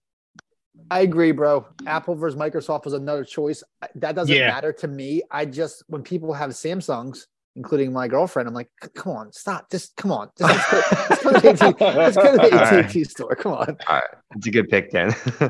I 0.90 1.00
agree, 1.00 1.32
bro. 1.32 1.66
Apple 1.86 2.14
versus 2.16 2.38
Microsoft 2.38 2.84
was 2.84 2.94
another 2.94 3.24
choice. 3.24 3.62
That 3.94 4.14
doesn't 4.16 4.34
Yeah. 4.34 4.48
matter 4.48 4.72
to 4.72 4.88
me. 4.88 5.22
I 5.30 5.44
just 5.44 5.84
when 5.86 6.02
people 6.02 6.32
have 6.32 6.50
Samsungs, 6.50 7.26
including 7.54 7.92
my 7.92 8.08
girlfriend, 8.08 8.48
I'm 8.48 8.54
like, 8.54 8.70
come 8.94 9.12
on, 9.12 9.32
stop. 9.32 9.70
Just 9.70 9.94
come 9.96 10.10
on. 10.10 10.30
Just, 10.36 10.72
let's 10.72 11.22
go, 11.22 11.28
let's 11.28 11.42
go 11.52 11.52
to 11.52 11.78
the 11.78 11.84
AT, 11.86 11.96
let's 11.96 12.16
go 12.16 12.32
to 12.32 12.38
the 12.50 12.54
AT&T 12.86 13.04
store. 13.04 13.36
Come 13.36 13.52
on. 13.52 13.76
All 13.86 13.96
right. 13.96 14.04
It's 14.34 14.46
a 14.46 14.50
good 14.50 14.68
pick 14.68 14.90
then. 14.90 15.14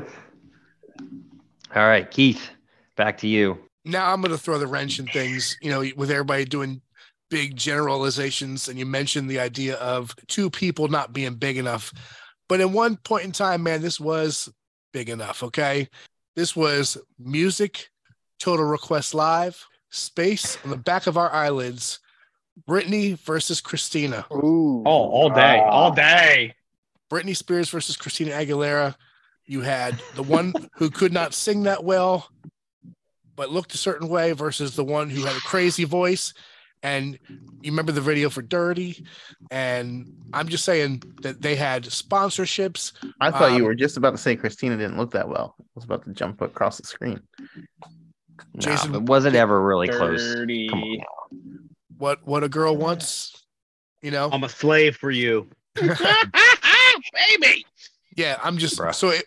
All 1.75 1.87
right, 1.87 2.09
Keith, 2.09 2.49
back 2.95 3.17
to 3.19 3.27
you. 3.27 3.57
Now 3.85 4.11
I'm 4.11 4.21
going 4.21 4.31
to 4.31 4.37
throw 4.37 4.57
the 4.57 4.67
wrench 4.67 4.99
in 4.99 5.07
things, 5.07 5.57
you 5.61 5.69
know, 5.71 5.83
with 5.95 6.11
everybody 6.11 6.45
doing 6.45 6.81
big 7.29 7.55
generalizations. 7.55 8.67
And 8.67 8.77
you 8.77 8.85
mentioned 8.85 9.29
the 9.29 9.39
idea 9.39 9.75
of 9.75 10.15
two 10.27 10.49
people 10.49 10.87
not 10.87 11.13
being 11.13 11.35
big 11.35 11.57
enough. 11.57 11.93
But 12.47 12.61
at 12.61 12.69
one 12.69 12.97
point 12.97 13.25
in 13.25 13.31
time, 13.31 13.63
man, 13.63 13.81
this 13.81 13.99
was 13.99 14.49
big 14.91 15.09
enough. 15.09 15.43
Okay. 15.43 15.87
This 16.35 16.55
was 16.55 16.97
music, 17.19 17.89
Total 18.39 18.65
Request 18.65 19.13
Live, 19.13 19.65
space 19.89 20.57
on 20.63 20.69
the 20.71 20.77
back 20.77 21.07
of 21.07 21.17
our 21.17 21.31
eyelids, 21.31 21.99
Britney 22.67 23.17
versus 23.19 23.61
Christina. 23.61 24.25
Ooh. 24.31 24.83
Oh, 24.85 25.09
all 25.09 25.29
day, 25.29 25.61
Ah. 25.63 25.69
all 25.69 25.91
day. 25.91 26.53
Britney 27.11 27.35
Spears 27.35 27.69
versus 27.69 27.97
Christina 27.97 28.31
Aguilera. 28.31 28.95
You 29.45 29.61
had 29.61 29.99
the 30.15 30.23
one 30.23 30.53
who 30.73 30.89
could 30.91 31.11
not 31.11 31.33
sing 31.33 31.63
that 31.63 31.83
well, 31.83 32.29
but 33.39 33.51
looked 33.51 33.73
a 33.73 33.77
certain 33.77 34.09
way 34.09 34.33
versus 34.33 34.75
the 34.75 34.83
one 34.83 35.09
who 35.09 35.23
had 35.23 35.33
a 35.33 35.39
crazy 35.39 35.85
voice. 35.85 36.33
And 36.83 37.17
you 37.61 37.71
remember 37.71 37.93
the 37.93 38.01
video 38.01 38.29
for 38.29 38.41
Dirty. 38.41 39.05
And 39.49 40.13
I'm 40.33 40.49
just 40.49 40.65
saying 40.65 41.03
that 41.21 41.41
they 41.41 41.55
had 41.55 41.85
sponsorships. 41.85 42.91
I 43.21 43.31
thought 43.31 43.51
Um, 43.53 43.55
you 43.55 43.63
were 43.63 43.75
just 43.75 43.95
about 43.95 44.11
to 44.11 44.17
say 44.17 44.35
Christina 44.35 44.75
didn't 44.75 44.97
look 44.97 45.11
that 45.11 45.29
well. 45.29 45.55
I 45.57 45.63
was 45.73 45.85
about 45.85 46.03
to 46.03 46.11
jump 46.11 46.41
across 46.41 46.79
the 46.79 46.85
screen. 46.85 47.21
Jason- 48.57 48.91
no, 48.91 48.97
it 48.97 49.03
wasn't 49.05 49.37
ever 49.37 49.61
really 49.61 49.87
close. 49.87 50.21
Dirty. 50.21 50.67
Come 50.67 50.83
on. 50.83 50.99
What 51.97 52.27
what 52.27 52.43
a 52.43 52.49
girl 52.49 52.75
wants, 52.75 53.45
you 54.01 54.11
know. 54.11 54.29
I'm 54.33 54.43
a 54.43 54.49
slave 54.49 54.97
for 54.97 55.11
you. 55.11 55.47
Baby. 55.75 57.65
yeah, 58.17 58.37
I'm 58.43 58.57
just 58.57 58.77
Bruh. 58.77 58.93
so 58.93 59.09
it, 59.09 59.23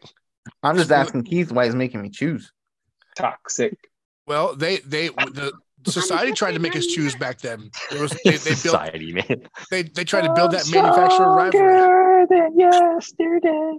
I'm 0.63 0.77
just 0.77 0.93
asking 0.93 1.25
Keith 1.25 1.51
why 1.51 1.65
he's 1.65 1.75
making 1.75 2.03
me 2.03 2.11
choose. 2.11 2.53
Toxic. 3.17 3.79
Well, 4.33 4.57
they 4.57 4.79
they 4.79 5.09
the 5.09 5.53
society 5.87 6.33
tried 6.33 6.53
to 6.53 6.59
make 6.59 6.75
us 6.75 6.87
choose 6.87 7.15
back 7.15 7.39
then. 7.41 7.71
It 7.91 8.01
was 8.01 8.13
they, 8.25 8.31
they 8.31 8.51
built 8.51 8.57
Society, 8.59 9.13
man. 9.13 9.43
they, 9.71 9.83
they 9.83 10.05
tried 10.05 10.23
to 10.23 10.33
build 10.33 10.53
that 10.53 10.67
manufacturer 10.73 11.35
rivalry. 11.35 12.27
than 12.31 12.59
yesterday. 12.59 13.73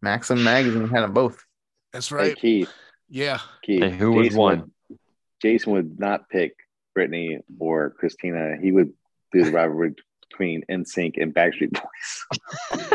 Maxim 0.00 0.42
magazine 0.42 0.88
had 0.88 1.02
them 1.02 1.12
both. 1.12 1.44
That's 1.92 2.08
Hey, 2.08 2.14
right. 2.16 2.36
Keith, 2.38 2.70
Yeah. 3.10 3.40
Keith. 3.62 3.82
And 3.82 3.94
who 3.94 4.12
was 4.12 4.32
one? 4.34 4.72
Would, 4.88 4.98
Jason 5.42 5.72
would 5.74 6.00
not 6.00 6.30
pick 6.30 6.54
Britney 6.96 7.40
or 7.58 7.90
Christina. 7.90 8.56
He 8.60 8.72
would 8.72 8.94
do 9.30 9.44
the 9.44 9.50
rivalry 9.50 9.94
between 10.30 10.62
NSYNC 10.70 11.20
and 11.20 11.34
Backstreet 11.34 11.72
Boys. 11.72 12.88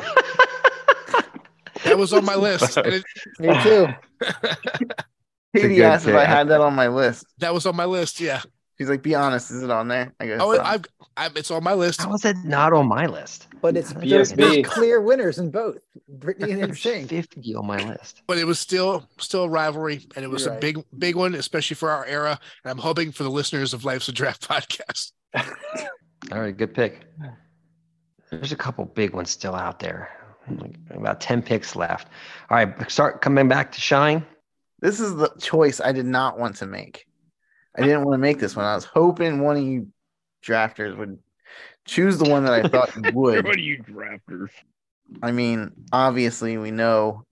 That 1.84 1.98
was 1.98 2.12
on 2.12 2.26
my 2.26 2.36
list. 2.36 2.76
And 2.84 2.93
it, 2.95 3.04
Me 3.39 3.62
too. 3.62 3.88
a 5.60 5.68
Katie 5.68 5.76
good 5.76 5.86
asked 5.86 6.08
if. 6.08 6.16
I 6.16 6.26
had 6.26 6.47
that 6.49 6.62
on 6.62 6.74
my 6.76 6.88
list. 6.88 7.26
that 7.39 7.53
was 7.53 7.66
on 7.66 7.76
my 7.76 7.86
list. 7.86 8.20
Yeah. 8.20 8.41
She's 8.78 8.89
like, 8.89 9.01
be 9.01 9.16
honest, 9.16 9.49
is 9.49 9.64
it 9.64 9.72
on 9.72 9.88
there? 9.88 10.14
I 10.20 10.28
go, 10.28 10.38
Oh, 10.39 10.51
"It's 10.51 10.60
on." 10.60 10.66
I've, 10.68 10.86
I've 11.18 11.36
it's 11.36 11.49
on 11.49 11.64
my 11.64 11.74
list. 11.74 11.99
How 11.99 12.14
is 12.14 12.22
that 12.22 12.36
not 12.45 12.74
on 12.74 12.88
my 12.88 13.08
list? 13.08 13.47
But 13.60 13.76
it's 13.76 13.91
How 13.91 14.01
there's, 14.01 14.34
BSB. 14.34 14.36
there's 14.36 14.68
clear 14.68 15.01
winners 15.01 15.39
in 15.39 15.49
both. 15.49 15.78
Britney 16.20 16.51
and 16.51 16.62
There's 16.62 16.78
Shane. 16.78 17.08
50 17.08 17.55
on 17.55 17.66
my 17.66 17.78
list. 17.89 18.22
but 18.28 18.38
it 18.38 18.45
was 18.45 18.60
still 18.60 19.10
still 19.18 19.43
a 19.45 19.49
rivalry 19.49 20.05
and 20.16 20.24
it 20.24 20.28
was 20.28 20.43
You're 20.43 20.51
a 20.51 20.53
right. 20.53 20.62
big 20.62 20.84
big 20.99 21.16
one 21.16 21.34
especially 21.36 21.74
for 21.76 21.89
our 21.89 22.05
era 22.05 22.39
and 22.64 22.72
i'm 22.72 22.78
hoping 22.78 23.12
for 23.12 23.24
the 23.24 23.30
listeners 23.32 23.74
of 23.74 23.84
life's 23.84 24.08
a 24.08 24.12
draft 24.12 24.47
podcast 24.47 25.12
All 26.32 26.39
right, 26.39 26.55
good 26.55 26.74
pick. 26.74 27.01
There's 28.32 28.51
a 28.51 28.55
couple 28.55 28.86
big 28.86 29.14
ones 29.14 29.30
still 29.30 29.55
out 29.55 29.80
there. 29.80 30.10
About 30.91 31.20
10 31.22 31.41
picks 31.41 31.76
left. 31.76 32.08
All 32.49 32.58
right, 32.58 32.91
start 32.91 33.22
coming 33.22 33.47
back 33.47 33.72
to 33.74 33.82
Shine. 33.82 34.26
This 34.80 34.99
is 34.99 35.15
the 35.15 35.30
choice 35.39 35.82
I 35.82 35.91
did 35.91 36.05
not 36.05 36.38
want 36.38 36.57
to 36.57 36.67
make. 36.67 37.05
I 37.75 37.82
didn't 37.82 38.03
want 38.03 38.13
to 38.15 38.19
make 38.19 38.39
this 38.39 38.55
one. 38.55 38.65
I 38.65 38.75
was 38.75 38.86
hoping 38.86 39.41
one 39.41 39.57
of 39.57 39.63
you 39.63 39.88
drafters 40.43 40.97
would 40.97 41.19
choose 41.86 42.17
the 42.17 42.30
one 42.30 42.45
that 42.45 42.53
I 42.53 42.67
thought 42.67 42.95
you 42.95 43.11
would. 43.13 43.45
What 43.45 43.55
are 43.55 43.59
you 43.59 43.84
drafters? 43.84 44.49
I 45.21 45.32
mean, 45.32 45.71
obviously, 45.91 46.57
we 46.57 46.71
know. 46.71 47.23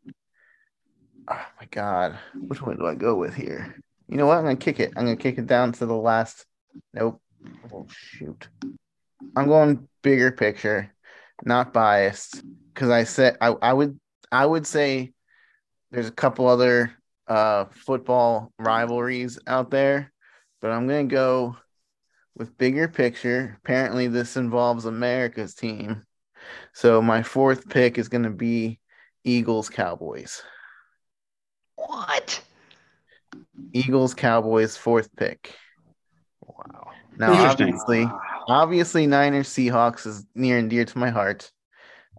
Oh 1.27 1.45
my 1.59 1.67
god, 1.71 2.17
which 2.35 2.61
one 2.61 2.77
do 2.77 2.85
I 2.85 2.95
go 2.95 3.15
with 3.15 3.33
here? 3.33 3.75
You 4.07 4.17
know 4.17 4.27
what? 4.27 4.37
I'm 4.37 4.43
gonna 4.43 4.55
kick 4.55 4.79
it. 4.79 4.93
I'm 4.95 5.05
gonna 5.05 5.15
kick 5.15 5.37
it 5.37 5.47
down 5.47 5.71
to 5.73 5.85
the 5.85 5.95
last. 5.95 6.45
Nope. 6.93 7.21
Oh 7.73 7.87
shoot. 7.89 8.47
I'm 9.35 9.47
going 9.47 9.87
bigger 10.01 10.31
picture, 10.31 10.93
not 11.43 11.73
biased, 11.73 12.43
because 12.73 12.89
I 12.89 13.03
said 13.03 13.37
I, 13.41 13.55
I 13.61 13.73
would 13.73 13.99
I 14.31 14.45
would 14.45 14.67
say 14.67 15.13
there's 15.91 16.07
a 16.07 16.11
couple 16.11 16.47
other 16.47 16.93
uh 17.27 17.65
football 17.65 18.51
rivalries 18.59 19.39
out 19.47 19.71
there, 19.71 20.11
but 20.61 20.71
I'm 20.71 20.87
gonna 20.87 21.05
go 21.05 21.57
with 22.35 22.57
bigger 22.57 22.87
picture. 22.87 23.57
Apparently, 23.63 24.07
this 24.07 24.37
involves 24.37 24.85
America's 24.85 25.55
team. 25.55 26.03
So 26.73 27.01
my 27.01 27.23
fourth 27.23 27.69
pick 27.69 27.97
is 27.97 28.09
going 28.09 28.23
to 28.23 28.29
be 28.29 28.79
Eagles 29.23 29.69
Cowboys. 29.69 30.43
What? 31.75 32.41
Eagles 33.73 34.13
Cowboys 34.13 34.77
fourth 34.77 35.09
pick. 35.15 35.55
Wow. 36.41 36.91
Now 37.17 37.49
obviously 37.49 38.07
obviously 38.47 39.07
Niners 39.07 39.49
Seahawks 39.49 40.05
is 40.05 40.25
near 40.35 40.57
and 40.57 40.69
dear 40.69 40.85
to 40.85 40.97
my 40.97 41.09
heart. 41.09 41.51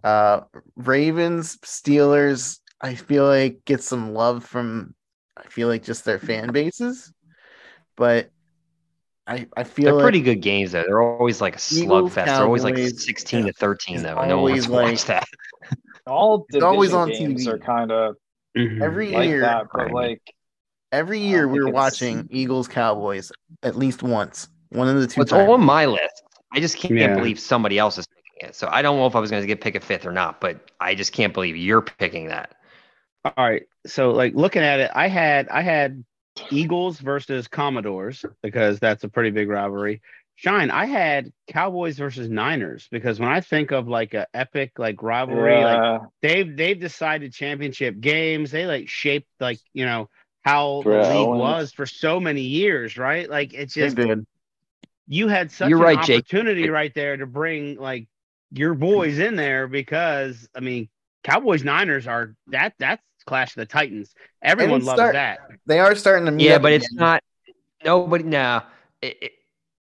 Uh 0.03 0.41
Ravens 0.75 1.57
Steelers 1.57 2.59
I 2.81 2.95
feel 2.95 3.25
like 3.25 3.65
get 3.65 3.81
some 3.81 4.13
love 4.13 4.43
from 4.43 4.93
I 5.37 5.47
feel 5.49 5.67
like 5.67 5.83
just 5.83 6.05
their 6.05 6.19
fan 6.19 6.51
bases. 6.51 7.11
But 7.95 8.29
I 9.25 9.47
I 9.55 9.63
feel 9.63 9.85
They're 9.85 9.93
like 9.95 10.03
pretty 10.03 10.21
good 10.21 10.41
games 10.41 10.71
though. 10.71 10.83
They're 10.83 11.01
always 11.01 11.41
like 11.41 11.55
a 11.55 11.59
Eagles, 11.73 12.11
slugfest. 12.13 12.25
They're 12.25 12.43
always 12.43 12.63
like 12.63 12.77
16 12.77 13.45
to 13.45 13.53
13 13.53 14.03
though. 14.03 14.17
and 14.17 14.29
No 14.29 14.41
one 14.41 14.51
wants 14.51 14.65
always 14.65 14.65
to 14.65 14.71
watch 14.71 15.09
like- 15.09 15.25
that. 15.69 15.77
All 16.07 16.45
It's 16.49 16.63
always 16.63 16.93
on 16.93 17.09
games 17.09 17.45
TV. 17.45 17.53
are 17.53 17.59
kind 17.59 17.91
of 17.91 18.15
mm-hmm. 18.57 18.81
every 18.81 19.11
like 19.11 19.27
year 19.27 19.41
that, 19.41 19.65
but 19.73 19.85
Right. 19.85 19.93
like 19.93 20.21
every 20.93 21.19
year 21.19 21.41
don't 21.43 21.51
we 21.51 21.59
were 21.59 21.65
think 21.65 21.75
it's- 21.75 21.83
watching 21.83 22.27
Eagles 22.31 22.67
Cowboys 22.67 23.31
at 23.63 23.75
least 23.75 24.03
once. 24.03 24.47
One 24.69 24.87
of 24.87 24.99
the 25.01 25.07
two 25.07 25.21
It's 25.21 25.31
times. 25.31 25.49
on 25.49 25.61
my 25.61 25.85
list. 25.85 26.23
I 26.53 26.59
just 26.61 26.77
can't 26.77 26.93
Yeah. 26.95 27.15
believe 27.15 27.39
somebody 27.39 27.77
else 27.77 27.97
is 27.97 28.07
picking 28.07 28.49
it. 28.49 28.55
So 28.55 28.69
I 28.71 28.81
don't 28.81 28.97
know 28.97 29.05
if 29.07 29.15
I 29.15 29.19
was 29.19 29.29
going 29.31 29.43
to 29.43 29.47
get 29.47 29.59
pick 29.59 29.75
a 29.75 29.79
fifth 29.81 30.05
or 30.05 30.11
not, 30.13 30.39
but 30.39 30.71
I 30.79 30.95
just 30.95 31.11
can't 31.11 31.33
believe 31.33 31.57
you're 31.57 31.81
picking 31.81 32.27
that. 32.27 32.53
All 33.25 33.33
right. 33.37 33.63
So 33.85 34.11
like 34.11 34.33
looking 34.35 34.63
at 34.63 34.79
it, 34.79 34.91
I 34.93 35.07
had 35.07 35.49
I 35.49 35.61
had 35.61 36.03
Eagles 36.51 36.99
versus 36.99 37.47
Commanders 37.47 38.25
because 38.41 38.79
that's 38.79 39.03
a 39.03 39.09
pretty 39.09 39.31
big 39.31 39.49
rivalry. 39.49 40.01
Shine, 40.35 40.69
I 40.69 40.85
had 40.85 41.31
Cowboys 41.47 41.97
versus 41.97 42.29
Niners 42.29 42.87
because 42.91 43.19
when 43.19 43.29
I 43.29 43.41
think 43.41 43.71
of 43.71 43.87
like 43.87 44.13
a 44.13 44.27
epic 44.35 44.73
like 44.77 45.01
rivalry, 45.01 45.63
like 45.63 46.03
they've 46.21 46.55
they've 46.55 46.79
decided 46.79 47.33
championship 47.33 47.99
games. 47.99 48.51
They 48.51 48.67
like 48.67 48.87
shaped 48.87 49.27
like 49.39 49.59
you 49.73 49.85
know 49.85 50.09
how 50.43 50.83
the 50.83 51.09
league 51.09 51.27
was 51.27 51.73
for 51.73 51.85
so 51.85 52.19
many 52.19 52.41
years, 52.41 52.97
right? 52.97 53.29
Like 53.29 53.53
it's 53.53 53.73
just 53.73 53.97
you 55.07 55.27
had 55.27 55.51
such 55.51 55.69
You're 55.69 55.79
an 55.79 55.85
right, 55.85 56.05
Jake. 56.05 56.19
opportunity 56.19 56.69
right 56.69 56.93
there 56.93 57.17
to 57.17 57.25
bring 57.25 57.77
like 57.77 58.07
your 58.51 58.75
boys 58.75 59.19
in 59.19 59.35
there 59.35 59.67
because 59.67 60.47
I 60.55 60.59
mean 60.59 60.87
Cowboys 61.23 61.63
Niners 61.63 62.07
are 62.07 62.35
that 62.47 62.73
that's 62.79 63.01
Clash 63.25 63.49
of 63.51 63.55
the 63.61 63.65
Titans. 63.65 64.13
Everyone 64.41 64.83
loves 64.83 64.97
start- 64.97 65.13
that. 65.13 65.39
They 65.65 65.79
are 65.79 65.95
starting 65.95 66.25
to 66.25 66.31
meet 66.31 66.45
Yeah, 66.45 66.55
up 66.55 66.61
but 66.61 66.73
it's 66.73 66.85
again. 66.87 66.97
not. 66.97 67.23
Nobody. 67.83 68.23
No. 68.23 68.61
It, 69.01 69.17
it, 69.21 69.31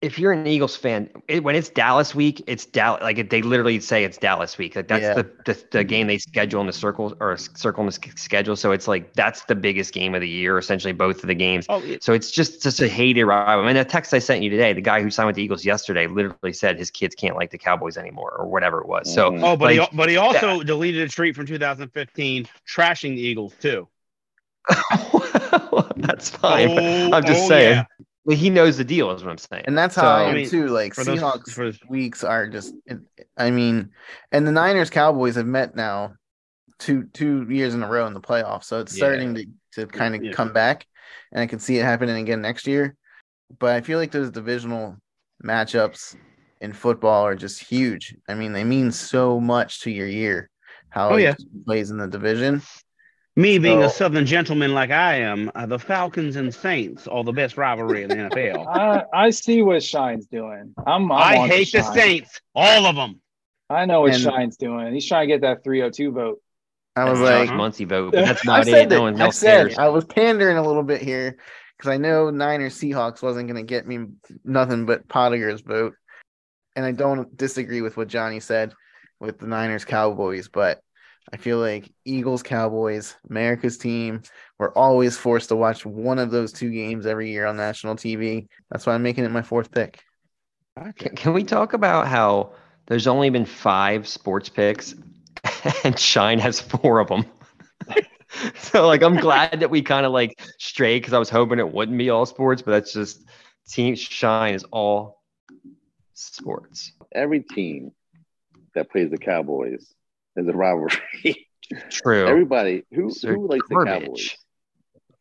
if 0.06 0.18
you're 0.20 0.30
an 0.32 0.46
Eagles 0.46 0.76
fan, 0.76 1.10
it, 1.26 1.42
when 1.42 1.56
it's 1.56 1.68
Dallas 1.68 2.14
week, 2.14 2.42
it's 2.46 2.64
Dallas. 2.64 3.02
Like 3.02 3.28
they 3.28 3.42
literally 3.42 3.80
say 3.80 4.04
it's 4.04 4.16
Dallas 4.16 4.56
week. 4.56 4.76
Like 4.76 4.86
that's 4.86 5.02
Yeah. 5.02 5.14
the, 5.14 5.24
the 5.44 5.64
the 5.72 5.84
game 5.84 6.06
they 6.06 6.18
schedule 6.18 6.60
in 6.60 6.66
the 6.68 6.72
circle 6.72 7.14
or 7.20 7.36
circle 7.36 7.80
in 7.82 7.86
the 7.86 8.12
schedule. 8.16 8.54
So 8.54 8.70
it's 8.70 8.86
like 8.86 9.12
that's 9.14 9.44
the 9.46 9.56
biggest 9.56 9.92
game 9.92 10.14
of 10.14 10.20
the 10.20 10.28
year. 10.28 10.58
Essentially, 10.58 10.92
both 10.92 11.22
of 11.22 11.26
the 11.26 11.34
games. 11.34 11.66
Oh, 11.68 11.82
it- 11.82 12.04
So 12.04 12.12
it's 12.12 12.30
just 12.30 12.62
just 12.62 12.80
a 12.80 12.88
hated 12.88 13.24
rival. 13.24 13.64
I 13.64 13.66
mean, 13.66 13.74
the 13.76 13.84
text 13.84 14.14
I 14.14 14.20
sent 14.20 14.42
you 14.44 14.50
today, 14.50 14.72
the 14.72 14.80
guy 14.80 15.02
who 15.02 15.10
signed 15.10 15.26
with 15.26 15.36
the 15.36 15.42
Eagles 15.42 15.64
yesterday, 15.64 16.06
literally 16.06 16.52
said 16.52 16.78
his 16.78 16.90
kids 16.92 17.14
can't 17.16 17.34
like 17.34 17.50
the 17.50 17.58
Cowboys 17.58 17.96
anymore 17.96 18.30
or 18.38 18.46
whatever 18.46 18.80
it 18.80 18.86
was. 18.86 19.12
So 19.12 19.32
Mhm. 19.32 19.42
oh, 19.42 19.56
but 19.56 19.76
like, 19.76 19.90
he 19.90 19.96
but 19.96 20.08
he 20.08 20.16
also 20.16 20.62
deleted 20.62 21.02
a 21.08 21.12
tweet 21.12 21.34
from 21.34 21.46
2015 21.46 22.46
trashing 22.66 23.16
the 23.16 23.22
Eagles 23.22 23.54
too. 23.60 23.88
that's 25.96 26.30
fine. 26.30 26.74
but 26.74 26.84
Oh, 26.84 27.10
I'm 27.12 27.24
just 27.24 27.44
oh, 27.44 27.48
saying. 27.48 27.74
yeah. 27.76 27.84
Well, 28.26 28.36
he 28.36 28.50
knows 28.50 28.76
the 28.76 28.84
deal, 28.84 29.10
is 29.12 29.22
what 29.22 29.30
I'm 29.30 29.38
saying. 29.38 29.64
And 29.66 29.78
that's 29.78 29.94
how 29.94 30.02
So- 30.02 30.08
I 30.08 30.22
am 30.24 30.30
I 30.30 30.34
mean, 30.34 30.48
too. 30.50 30.66
Like 30.66 30.94
for 30.94 31.04
those- 31.04 31.20
Seahawks 31.20 31.50
for- 31.52 31.72
weeks 31.88 32.24
are 32.24 32.48
just. 32.48 32.74
I 33.38 33.50
mean, 33.50 33.90
and 34.32 34.44
the 34.46 34.50
Niners 34.52 34.90
Cowboys 34.90 35.36
have 35.36 35.46
met 35.46 35.76
now 35.76 36.14
two 36.78 37.04
two 37.14 37.46
years 37.48 37.72
in 37.74 37.82
a 37.84 37.88
row 37.88 38.06
in 38.06 38.14
the 38.14 38.20
playoffs, 38.20 38.64
so 38.64 38.80
it's 38.80 38.94
Yeah. 38.96 39.04
starting 39.06 39.34
to 39.36 39.46
to 39.74 39.86
kind 39.86 40.14
of 40.16 40.24
Yeah. 40.24 40.32
come 40.32 40.52
back, 40.52 40.86
and 41.32 41.40
I 41.40 41.46
can 41.46 41.58
see 41.60 41.78
it 41.78 41.84
happening 41.84 42.16
again 42.16 42.42
next 42.42 42.66
year. 42.66 42.96
But 43.60 43.76
I 43.76 43.80
feel 43.80 43.98
like 43.98 44.10
those 44.10 44.30
divisional 44.30 44.96
matchups 45.44 46.16
in 46.60 46.72
football 46.72 47.24
are 47.26 47.36
just 47.36 47.62
huge. 47.62 48.16
I 48.28 48.34
mean, 48.34 48.52
they 48.52 48.64
mean 48.64 48.90
so 48.90 49.38
much 49.38 49.82
to 49.82 49.90
your 49.90 50.08
year. 50.08 50.50
How 50.88 51.10
Oh, 51.10 51.16
it 51.16 51.22
yeah. 51.22 51.34
plays 51.64 51.90
in 51.90 51.98
the 51.98 52.08
division. 52.08 52.62
Me 53.38 53.58
being 53.58 53.82
a 53.82 53.90
Southern 53.90 54.24
gentleman 54.24 54.72
like 54.72 54.90
I 54.90 55.16
am, 55.16 55.50
uh, 55.54 55.66
the 55.66 55.78
Falcons 55.78 56.36
and 56.36 56.54
Saints 56.54 57.06
are 57.06 57.22
the 57.22 57.32
best 57.32 57.58
rivalry 57.58 58.02
in 58.02 58.08
the 58.08 58.16
NFL. 58.16 58.66
I 58.74 59.02
I 59.12 59.30
see 59.30 59.60
what 59.60 59.82
Shine's 59.82 60.26
doing. 60.26 60.74
I'm, 60.86 61.12
I'm 61.12 61.12
I 61.12 61.46
hate 61.46 61.70
the 61.70 61.82
Saints, 61.82 62.40
all 62.54 62.86
of 62.86 62.96
them. 62.96 63.20
I 63.68 63.84
know 63.84 64.00
what 64.02 64.14
And- 64.14 64.22
Shine's 64.22 64.56
doing. 64.56 64.94
He's 64.94 65.06
trying 65.06 65.28
to 65.28 65.34
get 65.34 65.42
that 65.42 65.62
302 65.64 66.12
vote. 66.12 66.40
I 66.94 67.10
was 67.10 67.20
That's 67.20 67.50
like, 67.50 67.56
Muncie 67.58 67.84
vote, 67.84 68.12
but 68.12 68.24
that's 68.24 68.48
I 68.48 68.62
said 68.64 68.74
it. 68.86 68.88
that- 68.88 68.94
No 68.94 69.02
one 69.02 69.20
I 69.20 69.26
else 69.26 69.36
said 69.36 69.66
cares. 69.68 69.78
I 69.78 69.88
was 69.88 70.06
pandering 70.06 70.56
a 70.56 70.66
little 70.66 70.82
bit 70.82 71.02
here 71.02 71.36
because 71.76 71.90
I 71.90 71.98
know 71.98 72.30
Niners 72.30 72.80
Seahawks 72.80 73.20
wasn't 73.22 73.48
going 73.48 73.62
to 73.62 73.68
get 73.68 73.86
me 73.86 74.06
nothing 74.44 74.86
but 74.86 75.06
Pottiger's 75.08 75.60
vote, 75.60 75.92
and 76.74 76.86
I 76.86 76.92
don't 76.92 77.36
disagree 77.36 77.82
with 77.82 77.98
what 77.98 78.08
Johnny 78.08 78.40
said 78.40 78.72
with 79.20 79.38
the 79.40 79.46
Niners 79.46 79.84
Cowboys, 79.84 80.48
but 80.48 80.80
I 81.32 81.36
feel 81.36 81.58
like 81.58 81.92
Eagles 82.04 82.42
Cowboys, 82.42 83.16
America's 83.28 83.78
team, 83.78 84.22
we're 84.58 84.72
always 84.72 85.16
forced 85.16 85.48
to 85.48 85.56
watch 85.56 85.84
one 85.84 86.18
of 86.18 86.30
those 86.30 86.52
two 86.52 86.70
games 86.70 87.04
every 87.04 87.30
year 87.30 87.46
on 87.46 87.56
national 87.56 87.96
TV. 87.96 88.46
That's 88.70 88.86
why 88.86 88.94
I'm 88.94 89.02
making 89.02 89.24
it 89.24 89.32
my 89.32 89.42
fourth 89.42 89.72
pick. 89.72 90.00
Can, 90.96 91.16
can 91.16 91.32
we 91.32 91.42
talk 91.42 91.72
about 91.72 92.06
how 92.06 92.52
there's 92.86 93.06
only 93.06 93.30
been 93.30 93.46
five 93.46 94.06
sports 94.06 94.48
picks 94.48 94.94
and 95.84 95.98
Shine 95.98 96.38
has 96.38 96.60
four 96.60 97.00
of 97.00 97.08
them? 97.08 97.24
so 98.58 98.86
like 98.86 99.02
I'm 99.02 99.16
glad 99.16 99.60
that 99.60 99.70
we 99.70 99.82
kind 99.82 100.06
of 100.06 100.12
like 100.12 100.40
strayed 100.58 101.02
because 101.02 101.14
I 101.14 101.18
was 101.18 101.30
hoping 101.30 101.58
it 101.58 101.72
wouldn't 101.72 101.98
be 101.98 102.10
all 102.10 102.26
sports, 102.26 102.62
but 102.62 102.70
that's 102.72 102.92
just 102.92 103.24
team 103.68 103.96
Shine 103.96 104.54
is 104.54 104.64
all 104.70 105.22
sports. 106.14 106.92
Every 107.12 107.40
team 107.40 107.92
that 108.74 108.90
plays 108.90 109.10
the 109.10 109.18
Cowboys 109.18 109.95
is 110.36 110.48
a 110.48 110.52
rivalry. 110.52 111.46
True. 111.90 112.26
Everybody 112.26 112.84
who 112.92 113.10
They're 113.20 113.34
who 113.34 113.48
likes 113.48 113.66
the. 113.68 113.84
Cowboys? 113.84 114.36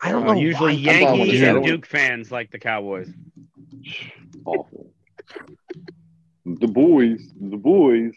I 0.01 0.11
don't 0.11 0.27
Uh, 0.27 0.33
know. 0.33 0.39
usually 0.39 0.75
why- 0.85 0.91
I'm 0.93 1.01
fine 1.05 1.19
with 1.19 1.27
Yankee 1.29 1.37
that. 1.39 1.55
and 1.55 1.65
Duke 1.65 1.85
fans 1.85 2.31
like 2.31 2.51
the 2.51 2.59
Cowboys. 2.59 3.09
Awful. 4.45 4.91
The 6.45 6.67
boys, 6.67 7.31
the 7.39 7.57
boys. 7.57 8.13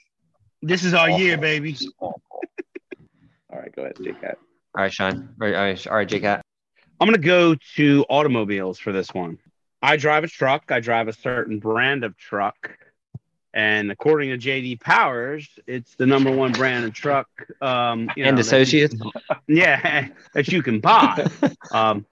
This 0.61 0.85
is 0.85 0.93
our 0.93 1.09
Awful. 1.09 1.21
year, 1.21 1.39
baby. 1.39 1.77
Awful. 2.01 2.21
All 3.51 3.59
right, 3.59 3.75
go 3.75 3.83
ahead, 3.83 3.97
Jake. 4.03 4.21
Cat. 4.21 4.37
All 4.77 4.83
right, 4.83 4.93
Sean. 4.93 5.15
All 5.41 5.47
right, 5.49 5.55
all 5.55 5.63
right, 5.63 5.87
all 5.87 5.97
right 5.97 6.09
Jake. 6.09 6.23
Hat. 6.25 6.43
I'm 7.01 7.07
going 7.09 7.19
to 7.19 7.27
go 7.27 7.55
to 7.77 8.05
automobiles 8.11 8.79
for 8.79 8.93
this 8.93 9.15
one. 9.15 9.39
I 9.81 9.97
drive 9.97 10.25
a 10.25 10.29
truck. 10.29 10.71
I 10.71 10.81
drive 10.81 11.09
a 11.09 11.13
certain 11.13 11.59
brand 11.61 12.05
of 12.05 12.17
truck. 12.19 12.77
And 13.59 13.91
according 13.91 14.31
to 14.31 14.39
JD 14.39 14.81
Powers, 14.81 15.49
it's 15.67 15.97
the 15.97 16.07
number 16.07 16.31
one 16.31 16.53
brand 16.53 16.85
of 16.85 16.93
truck. 16.95 17.27
Um, 17.61 18.09
you 18.17 18.25
And 18.25 18.37
know, 18.37 18.43
that 18.43 18.53
you- 18.53 18.85
associates. 18.85 18.95
yeah, 19.49 20.07
that 20.35 20.47
you 20.47 20.63
can 20.63 20.79
buy. 20.79 21.27
um, 21.73 22.07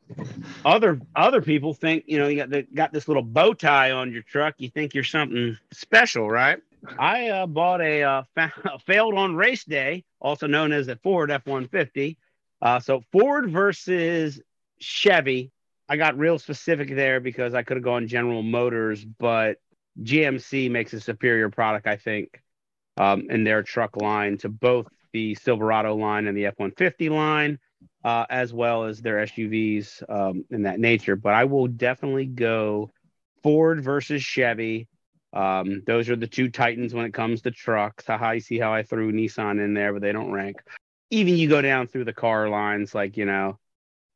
other 0.64 1.01
other 1.14 1.40
people 1.40 1.73
think 1.73 2.02
you 2.09 2.18
know 2.18 2.27
you 2.27 2.36
got 2.36 2.51
the, 2.51 2.62
got 2.74 2.93
this 2.93 3.06
little 3.06 3.23
bow 3.23 3.52
tie 3.55 3.93
on 3.93 4.12
your 4.12 4.23
truck. 4.23 4.56
You 4.59 4.70
think 4.70 4.93
you're 4.93 5.05
something 5.05 5.56
special, 5.73 6.28
right? 6.28 6.59
I 6.98 7.28
uh, 7.28 7.47
bought 7.47 7.81
a, 7.81 8.02
uh, 8.02 8.23
fa- 8.35 8.52
failed 8.85 9.14
on 9.14 9.36
race 9.36 9.62
day, 9.62 10.02
also 10.18 10.48
known 10.48 10.73
as 10.73 10.89
a 10.89 10.97
Ford 10.97 11.31
F 11.31 11.47
one 11.47 11.68
fifty. 11.68 12.18
Uh, 12.60 12.81
So 12.81 13.02
Ford 13.12 13.51
versus 13.52 14.40
Chevy. 14.81 15.52
I 15.89 15.97
got 15.97 16.18
real 16.18 16.40
specific 16.40 16.89
there 16.97 17.20
because 17.20 17.55
I 17.55 17.62
could 17.62 17.77
have 17.77 17.85
gone 17.85 18.09
General 18.09 18.43
Motors, 18.43 19.05
but 19.05 19.59
GMC 20.02 20.70
makes 20.70 20.93
a 20.93 21.01
superior 21.01 21.51
product, 21.51 21.86
I 21.86 21.97
think, 21.97 22.43
um, 22.97 23.28
in 23.31 23.44
their 23.44 23.62
truck 23.62 23.97
line 23.97 24.39
to 24.39 24.48
both 24.48 24.86
the 25.12 25.35
Silverado 25.35 25.94
line 25.94 26.27
and 26.27 26.36
the 26.36 26.47
F 26.47 26.55
one 26.59 26.73
fifty 26.73 27.09
line 27.09 27.59
uh, 28.05 28.24
as 28.31 28.52
well 28.52 28.85
as 28.85 29.01
their 29.01 29.16
SUVs 29.27 30.02
um, 30.09 30.44
in 30.51 30.62
that 30.62 30.78
nature. 30.78 31.16
But 31.16 31.35
I 31.35 31.44
will 31.44 31.66
definitely 31.66 32.27
go 32.27 32.90
Ford 33.43 33.82
versus 33.82 34.23
Chevy. 34.23 34.86
Um, 35.32 35.82
those 35.86 36.09
are 36.09 36.14
the 36.16 36.28
two 36.28 36.48
titans 36.48 36.94
when 36.94 37.05
it 37.05 37.12
comes 37.12 37.43
to 37.43 37.51
trucks. 37.51 38.06
Haha, 38.06 38.32
you 38.32 38.40
see 38.40 38.59
how 38.60 38.73
I 38.73 38.85
threw 38.85 39.12
Nissan 39.12 39.62
in 39.62 39.74
there, 39.74 39.93
but 39.93 40.02
they 40.02 40.12
don't 40.12 40.31
rank. 40.31 40.62
Even 41.10 41.36
you 41.36 41.48
go 41.48 41.60
down 41.60 41.89
through 41.89 42.05
the 42.05 42.12
car 42.12 42.48
lines, 42.48 42.94
like 42.94 43.16
you 43.16 43.24
know, 43.24 43.59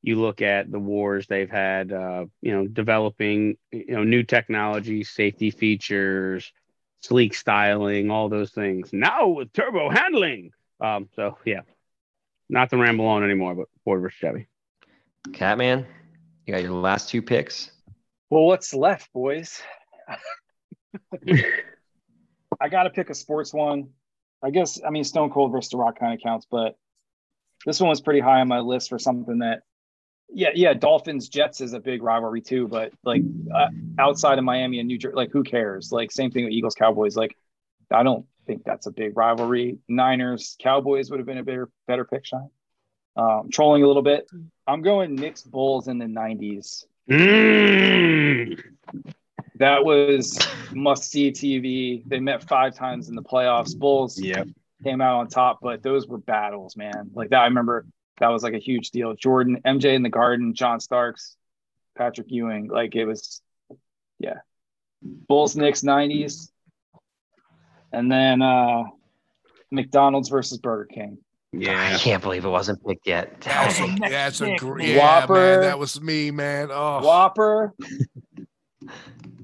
you 0.03 0.21
look 0.21 0.43
at 0.43 0.71
the 0.71 0.79
wars 0.79 1.27
they've 1.27 1.51
had, 1.51 1.93
uh, 1.93 2.27
you 2.41 2.53
know, 2.53 2.67
developing 2.67 3.57
you 3.71 3.95
know 3.95 4.05
new 4.05 4.23
technology, 4.23 5.05
safety 5.05 5.51
features, 5.51 6.53
sleek 7.01 7.35
styling, 7.35 8.11
all 8.11 8.29
those 8.29 8.51
things. 8.51 8.93
Now 8.93 9.29
with 9.29 9.53
turbo 9.53 9.91
handling. 9.91 10.53
Um, 10.81 11.09
so 11.15 11.37
yeah, 11.45 11.61
not 12.49 12.71
to 12.71 12.79
ramble 12.79 13.07
on 13.07 13.23
anymore, 13.25 13.55
but 13.55 13.69
Ford 13.85 14.01
versus 14.01 14.19
Chevy. 14.19 14.49
Catman, 15.33 15.87
you 16.47 16.55
got 16.55 16.63
your 16.63 16.73
last 16.73 17.09
two 17.11 17.23
picks. 17.23 17.71
Well, 18.31 18.45
what's 18.45 18.73
left, 18.73 19.13
boys? 19.13 19.61
I 22.61 22.69
got 22.69 22.85
to 22.85 22.91
pick 22.91 23.11
a 23.11 23.15
sports 23.15 23.53
one. 23.53 23.91
I 24.43 24.51
guess, 24.51 24.81
I 24.87 24.91
mean, 24.91 25.05
Stone 25.05 25.31
Cold 25.31 25.53
versus 25.53 25.71
The 25.71 25.77
Rock 25.77 25.99
kind 25.99 26.15
of 26.15 26.21
counts, 26.23 26.47
but 26.51 26.77
this 27.67 27.81
one 27.81 27.91
was 27.91 28.01
pretty 28.01 28.21
high 28.21 28.41
on 28.41 28.49
my 28.49 28.61
list 28.61 28.89
for 28.89 28.99
something 28.99 29.41
that, 29.41 29.63
yeah, 30.33 30.51
yeah, 30.55 30.75
Dolphins 30.75 31.29
Jets 31.29 31.61
is 31.61 31.73
a 31.73 31.81
big 31.81 32.03
rivalry 32.03 32.41
too, 32.41 32.69
but 32.69 32.93
like 33.05 33.23
uh, 33.55 33.69
outside 33.99 34.39
of 34.39 34.45
Miami 34.45 34.79
and 34.79 34.89
New 34.89 34.99
Jersey, 34.99 35.15
like 35.17 35.31
who 35.33 35.43
cares? 35.43 35.91
Like, 35.93 36.11
same 36.13 36.31
thing 36.31 36.45
with 36.45 36.53
Eagles 36.53 36.75
Cowboys. 36.75 37.17
Like, 37.17 37.37
I 37.91 38.03
don't 38.03 38.27
think 38.47 38.65
that's 38.65 38.87
a 38.87 38.91
big 38.91 39.17
rivalry. 39.17 39.79
Niners 39.89 40.57
Cowboys 40.61 41.11
would 41.11 41.19
have 41.21 41.27
been 41.27 41.39
a 41.39 41.43
better, 41.43 41.69
better 41.87 42.05
pick, 42.05 42.25
Shine. 42.27 42.51
Um, 43.17 43.51
trolling 43.51 43.83
a 43.83 43.87
little 43.87 44.03
bit. 44.03 44.29
I'm 44.67 44.83
going 44.83 45.15
Knicks 45.17 45.43
Bulls 45.43 45.89
in 45.89 45.99
the 45.99 46.07
90s. 46.07 46.85
Mm. 47.11 48.63
That 49.57 49.85
was 49.85 50.39
must 50.73 51.11
see 51.11 51.31
TV. 51.33 52.03
They 52.07 52.21
met 52.21 52.49
five 52.49 52.75
times 52.75 53.09
in 53.09 53.15
the 53.15 53.23
playoffs. 53.23 53.77
Bulls 53.77 54.19
Yep. 54.21 54.49
came 54.85 55.01
out 55.01 55.19
on 55.19 55.29
top, 55.29 55.59
but 55.61 55.83
those 55.83 56.07
were 56.07 56.19
battles, 56.19 56.77
man. 56.77 57.11
Like 57.15 57.31
that, 57.31 57.41
I 57.43 57.45
remember 57.45 57.85
that 58.21 58.29
was 58.29 58.43
like 58.43 58.55
a 58.55 58.59
huge 58.59 58.91
deal. 58.91 59.15
Jordan, 59.15 59.61
MJ 59.67 59.95
in 59.95 60.03
the 60.03 60.09
Garden, 60.09 60.55
John 60.55 60.79
Starks, 60.81 61.37
Patrick 61.97 62.29
Ewing. 62.31 62.69
Like 62.69 62.95
it 62.95 63.05
was, 63.07 63.41
yeah. 64.19 64.37
Bulls 65.03 65.57
Knicks 65.57 65.81
90s. 65.83 66.51
And 67.93 68.11
then 68.11 68.41
uh 68.43 68.85
McDonald's 69.73 70.29
versus 70.29 70.59
Burger 70.59 70.87
King. 70.93 71.19
Yeah, 71.53 71.93
I 71.95 71.99
can't 71.99 72.23
believe 72.23 72.45
it 72.45 72.49
wasn't 72.49 72.85
picked 72.87 73.07
yet. 73.09 73.41
That's 73.41 73.81
a, 73.81 73.97
that's 74.09 74.41
a 74.41 74.45
pick. 74.45 74.59
great 74.61 74.89
yeah, 74.91 74.99
Whopper. 74.99 75.35
man. 75.35 75.61
That 75.63 75.79
was 75.81 76.01
me, 76.01 76.31
man. 76.31 76.69
Oh, 76.71 77.01
Whopper 77.05 77.75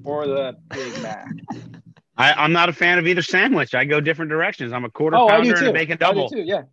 or 0.05 0.25
the 0.27 0.55
Big 0.69 1.01
Mac. 1.01 1.27
I, 2.17 2.33
I'm 2.33 2.51
not 2.53 2.69
a 2.69 2.73
fan 2.73 2.97
of 2.97 3.05
either 3.07 3.21
sandwich. 3.21 3.75
I 3.75 3.85
go 3.85 3.99
different 4.01 4.29
directions. 4.31 4.71
I'm 4.73 4.85
a 4.85 4.89
quarter 4.89 5.17
Oh, 5.17 5.27
I 5.27 5.31
pounder 5.33 5.43
do 5.43 5.49
and 5.57 5.59
too. 5.65 5.69
a 5.69 5.73
bacon 5.73 5.93
I 5.93 5.95
do 5.95 5.99
double. 6.05 6.29
too. 6.29 6.41
Yeah. 6.43 6.63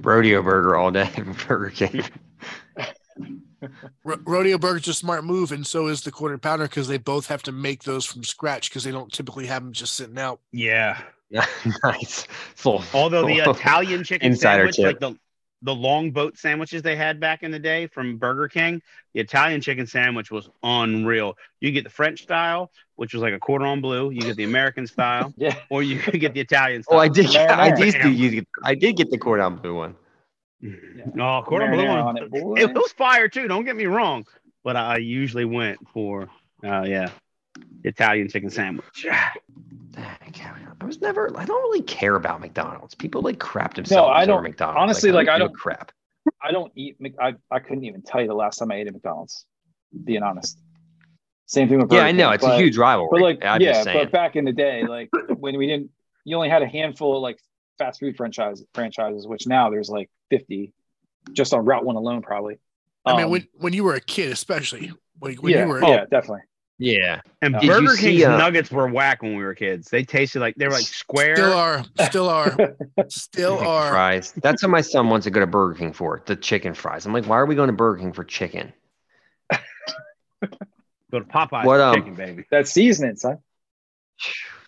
Rodeo 0.00 0.42
burger 0.42 0.76
all 0.76 0.90
day. 0.90 1.10
Burger 1.48 1.70
King. 1.70 2.04
Ro- 4.04 4.18
Rodeo 4.24 4.58
Burger's 4.58 4.88
a 4.88 4.94
smart 4.94 5.24
move, 5.24 5.52
and 5.52 5.64
so 5.66 5.86
is 5.86 6.00
the 6.02 6.10
quarter 6.10 6.36
pounder 6.38 6.64
because 6.64 6.88
they 6.88 6.98
both 6.98 7.26
have 7.28 7.42
to 7.44 7.52
make 7.52 7.84
those 7.84 8.04
from 8.04 8.24
scratch 8.24 8.68
because 8.70 8.82
they 8.84 8.90
don't 8.90 9.12
typically 9.12 9.46
have 9.46 9.62
them 9.62 9.72
just 9.72 9.94
sitting 9.94 10.18
out. 10.18 10.40
Yeah. 10.52 11.00
Yeah, 11.30 11.46
nice. 11.84 12.26
It's 12.52 12.64
a 12.64 12.70
little- 12.70 12.84
Although 12.92 13.26
the 13.26 13.38
Italian 13.50 14.02
chicken 14.04 14.32
Insider 14.32 14.72
sandwich, 14.72 14.76
tip. 14.76 14.84
like 14.84 14.98
the 15.00 15.18
the 15.62 15.74
long 15.74 16.10
boat 16.10 16.36
sandwiches 16.36 16.82
they 16.82 16.96
had 16.96 17.20
back 17.20 17.42
in 17.42 17.50
the 17.50 17.58
day 17.58 17.86
from 17.86 18.16
Burger 18.18 18.48
King, 18.48 18.82
the 19.14 19.20
Italian 19.20 19.60
chicken 19.60 19.86
sandwich 19.86 20.30
was 20.30 20.50
unreal. 20.62 21.36
You 21.60 21.70
get 21.70 21.84
the 21.84 21.90
French 21.90 22.22
style, 22.22 22.70
which 22.96 23.14
was 23.14 23.22
like 23.22 23.32
a 23.32 23.38
cordon 23.38 23.80
bleu. 23.80 24.10
You 24.10 24.20
get 24.22 24.36
the 24.36 24.44
American 24.44 24.86
style, 24.86 25.32
Yeah. 25.38 25.54
or 25.70 25.82
you 25.82 25.98
could 25.98 26.18
get 26.20 26.34
the 26.34 26.40
Italian 26.40 26.82
style. 26.82 26.98
Oh, 26.98 27.00
I 27.00 27.08
did. 27.08 27.26
Marinara. 27.26 27.48
I 27.50 27.70
did. 27.70 28.02
do 28.02 28.10
use- 28.10 28.44
I 28.64 28.74
did 28.74 28.96
get 28.96 29.10
the 29.10 29.18
cordon 29.18 29.56
bleu 29.56 29.74
one. 29.74 29.94
Oh, 31.18 31.42
quarter 31.46 31.66
blue 31.68 31.84
Marinara 31.84 32.04
one. 32.04 32.18
on 32.18 32.18
it. 32.18 32.30
It 32.70 32.74
was 32.74 32.92
fire 32.92 33.28
too. 33.28 33.48
Don't 33.48 33.64
get 33.64 33.76
me 33.76 33.86
wrong, 33.86 34.24
but 34.64 34.76
I 34.76 34.98
usually 34.98 35.44
went 35.44 35.78
for, 35.92 36.28
uh, 36.64 36.82
yeah, 36.86 37.10
Italian 37.84 38.28
chicken 38.28 38.50
sandwich. 38.50 39.06
Dang, 39.92 40.34
I 40.80 40.84
was 40.84 41.00
never. 41.00 41.36
I 41.38 41.44
don't 41.44 41.62
really 41.62 41.82
care 41.82 42.16
about 42.16 42.40
McDonald's. 42.40 42.94
People 42.94 43.22
like 43.22 43.38
crap 43.38 43.74
themselves. 43.74 44.06
no, 44.08 44.12
I 44.12 44.24
don't- 44.24 44.42
McDonald's. 44.42 44.78
honestly, 44.80 45.12
like, 45.12 45.28
I 45.28 45.38
give 45.38 45.46
a 45.46 45.48
don't- 45.48 45.54
crap. 45.58 45.92
I 46.40 46.52
don't 46.52 46.72
eat. 46.76 46.96
I 47.20 47.34
I 47.50 47.58
couldn't 47.58 47.84
even 47.84 48.02
tell 48.02 48.20
you 48.20 48.28
the 48.28 48.34
last 48.34 48.58
time 48.58 48.70
I 48.70 48.76
ate 48.76 48.86
at 48.86 48.92
McDonald's. 48.92 49.44
Being 50.04 50.22
honest. 50.22 50.58
Same 51.46 51.68
thing 51.68 51.78
with 51.80 51.88
Burger 51.88 52.00
Yeah, 52.02 52.06
I 52.08 52.12
know 52.12 52.30
it's 52.30 52.44
but- 52.44 52.54
a 52.54 52.62
huge 52.62 52.78
rivalry. 52.78 53.08
But 53.10 53.20
like, 53.20 53.44
I'm 53.44 53.60
yeah, 53.60 53.72
just 53.72 53.86
but 53.92 54.10
back 54.12 54.36
in 54.36 54.44
the 54.44 54.52
day, 54.52 54.84
like 54.86 55.10
when 55.36 55.56
we 55.58 55.66
didn't, 55.66 55.90
you 56.24 56.36
only 56.36 56.48
had 56.48 56.62
a 56.62 56.66
handful 56.68 57.16
of 57.16 57.22
like 57.22 57.38
fast 57.78 58.00
food 58.00 58.16
franchise 58.16 58.62
franchises, 58.72 59.26
which 59.26 59.46
now 59.46 59.68
there's 59.70 59.90
like 59.90 60.08
50, 60.30 60.72
just 61.32 61.52
on 61.52 61.64
Route 61.64 61.84
One 61.84 61.96
alone, 61.96 62.22
probably. 62.22 62.58
I 63.04 63.16
mean, 63.16 63.24
Um, 63.26 63.30
when 63.32 63.48
when 63.54 63.72
you 63.72 63.82
were 63.84 63.94
a 63.94 64.00
kid, 64.00 64.30
especially 64.32 64.92
when, 65.18 65.34
when 65.34 65.52
yeah, 65.52 65.62
you 65.64 65.68
were 65.68 65.80
yeah, 65.84 66.04
definitely. 66.10 66.42
Yeah, 66.78 67.20
And 67.42 67.54
Did 67.54 67.62
you 67.64 67.68
Burger 67.70 67.96
see, 67.96 68.02
King's 68.16 68.24
uh, 68.24 68.36
nuggets 68.38 68.70
were 68.70 68.88
whack 68.88 69.22
when 69.22 69.36
we 69.36 69.44
were 69.44 69.54
kids. 69.54 69.88
They 69.88 70.02
tasted 70.04 70.40
like 70.40 70.54
they 70.56 70.66
were 70.66 70.72
like 70.72 70.82
square. 70.84 71.36
still 71.36 71.52
are, 71.52 71.84
still 72.08 72.28
are, 72.28 72.56
still 73.08 73.56
Chicken 73.58 73.66
are. 73.66 73.90
fries. 73.90 74.32
That's 74.42 74.62
what 74.62 74.70
my 74.70 74.80
son 74.80 75.08
wants 75.08 75.24
to 75.24 75.30
go 75.30 75.40
to 75.40 75.46
Burger 75.46 75.74
King 75.78 75.92
for. 75.92 76.22
The 76.26 76.34
chicken 76.36 76.74
fries. 76.74 77.06
I'm 77.06 77.12
like, 77.12 77.26
why 77.26 77.36
are 77.38 77.46
we 77.46 77.54
going 77.54 77.68
to 77.68 77.72
Burger 77.72 78.00
King 78.00 78.12
for 78.12 78.24
chicken? 78.24 78.72
Go 81.10 81.18
to 81.18 81.24
Popeyes 81.26 81.64
What, 81.66 81.76
for 81.76 81.82
um, 81.82 81.94
chicken, 81.96 82.14
baby. 82.14 82.44
That's 82.50 82.72
seasoning, 82.72 83.16
son. 83.16 83.38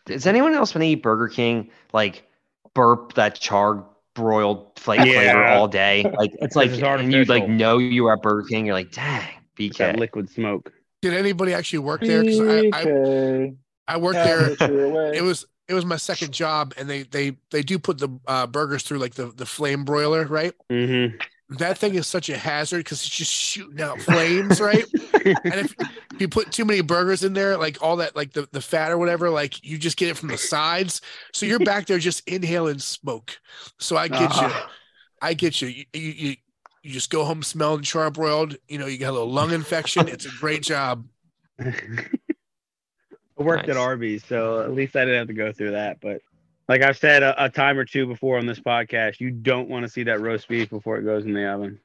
Does 0.05 0.26
anyone 0.26 0.52
else 0.55 0.74
when 0.74 0.81
they 0.81 0.89
eat 0.90 1.02
Burger 1.02 1.28
King 1.28 1.70
like 1.93 2.28
burp 2.74 3.14
that 3.14 3.36
char 3.36 3.86
broiled 4.14 4.78
fla- 4.78 4.97
Yeah. 4.97 5.05
flavor 5.05 5.44
all 5.47 5.68
day? 5.68 6.02
Like 6.02 6.32
it's 6.35 6.55
like 6.55 6.70
It's 6.70 6.82
and 6.82 7.12
you 7.12 7.24
like 7.24 7.48
know 7.48 7.78
you 7.78 8.06
are 8.09 8.12
at 8.12 8.22
Burger 8.22 8.47
King. 8.47 8.66
You're 8.66 8.74
like, 8.74 8.93
dang, 8.93 9.26
It's 9.59 9.78
that 9.78 9.97
BK. 9.97 9.98
liquid 10.01 10.28
smoke. 10.31 10.70
Did 11.05 11.12
anybody 11.12 11.52
actually 11.52 11.81
work 11.81 12.01
there? 12.01 12.24
Because 12.24 12.40
I, 12.40 12.70
I, 12.72 13.52
I 13.86 13.97
worked 13.98 14.14
there. 14.14 14.52
it 14.52 14.60
your 14.60 14.89
way. 14.89 15.12
It 15.18 15.22
was 15.22 15.44
it 15.68 15.74
was 15.74 15.85
my 15.85 15.98
second 15.98 16.32
job, 16.32 16.72
and 16.78 16.89
they 16.89 17.02
they 17.02 17.36
they 17.51 17.60
do 17.60 17.78
put 17.78 17.98
the 17.98 18.09
uh, 18.26 18.47
burgers 18.47 18.85
through 18.85 19.01
like 19.01 19.12
the 19.12 19.26
the 19.26 19.44
flame 19.44 19.85
broiler, 19.85 20.24
right? 20.24 20.55
Mm-hmm. 20.72 21.18
That 21.59 21.76
thing 21.76 21.94
is 21.94 22.06
such 22.06 22.31
a 22.31 22.39
hazard 22.39 22.78
because 22.78 23.02
it's 23.02 23.14
just 23.14 23.31
shooting 23.31 23.82
out 23.82 24.01
flames, 24.01 24.62
right? 24.62 24.86
And 25.24 25.55
if 25.55 25.74
you 26.18 26.28
put 26.28 26.52
too 26.52 26.64
many 26.66 26.81
burgers 26.81 27.22
in 27.22 27.35
there, 27.35 27.56
like 27.56 27.82
all 27.82 27.97
that, 27.97 28.14
like 28.14 28.32
the, 28.32 28.47
the 28.52 28.60
fat 28.60 28.90
or 28.90 28.98
whatever, 28.98 29.31
like 29.31 29.64
you 29.64 29.78
just 29.78 29.97
get 29.97 30.10
it 30.10 30.18
from 30.18 30.28
the 30.28 30.36
sides. 30.36 31.01
So 31.32 31.47
you're 31.47 31.59
back 31.64 31.86
there 31.86 31.98
just 31.98 32.28
inhaling 32.28 32.78
smoke. 32.78 33.39
So 33.78 33.97
I 33.97 34.09
get 34.09 34.20
you. 34.20 34.48
Ah. 34.48 34.70
I 35.22 35.32
get 35.32 35.62
you. 35.62 35.68
You, 35.68 35.85
you, 35.94 36.36
you, 36.85 36.89
you 36.89 36.94
just 36.94 37.11
go 37.11 37.24
home 37.24 37.43
smelling 37.43 37.82
charbroiled. 37.82 38.56
You 38.69 38.78
know, 38.78 38.86
you 38.86 38.98
got 38.98 39.11
a 39.11 39.12
little 39.12 39.31
lung 39.31 39.52
infection. 39.52 40.09
It's 40.09 40.27
a 40.27 40.31
great 40.40 40.62
job. 40.62 41.06
I 41.59 43.43
worked 43.43 43.66
Nice. 43.66 43.77
at 43.77 43.77
Arby's, 43.77 44.24
so 44.24 44.61
at 44.61 44.73
least 44.73 44.94
I 44.97 45.01
didn't 45.05 45.19
have 45.19 45.27
to 45.28 45.35
go 45.35 45.52
through 45.52 45.73
that. 45.73 46.01
But 46.01 46.20
like 46.69 46.82
I've 46.82 46.97
said 46.97 47.23
a, 47.23 47.44
a 47.44 47.48
time 47.48 47.78
or 47.78 47.85
two 47.85 48.06
before 48.06 48.39
on 48.39 48.47
this 48.47 48.61
podcast, 48.61 49.20
you 49.20 49.31
don't 49.31 49.69
want 49.69 49.85
to 49.85 49.89
see 49.89 50.05
that 50.05 50.20
roast 50.20 50.48
beef 50.48 50.70
before 50.70 50.98
it 50.98 51.02
goes 51.02 51.24
in 51.24 51.32
the 51.32 51.47
oven. 51.47 51.81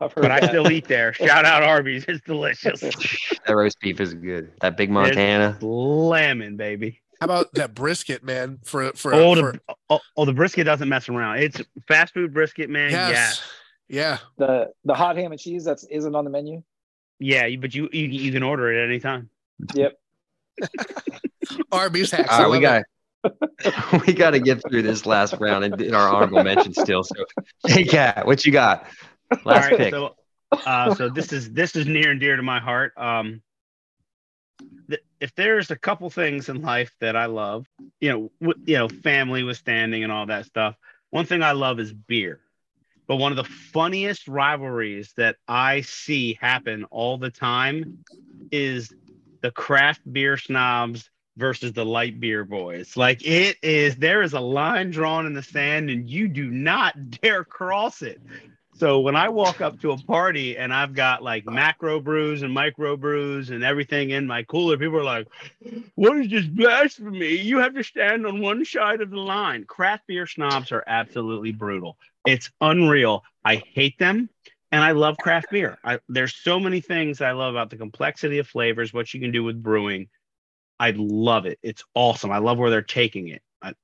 I've 0.00 0.12
heard 0.12 0.22
But 0.22 0.30
I 0.32 0.48
still 0.48 0.70
eat 0.72 0.88
there. 0.88 1.12
Shout 1.14 1.44
out 1.44 1.62
Arby's. 1.62 2.04
It's 2.08 2.20
delicious. 2.24 2.80
That 2.80 3.54
roast 3.54 3.78
beef 3.80 4.00
is 4.00 4.12
good. 4.14 4.50
That 4.60 4.76
big 4.76 4.90
Montana. 4.90 5.56
Lemon, 5.62 6.56
baby. 6.56 7.00
How 7.24 7.40
about 7.40 7.54
that 7.54 7.74
brisket, 7.74 8.22
man? 8.22 8.58
For 8.64 8.92
for, 8.92 9.14
Oh, 9.14 9.34
for 9.34 9.52
the, 9.52 9.60
oh, 9.88 10.00
oh, 10.16 10.24
the 10.26 10.34
brisket 10.34 10.66
doesn't 10.66 10.88
mess 10.88 11.08
around. 11.08 11.38
It's 11.38 11.58
fast 11.88 12.12
food 12.12 12.34
brisket, 12.34 12.68
man. 12.68 12.90
yes, 12.90 13.42
yeah. 13.88 14.18
the 14.36 14.70
the 14.84 14.92
hot 14.94 15.16
ham 15.16 15.32
and 15.32 15.40
cheese 15.40 15.64
that's 15.64 15.84
isn't 15.84 16.14
on 16.14 16.24
the 16.24 16.30
menu. 16.30 16.62
Yeah. 17.18 17.46
Yeah. 17.46 17.56
But 17.56 17.74
you, 17.74 17.88
you, 17.92 18.06
you 18.08 18.30
can 18.32 18.42
order 18.42 18.70
it 18.70 18.84
anytime. 18.84 19.30
Yep. 19.74 19.98
Arby's 21.72 22.10
hacks. 22.10 22.28
All 22.30 22.40
I 22.40 22.42
right, 22.42 22.50
we 22.50 22.66
love 22.66 22.82
it. 23.24 23.38
got 23.92 24.06
we 24.06 24.12
got 24.12 24.30
to 24.32 24.40
get 24.40 24.60
through 24.68 24.82
this 24.82 25.06
last 25.06 25.34
round 25.40 25.64
and 25.64 25.80
in 25.80 25.94
our 25.94 26.14
honorable 26.14 26.44
mention 26.44 26.74
still. 26.74 27.02
So, 27.04 27.24
hey, 27.66 27.84
Cat, 27.84 28.26
what 28.26 28.44
you 28.44 28.52
got? 28.52 28.86
Last 29.44 29.70
right. 29.70 29.76
pick. 29.78 29.94
So 29.94 30.14
Uh, 30.66 30.94
so 30.94 31.08
this 31.08 31.32
is 31.32 31.50
this 31.52 31.74
is 31.74 31.86
near 31.86 32.10
and 32.10 32.20
dear 32.20 32.36
to 32.36 32.42
my 32.42 32.60
heart. 32.60 32.92
Um, 32.98 33.30
th- 33.30 33.40
if 35.24 35.34
there's 35.36 35.70
a 35.70 35.76
couple 35.76 36.10
things 36.10 36.50
in 36.50 36.60
life 36.60 36.94
that 37.00 37.16
I 37.16 37.26
love, 37.26 37.66
you 37.98 38.10
know, 38.10 38.32
w- 38.42 38.60
you 38.66 38.76
know, 38.76 38.88
family 38.88 39.42
withstanding 39.42 40.04
and 40.04 40.12
all 40.12 40.26
that 40.26 40.44
stuff. 40.44 40.76
One 41.10 41.24
thing 41.24 41.42
I 41.42 41.52
love 41.52 41.80
is 41.80 41.94
beer. 41.94 42.40
But 43.08 43.16
one 43.16 43.32
of 43.32 43.36
the 43.36 43.44
funniest 43.44 44.28
rivalries 44.28 45.14
that 45.16 45.36
I 45.48 45.80
see 45.80 46.38
happen 46.40 46.84
all 46.84 47.16
the 47.16 47.30
time 47.30 47.88
is 48.52 48.94
the 49.42 49.50
craft 49.50 50.02
beer 50.10 50.36
snobs 50.36 51.10
versus 51.38 51.72
the 51.72 51.86
light 51.86 52.20
beer 52.20 52.44
boys. 52.44 52.94
Like 52.96 53.24
it 53.26 53.56
is, 53.62 53.96
there 53.96 54.22
is 54.22 54.34
a 54.34 54.40
line 54.40 54.90
drawn 54.90 55.26
in 55.26 55.32
the 55.32 55.42
sand, 55.42 55.90
and 55.90 56.08
you 56.08 56.28
do 56.28 56.50
not 56.50 57.10
dare 57.22 57.44
cross 57.44 58.02
it. 58.02 58.20
So 58.76 59.00
when 59.00 59.14
I 59.14 59.28
walk 59.28 59.60
up 59.60 59.80
to 59.80 59.92
a 59.92 59.98
party 59.98 60.56
and 60.56 60.74
I've 60.74 60.94
got 60.94 61.22
like 61.22 61.46
macro 61.46 62.00
brews 62.00 62.42
and 62.42 62.52
micro 62.52 62.96
brews 62.96 63.50
and 63.50 63.62
everything 63.62 64.10
in 64.10 64.26
my 64.26 64.42
cooler, 64.42 64.76
people 64.76 64.98
are 64.98 65.04
like, 65.04 65.28
"What 65.94 66.18
is 66.18 66.28
this 66.28 66.46
blasphemy? 66.46 67.36
You 67.36 67.58
have 67.58 67.74
to 67.74 67.84
stand 67.84 68.26
on 68.26 68.40
one 68.40 68.64
side 68.64 69.00
of 69.00 69.10
the 69.10 69.20
line." 69.20 69.64
Craft 69.64 70.08
beer 70.08 70.26
snobs 70.26 70.72
are 70.72 70.82
absolutely 70.86 71.52
brutal. 71.52 71.96
It's 72.26 72.50
unreal. 72.60 73.22
I 73.44 73.56
hate 73.56 73.98
them 73.98 74.28
and 74.72 74.82
I 74.82 74.90
love 74.90 75.18
craft 75.18 75.50
beer. 75.52 75.78
I, 75.84 76.00
there's 76.08 76.34
so 76.34 76.58
many 76.58 76.80
things 76.80 77.20
I 77.20 77.30
love 77.30 77.54
about 77.54 77.70
the 77.70 77.76
complexity 77.76 78.38
of 78.38 78.48
flavors, 78.48 78.92
what 78.92 79.14
you 79.14 79.20
can 79.20 79.30
do 79.30 79.44
with 79.44 79.62
brewing. 79.62 80.08
I 80.80 80.92
love 80.96 81.46
it. 81.46 81.60
It's 81.62 81.84
awesome. 81.94 82.32
I 82.32 82.38
love 82.38 82.58
where 82.58 82.70
they're 82.70 82.82
taking 82.82 83.28
it. 83.28 83.42
I, 83.62 83.74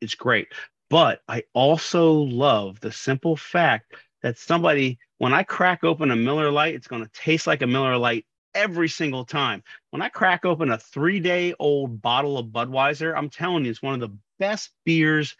it's 0.00 0.14
great. 0.14 0.48
But 0.88 1.20
I 1.28 1.42
also 1.52 2.12
love 2.12 2.80
the 2.80 2.92
simple 2.92 3.36
fact 3.36 3.92
that 4.22 4.38
somebody, 4.38 4.98
when 5.18 5.32
I 5.32 5.42
crack 5.42 5.84
open 5.84 6.10
a 6.10 6.16
Miller 6.16 6.50
Lite, 6.50 6.74
it's 6.74 6.88
going 6.88 7.04
to 7.04 7.10
taste 7.12 7.46
like 7.46 7.62
a 7.62 7.66
Miller 7.66 7.96
Lite 7.96 8.26
every 8.54 8.88
single 8.88 9.24
time. 9.24 9.62
When 9.90 10.02
I 10.02 10.08
crack 10.08 10.44
open 10.44 10.70
a 10.70 10.78
three 10.78 11.20
day 11.20 11.54
old 11.58 12.02
bottle 12.02 12.38
of 12.38 12.46
Budweiser, 12.46 13.16
I'm 13.16 13.30
telling 13.30 13.64
you, 13.64 13.70
it's 13.70 13.82
one 13.82 13.94
of 13.94 14.00
the 14.00 14.16
best 14.38 14.70
beers 14.84 15.36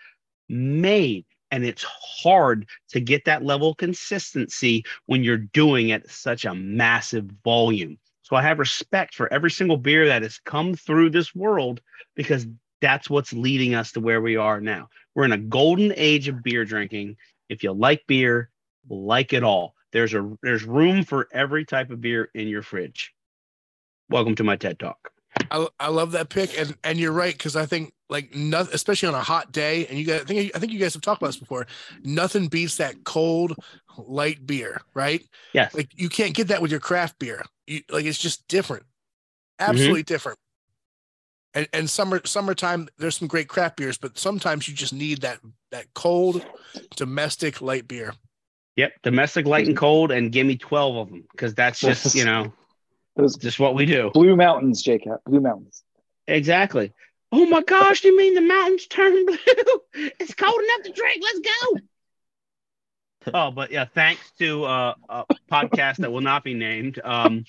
made. 0.49 1.25
And 1.51 1.65
it's 1.65 1.85
hard 1.85 2.67
to 2.91 3.01
get 3.01 3.25
that 3.25 3.43
level 3.43 3.71
of 3.71 3.79
consistency 3.79 4.85
when 5.07 5.25
you're 5.25 5.39
doing 5.39 5.89
it 5.89 6.11
such 6.11 6.45
a 6.45 6.55
massive 6.55 7.25
volume. 7.43 7.99
So 8.23 8.37
I 8.37 8.43
have 8.43 8.59
respect 8.59 9.15
for 9.15 9.33
every 9.33 9.51
single 9.51 9.79
beer 9.79 10.07
that 10.07 10.23
has 10.23 10.39
come 10.45 10.75
through 10.75 11.11
this 11.11 11.35
world 11.35 11.81
because 12.15 12.47
that's 12.83 13.09
what's 13.09 13.33
leading 13.33 13.75
us 13.75 13.93
to 13.93 14.01
where 14.01 14.21
we 14.21 14.37
are 14.37 14.61
now. 14.61 14.91
We're 15.15 15.25
in 15.25 15.33
a 15.33 15.39
golden 15.39 15.95
age 15.97 16.29
of 16.29 16.43
beer 16.43 16.67
drinking. 16.67 17.17
If 17.49 17.63
you 17.63 17.73
like 17.73 18.07
beer, 18.07 18.51
like 18.89 19.33
it 19.33 19.43
all. 19.43 19.75
There's 19.93 20.15
a 20.15 20.37
there's 20.43 20.65
room 20.65 21.05
for 21.05 21.29
every 21.33 21.65
type 21.65 21.91
of 21.91 22.01
beer 22.01 22.31
in 22.35 22.49
your 22.49 22.63
fridge. 22.63 23.15
Welcome 24.11 24.35
to 24.37 24.45
my 24.45 24.57
TED 24.57 24.79
Talk. 24.79 25.11
I, 25.51 25.67
I 25.79 25.89
love 25.89 26.13
that 26.13 26.29
pick, 26.29 26.59
and 26.59 26.77
and 26.85 26.99
you're 26.99 27.13
right 27.13 27.33
because 27.33 27.57
I 27.57 27.67
think 27.67 27.93
like 28.09 28.35
nothing, 28.35 28.75
especially 28.75 29.09
on 29.09 29.15
a 29.15 29.23
hot 29.23 29.53
day, 29.53 29.87
and 29.87 29.99
you 29.99 30.05
guys 30.05 30.23
I 30.23 30.25
think 30.25 30.53
I 30.55 30.59
think 30.59 30.73
you 30.73 30.79
guys 30.79 30.95
have 30.95 31.03
talked 31.03 31.23
about 31.23 31.29
this 31.29 31.37
before. 31.37 31.67
Nothing 32.03 32.49
beats 32.49 32.77
that 32.77 33.05
cold 33.05 33.55
light 33.97 34.47
beer, 34.47 34.81
right? 34.95 35.23
Yes. 35.53 35.75
Like 35.75 35.91
you 35.95 36.09
can't 36.09 36.35
get 36.35 36.49
that 36.49 36.63
with 36.63 36.71
your 36.71 36.81
craft 36.81 37.19
beer. 37.19 37.43
You, 37.67 37.83
like 37.91 38.05
it's 38.05 38.19
just 38.19 38.47
different, 38.49 38.85
mm-hmm. 38.85 39.71
absolutely 39.71 40.03
different. 40.03 40.39
And 41.55 41.69
and 41.73 41.89
summer 41.89 42.21
summertime, 42.25 42.89
there's 42.99 43.17
some 43.17 43.29
great 43.29 43.49
craft 43.49 43.77
beers, 43.77 43.99
but 43.99 44.19
sometimes 44.19 44.69
you 44.69 44.75
just 44.75 44.93
need 44.93 45.23
that 45.23 45.39
that 45.71 45.87
cold 45.95 46.45
domestic 46.97 47.61
light 47.61 47.89
beer. 47.89 48.15
Yep. 48.79 49.03
Domestic 49.03 49.45
light 49.45 49.67
and 49.67 49.77
cold, 49.77 50.13
and 50.13 50.31
give 50.31 50.47
me 50.47 50.57
12 50.57 50.97
of 50.97 51.11
them 51.11 51.25
because 51.33 51.53
that's 51.53 51.81
just, 51.81 52.15
you 52.15 52.25
know, 52.25 52.53
Those 53.19 53.35
just 53.35 53.59
what 53.59 53.75
we 53.75 53.85
do. 53.85 54.13
Blue 54.15 54.37
Mountains, 54.37 54.81
Jacob. 54.81 55.21
Blue 55.27 55.41
Mountains. 55.41 55.83
Exactly. 56.29 56.93
Oh 57.33 57.47
my 57.47 57.63
gosh, 57.63 58.05
you 58.05 58.17
mean 58.17 58.35
the 58.35 58.41
mountains 58.41 58.87
turn 58.87 59.13
blue? 59.27 59.37
It's 60.21 60.35
cold 60.35 60.61
enough 60.63 60.83
to 60.85 60.93
drink. 60.93 61.21
Let's 61.21 61.41
go. 61.41 61.81
oh, 63.35 63.51
but 63.51 63.73
yeah, 63.73 63.87
thanks 63.87 64.31
to 64.39 64.65
uh, 64.65 64.95
a 65.09 65.25
podcast 65.51 65.97
that 65.97 66.13
will 66.13 66.21
not 66.21 66.45
be 66.45 66.55
named. 66.55 67.01
Um, 67.03 67.45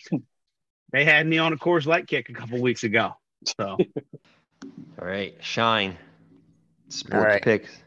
they 0.91 1.05
had 1.05 1.27
me 1.27 1.37
on 1.37 1.53
a 1.53 1.57
Coors 1.57 1.85
Light 1.85 2.07
kick 2.07 2.29
a 2.29 2.33
couple 2.33 2.59
weeks 2.59 2.83
ago. 2.83 3.13
So 3.59 3.77
All 4.97 5.07
right, 5.07 5.35
Shine. 5.41 5.95
Sports 6.87 7.13
All 7.13 7.21
right. 7.21 7.43
picks 7.43 7.77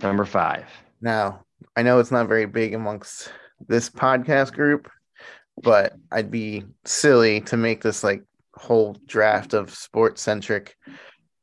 number 0.00 0.24
five. 0.24 0.66
Now, 1.00 1.44
I 1.78 1.82
know 1.82 2.00
it's 2.00 2.10
not 2.10 2.26
very 2.26 2.46
big 2.46 2.74
amongst 2.74 3.32
this 3.68 3.88
podcast 3.88 4.52
group, 4.52 4.90
but 5.62 5.92
I'd 6.10 6.28
be 6.28 6.64
silly 6.84 7.40
to 7.42 7.56
make 7.56 7.82
this 7.82 8.02
like 8.02 8.24
whole 8.56 8.96
draft 9.06 9.54
of 9.54 9.72
sports 9.72 10.20
centric 10.20 10.74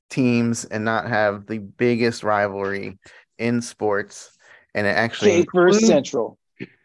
teams 0.10 0.66
and 0.66 0.84
not 0.84 1.08
have 1.08 1.46
the 1.46 1.60
biggest 1.60 2.22
rivalry 2.22 3.00
in 3.38 3.62
sports. 3.62 4.38
And 4.74 4.86
it 4.86 4.90
actually 4.90 5.38
Jake 5.38 5.54
versus 5.56 5.84
includes- 5.84 5.88
Central. 5.88 6.38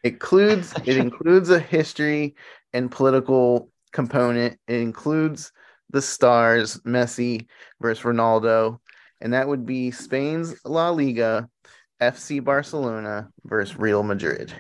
includes 0.05 0.73
it 0.87 0.97
includes 0.97 1.51
a 1.51 1.59
history 1.59 2.37
and 2.73 2.89
political 2.89 3.69
component. 3.91 4.61
It 4.69 4.81
includes 4.81 5.51
the 5.91 6.01
stars, 6.01 6.77
Messi 6.87 7.49
versus 7.81 8.05
Ronaldo, 8.05 8.79
and 9.21 9.33
that 9.33 9.49
would 9.49 9.67
be 9.67 9.91
Spain's 9.91 10.55
La 10.65 10.91
Liga, 10.91 11.49
FC 12.01 12.43
Barcelona 12.43 13.29
versus 13.45 13.79
Real 13.79 14.03
Madrid. 14.03 14.53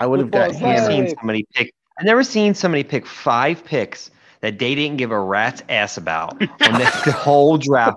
I 0.00 0.06
would 0.06 0.20
have 0.20 0.30
got 0.30 0.50
I've 0.50 0.60
never 0.60 0.90
Hey. 0.90 1.06
seen 1.06 1.16
somebody 1.16 1.46
pick. 1.54 1.72
I've 1.98 2.04
never 2.06 2.22
seen 2.24 2.54
somebody 2.54 2.82
pick 2.84 3.06
five 3.06 3.64
picks 3.64 4.10
that 4.40 4.58
they 4.58 4.74
didn't 4.74 4.98
give 4.98 5.10
a 5.10 5.18
rat's 5.18 5.62
ass 5.68 5.96
about 5.96 6.32
on 6.42 6.72
the, 6.74 7.02
the 7.06 7.12
whole 7.16 7.56
draft. 7.56 7.96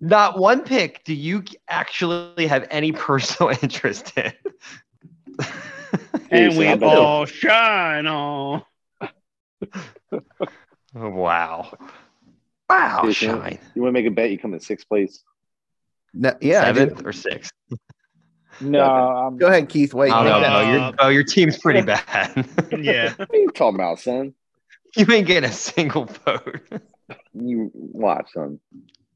Not 0.00 0.38
one 0.38 0.62
pick 0.62 1.02
do 1.04 1.14
you 1.14 1.42
actually 1.68 2.46
have 2.46 2.66
any 2.70 2.92
personal 2.92 3.50
interest 3.62 4.12
in. 4.16 4.32
and 6.30 6.56
we 6.56 6.68
all 6.68 7.24
shine 7.24 8.06
on. 8.06 8.62
Oh, 10.94 11.10
wow. 11.10 11.72
Wow, 12.68 13.02
Jason, 13.04 13.40
shine. 13.40 13.58
You 13.74 13.82
want 13.82 13.90
to 13.90 13.92
make 13.92 14.06
a 14.06 14.10
bet? 14.10 14.30
You 14.30 14.38
come 14.38 14.54
in 14.54 14.60
sixth 14.60 14.88
place. 14.88 15.22
No, 16.18 16.32
yeah, 16.40 16.62
I. 16.62 16.64
Seventh 16.72 17.04
or 17.04 17.12
sixth. 17.12 17.52
No, 18.60 18.82
I'm, 18.84 19.36
Go 19.36 19.48
ahead, 19.48 19.68
Keith. 19.68 19.92
Wait, 19.92 20.10
Oh, 20.10 20.24
no, 20.24 20.40
no, 20.40 20.40
that. 20.40 20.72
your, 20.72 20.94
oh, 20.98 21.08
your 21.08 21.24
team's 21.24 21.58
pretty 21.58 21.82
bad. 21.86 22.48
Yeah. 22.72 23.12
What 23.18 23.30
are 23.30 23.36
you 23.36 23.50
talking 23.50 23.74
about, 23.78 24.00
son? 24.00 24.32
you 24.96 25.06
ain't 25.12 25.26
getting 25.26 25.48
a 25.50 25.52
single 25.52 26.06
vote. 26.06 26.60
You 27.34 27.70
watch, 27.74 28.28
son. 28.32 28.58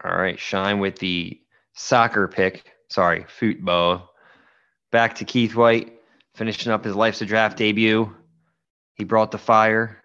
All 0.05 0.14
right, 0.16 0.39
Shine 0.39 0.78
with 0.78 0.98
the 0.98 1.40
soccer 1.72 2.28
pick. 2.28 2.64
Sorry, 2.89 3.24
football. 3.28 4.10
Back 4.93 5.14
to 5.16 5.24
Keith 5.24 5.55
White, 5.55 6.01
finishing 6.35 6.70
up 6.70 6.85
his 6.85 6.94
Life's 6.94 7.22
a 7.22 7.27
Draft 7.27 7.56
debut. 7.56 8.14
He 8.94 9.05
brought 9.05 9.31
the 9.31 9.39
fire. 9.39 10.02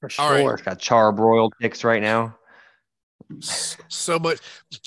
For 0.00 0.08
All 0.18 0.30
right. 0.30 0.40
sure. 0.42 0.56
He's 0.56 0.64
got 0.64 0.78
charbroiled 0.78 1.50
picks 1.60 1.82
right 1.82 2.02
now. 2.02 2.36
So 3.40 4.18
much 4.18 4.38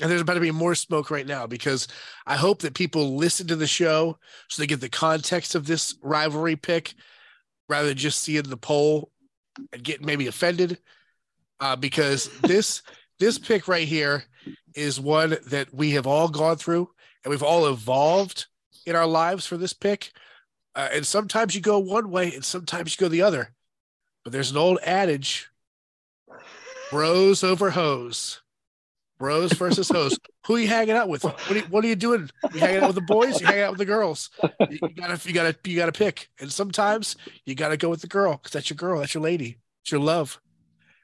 and 0.01 0.09
there's 0.09 0.21
about 0.21 0.35
to 0.35 0.39
be 0.39 0.51
more 0.51 0.75
smoke 0.75 1.09
right 1.11 1.27
now 1.27 1.45
because 1.45 1.87
i 2.25 2.35
hope 2.35 2.61
that 2.61 2.73
people 2.73 3.15
listen 3.15 3.47
to 3.47 3.55
the 3.55 3.67
show 3.67 4.17
so 4.49 4.61
they 4.61 4.67
get 4.67 4.81
the 4.81 4.89
context 4.89 5.55
of 5.55 5.65
this 5.65 5.95
rivalry 6.01 6.55
pick 6.55 6.93
rather 7.67 7.87
than 7.87 7.97
just 7.97 8.21
seeing 8.21 8.43
the 8.43 8.57
poll 8.57 9.11
and 9.73 9.83
getting 9.83 10.05
maybe 10.05 10.27
offended. 10.27 10.79
Uh, 11.59 11.75
because 11.75 12.29
this 12.41 12.81
this 13.19 13.39
pick 13.39 13.67
right 13.67 13.87
here 13.87 14.23
is 14.73 14.99
one 14.99 15.37
that 15.47 15.73
we 15.73 15.91
have 15.91 16.05
all 16.05 16.27
gone 16.27 16.57
through 16.57 16.89
and 17.23 17.31
we've 17.31 17.43
all 17.43 17.67
evolved 17.67 18.47
in 18.85 18.95
our 18.95 19.07
lives 19.07 19.45
for 19.45 19.55
this 19.57 19.73
pick. 19.73 20.11
Uh, 20.75 20.89
and 20.91 21.07
sometimes 21.07 21.55
you 21.55 21.61
go 21.61 21.79
one 21.79 22.09
way 22.09 22.33
and 22.33 22.43
sometimes 22.43 22.93
you 22.93 23.05
go 23.05 23.09
the 23.09 23.21
other 23.21 23.53
but 24.25 24.33
there's 24.33 24.51
an 24.51 24.57
old 24.57 24.79
adage 24.83 25.47
bros 26.91 27.43
over 27.43 27.69
hoes. 27.71 28.41
Bros 29.17 29.53
versus 29.53 29.87
hoes. 29.89 30.19
Who 30.45 30.55
are 30.55 30.59
you 30.59 30.67
hanging 30.67 30.95
out 30.95 31.07
with? 31.07 31.23
What 31.23 31.49
are 31.49 31.55
you, 31.55 31.61
what 31.69 31.85
are 31.85 31.87
you 31.87 31.95
doing? 31.95 32.29
You 32.53 32.59
hanging 32.59 32.81
out 32.83 32.87
with 32.87 32.95
the 32.95 33.01
boys? 33.01 33.39
You 33.39 33.47
hanging 33.47 33.63
out 33.63 33.71
with 33.71 33.79
the 33.79 33.85
girls? 33.85 34.29
You, 34.69 34.77
you 34.81 34.89
gotta 34.89 35.17
you 35.27 35.33
gotta 35.33 35.55
you 35.63 35.77
gotta 35.77 35.93
pick. 35.93 36.29
And 36.41 36.51
sometimes 36.51 37.15
you 37.45 37.55
gotta 37.55 37.77
go 37.77 37.89
with 37.89 38.01
the 38.01 38.07
girl 38.07 38.33
because 38.33 38.51
that's 38.51 38.69
your 38.69 38.75
girl, 38.75 38.99
that's 38.99 39.13
your 39.13 39.23
lady, 39.23 39.57
it's 39.83 39.91
your 39.91 40.01
love. 40.01 40.41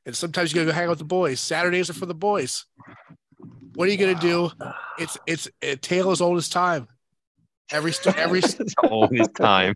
And 0.05 0.13
sometimes 0.15 0.51
you 0.51 0.59
gotta 0.59 0.71
go 0.71 0.73
hang 0.75 0.85
out 0.85 0.89
with 0.89 0.99
the 0.99 1.05
boys. 1.05 1.39
Saturdays 1.39 1.89
are 1.89 1.93
for 1.93 2.05
the 2.05 2.13
boys. 2.13 2.65
What 3.75 3.87
are 3.87 3.91
you 3.91 3.97
gonna 3.97 4.19
do? 4.19 4.51
It's 4.99 5.17
it's 5.25 5.47
a 5.61 5.77
tale 5.77 6.11
as 6.11 6.19
old 6.19 6.37
as 6.37 6.49
time. 6.49 6.89
Every 7.71 7.93
st- 7.93 8.17
every 8.17 8.39
It's 8.43 8.75
always 8.83 9.29
time. 9.29 9.75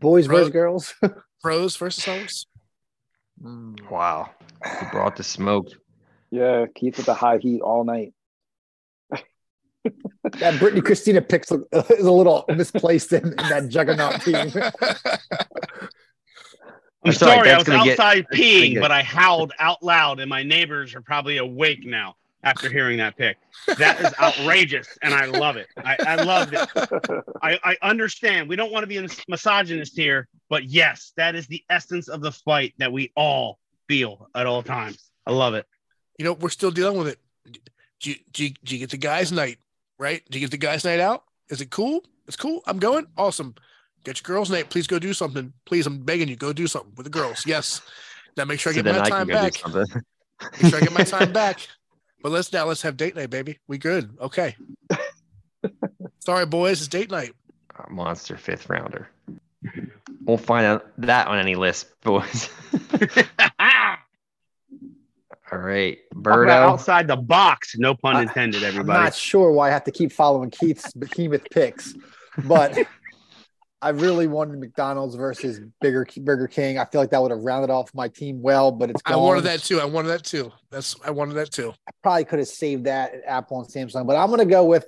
Boys 0.00 0.26
Bro- 0.26 0.38
versus 0.38 0.52
girls. 0.52 0.94
pros 1.42 1.76
versus 1.76 2.04
hoes. 2.04 2.46
Mm. 3.44 3.90
Wow. 3.90 4.30
He 4.80 4.86
brought 4.90 5.16
the 5.16 5.22
smoke. 5.22 5.68
yeah, 6.30 6.66
Keith 6.74 6.96
with 6.96 7.06
the 7.06 7.14
high 7.14 7.38
heat 7.38 7.60
all 7.60 7.84
night. 7.84 8.12
That 10.38 10.54
Britney 10.54 10.82
Christina 10.82 11.20
picks 11.20 11.52
is 11.52 11.60
a 12.06 12.10
little 12.10 12.46
misplaced 12.48 13.12
in, 13.12 13.26
in 13.28 13.36
that 13.36 13.68
juggernaut 13.68 14.22
team. 14.22 14.34
I'm 17.06 17.10
That's 17.10 17.22
all 17.22 17.28
right, 17.28 17.36
sorry, 17.36 17.50
I 17.50 17.58
was 17.58 17.64
gonna 17.64 17.84
get- 17.84 18.00
outside 18.00 18.24
peeing, 18.32 18.80
but 18.80 18.90
I 18.90 19.02
howled 19.02 19.52
out 19.58 19.82
loud, 19.82 20.20
and 20.20 20.30
my 20.30 20.42
neighbors 20.42 20.94
are 20.94 21.02
probably 21.02 21.36
awake 21.36 21.84
now 21.84 22.16
after 22.44 22.70
hearing 22.70 22.98
that 22.98 23.16
pick. 23.16 23.36
That 23.78 24.00
is 24.00 24.12
outrageous, 24.20 24.86
and 25.02 25.12
I 25.14 25.24
love 25.26 25.56
it. 25.56 25.66
I, 25.76 25.96
I 26.06 26.14
loved 26.22 26.54
it. 26.54 26.68
I, 27.42 27.58
I 27.64 27.76
understand. 27.82 28.48
We 28.48 28.56
don't 28.56 28.70
want 28.70 28.82
to 28.82 28.86
be 28.86 29.00
mis- 29.00 29.22
misogynist 29.28 29.96
here, 29.96 30.28
but 30.48 30.64
yes, 30.64 31.12
that 31.16 31.34
is 31.34 31.46
the 31.46 31.62
essence 31.70 32.08
of 32.08 32.20
the 32.20 32.32
fight 32.32 32.74
that 32.78 32.92
we 32.92 33.12
all 33.16 33.58
feel 33.88 34.28
at 34.34 34.46
all 34.46 34.62
times. 34.62 35.10
I 35.26 35.32
love 35.32 35.54
it. 35.54 35.66
you 36.18 36.24
know, 36.24 36.34
we're 36.34 36.50
still 36.50 36.70
dealing 36.70 36.98
with 36.98 37.08
it. 37.08 37.18
Do 38.00 38.10
you, 38.10 38.16
do, 38.32 38.44
you, 38.44 38.50
do 38.64 38.74
you 38.74 38.80
get 38.80 38.90
the 38.90 38.96
guys' 38.98 39.32
night, 39.32 39.58
right? 39.98 40.22
Do 40.30 40.38
you 40.38 40.44
get 40.44 40.50
the 40.50 40.58
guys' 40.58 40.84
night 40.84 41.00
out? 41.00 41.24
Is 41.48 41.60
it 41.60 41.70
cool? 41.70 42.04
It's 42.26 42.36
cool. 42.36 42.62
I'm 42.66 42.78
going. 42.78 43.06
Awesome. 43.16 43.54
Get 44.04 44.18
your 44.18 44.34
girls' 44.34 44.50
night. 44.50 44.68
Please 44.68 44.86
go 44.86 44.98
do 44.98 45.14
something. 45.14 45.52
Please, 45.64 45.86
I'm 45.86 46.02
begging 46.04 46.28
you, 46.28 46.36
go 46.36 46.52
do 46.52 46.66
something 46.66 46.92
with 46.96 47.04
the 47.04 47.10
girls. 47.10 47.46
Yes. 47.46 47.80
Now 48.36 48.44
make 48.44 48.60
sure 48.60 48.72
I 48.72 48.74
get 48.74 48.84
then 48.84 48.96
my 48.96 49.08
time 49.08 49.28
can 49.28 49.34
back. 49.34 49.54
Make 50.60 50.70
sure 50.70 50.78
I 50.78 50.82
get 50.82 50.92
my 50.92 51.04
time 51.04 51.32
back. 51.40 51.60
But 52.24 52.32
let's 52.32 52.50
now 52.54 52.64
let's 52.64 52.80
have 52.80 52.96
date 52.96 53.14
night, 53.14 53.28
baby. 53.28 53.58
We 53.68 53.76
good. 53.76 54.16
Okay. 54.18 54.56
Sorry, 56.20 56.46
boys, 56.46 56.80
it's 56.80 56.88
date 56.88 57.10
night. 57.10 57.34
A 57.86 57.90
monster 57.90 58.38
fifth 58.38 58.70
rounder. 58.70 59.10
Won't 60.22 60.40
find 60.40 60.64
out 60.64 60.86
that 60.96 61.26
on 61.26 61.38
any 61.38 61.54
list, 61.54 61.88
boys. 62.00 62.48
All 65.52 65.58
right, 65.58 65.98
Talk 66.14 66.22
Birdo. 66.22 66.48
outside 66.48 67.08
the 67.08 67.16
box. 67.16 67.76
No 67.76 67.94
pun 67.94 68.22
intended. 68.22 68.62
Everybody. 68.62 68.96
I'm 68.96 69.04
not 69.04 69.14
sure 69.14 69.52
why 69.52 69.68
I 69.68 69.72
have 69.72 69.84
to 69.84 69.92
keep 69.92 70.10
following 70.10 70.48
Keith's 70.50 70.94
behemoth 70.94 71.44
picks, 71.50 71.94
but 72.44 72.74
I 73.84 73.90
really 73.90 74.26
wanted 74.26 74.58
McDonald's 74.58 75.14
versus 75.14 75.60
Bigger 75.82 76.06
Burger 76.22 76.48
King. 76.48 76.78
I 76.78 76.86
feel 76.86 77.02
like 77.02 77.10
that 77.10 77.20
would 77.20 77.30
have 77.30 77.40
rounded 77.42 77.68
off 77.70 77.90
my 77.94 78.08
team 78.08 78.40
well, 78.40 78.72
but 78.72 78.88
it's 78.88 79.02
I 79.04 79.10
gone. 79.10 79.22
wanted 79.22 79.42
that 79.44 79.60
too. 79.60 79.78
I 79.78 79.84
wanted 79.84 80.08
that 80.08 80.24
too. 80.24 80.50
That's 80.70 80.96
I 81.04 81.10
wanted 81.10 81.34
that 81.34 81.50
too. 81.52 81.74
I 81.86 81.90
probably 82.02 82.24
could 82.24 82.38
have 82.38 82.48
saved 82.48 82.84
that 82.84 83.12
at 83.14 83.20
Apple 83.26 83.60
and 83.60 83.68
Samsung, 83.68 84.06
but 84.06 84.16
I'm 84.16 84.28
going 84.28 84.38
to 84.38 84.46
go 84.46 84.64
with 84.64 84.86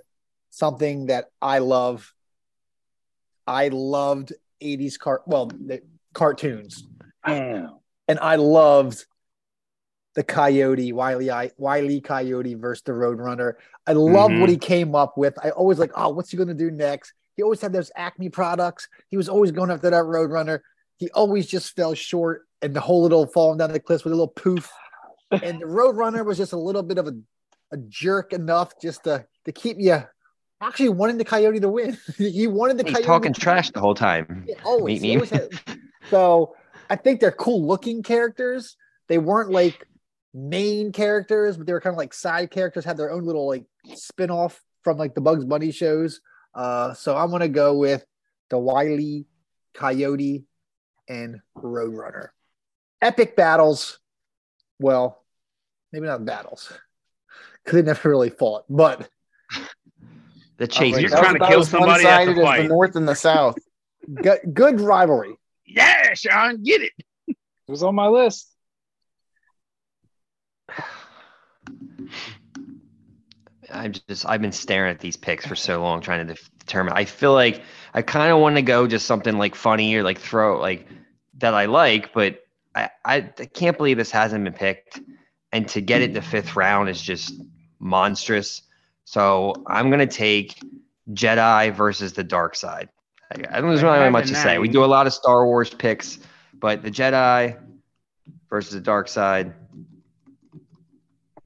something 0.48 1.06
that 1.06 1.26
I 1.42 1.58
love. 1.58 2.10
I 3.46 3.68
loved 3.68 4.32
80s 4.62 4.98
car 4.98 5.20
well, 5.26 5.46
the 5.48 5.82
cartoons. 6.14 6.82
Damn. 7.26 7.76
And 8.08 8.18
I 8.18 8.36
loved 8.36 9.04
the 10.14 10.24
Coyote, 10.24 10.92
Wiley 10.94 11.30
I 11.30 11.50
Wiley 11.58 12.00
Coyote 12.00 12.54
versus 12.54 12.82
the 12.86 12.92
Roadrunner. 12.92 13.54
I 13.86 13.92
love 13.92 14.30
Mhm. 14.30 14.40
what 14.40 14.48
he 14.48 14.56
came 14.56 14.94
up 14.94 15.18
with. 15.18 15.38
I 15.44 15.50
always 15.50 15.78
like, 15.78 15.92
oh, 15.94 16.08
what's 16.08 16.30
he 16.30 16.38
going 16.38 16.48
to 16.48 16.54
do 16.54 16.70
next? 16.70 17.12
He 17.36 17.42
always 17.42 17.60
had 17.60 17.72
those 17.72 17.90
Acme 17.96 18.28
products. 18.30 18.88
He 19.08 19.16
was 19.16 19.28
always 19.28 19.52
going 19.52 19.70
after 19.70 19.90
that 19.90 20.04
Roadrunner. 20.04 20.60
He 20.96 21.10
always 21.10 21.46
just 21.46 21.76
fell 21.76 21.94
short, 21.94 22.46
and 22.62 22.74
the 22.74 22.80
whole 22.80 23.02
little 23.02 23.26
falling 23.26 23.58
down 23.58 23.72
the 23.72 23.80
cliffs 23.80 24.04
with 24.04 24.12
a 24.12 24.16
little 24.16 24.28
poof. 24.28 24.70
And 25.30 25.60
the 25.60 25.66
Roadrunner 25.66 26.24
was 26.24 26.38
just 26.38 26.52
a 26.52 26.58
little 26.58 26.82
bit 26.82 26.98
of 26.98 27.06
a, 27.08 27.14
a 27.72 27.76
jerk 27.88 28.32
enough 28.32 28.72
just 28.80 29.04
to 29.04 29.26
to 29.44 29.52
keep 29.52 29.76
you 29.78 30.02
actually 30.62 30.88
wanting 30.88 31.18
the 31.18 31.24
Coyote 31.24 31.60
to 31.60 31.68
win. 31.68 31.98
he 32.16 32.46
wanted 32.46 32.78
the 32.78 32.84
He's 32.84 32.94
Coyote 32.94 33.06
talking 33.06 33.32
trash 33.32 33.70
the 33.70 33.80
whole 33.80 33.94
time. 33.94 34.44
yeah, 34.48 34.54
always. 34.64 35.04
Always 35.04 35.30
had- 35.30 35.50
so 36.10 36.54
I 36.88 36.96
think 36.96 37.20
they're 37.20 37.32
cool 37.32 37.66
looking 37.66 38.02
characters. 38.02 38.76
They 39.08 39.18
weren't 39.18 39.50
like 39.50 39.86
main 40.32 40.92
characters, 40.92 41.56
but 41.56 41.66
they 41.66 41.72
were 41.72 41.80
kind 41.80 41.94
of 41.94 41.98
like 41.98 42.14
side 42.14 42.50
characters, 42.50 42.84
had 42.84 42.96
their 42.96 43.10
own 43.10 43.24
little 43.24 43.46
like 43.46 43.64
spin 43.94 44.30
off 44.30 44.62
from 44.82 44.96
like 44.96 45.14
the 45.14 45.20
Bugs 45.20 45.44
Bunny 45.44 45.72
shows. 45.72 46.20
Uh, 46.56 46.94
so 46.94 47.14
I'm 47.14 47.30
gonna 47.30 47.48
go 47.48 47.76
with 47.76 48.04
the 48.48 48.58
Wily, 48.58 49.26
Coyote, 49.74 50.46
and 51.06 51.40
Roadrunner. 51.54 52.30
Epic 53.02 53.36
battles. 53.36 53.98
Well, 54.78 55.22
maybe 55.92 56.06
not 56.06 56.24
battles. 56.24 56.72
Because 57.62 57.76
they 57.76 57.82
never 57.82 58.08
really 58.08 58.30
fought, 58.30 58.64
but 58.70 59.08
The 60.56 60.66
chase. 60.66 60.98
You're 60.98 61.10
trying 61.10 61.38
was 61.38 61.42
to 61.42 61.54
kill 61.54 61.64
somebody, 61.64 62.04
that's 62.04 62.24
a 62.24 62.28
one-sided 62.30 62.38
as 62.38 62.44
fight. 62.44 62.62
the 62.62 62.68
North 62.68 62.96
and 62.96 63.06
the 63.06 63.14
South. 63.14 63.58
good, 64.14 64.38
good 64.54 64.80
rivalry. 64.80 65.36
Yeah, 65.66 66.14
Sean, 66.14 66.62
get 66.62 66.80
it. 66.80 66.92
It 67.26 67.36
was 67.68 67.82
on 67.82 67.94
my 67.94 68.08
list. 68.08 68.50
I'm 73.76 73.92
just 73.92 74.26
I've 74.26 74.40
been 74.40 74.52
staring 74.52 74.90
at 74.90 75.00
these 75.00 75.16
picks 75.16 75.46
for 75.46 75.54
so 75.54 75.82
long 75.82 76.00
trying 76.00 76.26
to 76.26 76.34
determine. 76.58 76.94
I 76.94 77.04
feel 77.04 77.32
like 77.32 77.62
I 77.94 78.02
kind 78.02 78.32
of 78.32 78.40
want 78.40 78.56
to 78.56 78.62
go 78.62 78.86
just 78.86 79.06
something 79.06 79.38
like 79.38 79.54
funny 79.54 79.94
or 79.94 80.02
like 80.02 80.18
throw 80.18 80.58
like 80.60 80.86
that 81.38 81.54
I 81.54 81.66
like, 81.66 82.12
but 82.12 82.40
I, 82.74 82.90
I 83.04 83.20
can't 83.20 83.76
believe 83.76 83.96
this 83.96 84.10
hasn't 84.10 84.44
been 84.44 84.52
picked. 84.52 85.00
And 85.52 85.68
to 85.68 85.80
get 85.80 86.02
it 86.02 86.12
the 86.12 86.22
fifth 86.22 86.56
round 86.56 86.88
is 86.88 87.00
just 87.00 87.34
monstrous. 87.78 88.62
So 89.04 89.54
I'm 89.66 89.90
gonna 89.90 90.06
take 90.06 90.58
Jedi 91.10 91.74
versus 91.74 92.12
the 92.12 92.24
dark 92.24 92.56
side. 92.56 92.88
I, 93.30 93.60
don't 93.60 93.68
there's 93.68 93.82
really 93.82 93.98
had 93.98 94.10
much 94.10 94.28
to 94.28 94.34
say. 94.34 94.58
We 94.58 94.68
do 94.68 94.84
a 94.84 94.86
lot 94.86 95.06
of 95.06 95.12
Star 95.12 95.46
Wars 95.46 95.70
picks, 95.70 96.18
but 96.54 96.82
the 96.82 96.90
Jedi 96.90 97.58
versus 98.48 98.72
the 98.72 98.80
dark 98.80 99.08
side 99.08 99.52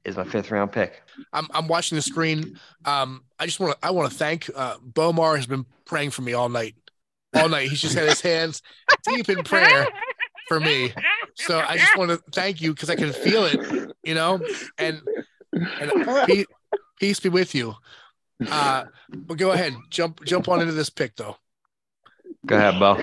is 0.05 0.17
my 0.17 0.23
fifth 0.23 0.51
round 0.51 0.71
pick. 0.71 1.01
I'm 1.33 1.47
I'm 1.53 1.67
watching 1.67 1.95
the 1.95 2.01
screen. 2.01 2.59
Um, 2.85 3.23
I 3.39 3.45
just 3.45 3.59
want 3.59 3.79
to 3.79 3.87
I 3.87 3.91
want 3.91 4.11
to 4.11 4.17
thank 4.17 4.49
uh, 4.55 4.77
Bomar 4.79 5.35
has 5.35 5.45
been 5.47 5.65
praying 5.85 6.11
for 6.11 6.21
me 6.21 6.33
all 6.33 6.49
night, 6.49 6.75
all 7.35 7.49
night. 7.49 7.69
He's 7.69 7.81
just 7.81 7.95
had 7.95 8.07
his 8.09 8.21
hands 8.21 8.61
deep 9.07 9.29
in 9.29 9.43
prayer 9.43 9.87
for 10.47 10.59
me. 10.59 10.91
So 11.35 11.59
I 11.59 11.77
just 11.77 11.97
want 11.97 12.11
to 12.11 12.21
thank 12.33 12.61
you 12.61 12.73
because 12.73 12.89
I 12.89 12.95
can 12.95 13.13
feel 13.13 13.45
it, 13.45 13.91
you 14.03 14.15
know. 14.15 14.39
And 14.77 15.01
and 15.53 16.25
peace, 16.27 16.45
peace 16.99 17.19
be 17.19 17.29
with 17.29 17.53
you. 17.55 17.75
Uh, 18.49 18.85
but 19.09 19.37
go 19.37 19.51
ahead, 19.51 19.73
jump 19.89 20.23
jump 20.25 20.49
on 20.49 20.61
into 20.61 20.73
this 20.73 20.89
pick 20.89 21.15
though. 21.15 21.37
Go 22.45 22.55
ahead, 22.57 22.79
Bo. 22.79 22.97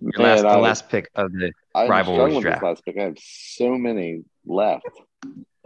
Your 0.00 0.12
last, 0.24 0.42
Man, 0.42 0.46
I 0.46 0.52
the 0.54 0.58
was- 0.58 0.64
last 0.64 0.88
pick 0.88 1.10
of 1.14 1.30
the 1.32 1.52
I'm 1.74 1.90
rivalry 1.90 2.16
struggling 2.16 2.34
this 2.36 2.42
draft. 2.42 2.62
last 2.62 2.84
pick. 2.84 2.96
I 2.98 3.02
have 3.02 3.18
so 3.20 3.76
many 3.76 4.22
left, 4.46 4.86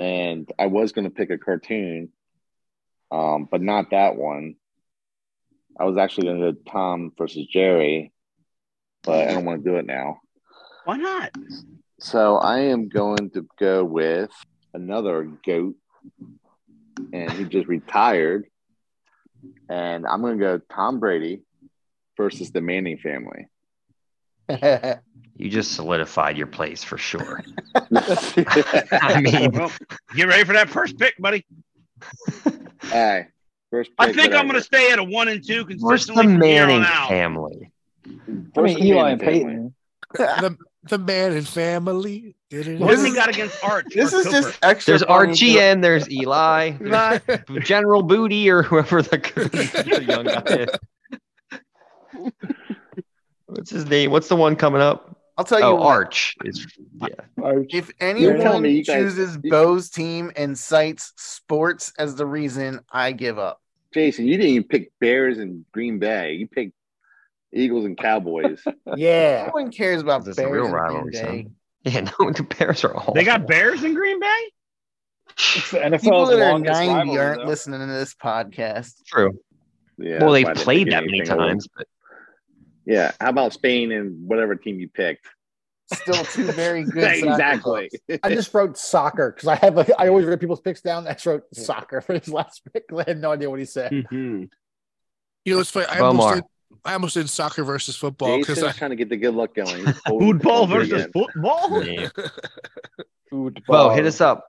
and 0.02 0.52
I 0.58 0.66
was 0.66 0.90
going 0.90 1.04
to 1.04 1.14
pick 1.14 1.30
a 1.30 1.38
cartoon, 1.38 2.08
um, 3.12 3.46
but 3.48 3.62
not 3.62 3.90
that 3.90 4.16
one. 4.16 4.56
I 5.78 5.84
was 5.84 5.96
actually 5.96 6.26
going 6.26 6.40
to 6.40 6.52
go 6.52 6.58
Tom 6.70 7.12
versus 7.16 7.46
Jerry, 7.46 8.12
but 9.04 9.28
I 9.28 9.32
don't 9.32 9.44
want 9.44 9.62
to 9.62 9.70
do 9.70 9.76
it 9.76 9.86
now. 9.86 10.20
Why 10.84 10.96
not? 10.96 11.30
So 12.00 12.36
I 12.36 12.58
am 12.60 12.88
going 12.88 13.30
to 13.30 13.46
go 13.60 13.84
with 13.84 14.30
another 14.74 15.30
goat, 15.46 15.76
and 17.12 17.30
he 17.30 17.44
just 17.44 17.68
retired. 17.68 18.46
And 19.68 20.04
I'm 20.04 20.20
going 20.20 20.36
to 20.36 20.44
go 20.44 20.60
Tom 20.74 20.98
Brady 20.98 21.42
versus 22.16 22.50
the 22.50 22.60
Manning 22.60 22.98
family. 22.98 23.46
You 25.36 25.48
just 25.50 25.72
solidified 25.72 26.36
your 26.36 26.46
place 26.46 26.84
for 26.84 26.98
sure. 26.98 27.42
I 27.74 29.20
mean, 29.20 29.52
Well, 29.52 29.72
get 30.14 30.28
ready 30.28 30.44
for 30.44 30.52
that 30.52 30.68
first 30.68 30.98
pick, 30.98 31.14
buddy. 31.18 31.44
hey, 32.82 33.26
first 33.70 33.90
I 33.98 34.06
pick, 34.06 34.16
think 34.16 34.34
I'm 34.34 34.46
going 34.46 34.58
to 34.58 34.62
stay 34.64 34.92
at 34.92 34.98
a 34.98 35.04
one 35.04 35.28
and 35.28 35.44
two 35.46 35.64
where's 35.78 36.06
consistently 36.06 36.26
the 36.26 36.32
from 36.34 36.42
here 36.42 36.66
Manning 36.66 36.80
on 36.82 36.84
out. 36.86 37.08
family? 37.08 37.72
I 38.06 38.10
mean, 38.26 38.50
First 38.54 38.78
Eli 38.78 39.10
and 39.12 39.20
family. 39.20 39.38
Peyton. 39.40 39.74
The 40.14 40.56
the 40.84 40.98
man 40.98 41.32
and 41.32 41.46
family. 41.48 42.34
What 42.50 42.64
This 42.66 42.66
have 42.66 42.78
they 42.78 43.08
is- 43.08 43.14
got 43.14 43.28
against 43.30 43.64
Arch? 43.64 43.86
This 43.94 44.12
is 44.12 44.24
Cooper? 44.26 44.40
just 44.42 44.58
extra. 44.62 44.92
There's 44.92 45.02
funny 45.04 45.28
Archie 45.28 45.58
and 45.60 45.82
there's 45.82 46.10
Eli, 46.10 46.70
there's 46.80 47.64
General 47.64 48.02
Booty 48.02 48.50
or 48.50 48.62
whoever 48.62 49.00
the, 49.00 49.16
the 49.16 50.04
young 50.06 50.24
guy 50.24 50.66
is. 52.20 52.32
What's 53.46 53.70
his 53.70 53.86
name? 53.86 54.10
What's 54.10 54.28
the 54.28 54.36
one 54.36 54.56
coming 54.56 54.82
up? 54.82 55.16
I'll 55.38 55.44
tell 55.44 55.58
you. 55.60 55.64
Oh, 55.66 55.74
what, 55.76 55.86
Arch 55.86 56.36
is 56.44 56.66
yeah. 57.00 57.08
If 57.38 57.96
telling 57.98 58.16
anyone 58.18 58.62
me 58.62 58.70
you 58.70 58.84
guys- 58.84 58.96
chooses 59.14 59.38
Bo's 59.38 59.88
team 59.90 60.30
and 60.36 60.56
cites 60.58 61.12
sports 61.16 61.92
as 61.98 62.14
the 62.16 62.26
reason, 62.26 62.80
I 62.90 63.12
give 63.12 63.38
up. 63.38 63.60
Jason, 63.94 64.26
you 64.26 64.36
didn't 64.36 64.50
even 64.52 64.68
pick 64.68 64.92
Bears 65.00 65.38
and 65.38 65.64
Green 65.72 65.98
Bay. 65.98 66.34
You 66.34 66.46
picked 66.48 66.74
Eagles 67.52 67.84
and 67.84 67.96
Cowboys. 67.96 68.62
Yeah, 68.96 69.44
no 69.46 69.52
one 69.52 69.70
cares 69.70 70.02
about 70.02 70.24
This 70.24 70.36
Bears. 70.36 70.46
is 70.48 70.50
a 70.50 70.54
real 70.54 70.64
and 70.64 70.72
Green 70.72 70.82
rivalry. 70.82 71.10
Bay. 71.12 71.48
Yeah, 71.90 72.00
no, 72.02 72.30
the 72.30 72.42
Bears 72.58 72.84
are 72.84 72.94
all. 72.94 73.12
They 73.12 73.24
got 73.24 73.46
Bears 73.48 73.82
in 73.82 73.92
Green 73.94 74.20
Bay? 74.20 74.50
It's 75.30 75.70
the 75.72 75.78
NFL's 75.78 76.02
People 76.02 76.26
that 76.26 76.40
are 76.40 76.58
90 76.58 76.68
rivalry, 76.70 77.18
aren't 77.18 77.40
though. 77.40 77.46
listening 77.48 77.80
to 77.80 77.86
this 77.86 78.14
podcast. 78.14 78.92
true. 79.06 79.36
Yeah, 79.98 80.22
well, 80.22 80.32
they've 80.32 80.44
why 80.44 80.50
I 80.50 80.54
didn't 80.54 80.64
played 80.64 80.92
that 80.92 81.04
many 81.04 81.18
anything 81.18 81.32
over- 81.34 81.48
times, 81.48 81.66
but 81.76 81.86
Yeah. 82.86 83.12
How 83.20 83.30
about 83.30 83.52
Spain 83.52 83.92
and 83.92 84.26
whatever 84.28 84.54
team 84.54 84.78
you 84.80 84.88
picked? 84.88 85.26
Still 85.92 86.24
two 86.24 86.50
very 86.52 86.84
good. 86.90 87.04
exactly. 87.04 87.90
I 88.22 88.34
just 88.34 88.52
wrote 88.54 88.78
soccer 88.78 89.32
because 89.32 89.48
I 89.48 89.56
have 89.56 89.76
a, 89.78 90.00
I 90.00 90.08
always 90.08 90.24
write 90.26 90.40
people's 90.40 90.60
picks 90.60 90.80
down. 90.80 91.06
I 91.06 91.12
just 91.12 91.26
wrote 91.26 91.44
soccer 91.54 92.00
for 92.00 92.14
his 92.14 92.28
last 92.28 92.62
pick. 92.72 92.84
I 92.96 93.04
had 93.06 93.20
no 93.20 93.32
idea 93.32 93.50
what 93.50 93.58
he 93.58 93.64
said. 93.66 93.92
Mhm. 93.92 94.48
You 95.44 95.54
know, 95.54 95.60
it's 95.60 95.70
funny. 95.70 95.86
I 95.86 95.96
Bomar. 95.98 96.02
almost 96.02 96.34
did. 96.36 96.44
I 96.84 96.92
almost 96.94 97.14
did 97.14 97.28
soccer 97.28 97.62
versus 97.64 97.96
football 97.96 98.38
because 98.38 98.56
Jason's 98.56 98.74
I, 98.74 98.78
trying 98.78 98.90
to 98.90 98.96
get 98.96 99.08
the 99.10 99.16
good 99.16 99.34
luck 99.34 99.54
going. 99.54 99.84
Football 100.08 100.66
versus 100.66 101.06
football. 101.12 101.84
Yeah. 101.84 102.08
Football. 103.30 103.88
Bo, 103.88 103.94
hit 103.94 104.06
us 104.06 104.20
up. 104.20 104.46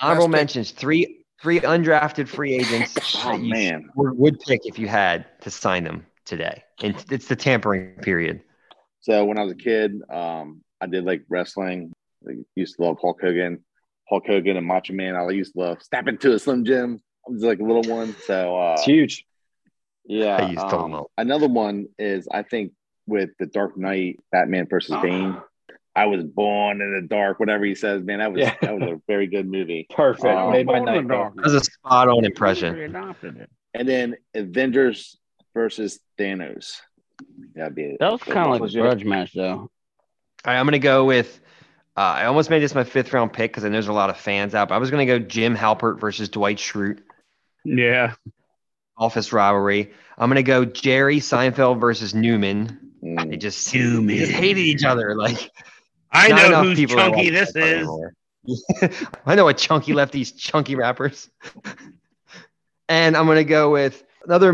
Honorable 0.00 0.26
pick. 0.26 0.32
mentions: 0.32 0.70
three 0.70 1.24
three 1.42 1.60
undrafted 1.60 2.28
free 2.28 2.54
agents 2.54 2.94
Oh 3.24 3.32
that 3.32 3.40
you 3.40 3.50
man, 3.52 3.90
would 3.96 4.16
would 4.16 4.40
pick 4.40 4.66
if 4.66 4.78
you 4.78 4.88
had 4.88 5.26
to 5.42 5.50
sign 5.50 5.84
them 5.84 6.06
today. 6.24 6.62
And 6.82 6.94
it's 7.10 7.26
the 7.26 7.36
tampering 7.36 7.94
period. 8.02 8.42
So 9.00 9.24
when 9.24 9.38
I 9.38 9.42
was 9.44 9.52
a 9.52 9.56
kid, 9.56 10.00
um, 10.10 10.62
I 10.80 10.86
did 10.86 11.04
like 11.04 11.22
wrestling. 11.28 11.92
I 12.28 12.32
used 12.54 12.76
to 12.76 12.82
love 12.82 12.98
Hulk 13.00 13.20
Hogan, 13.22 13.64
Hulk 14.08 14.24
Hogan 14.26 14.56
and 14.56 14.66
Macho 14.66 14.92
Man. 14.92 15.14
I 15.16 15.28
used 15.30 15.54
to 15.54 15.60
love 15.60 15.82
Step 15.82 16.06
into 16.08 16.32
a 16.32 16.38
Slim 16.38 16.64
Jim. 16.64 17.00
I 17.26 17.32
was 17.32 17.42
like 17.42 17.60
a 17.60 17.62
little 17.64 17.82
one. 17.94 18.14
So 18.26 18.56
uh, 18.56 18.72
It's 18.74 18.84
huge. 18.84 19.24
yeah, 20.04 20.36
I 20.36 20.50
used 20.50 20.68
to 20.68 20.76
um, 20.78 20.92
love- 20.92 21.06
another 21.16 21.48
one 21.48 21.86
is 21.98 22.28
I 22.30 22.42
think 22.42 22.72
with 23.06 23.30
the 23.38 23.46
Dark 23.46 23.76
Knight, 23.78 24.18
Batman 24.32 24.66
versus 24.68 24.96
Bane. 25.00 25.40
I 25.94 26.04
was 26.06 26.22
born 26.24 26.82
in 26.82 26.92
the 27.00 27.06
dark. 27.08 27.40
Whatever 27.40 27.64
he 27.64 27.74
says, 27.74 28.02
man, 28.02 28.18
that 28.18 28.30
was 28.30 28.40
Yeah. 28.42 28.54
that 28.60 28.78
was 28.78 28.82
a 28.90 29.00
very 29.08 29.26
good 29.28 29.48
movie. 29.48 29.86
Perfect. 29.94 30.26
Oh, 30.26 30.50
Made 30.50 30.66
my 30.66 30.78
night. 30.80 30.96
the 31.02 31.08
Bo. 31.08 31.14
dark. 31.14 31.36
That 31.36 31.44
was 31.44 31.54
a 31.54 31.60
spot 31.64 32.08
on 32.08 32.24
impression. 32.26 32.78
Adopted 32.78 33.36
it. 33.38 33.50
And 33.72 33.88
then 33.88 34.16
Avengers 34.34 35.16
versus 35.56 35.98
Thanos. 36.18 36.76
That'd 37.54 37.74
be 37.74 37.96
That 37.98 38.12
was 38.12 38.22
kind 38.22 38.44
of 38.46 38.50
like 38.52 38.60
a 38.60 38.64
Legit. 38.64 38.82
grudge 38.82 39.04
match, 39.04 39.32
though. 39.34 39.52
All 39.52 39.70
right, 40.44 40.58
I'm 40.60 40.66
gonna 40.66 40.78
go 40.78 41.04
with. 41.06 41.40
Uh, 41.96 42.00
I 42.00 42.24
almost 42.26 42.50
made 42.50 42.60
this 42.62 42.74
my 42.74 42.84
fifth 42.84 43.12
round 43.14 43.32
pick 43.32 43.50
because 43.50 43.64
I 43.64 43.68
know 43.68 43.72
there's 43.72 43.88
a 43.88 43.92
lot 43.94 44.10
of 44.10 44.18
fans 44.18 44.54
out. 44.54 44.68
But 44.68 44.74
I 44.74 44.78
was 44.78 44.90
gonna 44.90 45.06
go 45.06 45.18
Jim 45.18 45.56
Halpert 45.56 45.98
versus 45.98 46.28
Dwight 46.28 46.58
Schrute, 46.58 47.00
Yeah. 47.64 48.12
office 48.98 49.32
rivalry. 49.32 49.92
I'm 50.18 50.28
gonna 50.28 50.42
go 50.42 50.66
Jerry 50.66 51.18
Seinfeld 51.20 51.80
versus 51.80 52.14
Newman. 52.14 52.92
Mm. 53.02 53.30
They 53.30 53.36
just 53.38 53.74
Newman. 53.74 54.06
they 54.08 54.18
just 54.18 54.32
hated 54.32 54.60
each 54.60 54.84
other. 54.84 55.14
Like 55.16 55.50
I 56.12 56.28
know 56.28 56.46
enough 56.46 56.64
whose 56.66 56.76
people 56.78 56.96
that 56.96 57.12
chunky 57.14 57.30
this 57.30 57.56
is. 57.56 57.88
I 59.26 59.34
know 59.34 59.44
what 59.44 59.56
chunky 59.58 59.94
left 59.94 60.12
these 60.12 60.32
chunky 60.32 60.74
rappers. 60.76 61.28
and 62.88 63.16
I'm 63.16 63.26
gonna 63.26 63.42
go 63.44 63.70
with 63.72 64.04
another. 64.26 64.52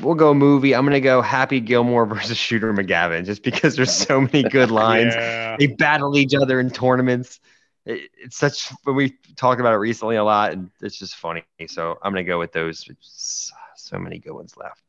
We'll 0.00 0.14
go 0.14 0.34
movie. 0.34 0.74
I'm 0.74 0.84
gonna 0.84 1.00
go 1.00 1.22
Happy 1.22 1.60
Gilmore 1.60 2.06
versus 2.14 2.36
Shooter 2.36 2.72
McGavin, 2.72 3.24
just 3.24 3.42
because 3.42 3.76
there's 3.76 3.92
so 3.92 4.20
many 4.20 4.42
good 4.42 4.70
lines. 4.82 5.14
Yeah. 5.14 5.56
They 5.58 5.68
battle 5.68 6.16
each 6.18 6.34
other 6.34 6.58
in 6.60 6.70
tournaments. 6.70 7.40
It, 7.86 8.10
it's 8.18 8.36
such. 8.36 8.70
But 8.84 8.94
we 8.94 9.16
talked 9.36 9.60
about 9.60 9.72
it 9.74 9.78
recently 9.78 10.16
a 10.16 10.24
lot, 10.24 10.52
and 10.52 10.70
it's 10.82 10.98
just 10.98 11.16
funny. 11.16 11.44
So 11.68 11.98
I'm 12.02 12.12
gonna 12.12 12.24
go 12.24 12.38
with 12.38 12.52
those. 12.52 12.84
It's 12.88 13.52
So 13.76 13.98
many 13.98 14.18
good 14.18 14.32
ones 14.32 14.56
left. 14.56 14.82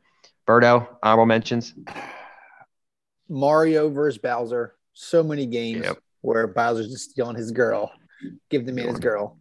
Birdo, 0.48 0.88
honorable 1.04 1.26
mentions. 1.28 1.74
Mario 3.30 3.90
versus 3.90 4.18
Bowser. 4.18 4.76
So 4.94 5.24
many 5.24 5.46
games 5.46 5.86
Yep. 5.86 6.00
where 6.22 6.48
Bowser's 6.48 6.90
just 6.90 7.12
stealing 7.12 7.36
his 7.38 7.52
girl. 7.52 7.92
Give 8.50 8.66
the 8.66 8.72
man 8.74 8.90
his 8.90 9.00
girl. 9.00 9.38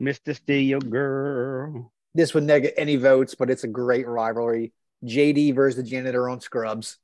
Mr. 0.00 0.34
Steel 0.34 0.80
Girl. 0.80 1.92
This 2.14 2.34
would 2.34 2.44
not 2.44 2.62
get 2.62 2.74
any 2.76 2.96
votes, 2.96 3.34
but 3.34 3.50
it's 3.50 3.64
a 3.64 3.68
great 3.68 4.06
rivalry. 4.06 4.72
JD 5.04 5.54
versus 5.54 5.76
the 5.82 5.88
janitor 5.88 6.28
on 6.28 6.40
Scrubs. 6.40 6.98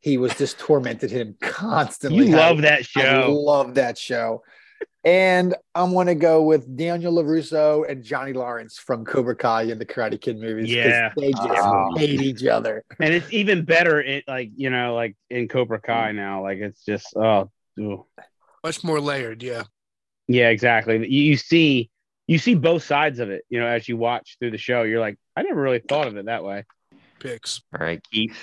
He 0.00 0.16
was 0.18 0.34
just 0.36 0.58
tormented 0.58 1.10
him 1.10 1.36
constantly. 1.40 2.28
You 2.28 2.36
I- 2.36 2.48
love 2.50 2.62
that 2.62 2.78
I 2.80 2.82
show. 2.82 3.32
love 3.32 3.74
that 3.74 3.98
show. 3.98 4.42
And 5.04 5.54
I'm 5.74 5.92
going 5.92 6.06
to 6.06 6.14
go 6.14 6.42
with 6.42 6.76
Daniel 6.76 7.12
LaRusso 7.14 7.88
and 7.88 8.02
Johnny 8.02 8.32
Lawrence 8.32 8.78
from 8.78 9.04
Cobra 9.04 9.36
Kai 9.36 9.64
and 9.64 9.78
the 9.78 9.84
Karate 9.84 10.18
Kid 10.18 10.38
movies. 10.40 10.72
Yeah. 10.72 11.12
They 11.16 11.30
just 11.32 11.44
Ah. 11.50 11.90
hate 11.94 12.22
each 12.22 12.44
other. 12.46 12.84
And 12.98 13.12
it's 13.12 13.30
even 13.30 13.64
better, 13.66 14.00
in, 14.00 14.22
like, 14.26 14.50
you 14.56 14.70
know, 14.70 14.94
like 14.94 15.14
in 15.28 15.46
Cobra 15.48 15.78
Kai 15.80 16.12
now. 16.12 16.42
Like, 16.42 16.58
it's 16.58 16.82
just, 16.86 17.14
oh, 17.16 17.50
ooh. 17.78 18.06
much 18.62 18.82
more 18.82 18.98
layered. 19.00 19.42
Yeah. 19.42 19.64
yeah, 20.26 20.48
exactly. 20.48 20.96
You, 21.06 21.22
you 21.32 21.36
see, 21.36 21.90
you 22.26 22.38
see 22.38 22.54
both 22.54 22.82
sides 22.84 23.18
of 23.18 23.30
it, 23.30 23.44
you 23.48 23.60
know, 23.60 23.66
as 23.66 23.88
you 23.88 23.96
watch 23.96 24.36
through 24.38 24.50
the 24.50 24.58
show. 24.58 24.82
You're 24.82 25.00
like, 25.00 25.16
I 25.36 25.42
never 25.42 25.60
really 25.60 25.80
thought 25.80 26.06
of 26.06 26.16
it 26.16 26.26
that 26.26 26.44
way. 26.44 26.64
Picks. 27.20 27.62
All 27.78 27.84
right, 27.86 28.00
Keith. 28.10 28.36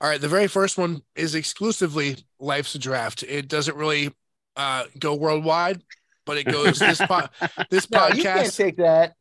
All 0.00 0.08
right. 0.08 0.20
The 0.20 0.28
very 0.28 0.46
first 0.46 0.78
one 0.78 1.02
is 1.14 1.34
exclusively 1.34 2.16
Life's 2.38 2.74
a 2.74 2.78
Draft. 2.78 3.22
It 3.22 3.48
doesn't 3.48 3.76
really 3.76 4.10
uh, 4.56 4.84
go 4.98 5.14
worldwide, 5.14 5.82
but 6.24 6.36
it 6.38 6.44
goes 6.44 6.78
this 6.78 6.98
po- 7.00 7.28
this 7.70 7.90
No, 7.90 8.08
you 8.08 8.22
can't 8.22 8.46
podcast. 8.46 8.56
take 8.56 8.76
that. 8.78 9.14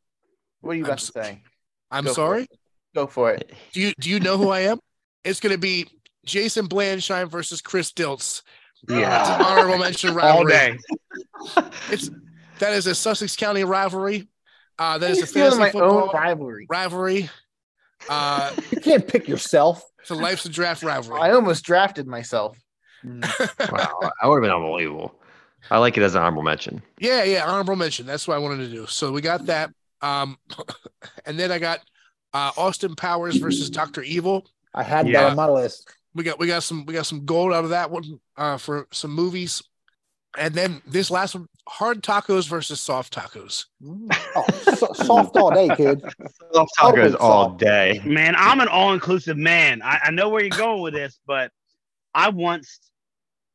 What 0.62 0.72
are 0.72 0.76
you 0.76 0.84
I'm 0.84 0.86
about 0.86 1.00
to 1.00 1.06
say? 1.06 1.42
I'm 1.92 2.06
Go 2.06 2.14
sorry. 2.14 2.42
it. 2.44 2.50
Go 2.96 3.08
for 3.08 3.32
it. 3.32 3.52
Do 3.74 3.82
you 3.82 3.94
do 4.00 4.10
you 4.10 4.20
know 4.20 4.38
who 4.38 4.50
I 4.50 4.62
am? 4.62 4.80
It's 5.24 5.40
going 5.40 5.54
to 5.54 5.60
be 5.60 5.88
Jason 6.26 6.68
Blandshine 6.68 7.30
versus 7.30 7.62
Chris 7.62 7.92
Diltz. 7.92 8.42
Yeah, 8.88 9.22
It's 9.22 9.30
an 9.32 9.40
Yeah. 9.42 9.46
honorable 9.46 9.78
mention 9.80 10.10
All 10.12 10.16
rivalry. 10.16 10.52
day. 10.52 10.78
It's 11.92 12.10
that 12.60 12.74
is 12.74 12.88
a 12.88 12.96
Sussex 12.96 13.36
County 13.36 13.64
rivalry. 13.64 14.28
Uh, 14.78 14.98
that 14.98 15.12
is 15.12 15.22
a 15.22 15.26
stealing 15.28 15.60
fantasy 15.60 15.78
my 15.80 15.86
own 15.86 16.10
rivalry. 16.14 16.66
rivalry. 16.70 17.30
Uh, 18.10 18.52
You 18.72 18.80
can't 18.80 19.06
pick 19.08 19.28
yourself. 19.28 19.84
it's 20.00 20.10
a 20.10 20.16
life's 20.16 20.46
a 20.46 20.50
draft 20.50 20.84
rivalry. 20.84 21.20
I 21.22 21.32
almost 21.32 21.66
drafted 21.66 22.08
myself. 22.08 22.58
Wow, 23.04 23.20
that 24.02 24.12
would 24.24 24.36
have 24.36 24.42
been 24.42 24.52
unbelievable. 24.52 25.16
I 25.72 25.78
like 25.78 25.98
it 25.98 26.04
as 26.04 26.16
an 26.16 26.22
honorable 26.22 26.44
mention. 26.44 26.82
Yeah, 27.00 27.24
yeah, 27.24 27.46
honorable 27.46 27.76
mention. 27.76 28.06
That's 28.06 28.28
what 28.28 28.36
I 28.36 28.38
wanted 28.40 28.70
to 28.70 28.70
do. 28.72 28.88
So 28.88 29.12
we 29.12 29.22
got 29.22 29.46
that. 29.48 29.72
Um, 30.02 30.38
and 31.26 31.38
then 31.38 31.52
I 31.52 31.60
got 31.60 31.80
uh, 32.34 32.52
Austin 32.58 32.96
Powers 32.96 33.36
versus 33.38 33.70
Doctor 33.70 34.02
Evil. 34.02 34.46
I 34.74 34.84
had 34.84 35.08
Yeah. 35.08 35.22
that 35.24 35.32
on 35.32 35.36
my 35.36 35.48
list. 35.50 35.94
We 36.16 36.24
got 36.24 36.40
we 36.40 36.48
got 36.48 36.64
some 36.64 36.86
we 36.86 36.94
got 36.94 37.06
some 37.06 37.26
gold 37.26 37.54
out 37.54 37.64
of 37.66 37.70
that 37.72 37.92
one 37.92 38.20
uh, 38.38 38.58
for 38.58 38.88
some 38.92 39.12
movies. 39.12 39.62
And 40.38 40.54
then 40.54 40.82
this 40.86 41.10
last 41.10 41.34
one, 41.36 41.48
hard 41.68 42.04
tacos 42.04 42.48
versus 42.48 42.80
soft 42.80 43.14
tacos. 43.14 43.66
Mm. 43.84 44.08
Oh, 44.36 44.74
so- 44.76 44.94
soft 44.94 45.36
all 45.38 45.52
day, 45.52 45.70
kid. 45.76 46.02
Soft 46.54 46.72
tacos 46.78 47.16
all 47.20 47.52
day. 47.52 48.02
Man, 48.06 48.36
I'm 48.38 48.60
an 48.60 48.68
all 48.68 48.94
inclusive 48.94 49.38
man. 49.38 49.82
I, 49.84 50.00
I 50.06 50.12
know 50.12 50.30
where 50.30 50.42
you're 50.42 50.58
going 50.58 50.82
with 50.82 50.94
this, 50.94 51.20
but 51.28 51.52
I 52.14 52.30
once 52.30 52.80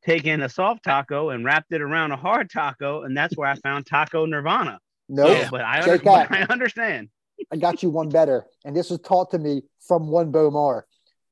taken 0.05 0.43
a 0.43 0.49
soft 0.49 0.85
taco 0.85 1.31
and 1.31 1.45
wrapped 1.45 1.73
it 1.73 1.81
around 1.81 2.13
a 2.13 2.17
hard 2.17 2.51
taco, 2.51 3.03
and 3.03 3.17
that's 3.17 3.37
where 3.37 3.49
I 3.49 3.55
found 3.57 3.87
Taco 3.87 4.27
Nirvana. 4.27 4.79
Nope. 5.09 5.29
Yeah. 5.31 5.49
But 5.51 5.63
I, 5.63 5.81
under- 5.81 5.99
but 5.99 6.31
I 6.31 6.43
understand. 6.43 7.09
I 7.53 7.57
got 7.57 7.83
you 7.83 7.91
one 7.91 8.11
better. 8.11 8.47
And 8.65 8.77
this 8.77 8.91
was 8.91 9.01
taught 9.01 9.31
to 9.33 9.39
me 9.39 9.63
from 9.87 10.09
one 10.09 10.31
Bomar. 10.31 10.83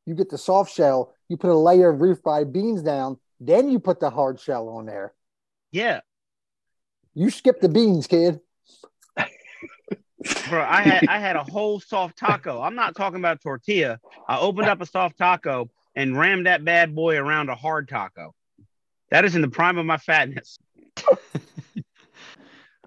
You 0.06 0.14
get 0.14 0.30
the 0.30 0.38
soft 0.38 0.74
shell, 0.74 1.14
you 1.28 1.36
put 1.36 1.50
a 1.50 1.54
layer 1.56 1.90
of 1.90 2.00
roof 2.00 2.18
fried 2.24 2.52
beans 2.52 2.82
down, 2.82 3.18
then 3.40 3.68
you 3.68 3.78
put 3.78 4.00
the 4.00 4.10
hard 4.10 4.40
shell 4.40 4.68
on 4.68 4.86
there. 4.86 5.14
Yeah, 5.72 6.00
You 7.14 7.30
skip 7.30 7.60
the 7.60 7.68
beans, 7.68 8.06
kid. 8.06 8.40
bro. 9.16 10.62
I 10.62 10.82
had 10.82 11.08
I 11.08 11.18
had 11.18 11.34
a 11.36 11.42
whole 11.42 11.80
soft 11.80 12.16
taco. 12.18 12.60
I'm 12.60 12.74
not 12.74 12.94
talking 12.94 13.18
about 13.18 13.40
tortilla. 13.40 13.98
I 14.28 14.38
opened 14.38 14.68
up 14.68 14.80
a 14.82 14.86
soft 14.86 15.16
taco 15.18 15.70
and 15.96 16.16
rammed 16.16 16.46
that 16.46 16.64
bad 16.64 16.94
boy 16.94 17.16
around 17.16 17.48
a 17.48 17.54
hard 17.54 17.88
taco. 17.88 18.34
That 19.10 19.24
is 19.24 19.34
in 19.34 19.42
the 19.42 19.48
prime 19.48 19.78
of 19.78 19.86
my 19.86 19.96
fatness. 19.96 20.58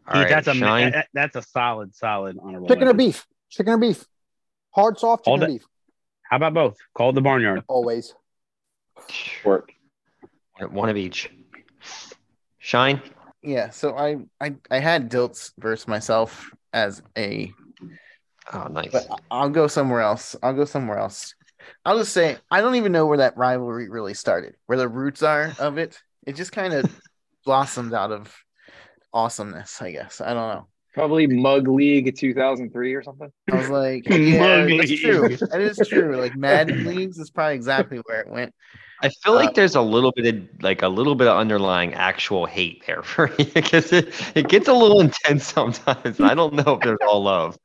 All 0.08 0.22
right, 0.22 0.30
that's 0.30 0.48
a 0.48 0.54
Shine. 0.54 0.92
that- 0.92 1.08
that's 1.14 1.36
a 1.36 1.42
solid, 1.42 1.96
solid 1.96 2.38
honorable. 2.42 2.68
Chicken 2.68 2.88
or 2.88 2.94
beef? 2.94 3.26
Chicken 3.50 3.74
or 3.74 3.78
beef? 3.78 4.06
Hard, 4.76 5.00
soft, 5.00 5.28
All 5.28 5.38
chicken 5.38 5.50
or 5.50 5.54
beef? 5.58 5.66
How 6.30 6.38
about 6.38 6.54
both? 6.54 6.78
Call 6.96 7.12
the 7.14 7.22
barnyard. 7.22 7.64
Always. 7.68 8.14
Work. 9.44 9.72
One 10.70 10.90
of 10.90 10.98
each. 10.98 11.30
Shine. 12.66 13.00
Yeah, 13.44 13.70
so 13.70 13.96
I 13.96 14.18
I, 14.42 14.56
I 14.72 14.80
had 14.80 15.12
Dilts 15.12 15.52
versus 15.60 15.88
myself 15.88 16.50
as 16.74 17.04
a, 17.16 17.54
Oh, 18.52 18.68
nice. 18.72 18.92
but 18.92 19.08
I'll 19.30 19.50
go 19.52 19.68
somewhere 19.68 20.02
else. 20.02 20.36
I'll 20.42 20.56
go 20.56 20.66
somewhere 20.66 20.98
else. 20.98 21.36
I'll 21.86 22.00
just 22.00 22.12
say 22.12 22.38
I 22.50 22.62
don't 22.62 22.74
even 22.74 22.92
know 22.92 23.06
where 23.06 23.20
that 23.20 23.38
rivalry 23.38 23.88
really 23.88 24.16
started, 24.16 24.56
where 24.66 24.80
the 24.80 24.88
roots 24.88 25.22
are 25.22 25.54
of 25.60 25.78
it. 25.78 26.02
It 26.26 26.36
just 26.36 26.54
kind 26.54 26.74
of 26.74 26.92
blossomed 27.46 27.94
out 27.94 28.12
of 28.12 28.36
awesomeness, 29.14 29.80
I 29.80 29.92
guess. 29.92 30.20
I 30.20 30.34
don't 30.34 30.56
know. 30.56 30.68
Probably 30.96 31.28
Mug 31.28 31.68
League 31.68 32.16
2003 32.18 32.94
or 32.94 33.04
something. 33.04 33.30
I 33.52 33.56
was 33.56 33.70
like, 33.70 34.06
yeah, 34.10 34.66
Mug 34.66 34.78
that's 34.78 34.90
League. 34.90 35.00
true. 35.02 35.38
That 35.52 35.60
is 35.62 35.78
true. 35.88 36.16
Like 36.16 36.36
Madden 36.36 36.86
leagues 36.86 37.18
is 37.20 37.30
probably 37.30 37.56
exactly 37.56 37.98
where 38.06 38.22
it 38.22 38.30
went. 38.30 38.54
I 39.02 39.10
feel 39.10 39.34
like 39.36 39.50
uh, 39.50 39.54
there's 39.56 39.76
a 39.76 39.82
little 39.82 40.14
bit 40.16 40.34
of 40.34 40.64
like 40.64 40.82
a 40.82 40.88
little 40.88 41.16
bit 41.16 41.28
of 41.28 41.38
underlying 41.38 41.94
actual 41.94 42.46
hate 42.46 42.84
there 42.88 43.04
for 43.04 43.30
you 43.38 43.46
because 43.54 43.92
it, 43.92 44.08
it 44.36 44.48
gets 44.48 44.70
a 44.70 44.74
little 44.74 45.02
intense 45.02 45.46
sometimes. 45.46 46.20
I 46.22 46.34
don't 46.34 46.54
know 46.54 46.76
if 46.76 46.80
there's 46.82 46.98
all 47.06 47.22
love. 47.24 47.58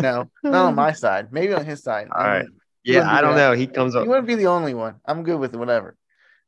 No, 0.00 0.28
not 0.42 0.54
on 0.54 0.74
my 0.74 0.92
side. 0.92 1.32
Maybe 1.32 1.52
on 1.52 1.64
his 1.64 1.82
side. 1.82 2.08
All 2.12 2.24
right. 2.24 2.46
You 2.82 2.94
Yeah, 2.94 2.98
wouldn't 3.00 3.12
I 3.14 3.20
do 3.20 3.26
don't 3.28 3.36
that. 3.36 3.48
know. 3.50 3.52
He 3.56 3.66
comes 3.68 3.94
You 3.94 4.02
He 4.02 4.08
wouldn't 4.08 4.26
be 4.26 4.34
the 4.34 4.46
only 4.48 4.74
one. 4.74 4.96
I'm 5.06 5.22
good 5.22 5.38
with 5.38 5.54
whatever. 5.54 5.96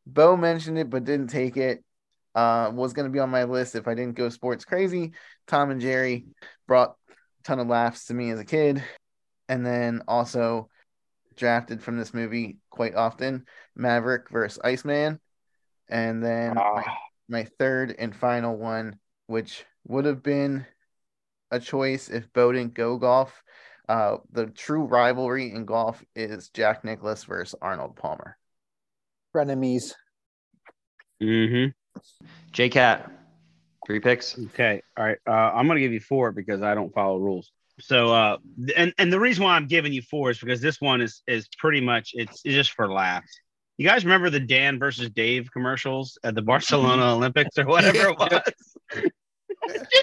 Bo 0.07 0.37
mentioned 0.37 0.79
it 0.79 0.91
but 0.91 1.05
didn't 1.05 1.29
take 1.29 1.57
it. 1.57 1.85
Uh, 2.35 2.71
was 2.75 2.93
going 2.93 3.07
to 3.07 3.13
be 3.13 3.21
on 3.21 3.31
my 3.31 3.45
list 3.45 3.77
if 3.77 3.87
I 3.87 3.95
didn't 3.95 4.17
go 4.17 4.29
sports 4.29 4.65
crazy. 4.65 5.13
Tom 5.47 5.71
and 5.71 5.81
Jerry 5.81 6.27
brought 6.67 6.97
a 7.11 7.43
ton 7.45 7.61
of 7.61 7.69
laughs 7.69 8.07
to 8.07 8.15
me 8.15 8.31
as 8.31 8.41
a 8.41 8.45
kid, 8.45 8.83
and 9.49 9.65
then 9.65 10.03
also 10.09 10.69
drafted 11.37 11.83
from 11.83 11.97
this 11.97 12.13
movie 12.13 12.59
quite 12.71 12.95
often. 12.95 13.47
Maverick 13.77 14.31
versus 14.31 14.61
Iceman, 14.65 15.21
and 15.89 16.25
then 16.25 16.59
Ah. 16.59 16.75
my, 16.75 16.85
my 17.29 17.45
third 17.59 17.95
and 17.97 18.15
final 18.15 18.57
one, 18.57 18.99
which 19.27 19.65
would 19.87 20.05
have 20.05 20.23
been 20.23 20.67
a 21.51 21.61
choice 21.61 22.09
if 22.09 22.33
Bo 22.33 22.51
didn't 22.51 22.75
go 22.75 22.99
golf. 22.99 23.43
Uh, 23.89 24.17
the 24.33 24.47
true 24.47 24.85
rivalry 24.85 25.53
in 25.53 25.67
golf 25.67 26.03
is 26.17 26.49
Jack 26.49 26.85
Nicklaus 26.85 27.25
versus 27.25 27.55
Arnold 27.61 27.97
Palmer. 27.97 28.37
Frenemies. 29.35 29.93
Mm-hmm. 31.23 31.71
J 32.53 32.69
Cat, 32.69 33.11
three 33.87 34.01
picks. 34.01 34.39
Okay. 34.39 34.83
All 34.97 35.05
right. 35.05 35.19
Uh, 35.27 35.31
I'm 35.31 35.67
going 35.67 35.77
to 35.77 35.83
give 35.83 35.93
you 35.93 36.01
four 36.01 36.33
because 36.33 36.63
I 36.63 36.75
don't 36.75 36.93
follow 36.95 37.19
rules. 37.19 37.51
So, 37.81 38.13
uh, 38.13 38.37
and 38.77 38.95
and 38.99 39.13
the 39.13 39.19
reason 39.19 39.45
why 39.45 39.57
I'm 39.57 39.67
giving 39.67 39.93
you 39.93 40.03
four 40.03 40.31
is 40.31 40.39
because 40.39 40.61
this 40.61 40.81
one 40.81 41.01
is 41.01 41.23
is 41.27 41.49
pretty 41.59 41.81
much 41.81 42.13
it's, 42.15 42.41
it's 42.45 42.55
just 42.55 42.71
for 42.73 42.93
laughs. 42.93 43.41
You 43.77 43.89
guys 43.89 44.05
remember 44.05 44.31
the 44.31 44.39
Dan 44.39 44.79
versus 44.79 45.11
Dave 45.11 45.51
commercials 45.53 46.17
at 46.23 46.37
the 46.37 46.43
Barcelona 46.43 47.05
Olympics 47.15 47.59
or 47.59 47.67
whatever 47.67 48.11
it 48.11 48.19
was? 48.19 49.05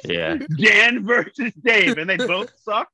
Yeah. 0.04 0.38
Dan 0.58 1.06
versus 1.06 1.54
Dave, 1.64 1.98
and 1.98 2.10
they 2.10 2.18
both 2.18 2.52
suck. 2.64 2.90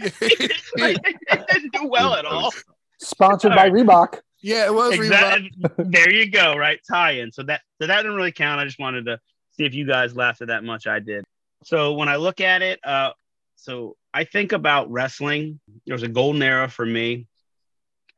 like, 0.00 1.02
they 1.02 1.44
didn't 1.50 1.72
do 1.72 1.86
well 1.86 2.14
at 2.14 2.24
all. 2.24 2.52
Sponsored 2.98 3.54
by 3.54 3.70
Reebok. 3.70 4.20
Yeah, 4.42 4.66
it 4.66 4.74
was. 4.74 4.94
Exactly. 4.94 5.50
there 5.78 6.12
you 6.12 6.30
go. 6.30 6.56
Right, 6.56 6.80
tie-in. 6.88 7.32
So 7.32 7.42
that 7.44 7.62
so 7.80 7.86
that 7.86 7.96
didn't 7.96 8.16
really 8.16 8.32
count. 8.32 8.60
I 8.60 8.64
just 8.64 8.78
wanted 8.78 9.06
to 9.06 9.20
see 9.52 9.64
if 9.64 9.74
you 9.74 9.86
guys 9.86 10.16
laughed 10.16 10.42
at 10.42 10.48
that 10.48 10.64
much. 10.64 10.86
I 10.86 10.98
did. 10.98 11.24
So 11.64 11.94
when 11.94 12.08
I 12.08 12.16
look 12.16 12.40
at 12.40 12.62
it, 12.62 12.80
uh, 12.84 13.12
so 13.56 13.96
I 14.14 14.24
think 14.24 14.52
about 14.52 14.90
wrestling. 14.90 15.60
There 15.86 15.94
was 15.94 16.02
a 16.02 16.08
golden 16.08 16.42
era 16.42 16.68
for 16.68 16.86
me, 16.86 17.26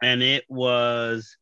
and 0.00 0.22
it 0.22 0.44
was 0.48 1.36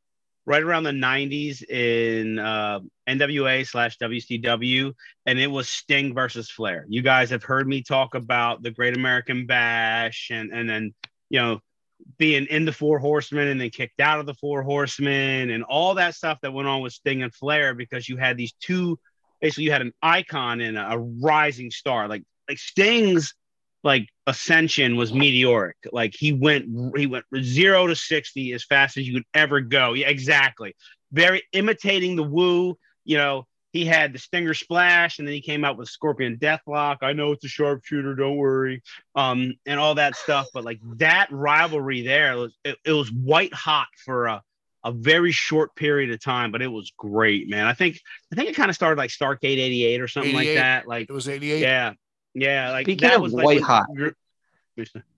right 0.47 0.63
around 0.63 0.85
the 0.85 0.91
90s 0.91 1.63
in 1.69 2.39
uh, 2.39 2.81
NWA 3.09 3.67
slash 3.67 3.99
WCW, 3.99 4.95
and 5.27 5.39
it 5.39 5.47
was 5.47 5.69
Sting 5.69 6.15
versus 6.15 6.51
Flair. 6.51 6.87
You 6.89 7.03
guys 7.03 7.31
have 7.31 7.45
heard 7.45 7.69
me 7.69 7.83
talk 7.83 8.15
about 8.15 8.63
the 8.63 8.71
Great 8.71 8.97
American 8.97 9.47
Bash, 9.47 10.31
and 10.33 10.51
and 10.53 10.69
then 10.69 10.95
you 11.29 11.41
know 11.41 11.61
being 12.19 12.47
in 12.47 12.65
the 12.65 12.73
Four 12.73 12.99
Horsemen 12.99 13.49
and 13.49 13.61
then 13.61 13.71
kicked 13.71 14.01
out 14.01 14.21
of 14.21 14.27
the 14.27 14.35
Four 14.35 14.63
Horsemen, 14.63 15.51
and 15.51 15.65
all 15.65 15.95
that 15.95 16.15
stuff 16.15 16.39
that 16.43 16.53
went 16.53 16.69
on 16.69 16.83
with 16.83 16.93
Sting 16.93 17.23
and 17.23 17.35
Flair 17.35 17.75
because 17.75 18.09
you 18.09 18.17
had 18.17 18.37
these 18.37 18.53
two. 18.61 18.99
Basically, 19.41 19.65
you 19.65 19.73
had 19.73 19.83
an 19.83 19.95
icon 20.03 20.61
and 20.61 20.77
a, 20.77 20.99
rising 20.99 21.71
star. 21.71 22.09
Like 22.09 22.23
like 22.49 22.59
Sting's 22.59 23.35
like 23.83 24.09
ascension 24.27 24.97
was 24.97 25.15
meteoric. 25.15 25.77
Like 25.93 26.15
he 26.17 26.33
went 26.33 26.67
he 26.97 27.07
went 27.07 27.25
zero 27.41 27.87
to 27.87 27.97
sixty 27.97 28.53
as 28.53 28.65
fast 28.65 28.97
as 28.97 29.07
you 29.07 29.15
could 29.15 29.27
ever 29.35 29.61
go. 29.61 29.95
Yeah, 29.95 30.09
exactly. 30.09 30.75
Very 31.13 31.43
imitating 31.53 32.17
the 32.17 32.23
Woo. 32.23 32.77
You 33.05 33.17
know, 33.17 33.47
he 33.73 33.85
had 33.85 34.13
the 34.13 34.19
Stinger 34.19 34.55
Splash, 34.55 35.19
and 35.19 35.29
then 35.29 35.33
he 35.35 35.41
came 35.41 35.65
out 35.65 35.77
with 35.77 35.89
Scorpion 35.89 36.37
Deathlock. 36.39 36.99
I 37.03 37.13
know 37.13 37.33
it's 37.33 37.45
a 37.45 37.49
sharpshooter, 37.49 38.15
don't 38.15 38.37
worry, 38.37 38.83
um, 39.15 39.55
and 39.67 39.79
all 39.79 39.95
that 39.95 40.17
stuff. 40.17 40.47
But 40.53 40.65
like 40.65 40.81
that 40.97 41.29
rivalry 41.31 42.03
there, 42.03 42.37
was, 42.37 42.57
it, 42.65 42.77
it 42.85 42.93
was 42.93 43.11
white 43.13 43.55
hot 43.55 43.89
for 44.05 44.27
a 44.27 44.43
a 44.83 44.93
very 44.93 45.31
short 45.31 45.75
period 45.77 46.11
of 46.11 46.23
time, 46.25 46.51
but 46.51 46.63
it 46.63 46.67
was 46.67 46.91
great, 46.97 47.51
man. 47.51 47.67
I 47.67 47.75
think 47.75 48.01
I 48.33 48.37
think 48.37 48.49
it 48.49 48.57
kind 48.57 48.71
of 48.71 48.75
started 48.75 48.97
like 48.97 49.11
Starcade 49.11 49.59
'88 49.59 50.01
or 50.01 50.09
something 50.09 50.35
like 50.35 50.55
that. 50.55 50.89
Like 50.89 51.11
It 51.11 51.13
was 51.13 51.29
88. 51.29 51.61
yeah, 51.61 51.93
yeah. 52.35 52.71
Like 52.71 52.87
Speaking 52.87 53.07
that 53.09 53.17
of 53.17 53.23
was 53.23 53.35
like 53.35 53.45
white 53.45 53.55
when- 53.57 53.63
hot. 53.65 53.87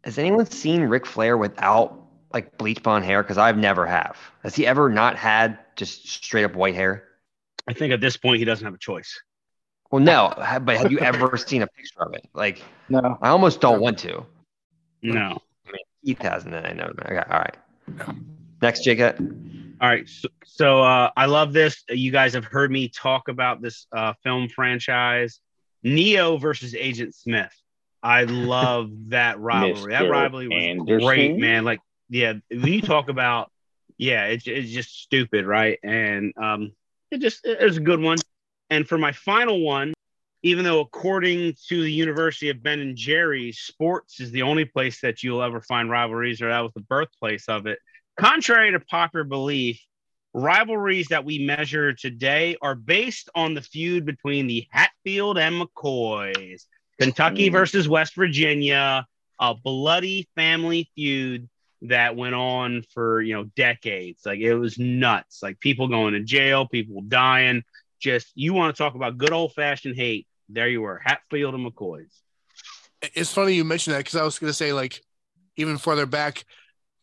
Has 0.05 0.19
anyone 0.19 0.47
seen 0.51 0.83
Ric 0.83 1.07
Flair 1.07 1.37
without 1.39 1.97
like 2.33 2.59
bleach 2.59 2.83
blonde 2.83 3.05
hair? 3.05 3.23
Because 3.23 3.39
I've 3.39 3.57
never 3.57 3.87
have. 3.87 4.17
Has 4.43 4.57
he 4.57 4.67
ever 4.67 4.89
not 4.91 5.17
had 5.17 5.59
just 5.77 6.09
straight 6.09 6.43
up 6.45 6.55
white 6.57 6.75
hair? 6.75 7.05
I 7.69 7.73
think 7.73 7.93
at 7.93 8.01
this 8.01 8.17
point 8.17 8.39
he 8.39 8.45
doesn't 8.45 8.65
have 8.65 8.75
a 8.75 8.79
choice. 8.79 9.21
Well, 9.91 10.03
no. 10.03 10.33
But 10.63 10.79
have 10.79 10.91
you 10.91 10.99
ever 11.01 11.37
seen 11.37 11.63
a 11.63 11.67
picture 11.67 12.03
of 12.03 12.15
it? 12.15 12.27
Like, 12.35 12.63
No. 12.89 13.19
I 13.21 13.29
almost 13.29 13.61
don't 13.61 13.81
want 13.81 13.99
to. 13.99 14.25
No. 15.03 15.39
Keith 16.05 16.19
hasn't, 16.19 16.55
and 16.55 16.67
I 16.67 16.73
know. 16.73 16.93
Okay, 17.05 17.23
all 17.31 17.39
right. 17.39 17.57
Next, 18.61 18.83
Jacob. 18.83 19.19
All 19.81 19.89
right. 19.89 20.09
So, 20.09 20.29
so 20.45 20.83
uh, 20.83 21.11
I 21.17 21.27
love 21.27 21.53
this. 21.53 21.83
You 21.89 22.11
guys 22.11 22.35
have 22.35 22.45
heard 22.45 22.71
me 22.71 22.89
talk 22.89 23.29
about 23.29 23.61
this 23.61 23.87
uh, 23.93 24.15
film 24.23 24.49
franchise, 24.49 25.41
Neo 25.83 26.39
versus 26.39 26.75
Agent 26.75 27.15
Smith. 27.15 27.53
I 28.03 28.25
love 28.25 28.91
that 29.09 29.39
rivalry. 29.39 29.93
That 29.93 30.09
rivalry 30.09 30.49
was 30.49 30.57
Anderson? 30.61 31.07
great, 31.07 31.37
man. 31.37 31.65
Like, 31.65 31.81
yeah, 32.09 32.35
when 32.51 32.73
you 32.73 32.83
talk 32.83 33.09
about, 33.09 33.51
yeah, 33.99 34.27
it's, 34.27 34.47
it's 34.47 34.71
just 34.71 35.03
stupid, 35.03 35.47
right? 35.47 35.79
And 35.83 36.33
um, 36.37 36.73
it 37.13 37.21
just 37.21 37.45
it 37.45 37.63
was 37.63 37.77
a 37.77 37.81
good 37.81 38.01
one. 38.01 38.19
And 38.71 38.89
for 38.89 38.99
my 38.99 39.13
final 39.13 39.61
one, 39.61 39.93
even 40.43 40.65
though 40.65 40.81
according 40.81 41.55
to 41.69 41.83
the 41.83 41.93
University 41.93 42.49
of 42.49 42.63
Ben 42.63 42.81
and 42.81 42.97
Jerry's, 42.97 43.59
sports 43.61 44.19
is 44.19 44.31
the 44.31 44.43
only 44.43 44.65
place 44.65 45.01
that 45.03 45.23
you'll 45.23 45.43
ever 45.43 45.61
find 45.61 45.91
rivalries, 45.91 46.41
or 46.43 46.49
that 46.49 46.61
was 46.61 46.73
the 46.75 46.81
birthplace 46.81 47.49
of 47.49 47.67
it. 47.67 47.79
Contrary 48.17 48.73
to 48.73 48.81
popular 48.81 49.25
belief, 49.25 49.81
rivalries 50.33 51.09
that 51.09 51.25
we 51.25 51.39
measure 51.39 51.93
today 51.93 52.57
are 52.63 52.75
based 52.75 53.29
on 53.35 53.55
the 53.55 53.61
feud 53.61 54.07
between 54.07 54.47
the 54.47 54.67
Hatfield 54.71 55.39
and 55.39 55.61
McCoys. 55.61 56.65
Kentucky 56.99 57.49
Mm. 57.49 57.53
versus 57.53 57.89
West 57.89 58.15
Virginia, 58.15 59.07
a 59.39 59.55
bloody 59.55 60.29
family 60.35 60.91
feud 60.95 61.49
that 61.83 62.17
went 62.17 62.35
on 62.35 62.83
for 62.95 63.21
you 63.21 63.35
know 63.35 63.45
decades. 63.57 64.25
Like 64.25 64.41
it 64.41 64.55
was 64.55 64.79
nuts. 64.79 65.43
Like 65.43 65.61
people 65.61 65.89
going 65.89 66.15
to 66.15 66.21
jail, 66.23 66.67
people 66.67 67.03
dying. 67.03 67.63
Just 68.01 68.33
you 68.35 68.55
want 68.55 68.75
to 68.75 68.83
talk 68.83 68.95
about 68.95 69.19
good 69.19 69.33
old 69.33 69.53
fashioned 69.55 69.97
hate? 69.97 70.27
There 70.49 70.69
you 70.69 70.83
were, 70.83 71.01
Hatfield 71.05 71.55
and 71.55 71.65
McCoys. 71.65 72.11
It's 73.15 73.33
funny 73.33 73.55
you 73.55 73.65
mentioned 73.65 73.95
that 73.95 73.99
because 73.99 74.17
I 74.17 74.23
was 74.23 74.39
going 74.39 74.51
to 74.51 74.55
say, 74.55 74.73
like, 74.73 75.01
even 75.57 75.77
further 75.79 76.07
back, 76.07 76.45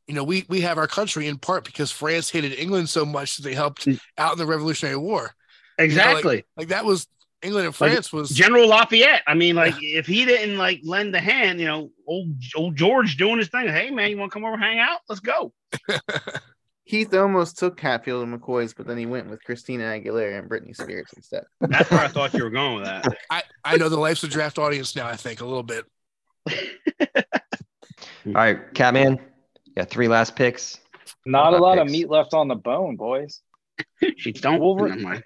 you 0.07 0.13
know, 0.13 0.23
we 0.23 0.45
we 0.49 0.61
have 0.61 0.77
our 0.77 0.87
country 0.87 1.27
in 1.27 1.37
part 1.37 1.65
because 1.65 1.91
France 1.91 2.29
hated 2.29 2.53
England 2.57 2.89
so 2.89 3.05
much 3.05 3.37
that 3.37 3.43
they 3.43 3.53
helped 3.53 3.85
Mm. 3.85 3.99
out 4.17 4.33
in 4.33 4.37
the 4.37 4.45
Revolutionary 4.45 4.97
War. 4.97 5.35
Exactly. 5.77 6.43
Like 6.57 6.69
that 6.69 6.85
was 6.85 7.07
England 7.41 7.67
and 7.67 7.79
Like, 7.79 7.91
France 7.91 8.11
was 8.11 8.29
General 8.29 8.67
Lafayette. 8.67 9.21
I 9.27 9.33
mean, 9.33 9.55
like 9.55 9.75
if 9.81 10.05
he 10.05 10.25
didn't 10.25 10.57
like 10.57 10.81
lend 10.83 11.15
a 11.15 11.19
hand, 11.19 11.59
you 11.59 11.67
know, 11.67 11.91
old 12.07 12.31
old 12.55 12.75
George 12.75 13.17
doing 13.17 13.37
his 13.37 13.47
thing. 13.49 13.67
Hey 13.67 13.91
man, 13.91 14.09
you 14.09 14.17
want 14.17 14.31
to 14.31 14.33
come 14.33 14.45
over 14.45 14.57
hang 14.57 14.79
out? 14.79 14.99
Let's 15.07 15.21
go. 15.21 15.53
Heath 16.83 17.13
almost 17.13 17.59
took 17.59 17.79
Hatfield 17.79 18.27
and 18.27 18.41
McCoy's, 18.41 18.73
but 18.73 18.87
then 18.87 18.97
he 18.97 19.05
went 19.05 19.29
with 19.29 19.43
Christina 19.43 19.83
Aguilera 19.83 20.39
and 20.39 20.49
Britney 20.49 20.75
Spears 20.75 21.11
instead. 21.15 21.43
That's 21.61 21.89
where 21.91 21.99
I 21.99 22.07
thought 22.07 22.33
you 22.33 22.43
were 22.43 22.49
going 22.49 22.77
with 22.77 22.85
that. 22.85 23.05
I, 23.29 23.43
I 23.63 23.77
know 23.77 23.89
the 23.89 23.97
life's 23.99 24.23
a 24.23 24.27
draft 24.27 24.57
audience 24.57 24.95
now, 24.95 25.05
I 25.07 25.15
think, 25.15 25.41
a 25.41 25.45
little 25.45 25.61
bit. 25.61 25.85
All 28.25 28.33
right, 28.33 28.73
Catman. 28.73 29.19
Got 29.77 29.91
three 29.91 30.07
last 30.07 30.35
picks. 30.35 30.79
Not 31.27 31.53
a 31.53 31.57
Hot 31.57 31.61
lot 31.61 31.77
of 31.77 31.89
meat 31.91 32.09
left 32.09 32.33
on 32.33 32.47
the 32.47 32.55
bone, 32.55 32.95
boys. 32.95 33.41
She 34.17 34.31
don't. 34.31 34.59
Wolverine- 34.59 34.95
Never 34.95 35.01
mind. 35.09 35.23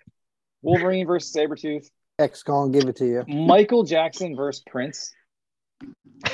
Wolverine 0.61 1.07
versus 1.07 1.33
Sabretooth. 1.33 1.87
X 2.19 2.43
gonna 2.43 2.71
give 2.71 2.87
it 2.89 2.95
to 2.97 3.05
you. 3.05 3.23
Michael 3.27 3.83
Jackson 3.83 4.35
versus 4.35 4.63
Prince. 4.67 5.13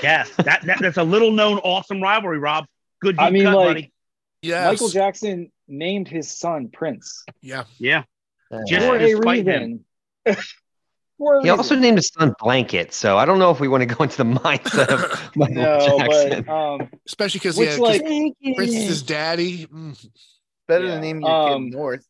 Yes, 0.04 0.30
that, 0.38 0.62
that 0.66 0.80
that's 0.80 0.98
a 0.98 1.04
little 1.04 1.32
known 1.32 1.58
awesome 1.60 2.02
rivalry, 2.02 2.38
Rob. 2.40 2.66
Good 3.02 3.16
deep 3.16 3.22
I 3.22 3.30
mean, 3.30 3.44
cut, 3.44 3.56
like- 3.56 3.68
buddy. 3.68 3.94
Yes. 4.42 4.72
Michael 4.72 4.88
Jackson 4.90 5.52
named 5.68 6.08
his 6.08 6.32
son 6.32 6.70
Prince 6.72 7.26
yeah. 7.42 7.66
Yeah, 7.78 8.04
Uh, 8.52 8.60
Just 8.68 8.86
for 8.88 8.98
for 8.98 9.04
a 9.04 9.08
despite 9.10 9.46
him. 9.48 9.84
reason. 10.26 10.38
for 11.18 11.38
a 11.40 11.44
He 11.44 11.50
also 11.50 11.76
named 11.76 11.98
his 11.98 12.08
son 12.08 12.34
Blanket, 12.40 12.94
so 12.94 13.18
I 13.18 13.26
don't 13.26 13.40
know 13.40 13.52
if 13.52 13.60
we 13.60 13.68
want 13.68 13.82
to 13.82 13.94
go 13.94 14.02
into 14.04 14.16
the 14.18 14.24
mindset 14.24 14.88
of 14.88 15.32
Michael 15.36 15.56
no, 15.56 15.98
Jackson. 15.98 16.44
but 16.44 16.54
um, 16.54 16.90
Especially 17.06 17.40
because 17.40 17.58
which 17.58 17.68
yeah, 17.70 17.78
'cause 17.78 17.80
like 17.82 18.02
Prince 18.56 18.74
is 18.74 18.88
his 18.88 19.02
daddy. 19.04 19.66
Mm. 19.68 20.08
Better 20.70 20.86
Yeah. 20.86 20.92
than 20.92 21.02
naming 21.02 21.24
your 21.24 21.32
Um, 21.50 21.66
kid 21.66 21.74
North. 21.78 22.06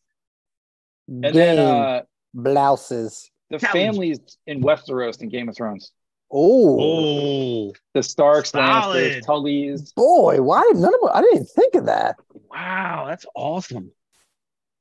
and 1.08 1.24
Game 1.24 1.34
then 1.34 1.58
uh, 1.60 2.02
blouses. 2.36 3.32
The 3.50 3.58
That 3.58 3.72
families 3.72 4.20
in 4.48 4.62
Westeros 4.62 5.22
in 5.22 5.30
Game 5.30 5.50
of 5.50 5.56
Thrones. 5.56 5.92
Oh, 6.32 6.80
oh 6.80 7.74
The 7.94 8.04
Starks, 8.04 8.52
Solid. 8.52 9.24
Lannisters, 9.24 9.26
Tullys. 9.26 9.96
boy, 9.96 10.42
why 10.42 10.64
did 10.72 10.80
none 10.82 10.94
of 10.94 11.10
I 11.12 11.22
didn't 11.22 11.36
even 11.36 11.46
think 11.48 11.76
of 11.76 11.86
that. 11.88 12.18
wow, 12.52 13.06
that's 13.08 13.26
awesome. 13.36 13.92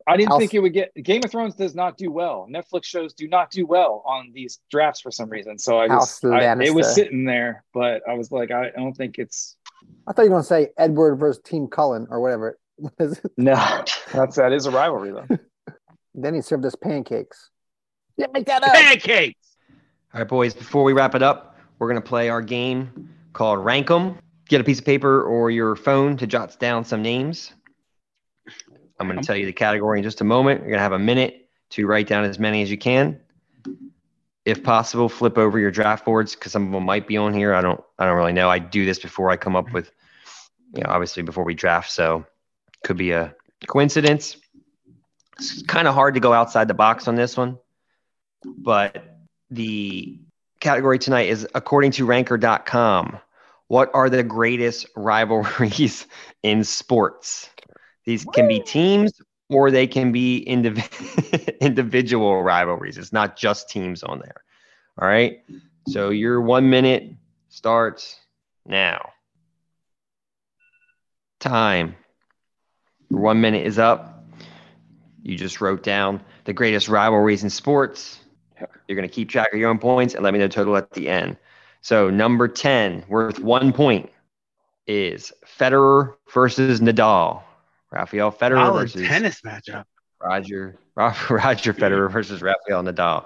I 0.06 0.16
didn't 0.16 0.30
House- 0.30 0.38
think 0.40 0.54
it 0.54 0.60
would 0.60 0.72
get 0.72 0.94
Game 1.02 1.22
of 1.24 1.30
Thrones 1.30 1.54
does 1.54 1.74
not 1.74 1.96
do 1.98 2.10
well. 2.10 2.46
Netflix 2.50 2.84
shows 2.84 3.12
do 3.12 3.28
not 3.28 3.50
do 3.50 3.66
well 3.66 4.02
on 4.06 4.30
these 4.32 4.58
drafts 4.70 5.00
for 5.00 5.10
some 5.10 5.28
reason. 5.28 5.58
So 5.58 5.78
I 5.78 5.88
just 5.88 6.24
I, 6.24 6.54
it 6.62 6.74
was 6.74 6.94
sitting 6.94 7.24
there, 7.24 7.64
but 7.74 8.02
I 8.08 8.14
was 8.14 8.30
like, 8.32 8.50
I, 8.50 8.68
I 8.68 8.70
don't 8.70 8.96
think 8.96 9.18
it's 9.18 9.56
I 10.06 10.12
thought 10.12 10.22
you 10.22 10.30
were 10.30 10.36
gonna 10.36 10.44
say 10.44 10.70
Edward 10.78 11.16
versus 11.16 11.42
Team 11.44 11.66
Cullen 11.66 12.06
or 12.10 12.20
whatever. 12.20 12.58
no. 13.36 13.54
That's 14.12 14.36
that 14.36 14.52
is 14.52 14.66
a 14.66 14.70
rivalry 14.70 15.12
though. 15.12 15.26
Then 16.14 16.34
he 16.34 16.40
served 16.40 16.64
us 16.66 16.74
pancakes. 16.74 17.50
Yeah, 18.18 18.26
make 18.32 18.46
that 18.46 18.62
up. 18.62 18.74
Pancakes. 18.74 19.56
All 20.12 20.20
right, 20.20 20.28
boys, 20.28 20.52
before 20.52 20.82
we 20.82 20.92
wrap 20.92 21.14
it 21.14 21.22
up, 21.22 21.56
we're 21.78 21.88
going 21.88 22.02
to 22.02 22.06
play 22.06 22.28
our 22.28 22.42
game 22.42 23.08
called 23.32 23.64
Rank 23.64 23.90
'em. 23.90 24.18
Get 24.48 24.60
a 24.60 24.64
piece 24.64 24.80
of 24.80 24.84
paper 24.84 25.22
or 25.22 25.50
your 25.50 25.76
phone 25.76 26.16
to 26.16 26.26
jot 26.26 26.58
down 26.58 26.84
some 26.84 27.00
names. 27.00 27.52
I'm 28.98 29.06
going 29.06 29.20
to 29.20 29.24
tell 29.24 29.36
you 29.36 29.46
the 29.46 29.52
category 29.52 29.98
in 29.98 30.02
just 30.02 30.20
a 30.20 30.24
moment. 30.24 30.60
You're 30.60 30.70
going 30.70 30.78
to 30.78 30.82
have 30.82 30.92
a 30.92 30.98
minute 30.98 31.48
to 31.70 31.86
write 31.86 32.08
down 32.08 32.24
as 32.24 32.38
many 32.38 32.62
as 32.62 32.70
you 32.70 32.78
can. 32.78 33.20
If 34.44 34.64
possible, 34.64 35.08
flip 35.08 35.38
over 35.38 35.58
your 35.58 35.70
draft 35.70 36.04
boards 36.04 36.34
because 36.34 36.52
some 36.52 36.66
of 36.66 36.72
them 36.72 36.84
might 36.84 37.06
be 37.06 37.16
on 37.16 37.34
here. 37.34 37.54
I 37.54 37.60
don't 37.60 37.80
I 37.98 38.06
don't 38.06 38.16
really 38.16 38.32
know. 38.32 38.48
I 38.48 38.58
do 38.58 38.84
this 38.86 38.98
before 38.98 39.30
I 39.30 39.36
come 39.36 39.54
up 39.54 39.70
with, 39.72 39.92
you 40.74 40.82
know, 40.82 40.90
obviously 40.90 41.22
before 41.22 41.44
we 41.44 41.54
draft. 41.54 41.92
So 41.92 42.24
could 42.82 42.96
be 42.96 43.12
a 43.12 43.34
coincidence. 43.66 44.38
It's 45.38 45.62
kind 45.62 45.86
of 45.86 45.94
hard 45.94 46.14
to 46.14 46.20
go 46.20 46.32
outside 46.32 46.66
the 46.66 46.74
box 46.74 47.06
on 47.06 47.14
this 47.14 47.36
one, 47.36 47.58
but 48.44 49.18
the 49.50 50.18
category 50.60 50.98
tonight 50.98 51.28
is 51.28 51.46
according 51.54 51.92
to 51.92 52.04
ranker.com. 52.04 53.18
What 53.68 53.90
are 53.94 54.08
the 54.08 54.22
greatest 54.22 54.86
rivalries 54.96 56.06
in 56.42 56.64
sports? 56.64 57.50
These 58.04 58.24
can 58.32 58.48
be 58.48 58.60
teams 58.60 59.12
or 59.50 59.70
they 59.70 59.86
can 59.86 60.12
be 60.12 60.44
indiv- 60.48 61.58
individual 61.60 62.42
rivalries. 62.42 62.96
It's 62.98 63.12
not 63.12 63.36
just 63.36 63.68
teams 63.68 64.02
on 64.02 64.20
there. 64.20 64.42
All 65.00 65.06
right. 65.06 65.40
So 65.88 66.10
your 66.10 66.40
one 66.40 66.70
minute 66.70 67.12
starts 67.48 68.18
now. 68.66 69.10
Time. 71.40 71.96
Your 73.10 73.20
one 73.20 73.40
minute 73.40 73.66
is 73.66 73.78
up. 73.78 74.24
You 75.22 75.36
just 75.36 75.60
wrote 75.60 75.82
down 75.82 76.22
the 76.44 76.52
greatest 76.52 76.88
rivalries 76.88 77.42
in 77.44 77.50
sports. 77.50 78.18
You're 78.86 78.96
going 78.96 79.08
to 79.08 79.14
keep 79.14 79.28
track 79.28 79.52
of 79.52 79.58
your 79.58 79.70
own 79.70 79.78
points 79.78 80.14
and 80.14 80.22
let 80.24 80.32
me 80.32 80.38
know 80.38 80.48
total 80.48 80.76
at 80.76 80.90
the 80.92 81.08
end. 81.08 81.36
So 81.80 82.10
number 82.10 82.48
10, 82.48 83.04
worth 83.08 83.38
one 83.38 83.72
point, 83.72 84.10
is 84.86 85.32
Federer 85.58 86.14
versus 86.32 86.80
Nadal. 86.80 87.42
Rafael 87.90 88.30
Federer 88.32 88.66
Solid 88.66 88.80
versus 88.90 89.06
tennis 89.08 89.40
matchup. 89.42 89.84
Roger 90.20 90.78
Roger 90.96 91.72
Federer 91.72 92.10
versus 92.10 92.42
Rafael 92.42 92.82
Nadal. 92.82 93.24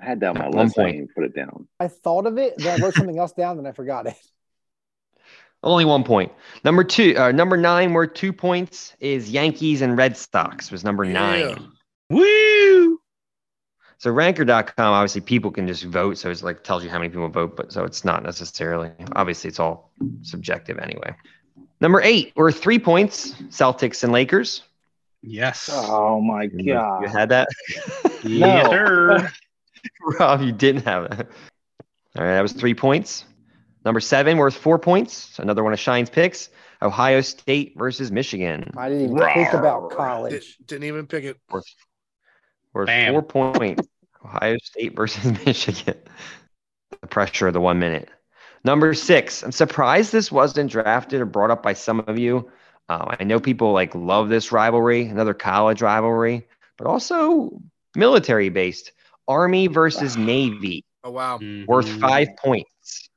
I 0.00 0.04
had 0.04 0.20
that 0.20 0.30
on 0.30 0.38
my 0.38 0.48
One 0.48 0.66
list. 0.66 0.78
I 0.78 0.82
point. 0.82 0.96
didn't 0.96 1.14
put 1.14 1.24
it 1.24 1.34
down. 1.34 1.68
I 1.78 1.88
thought 1.88 2.26
of 2.26 2.38
it, 2.38 2.54
then 2.56 2.80
I 2.80 2.82
wrote 2.82 2.94
something 2.94 3.18
else 3.18 3.32
down, 3.32 3.56
then 3.56 3.66
I 3.66 3.72
forgot 3.72 4.06
it. 4.06 4.14
Only 5.62 5.84
one 5.84 6.04
point. 6.04 6.32
Number 6.64 6.82
two, 6.84 7.14
uh, 7.18 7.32
number 7.32 7.58
nine, 7.58 7.92
worth 7.92 8.14
two 8.14 8.32
points, 8.32 8.94
is 9.00 9.30
Yankees 9.30 9.82
and 9.82 9.98
Red 9.98 10.16
Sox. 10.16 10.70
Was 10.70 10.84
number 10.84 11.04
Yeah. 11.04 11.12
nine. 11.12 11.72
Woo! 12.08 12.24
So 14.00 14.10
ranker.com, 14.10 14.92
obviously 14.94 15.20
people 15.20 15.50
can 15.50 15.66
just 15.66 15.84
vote. 15.84 16.16
So 16.16 16.30
it's 16.30 16.42
like 16.42 16.64
tells 16.64 16.82
you 16.82 16.88
how 16.88 16.98
many 16.98 17.10
people 17.10 17.28
vote, 17.28 17.54
but 17.54 17.70
so 17.70 17.84
it's 17.84 18.02
not 18.02 18.22
necessarily 18.22 18.90
obviously 19.12 19.48
it's 19.48 19.60
all 19.60 19.90
subjective 20.22 20.78
anyway. 20.78 21.14
Number 21.82 22.00
eight, 22.00 22.32
or 22.34 22.50
three 22.50 22.78
points, 22.78 23.32
Celtics 23.50 24.02
and 24.02 24.10
Lakers. 24.10 24.62
Yes. 25.22 25.68
Oh 25.70 26.18
my 26.22 26.48
You- 26.54 26.72
god. 26.72 27.02
You 27.02 27.08
had 27.08 27.28
that? 27.28 27.48
Yes, 28.24 29.32
Rob, 30.18 30.40
you 30.40 30.52
didn't 30.52 30.84
have 30.86 31.04
it. 31.04 31.28
All 32.16 32.24
right, 32.24 32.34
that 32.36 32.40
was 32.42 32.52
three 32.52 32.74
points. 32.74 33.26
Number 33.84 34.00
seven, 34.00 34.38
worth 34.38 34.56
four 34.56 34.78
points. 34.78 35.38
Another 35.38 35.62
one 35.62 35.74
of 35.74 35.78
Shine's 35.78 36.08
picks. 36.10 36.48
Ohio 36.82 37.20
State 37.20 37.74
versus 37.76 38.10
Michigan. 38.10 38.72
I 38.78 38.88
didn't 38.88 39.04
even 39.10 39.18
think 39.34 39.52
about 39.52 39.90
college. 39.90 40.56
Did, 40.58 40.66
didn't 40.66 40.84
even 40.84 41.06
pick 41.06 41.24
it. 41.24 41.36
Worth 41.50 41.64
Bam. 42.74 43.12
four 43.12 43.22
points. 43.22 43.86
Ohio 44.24 44.56
State 44.62 44.94
versus 44.94 45.24
Michigan. 45.46 45.96
The 47.00 47.06
pressure 47.06 47.46
of 47.48 47.54
the 47.54 47.60
one 47.60 47.78
minute. 47.78 48.08
Number 48.64 48.92
six. 48.94 49.42
I'm 49.42 49.52
surprised 49.52 50.12
this 50.12 50.30
wasn't 50.30 50.70
drafted 50.70 51.20
or 51.20 51.24
brought 51.26 51.50
up 51.50 51.62
by 51.62 51.72
some 51.72 52.00
of 52.06 52.18
you. 52.18 52.50
Um, 52.88 53.14
I 53.18 53.24
know 53.24 53.40
people 53.40 53.72
like 53.72 53.94
love 53.94 54.28
this 54.28 54.52
rivalry, 54.52 55.06
another 55.06 55.32
college 55.34 55.80
rivalry, 55.80 56.46
but 56.76 56.86
also 56.86 57.60
military 57.96 58.48
based. 58.50 58.92
Army 59.28 59.68
versus 59.68 60.16
Navy. 60.16 60.84
Oh 61.04 61.12
wow. 61.12 61.38
Worth 61.66 61.86
Mhm. 61.86 62.00
five 62.00 62.28
points. 62.36 63.08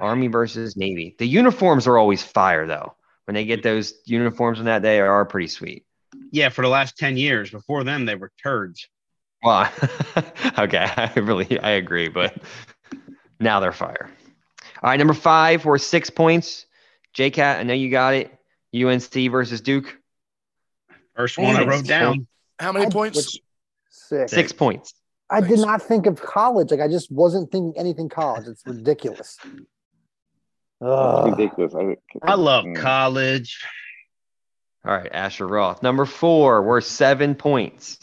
Army 0.00 0.28
versus 0.28 0.76
Navy. 0.76 1.16
The 1.18 1.26
uniforms 1.26 1.86
are 1.88 1.98
always 1.98 2.22
fire 2.22 2.66
though. 2.66 2.94
When 3.24 3.34
they 3.34 3.44
get 3.46 3.62
those 3.62 3.94
uniforms 4.04 4.58
on 4.60 4.66
that 4.66 4.82
day 4.82 5.00
are 5.00 5.24
pretty 5.24 5.48
sweet. 5.48 5.84
Yeah, 6.30 6.50
for 6.50 6.62
the 6.62 6.68
last 6.68 6.96
10 6.98 7.16
years. 7.16 7.50
Before 7.50 7.82
them, 7.82 8.04
they 8.04 8.14
were 8.14 8.30
turds. 8.42 8.86
Well, 9.44 9.70
okay, 10.58 10.78
I 10.96 11.12
really 11.16 11.58
I 11.60 11.70
agree, 11.70 12.08
but 12.08 12.34
now 13.38 13.60
they're 13.60 13.72
fire. 13.72 14.10
All 14.82 14.90
right, 14.90 14.96
number 14.98 15.14
five, 15.14 15.64
we're 15.64 15.78
six 15.78 16.10
points. 16.10 16.66
JCat, 17.16 17.58
I 17.58 17.62
know 17.62 17.74
you 17.74 17.90
got 17.90 18.14
it. 18.14 18.30
UNC 18.74 19.12
versus 19.30 19.60
Duke, 19.60 19.96
First 21.14 21.38
one 21.38 21.54
I 21.54 21.64
wrote 21.64 21.86
down. 21.86 22.26
How 22.58 22.72
many 22.72 22.86
I- 22.86 22.90
points? 22.90 23.16
which- 23.16 23.40
Six. 23.90 24.32
six 24.32 24.52
points. 24.52 24.92
I 25.30 25.40
did 25.40 25.60
not 25.60 25.80
think 25.80 26.06
of 26.06 26.20
college. 26.20 26.70
Like 26.70 26.80
I 26.80 26.88
just 26.88 27.10
wasn't 27.10 27.50
thinking 27.50 27.72
anything 27.78 28.08
college. 28.10 28.46
It's 28.46 28.62
ridiculous. 28.66 29.38
Ugh. 30.80 31.30
Ridiculous. 31.30 31.74
I, 31.74 31.96
I 32.22 32.34
love 32.34 32.64
Mm. 32.64 32.76
college. 32.76 33.64
All 34.84 34.92
right, 34.94 35.08
Asher 35.12 35.46
Roth. 35.46 35.82
Number 35.82 36.04
four, 36.04 36.62
we're 36.62 36.80
seven 36.82 37.34
points. 37.34 37.98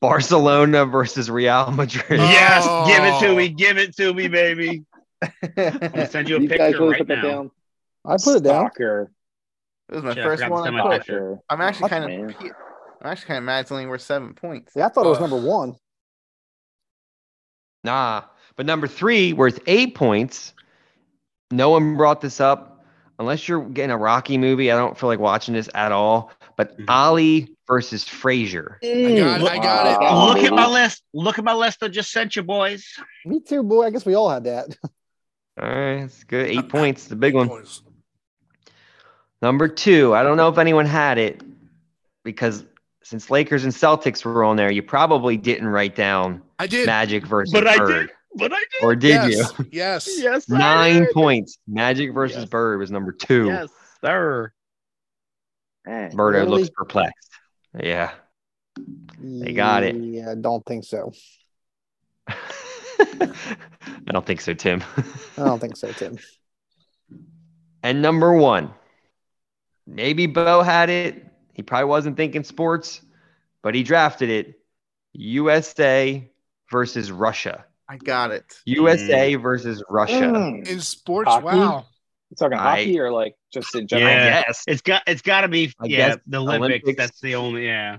Barcelona 0.00 0.86
versus 0.86 1.30
Real 1.30 1.70
Madrid. 1.72 2.20
Oh. 2.20 2.24
Yes, 2.24 2.64
give 2.86 3.04
it 3.04 3.20
to 3.20 3.32
oh. 3.32 3.36
me. 3.36 3.48
Give 3.48 3.78
it 3.78 3.96
to 3.96 4.14
me, 4.14 4.28
baby. 4.28 4.84
I'm 5.22 5.78
gonna 5.78 6.10
send 6.10 6.28
you 6.28 6.36
a 6.36 6.40
you 6.40 6.48
picture 6.48 6.78
really 6.78 6.88
right 6.90 6.98
put 6.98 7.08
that 7.08 7.22
now. 7.22 7.30
down? 7.30 7.50
I 8.04 8.16
put 8.16 8.36
it 8.36 8.42
down. 8.44 8.70
Stalker. 8.70 9.10
It 9.88 9.94
was 9.94 10.04
my 10.04 10.14
Shit, 10.14 10.24
first 10.24 10.48
one. 10.48 10.74
I 10.74 10.98
put. 10.98 11.38
I'm 11.48 11.60
actually 11.60 11.88
kind 11.88 12.04
of. 12.04 12.36
I'm 12.40 13.10
actually 13.10 13.26
kind 13.26 13.38
of 13.38 13.44
mad. 13.44 13.60
It's 13.60 13.72
only 13.72 13.86
worth 13.86 14.02
seven 14.02 14.34
points. 14.34 14.72
Yeah, 14.74 14.86
I 14.86 14.88
thought 14.88 15.06
it 15.06 15.10
was 15.10 15.20
number 15.20 15.40
one. 15.40 15.76
Nah, 17.84 18.22
but 18.56 18.64
number 18.64 18.86
three, 18.86 19.34
worth 19.34 19.60
eight 19.66 19.94
points. 19.94 20.54
No 21.50 21.70
one 21.70 21.96
brought 21.96 22.20
this 22.20 22.40
up. 22.40 22.84
Unless 23.18 23.46
you're 23.46 23.64
getting 23.68 23.92
a 23.92 23.96
Rocky 23.96 24.38
movie, 24.38 24.72
I 24.72 24.76
don't 24.76 24.98
feel 24.98 25.08
like 25.08 25.20
watching 25.20 25.54
this 25.54 25.68
at 25.74 25.92
all. 25.92 26.32
But 26.56 26.78
Mhm. 26.78 26.84
Ali 26.88 27.56
versus 27.66 28.04
Frazier. 28.04 28.78
I 28.82 28.86
got 29.16 29.40
it. 29.40 29.46
I 29.48 29.58
got 29.58 29.86
it. 29.86 30.00
Wow. 30.00 30.26
Look 30.28 30.38
at 30.44 30.52
my 30.52 30.66
list. 30.68 31.02
Look 31.12 31.38
at 31.38 31.44
my 31.44 31.54
list 31.54 31.82
I 31.82 31.88
just 31.88 32.10
sent 32.12 32.36
you, 32.36 32.42
boys. 32.42 32.86
Me 33.24 33.40
too, 33.40 33.62
boy. 33.62 33.86
I 33.86 33.90
guess 33.90 34.04
we 34.06 34.14
all 34.14 34.28
had 34.30 34.44
that. 34.44 34.76
All 35.60 35.68
right, 35.68 36.02
it's 36.02 36.24
good. 36.24 36.48
Eight 36.48 36.68
points, 36.68 37.06
the 37.06 37.14
big 37.14 37.32
one. 37.34 37.48
Points. 37.48 37.80
Number 39.40 39.68
two, 39.68 40.14
I 40.14 40.22
don't 40.22 40.36
know 40.36 40.48
if 40.48 40.58
anyone 40.58 40.86
had 40.86 41.16
it 41.18 41.42
because 42.24 42.64
since 43.02 43.30
Lakers 43.30 43.64
and 43.64 43.72
Celtics 43.72 44.24
were 44.24 44.42
on 44.42 44.56
there, 44.56 44.70
you 44.70 44.82
probably 44.82 45.36
didn't 45.36 45.68
write 45.68 45.94
down 45.94 46.42
I 46.58 46.66
did. 46.66 46.86
Magic 46.86 47.26
versus 47.26 47.52
But 47.52 47.66
I 47.68 47.76
Bird. 47.76 48.06
did. 48.08 48.10
But 48.36 48.52
I 48.52 48.58
did. 48.58 48.82
Or 48.84 48.96
did 48.96 49.08
yes. 49.10 49.52
you? 49.58 49.66
Yes. 49.70 50.08
Yes. 50.18 50.48
Nine 50.48 51.06
points. 51.12 51.58
Magic 51.68 52.12
versus 52.12 52.38
Yes. 52.38 52.48
Bird 52.48 52.80
was 52.80 52.90
number 52.90 53.12
two. 53.12 53.46
Yes, 53.46 53.68
sir. 54.04 54.52
Man, 55.86 56.12
Birdo 56.12 56.32
Really? 56.32 56.46
looks 56.62 56.70
perplexed. 56.70 57.30
Yeah. 57.78 58.12
They 59.18 59.52
got 59.52 59.82
it. 59.82 59.96
Yeah, 59.96 60.32
I 60.32 60.34
don't 60.34 60.64
think 60.66 60.84
so. 60.84 61.12
I 62.28 64.12
don't 64.12 64.26
think 64.26 64.40
so, 64.40 64.54
Tim. 64.54 64.82
I 65.38 65.44
don't 65.44 65.60
think 65.60 65.76
so, 65.76 65.92
Tim. 65.92 66.18
and 67.82 68.02
number 68.02 68.32
one, 68.32 68.72
maybe 69.86 70.26
Bo 70.26 70.62
had 70.62 70.90
it. 70.90 71.26
He 71.52 71.62
probably 71.62 71.86
wasn't 71.86 72.16
thinking 72.16 72.44
sports, 72.44 73.00
but 73.62 73.74
he 73.74 73.82
drafted 73.82 74.30
it. 74.30 74.60
USA 75.12 76.28
versus 76.70 77.12
Russia. 77.12 77.64
I 77.88 77.98
got 77.98 78.30
it. 78.30 78.44
USA 78.64 79.34
versus 79.36 79.82
Russia. 79.88 80.22
Mm. 80.22 80.66
In 80.66 80.80
sports, 80.80 81.30
Hockey? 81.30 81.44
wow. 81.44 81.86
You 82.30 82.36
talking 82.38 82.58
I- 82.58 82.78
hockey 82.78 82.98
or 83.00 83.10
like 83.12 83.34
just 83.52 83.74
in 83.74 83.86
general? 83.86 84.10
Yeah. 84.10 84.42
Yes. 84.46 84.64
It's 84.66 84.82
got. 84.82 85.02
It's 85.06 85.22
got 85.22 85.42
to 85.42 85.48
be. 85.48 85.72
I 85.80 85.86
yeah, 85.86 86.08
guess 86.08 86.18
the 86.26 86.38
Olympics, 86.38 86.82
Olympics. 86.84 86.96
That's 86.96 87.20
the 87.20 87.34
only. 87.36 87.66
Yeah, 87.66 87.98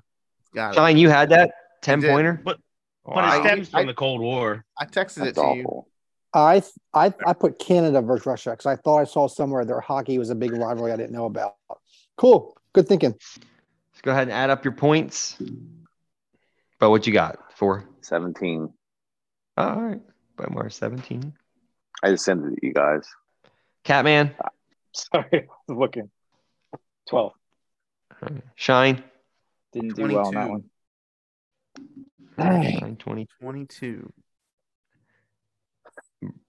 Got 0.53 0.71
it. 0.73 0.75
Shine, 0.75 0.97
you 0.97 1.09
had 1.09 1.29
that 1.29 1.51
10 1.81 2.01
pointer? 2.01 2.41
But- 2.43 2.57
oh, 3.05 3.13
but 3.13 3.23
Wow. 3.23 3.37
it 3.37 3.43
stems 3.43 3.69
I- 3.73 3.79
from 3.81 3.87
the 3.87 3.93
Cold 3.93 4.21
War. 4.21 4.65
I 4.79 4.85
texted 4.85 5.21
it 5.27 5.35
That's 5.35 5.37
to 5.47 5.55
you. 5.55 5.85
I 6.33 6.61
I 6.93 7.13
I 7.25 7.33
put 7.33 7.59
Canada 7.59 8.01
versus 8.01 8.25
Russia 8.25 8.49
because 8.51 8.65
I 8.65 8.75
thought 8.75 8.97
I 8.99 9.03
saw 9.05 9.27
somewhere 9.27 9.63
their 9.63 9.79
hockey 9.79 10.17
was 10.17 10.29
a 10.31 10.35
big 10.35 10.51
rivalry 10.51 10.91
I 10.91 10.97
didn't 10.97 11.13
know 11.13 11.25
about. 11.25 11.55
Cool. 12.17 12.57
Good 12.73 12.87
thinking. 12.89 13.11
Let's 13.11 14.01
go 14.01 14.11
ahead 14.11 14.23
and 14.23 14.31
add 14.33 14.49
up 14.49 14.65
your 14.65 14.73
points. 14.73 15.37
But 16.77 16.89
what 16.89 17.07
you 17.07 17.13
got? 17.13 17.37
Four. 17.55 17.85
17. 18.01 18.73
All 19.55 19.81
right. 19.81 20.01
By 20.35 20.47
more 20.49 20.69
17. 20.69 21.31
I 22.03 22.09
just 22.11 22.25
sent 22.25 22.43
it 22.43 22.49
to 22.49 22.67
you 22.67 22.73
guys. 22.73 23.07
Catman. 23.85 24.35
Sorry, 24.93 25.27
I 25.31 25.45
was 25.67 25.77
looking. 25.77 26.09
Twelve. 27.07 27.33
Shine. 28.55 29.03
Didn't 29.71 29.95
do 29.95 30.07
well 30.07 30.27
on 30.27 30.33
that 30.33 30.47
22. 30.47 30.51
one. 30.51 30.63
Nine 32.37 32.95
twenty. 32.97 33.27
22. 33.39 34.11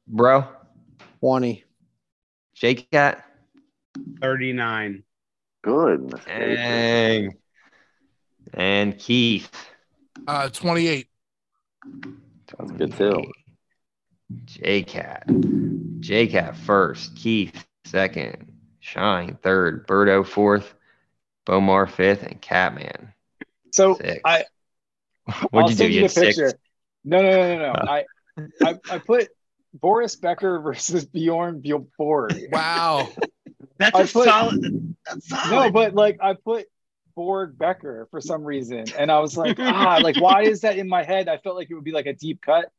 Bro, 0.08 0.46
20. 1.20 1.64
Jake 2.54 2.90
Cat. 2.90 3.24
39. 4.22 5.02
Good. 5.62 6.14
Dang. 6.26 7.34
And 8.54 8.98
Keith. 8.98 9.50
Uh, 10.26 10.48
28. 10.48 11.08
Sounds 12.56 12.72
good 12.78 12.96
too. 12.96 13.24
J 14.44 14.82
Cat. 14.82 15.24
J 16.00 16.26
Cat 16.26 16.56
first. 16.56 17.16
Keith 17.16 17.66
second. 17.84 18.52
Shine 18.80 19.38
third. 19.42 19.86
Birdo 19.86 20.26
fourth. 20.26 20.74
Bomar 21.46 21.88
fifth. 21.88 22.22
And 22.24 22.40
Catman 22.40 23.12
So 23.72 23.94
sixth. 23.96 24.20
I 24.24 24.44
What'd 25.50 25.50
I'll 25.54 25.70
you 25.70 25.76
do? 25.76 25.84
You 25.88 25.90
you 25.90 26.02
had 26.02 26.10
six? 26.10 26.36
picture. 26.36 26.58
No, 27.04 27.22
no, 27.22 27.30
no, 27.30 27.56
no, 27.56 27.72
no. 27.72 27.78
I, 27.88 28.04
I 28.64 28.78
I 28.90 28.98
put 28.98 29.28
Boris 29.74 30.16
Becker 30.16 30.60
versus 30.62 31.04
Bjorn 31.04 31.62
Borg. 31.98 32.34
Wow. 32.50 33.08
That's 33.78 33.94
I 33.96 34.02
a 34.02 34.06
put- 34.06 34.24
solid. 34.24 34.96
That's 35.06 35.28
solid. 35.28 35.50
No, 35.50 35.70
but 35.70 35.94
like 35.94 36.18
I 36.20 36.34
put 36.34 36.66
Borg 37.14 37.56
Becker 37.58 38.08
for 38.10 38.20
some 38.20 38.44
reason, 38.44 38.84
and 38.98 39.10
I 39.10 39.20
was 39.20 39.36
like, 39.36 39.56
ah, 39.60 39.98
like 40.02 40.16
why 40.20 40.42
is 40.42 40.62
that 40.62 40.78
in 40.78 40.88
my 40.88 41.02
head? 41.02 41.28
I 41.28 41.38
felt 41.38 41.56
like 41.56 41.70
it 41.70 41.74
would 41.74 41.84
be 41.84 41.92
like 41.92 42.06
a 42.06 42.12
deep 42.14 42.40
cut, 42.40 42.70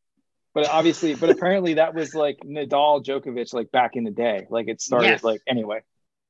but 0.53 0.67
obviously, 0.69 1.15
but 1.15 1.29
apparently 1.29 1.75
that 1.75 1.93
was 1.93 2.13
like 2.15 2.37
Nadal 2.45 3.03
Djokovic 3.05 3.53
like 3.53 3.71
back 3.71 3.95
in 3.95 4.03
the 4.03 4.11
day. 4.11 4.47
Like 4.49 4.67
it 4.67 4.81
started 4.81 5.07
Yes. 5.07 5.23
like 5.23 5.41
anyway. 5.47 5.81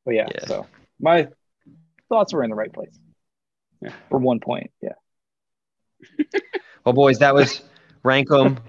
But 0.06 0.15
yeah, 0.15 0.27
Yeah. 0.34 0.45
so 0.45 0.68
my 0.99 1.27
thoughts 2.10 2.34
were 2.34 2.44
in 2.44 2.49
the 2.49 2.56
right 2.56 2.72
place. 2.73 2.98
Yeah, 3.81 3.94
for 4.10 4.18
one 4.19 4.39
point. 4.39 4.72
Yeah. 4.81 4.94
Well, 6.85 6.94
boys, 6.94 7.19
that 7.19 7.35
was 7.35 7.61
rank 8.03 8.30
'em. 8.31 8.60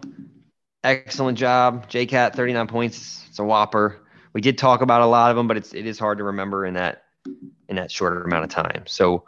Excellent 0.83 1.39
job. 1.39 1.89
JCat, 1.89 2.35
39 2.35 2.67
points. 2.67 3.25
It's 3.29 3.39
a 3.39 3.45
whopper. 3.45 4.01
We 4.33 4.41
did 4.41 4.59
talk 4.59 4.81
about 4.81 5.03
a 5.03 5.07
lot 5.07 5.31
of 5.31 5.37
them, 5.37 5.47
but 5.47 5.57
it's 5.57 5.73
it 5.73 5.87
is 5.87 6.01
hard 6.01 6.19
to 6.19 6.25
remember 6.25 6.67
in 6.67 6.75
that 6.75 7.05
in 7.69 7.77
that 7.77 7.93
shorter 7.93 8.23
amount 8.25 8.43
of 8.43 8.51
time. 8.51 8.85
So 8.89 9.23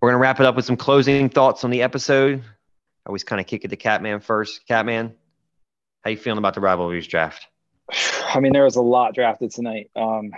we're 0.00 0.08
gonna 0.10 0.18
wrap 0.18 0.40
it 0.40 0.46
up 0.46 0.56
with 0.56 0.64
some 0.64 0.76
closing 0.76 1.28
thoughts 1.28 1.62
on 1.62 1.70
the 1.70 1.82
episode. 1.82 2.40
I 2.40 3.08
always 3.08 3.22
kind 3.22 3.40
of 3.40 3.46
kick 3.46 3.64
it 3.64 3.68
to 3.68 3.76
Catman 3.76 4.18
first. 4.18 4.66
Catman, 4.66 5.14
how 6.04 6.10
you 6.10 6.16
feeling 6.16 6.38
about 6.38 6.54
the 6.54 6.60
rivalries 6.60 7.06
draft? 7.06 7.46
I 8.34 8.40
mean, 8.40 8.52
there 8.52 8.64
was 8.64 8.76
a 8.76 8.82
lot 8.82 9.14
drafted 9.14 9.50
tonight. 9.50 9.90
Um, 9.96 10.32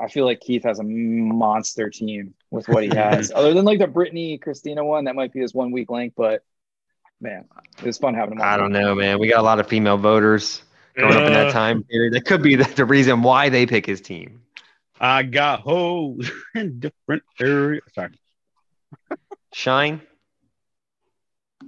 I 0.00 0.08
feel 0.08 0.24
like 0.24 0.40
Keith 0.40 0.64
has 0.64 0.78
a 0.78 0.82
monster 0.84 1.90
team 1.90 2.34
with 2.50 2.68
what 2.68 2.82
he 2.84 2.88
has. 2.94 3.32
Other 3.34 3.54
than 3.54 3.64
like 3.64 3.78
the 3.78 3.86
Britney 3.86 4.40
Christina 4.40 4.84
one, 4.84 5.04
that 5.04 5.14
might 5.14 5.32
be 5.32 5.40
his 5.40 5.54
one 5.54 5.70
weak 5.70 5.90
link, 5.90 6.14
but 6.16 6.42
man, 7.20 7.44
it 7.78 7.84
was 7.84 7.98
fun 7.98 8.14
having 8.14 8.34
him. 8.38 8.42
I 8.42 8.56
don't 8.56 8.72
know, 8.72 8.94
man. 8.94 9.18
We 9.18 9.28
got 9.28 9.40
a 9.40 9.42
lot 9.42 9.60
of 9.60 9.68
female 9.68 9.96
voters 9.98 10.62
growing 10.94 11.16
up 11.16 11.22
in 11.26 11.32
that 11.32 11.48
Uh, 11.48 11.52
time 11.52 11.84
period. 11.84 12.14
That 12.14 12.24
could 12.24 12.42
be 12.42 12.56
the, 12.56 12.64
the 12.64 12.84
reason 12.84 13.22
why 13.22 13.48
they 13.48 13.66
pick 13.66 13.86
his 13.86 14.00
team. 14.00 14.42
I 15.00 15.22
got 15.24 15.60
hoes 15.60 16.30
in 16.54 16.80
different 16.80 17.22
areas. 17.40 17.82
Sorry. 17.94 18.18
Shine. 19.52 20.00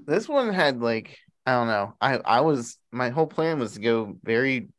This 0.06 0.28
one 0.28 0.52
had 0.52 0.80
like 0.80 1.18
I 1.46 1.52
don't 1.52 1.66
know. 1.66 1.94
I 2.00 2.18
I 2.18 2.40
was 2.40 2.78
my 2.90 3.10
whole 3.10 3.26
plan 3.26 3.58
was 3.58 3.74
to 3.74 3.80
go 3.80 4.16
very 4.22 4.70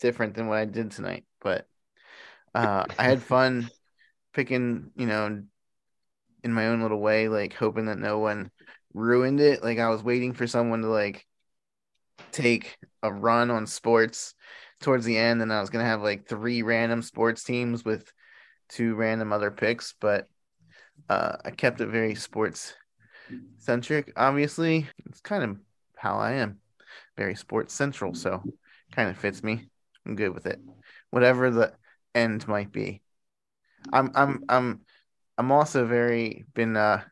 different 0.00 0.34
than 0.34 0.48
what 0.48 0.58
I 0.58 0.66
did 0.66 0.92
tonight, 0.92 1.26
but 1.40 1.68
uh 2.54 2.86
I 2.98 3.04
had 3.04 3.22
fun 3.24 3.72
picking, 4.34 4.92
you 4.96 5.06
know, 5.06 5.44
in 6.44 6.52
my 6.52 6.68
own 6.68 6.82
little 6.82 7.00
way, 7.00 7.28
like 7.28 7.54
hoping 7.54 7.86
that 7.86 7.98
no 7.98 8.18
one 8.18 8.50
ruined 8.94 9.40
it. 9.40 9.62
Like 9.62 9.78
I 9.78 9.88
was 9.90 10.02
waiting 10.02 10.32
for 10.32 10.46
someone 10.46 10.82
to 10.82 10.88
like 10.88 11.26
take 12.32 12.76
a 13.02 13.12
run 13.12 13.50
on 13.50 13.66
sports 13.66 14.34
towards 14.80 15.04
the 15.04 15.16
end, 15.16 15.40
and 15.42 15.52
I 15.52 15.60
was 15.60 15.70
gonna 15.70 15.84
have 15.84 16.02
like 16.02 16.26
three 16.28 16.62
random 16.62 17.02
sports 17.02 17.42
teams 17.44 17.84
with 17.84 18.12
two 18.68 18.94
random 18.96 19.32
other 19.32 19.50
picks, 19.52 19.94
but 20.00 20.28
uh 21.08 21.38
I 21.44 21.52
kept 21.52 21.80
it 21.82 21.88
very 21.88 22.16
sports 22.16 22.74
centric, 23.58 24.12
obviously. 24.16 24.88
It's 25.06 25.20
kind 25.20 25.44
of 25.44 25.58
how 25.96 26.18
I 26.18 26.34
am. 26.34 26.58
Very 27.16 27.34
sports 27.34 27.74
central, 27.74 28.14
so 28.14 28.42
kind 28.92 29.10
of 29.10 29.18
fits 29.18 29.42
me. 29.42 29.68
I'm 30.04 30.16
good 30.16 30.34
with 30.34 30.46
it. 30.46 30.60
Whatever 31.10 31.50
the 31.50 31.72
end 32.14 32.46
might 32.46 32.72
be. 32.72 33.02
I'm 33.92 34.10
I'm 34.14 34.44
I'm 34.48 34.80
I'm 35.38 35.52
also 35.52 35.86
very 35.86 36.44
been 36.54 36.76
uh 36.76 37.02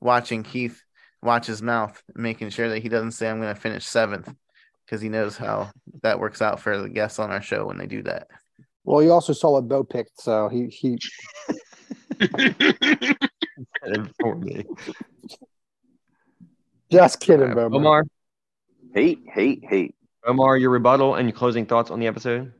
watching 0.00 0.42
Keith 0.42 0.82
watch 1.22 1.46
his 1.46 1.62
mouth, 1.62 2.02
making 2.14 2.50
sure 2.50 2.68
that 2.68 2.82
he 2.82 2.88
doesn't 2.88 3.12
say 3.12 3.28
I'm 3.28 3.40
gonna 3.40 3.54
finish 3.54 3.86
seventh 3.86 4.32
because 4.84 5.00
he 5.00 5.08
knows 5.08 5.36
how 5.36 5.70
that 6.02 6.18
works 6.18 6.42
out 6.42 6.60
for 6.60 6.78
the 6.78 6.88
guests 6.88 7.18
on 7.18 7.30
our 7.30 7.42
show 7.42 7.66
when 7.66 7.78
they 7.78 7.86
do 7.86 8.02
that. 8.02 8.28
Well, 8.84 9.02
you 9.02 9.12
also 9.12 9.32
saw 9.32 9.52
what 9.52 9.68
Bo 9.68 9.84
picked, 9.84 10.20
so 10.20 10.48
he 10.48 10.66
he 10.66 10.98
For 14.20 14.36
me. 14.36 14.64
Just 16.92 17.20
kidding, 17.20 17.54
Bo. 17.54 17.70
Omar. 17.72 18.04
Hate, 18.94 19.20
hate, 19.32 19.64
hate. 19.68 19.94
Omar, 20.26 20.56
your 20.56 20.70
rebuttal 20.70 21.14
and 21.16 21.28
your 21.28 21.36
closing 21.36 21.66
thoughts 21.66 21.90
on 21.90 21.98
the 21.98 22.06
episode. 22.06 22.52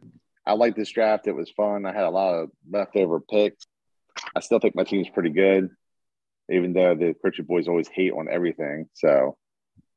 I 0.47 0.55
like 0.55 0.75
this 0.75 0.91
draft. 0.91 1.29
It 1.29 1.33
was 1.37 1.51
fun. 1.51 1.87
I 1.87 1.93
had 1.93 2.05
a 2.05 2.11
lot 2.11 2.35
of 2.35 2.51
leftover 2.69 3.21
picks. 3.21 3.65
I 4.35 4.41
still 4.41 4.59
think 4.59 4.75
my 4.75 4.85
team's 4.85 5.09
pretty 5.09 5.31
good, 5.31 5.71
even 6.51 6.73
though 6.73 6.95
the 6.95 7.15
Pritchard 7.21 7.47
boys 7.47 7.69
always 7.69 7.89
hate 7.89 8.13
on 8.13 8.29
everything. 8.31 8.89
So 8.95 9.37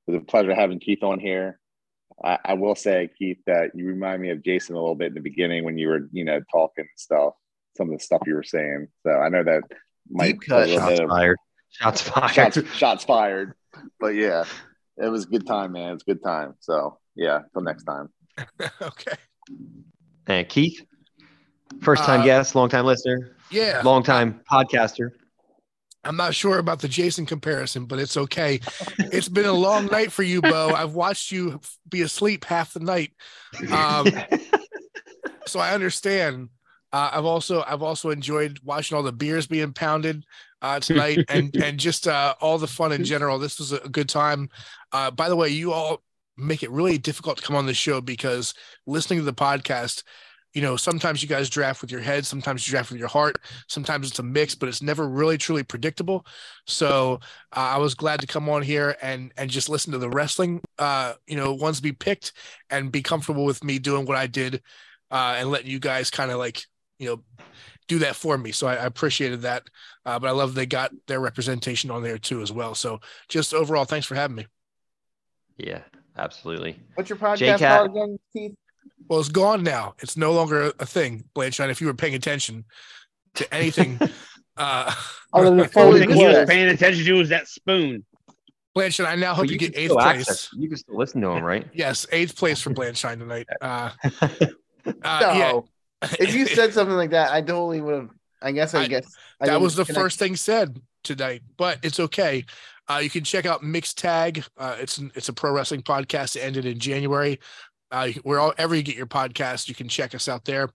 it 0.08 0.12
was 0.12 0.22
a 0.22 0.26
pleasure 0.26 0.54
having 0.54 0.80
Keith 0.80 1.04
on 1.04 1.20
here. 1.20 1.60
I, 2.24 2.38
I 2.46 2.54
will 2.54 2.76
say, 2.76 3.10
Keith, 3.18 3.40
that 3.48 3.72
you 3.74 3.88
remind 3.88 4.22
me 4.22 4.30
of 4.30 4.44
Jason 4.44 4.76
a 4.76 4.80
little 4.80 4.96
bit 4.96 5.08
in 5.08 5.14
the 5.16 5.20
beginning 5.22 5.64
when 5.66 5.78
you 5.78 5.88
were, 5.90 6.08
you 6.12 6.24
know, 6.24 6.40
talking 6.52 6.86
stuff, 6.96 7.34
some 7.76 7.90
of 7.92 7.98
the 7.98 8.04
stuff 8.04 8.22
you 8.28 8.36
were 8.36 8.44
saying. 8.44 8.88
So 9.04 9.12
I 9.12 9.30
know 9.30 9.44
that 9.44 9.64
might 10.10 10.40
Deep 10.40 10.52
a 10.52 10.56
little 10.60 10.76
Shots 10.80 10.90
bit 10.92 11.00
of- 11.02 11.10
fired. 11.10 11.38
Shots 11.72 12.02
fired. 12.02 12.32
shots, 12.32 12.74
shots 12.74 13.04
fired. 13.04 13.54
But 14.00 14.16
yeah, 14.16 14.44
it 14.98 15.10
was 15.10 15.26
a 15.26 15.28
good 15.28 15.46
time, 15.48 15.74
man. 15.74 15.94
It's 15.94 16.04
a 16.04 16.06
good 16.06 16.24
time. 16.24 16.56
So 16.60 17.00
yeah, 17.16 17.42
till 17.54 17.62
next 17.62 17.84
time. 17.84 18.10
okay. 18.82 19.16
And 20.28 20.48
Keith, 20.50 20.82
first 21.82 22.04
time 22.04 22.22
Uh, 22.22 22.26
guest, 22.26 22.56
long 22.56 22.70
time 22.70 22.86
listener, 22.86 23.36
Yeah. 23.52 23.82
long 23.84 24.04
time 24.04 24.42
podcaster. 24.52 25.12
I'm 26.04 26.18
not 26.18 26.36
sure 26.36 26.60
about 26.60 26.82
the 26.82 26.88
Jason 26.88 27.26
comparison, 27.26 27.86
but 27.86 27.98
it's 27.98 28.16
okay. 28.16 28.60
It's 29.12 29.28
been 29.30 29.46
a 29.48 29.54
long 29.54 29.88
night 29.88 30.12
for 30.12 30.22
you, 30.22 30.40
Bo. 30.40 30.72
I've 30.72 30.94
watched 30.94 31.32
you 31.32 31.60
be 31.90 32.04
asleep 32.04 32.46
half 32.46 32.74
the 32.74 32.80
night. 32.80 33.12
Um, 33.72 34.12
so 35.48 35.60
I 35.60 35.74
understand. 35.74 36.50
Uh, 36.94 37.10
I've 37.14 37.26
also 37.26 37.64
I've 37.68 37.82
also 37.82 38.12
enjoyed 38.12 38.60
watching 38.64 38.96
all 38.96 39.04
the 39.04 39.12
beers 39.12 39.48
being 39.48 39.74
pounded 39.74 40.24
uh, 40.66 40.80
tonight 40.82 41.20
and 41.30 41.56
and 41.56 41.80
just 41.80 42.08
uh, 42.08 42.34
all 42.42 42.58
the 42.58 42.68
fun 42.68 42.92
in 42.92 43.04
general. 43.04 43.38
This 43.38 43.60
was 43.60 43.72
a 43.72 43.80
good 43.90 44.10
time. 44.10 44.50
Uh, 44.92 45.12
by 45.12 45.30
the 45.30 45.36
way, 45.36 45.50
you 45.50 45.72
all 45.72 46.02
make 46.38 46.64
it 46.64 46.72
really 46.72 46.98
difficult 46.98 47.38
to 47.38 47.44
come 47.44 47.56
on 47.56 47.66
the 47.66 47.74
show 47.74 48.02
because 48.02 48.54
listening 48.86 49.20
to 49.20 49.26
the 49.26 49.34
podcast, 49.34 50.04
you 50.54 50.62
know, 50.62 50.76
sometimes 50.76 51.22
you 51.22 51.30
guys 51.30 51.50
draft 51.50 51.82
with 51.82 51.92
your 51.92 52.02
head, 52.02 52.26
sometimes 52.26 52.68
you 52.68 52.72
draft 52.72 52.90
with 52.90 53.00
your 53.00 53.08
heart, 53.08 53.38
sometimes 53.68 54.10
it's 54.10 54.20
a 54.20 54.24
mix, 54.24 54.56
but 54.56 54.68
it's 54.68 54.82
never 54.82 55.08
really 55.08 55.38
truly 55.38 55.64
predictable. 55.64 56.26
So 56.66 57.20
uh, 57.56 57.60
I 57.76 57.78
was 57.78 57.94
glad 57.94 58.20
to 58.22 58.28
come 58.28 58.50
on 58.50 58.64
here 58.64 58.98
and 59.02 59.32
and 59.38 59.50
just 59.50 59.70
listen 59.70 59.92
to 59.94 59.98
the 60.00 60.10
wrestling, 60.10 60.62
uh, 60.80 61.14
you 61.28 61.38
know, 61.38 61.54
ones 61.54 61.80
be 61.80 61.92
picked 61.94 62.34
and 62.70 62.92
be 62.92 63.04
comfortable 63.04 63.46
with 63.46 63.64
me 63.64 63.80
doing 63.80 64.06
what 64.06 64.18
I 64.18 64.28
did 64.28 64.62
uh, 65.12 65.36
and 65.38 65.52
letting 65.52 65.70
you 65.70 65.80
guys 65.80 66.10
kind 66.10 66.32
of 66.32 66.40
like 66.40 66.64
you 67.00 67.08
know 67.08 67.46
do 67.88 68.00
that 68.00 68.16
for 68.16 68.38
me. 68.38 68.52
So 68.52 68.68
I, 68.68 68.76
I 68.76 68.86
appreciated 68.86 69.42
that. 69.44 69.64
Uh, 70.06 70.20
but 70.20 70.28
I 70.28 70.32
love 70.32 70.54
they 70.54 70.66
got 70.66 70.92
their 71.08 71.20
representation 71.20 71.92
on 71.92 72.04
there 72.04 72.18
too 72.18 72.42
as 72.42 72.52
well. 72.52 72.76
So 72.76 73.00
just 73.30 73.54
overall, 73.54 73.86
thanks 73.86 74.06
for 74.06 74.16
having 74.16 74.36
me. 74.36 74.48
Yeah, 75.58 75.82
absolutely. 76.18 76.78
What's 76.96 77.10
your 77.10 77.18
podcast 77.18 77.60
called 77.60 77.92
again, 77.92 78.20
Keith? 78.34 78.56
Well, 79.08 79.20
it's 79.20 79.30
gone 79.30 79.64
now. 79.64 79.94
It's 80.00 80.18
no 80.18 80.34
longer 80.34 80.72
a 80.80 80.86
thing, 80.86 81.26
Blanchard. 81.34 81.70
If 81.70 81.80
you 81.82 81.88
were 81.88 81.94
paying 81.94 82.16
attention 82.16 82.66
to 83.36 83.54
anything, 83.54 84.00
uh, 84.58 84.94
Other 85.34 85.50
than 85.52 85.60
All 85.60 85.66
Foley 85.68 86.02
he 86.02 86.26
was 86.26 86.48
paying 86.50 86.68
attention 86.70 87.06
to 87.06 87.14
was 87.14 87.30
that 87.30 87.48
spoon. 87.48 88.04
Blanchard, 88.74 89.06
I 89.06 89.16
now 89.16 89.34
hope 89.34 89.44
But 89.44 89.52
you, 89.52 89.58
can 89.58 89.70
get 89.70 89.78
eighth 89.78 89.92
place. 89.92 90.06
access- 90.20 90.50
You 90.54 90.68
can 90.68 90.78
still 90.78 90.98
listen 90.98 91.22
to 91.22 91.30
him, 91.30 91.44
right? 91.44 91.66
Yes, 91.74 92.06
eighth 92.12 92.36
place 92.36 92.60
for 92.60 92.72
Blanchard 92.72 93.20
tonight. 93.20 93.48
Uh, 93.62 93.92
uh, 94.04 94.42
no. 94.86 94.98
yeah, 95.04 95.60
if 96.20 96.34
you 96.36 96.46
said 96.48 96.74
something 96.74 96.96
like 96.96 97.12
that, 97.12 97.32
I 97.32 97.42
totally 97.42 97.82
would 97.82 97.96
have. 97.96 98.10
I 98.42 98.52
guess 98.52 98.74
I, 98.74 98.82
I- 98.84 98.88
guess 98.88 99.08
I 99.42 99.48
that 99.48 99.62
was 99.62 99.76
the 99.76 99.86
connect- 99.86 100.02
first 100.02 100.20
thing 100.20 100.36
said 100.36 100.80
tonight, 101.04 101.42
but 101.58 101.80
it's 101.84 102.00
okay. 102.00 102.46
Uh, 102.88 103.00
you 103.02 103.10
can 103.10 103.24
check 103.24 103.46
out 103.48 103.64
Mixed 103.64 103.98
Tag. 103.98 104.44
Uh, 104.58 104.76
it's 104.80 104.98
an, 105.00 105.12
it's 105.16 105.28
a 105.30 105.34
pro 105.34 105.52
wrestling 105.52 105.82
podcast 105.82 106.34
that 106.34 106.44
ended 106.46 106.66
in 106.66 106.78
January. 106.78 107.40
Uh, 107.96 108.10
wherever 108.24 108.76
you 108.76 108.84
get 108.84 108.98
your 108.98 109.06
podcast, 109.06 109.70
you 109.70 109.74
can 109.74 109.88
check 109.88 110.14
us 110.14 110.28
out 110.28 110.44
there. 110.44 110.68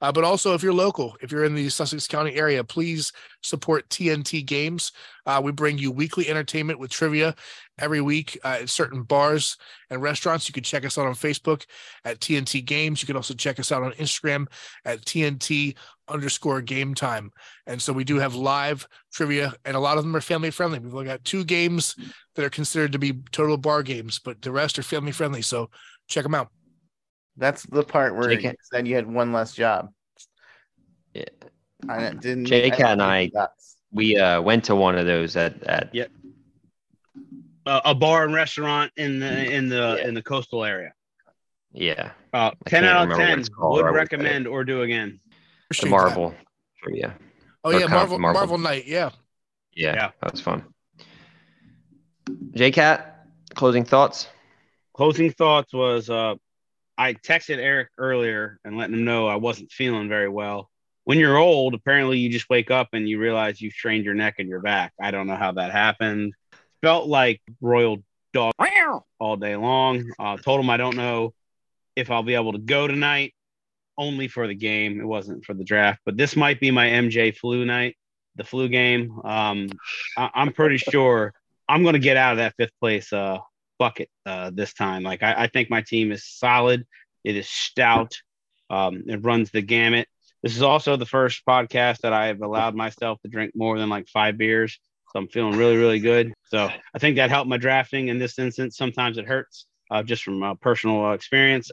Uh, 0.00 0.12
but 0.12 0.22
also, 0.22 0.54
if 0.54 0.62
you're 0.62 0.72
local, 0.72 1.16
if 1.20 1.32
you're 1.32 1.42
in 1.42 1.56
the 1.56 1.68
Sussex 1.68 2.06
County 2.06 2.36
area, 2.36 2.62
please 2.62 3.12
support 3.42 3.88
TNT 3.88 4.46
Games. 4.46 4.92
Uh, 5.26 5.40
we 5.42 5.50
bring 5.50 5.76
you 5.76 5.90
weekly 5.90 6.28
entertainment 6.28 6.78
with 6.78 6.92
trivia 6.92 7.34
every 7.80 8.00
week 8.00 8.38
uh, 8.44 8.58
at 8.60 8.70
certain 8.70 9.02
bars 9.02 9.56
and 9.90 10.00
restaurants. 10.00 10.48
You 10.48 10.52
can 10.52 10.62
check 10.62 10.84
us 10.84 10.96
out 10.96 11.08
on 11.08 11.14
Facebook 11.14 11.66
at 12.04 12.20
TNT 12.20 12.64
Games. 12.64 13.02
You 13.02 13.06
can 13.08 13.16
also 13.16 13.34
check 13.34 13.58
us 13.58 13.72
out 13.72 13.82
on 13.82 13.90
Instagram 13.94 14.46
at 14.84 15.00
TNT 15.00 15.74
underscore 16.06 16.62
game 16.62 16.94
time. 16.94 17.32
And 17.66 17.82
so 17.82 17.92
we 17.92 18.04
do 18.04 18.20
have 18.20 18.36
live 18.36 18.86
trivia, 19.12 19.52
and 19.64 19.76
a 19.76 19.80
lot 19.80 19.98
of 19.98 20.04
them 20.04 20.14
are 20.14 20.20
family 20.20 20.52
friendly. 20.52 20.78
We've 20.78 21.04
got 21.04 21.24
two 21.24 21.44
games 21.44 21.96
that 22.36 22.44
are 22.44 22.50
considered 22.50 22.92
to 22.92 23.00
be 23.00 23.14
total 23.32 23.56
bar 23.56 23.82
games, 23.82 24.20
but 24.20 24.42
the 24.42 24.52
rest 24.52 24.78
are 24.78 24.84
family 24.84 25.10
friendly. 25.10 25.42
So 25.42 25.70
check 26.06 26.22
them 26.22 26.36
out. 26.36 26.52
That's 27.38 27.62
the 27.64 27.82
part 27.84 28.14
where 28.16 28.28
Jake- 28.34 28.42
you 28.42 28.52
said 28.62 28.86
you 28.86 28.94
had 28.96 29.06
one 29.06 29.32
less 29.32 29.54
job. 29.54 29.90
Yeah. 31.14 31.24
I 31.88 32.10
didn't. 32.10 32.44
Jake 32.46 32.74
didn't 32.76 32.90
and 32.90 33.02
I- 33.02 33.30
that's- 33.32 33.76
We 33.92 34.18
uh, 34.18 34.42
went 34.42 34.64
to 34.64 34.76
one 34.76 34.98
of 34.98 35.06
those 35.06 35.34
at 35.36 35.62
at 35.62 35.94
Yeah. 35.94 36.06
Uh, 37.64 37.80
a 37.86 37.94
bar 37.94 38.24
and 38.24 38.34
restaurant 38.34 38.92
in 38.96 39.18
the 39.20 39.50
in 39.52 39.68
the 39.68 40.06
in 40.06 40.14
the 40.14 40.22
coastal 40.22 40.64
area. 40.64 40.92
yeah 41.72 42.10
Uh, 42.32 42.50
ten 42.66 42.84
out 42.84 43.10
of 43.10 43.16
ten 43.16 43.38
would 43.38 43.48
or 43.58 43.88
I 43.88 43.90
would 43.90 43.92
say. 43.92 43.96
recommend 43.96 44.46
or 44.46 44.64
do 44.64 44.82
again. 44.82 45.20
the 45.30 45.36
Appreciate 45.66 45.84
that. 45.84 45.90
Marvel 45.90 46.34
trivia. 46.82 47.14
Oh 47.64 47.70
or 47.72 47.80
yeah, 47.80 47.86
Marvel, 47.86 48.18
Marvel. 48.18 48.40
Marvel 48.40 48.58
Night. 48.58 48.86
Yeah. 48.86 49.10
Yeah, 49.74 49.94
Yeah. 49.94 50.10
that 50.22 50.32
was 50.32 50.40
fun. 50.40 50.64
JCat, 52.28 53.04
closing 53.54 53.84
thoughts. 53.84 54.28
Closing 54.94 55.30
thoughts 55.32 55.72
was 55.72 56.10
uh, 56.10 56.34
I 56.98 57.14
texted 57.14 57.58
Eric 57.58 57.88
earlier 57.96 58.58
and 58.64 58.76
letting 58.76 58.96
him 58.96 59.04
know 59.04 59.28
I 59.28 59.36
wasn't 59.36 59.70
feeling 59.70 60.08
very 60.08 60.28
well. 60.28 60.68
When 61.04 61.18
you're 61.18 61.36
old, 61.38 61.72
apparently 61.74 62.18
you 62.18 62.28
just 62.28 62.50
wake 62.50 62.70
up 62.70 62.88
and 62.92 63.08
you 63.08 63.18
realize 63.18 63.60
you've 63.60 63.72
strained 63.72 64.04
your 64.04 64.14
neck 64.14 64.34
and 64.38 64.48
your 64.48 64.60
back. 64.60 64.92
I 65.00 65.10
don't 65.12 65.26
know 65.28 65.36
how 65.36 65.52
that 65.52 65.70
happened. 65.70 66.34
Felt 66.82 67.06
like 67.06 67.40
royal 67.60 68.02
dog 68.34 68.52
all 69.18 69.36
day 69.36 69.56
long. 69.56 70.10
Uh, 70.18 70.36
told 70.36 70.60
him 70.60 70.68
I 70.68 70.76
don't 70.76 70.96
know 70.96 71.32
if 71.96 72.10
I'll 72.10 72.22
be 72.24 72.34
able 72.34 72.52
to 72.52 72.58
go 72.58 72.86
tonight, 72.88 73.32
only 73.96 74.28
for 74.28 74.46
the 74.46 74.54
game. 74.54 75.00
It 75.00 75.06
wasn't 75.06 75.44
for 75.44 75.54
the 75.54 75.64
draft, 75.64 76.00
but 76.04 76.16
this 76.16 76.36
might 76.36 76.60
be 76.60 76.70
my 76.70 76.88
MJ 76.88 77.34
flu 77.34 77.64
night, 77.64 77.96
the 78.36 78.44
flu 78.44 78.68
game. 78.68 79.18
Um, 79.24 79.68
I- 80.16 80.30
I'm 80.34 80.52
pretty 80.52 80.76
sure 80.76 81.32
I'm 81.68 81.82
going 81.82 81.94
to 81.94 81.98
get 82.00 82.16
out 82.16 82.32
of 82.32 82.38
that 82.38 82.54
fifth 82.58 82.72
place 82.80 83.12
uh, 83.12 83.38
bucket 83.78 84.10
uh, 84.26 84.50
this 84.52 84.74
time. 84.74 85.02
Like 85.02 85.22
I, 85.22 85.44
I 85.44 85.46
think 85.46 85.70
my 85.70 85.82
team 85.82 86.12
is 86.12 86.24
solid. 86.24 86.86
It 87.24 87.36
is 87.36 87.48
stout. 87.48 88.14
Um, 88.70 89.04
it 89.06 89.24
runs 89.24 89.50
the 89.50 89.62
gamut. 89.62 90.08
This 90.42 90.56
is 90.56 90.62
also 90.62 90.96
the 90.96 91.06
first 91.06 91.42
podcast 91.48 92.00
that 92.02 92.12
I 92.12 92.26
have 92.26 92.42
allowed 92.42 92.74
myself 92.74 93.20
to 93.22 93.28
drink 93.28 93.52
more 93.54 93.78
than 93.78 93.88
like 93.88 94.08
five 94.08 94.38
beers. 94.38 94.78
So 95.12 95.18
I'm 95.18 95.28
feeling 95.28 95.56
really, 95.56 95.76
really 95.76 96.00
good. 96.00 96.32
So 96.44 96.68
I 96.94 96.98
think 96.98 97.16
that 97.16 97.30
helped 97.30 97.48
my 97.48 97.56
drafting 97.56 98.08
in 98.08 98.18
this 98.18 98.38
instance. 98.38 98.76
Sometimes 98.76 99.18
it 99.18 99.26
hurts 99.26 99.66
uh, 99.90 100.02
just 100.02 100.22
from 100.22 100.42
uh, 100.42 100.54
personal 100.54 101.12
experience. 101.12 101.70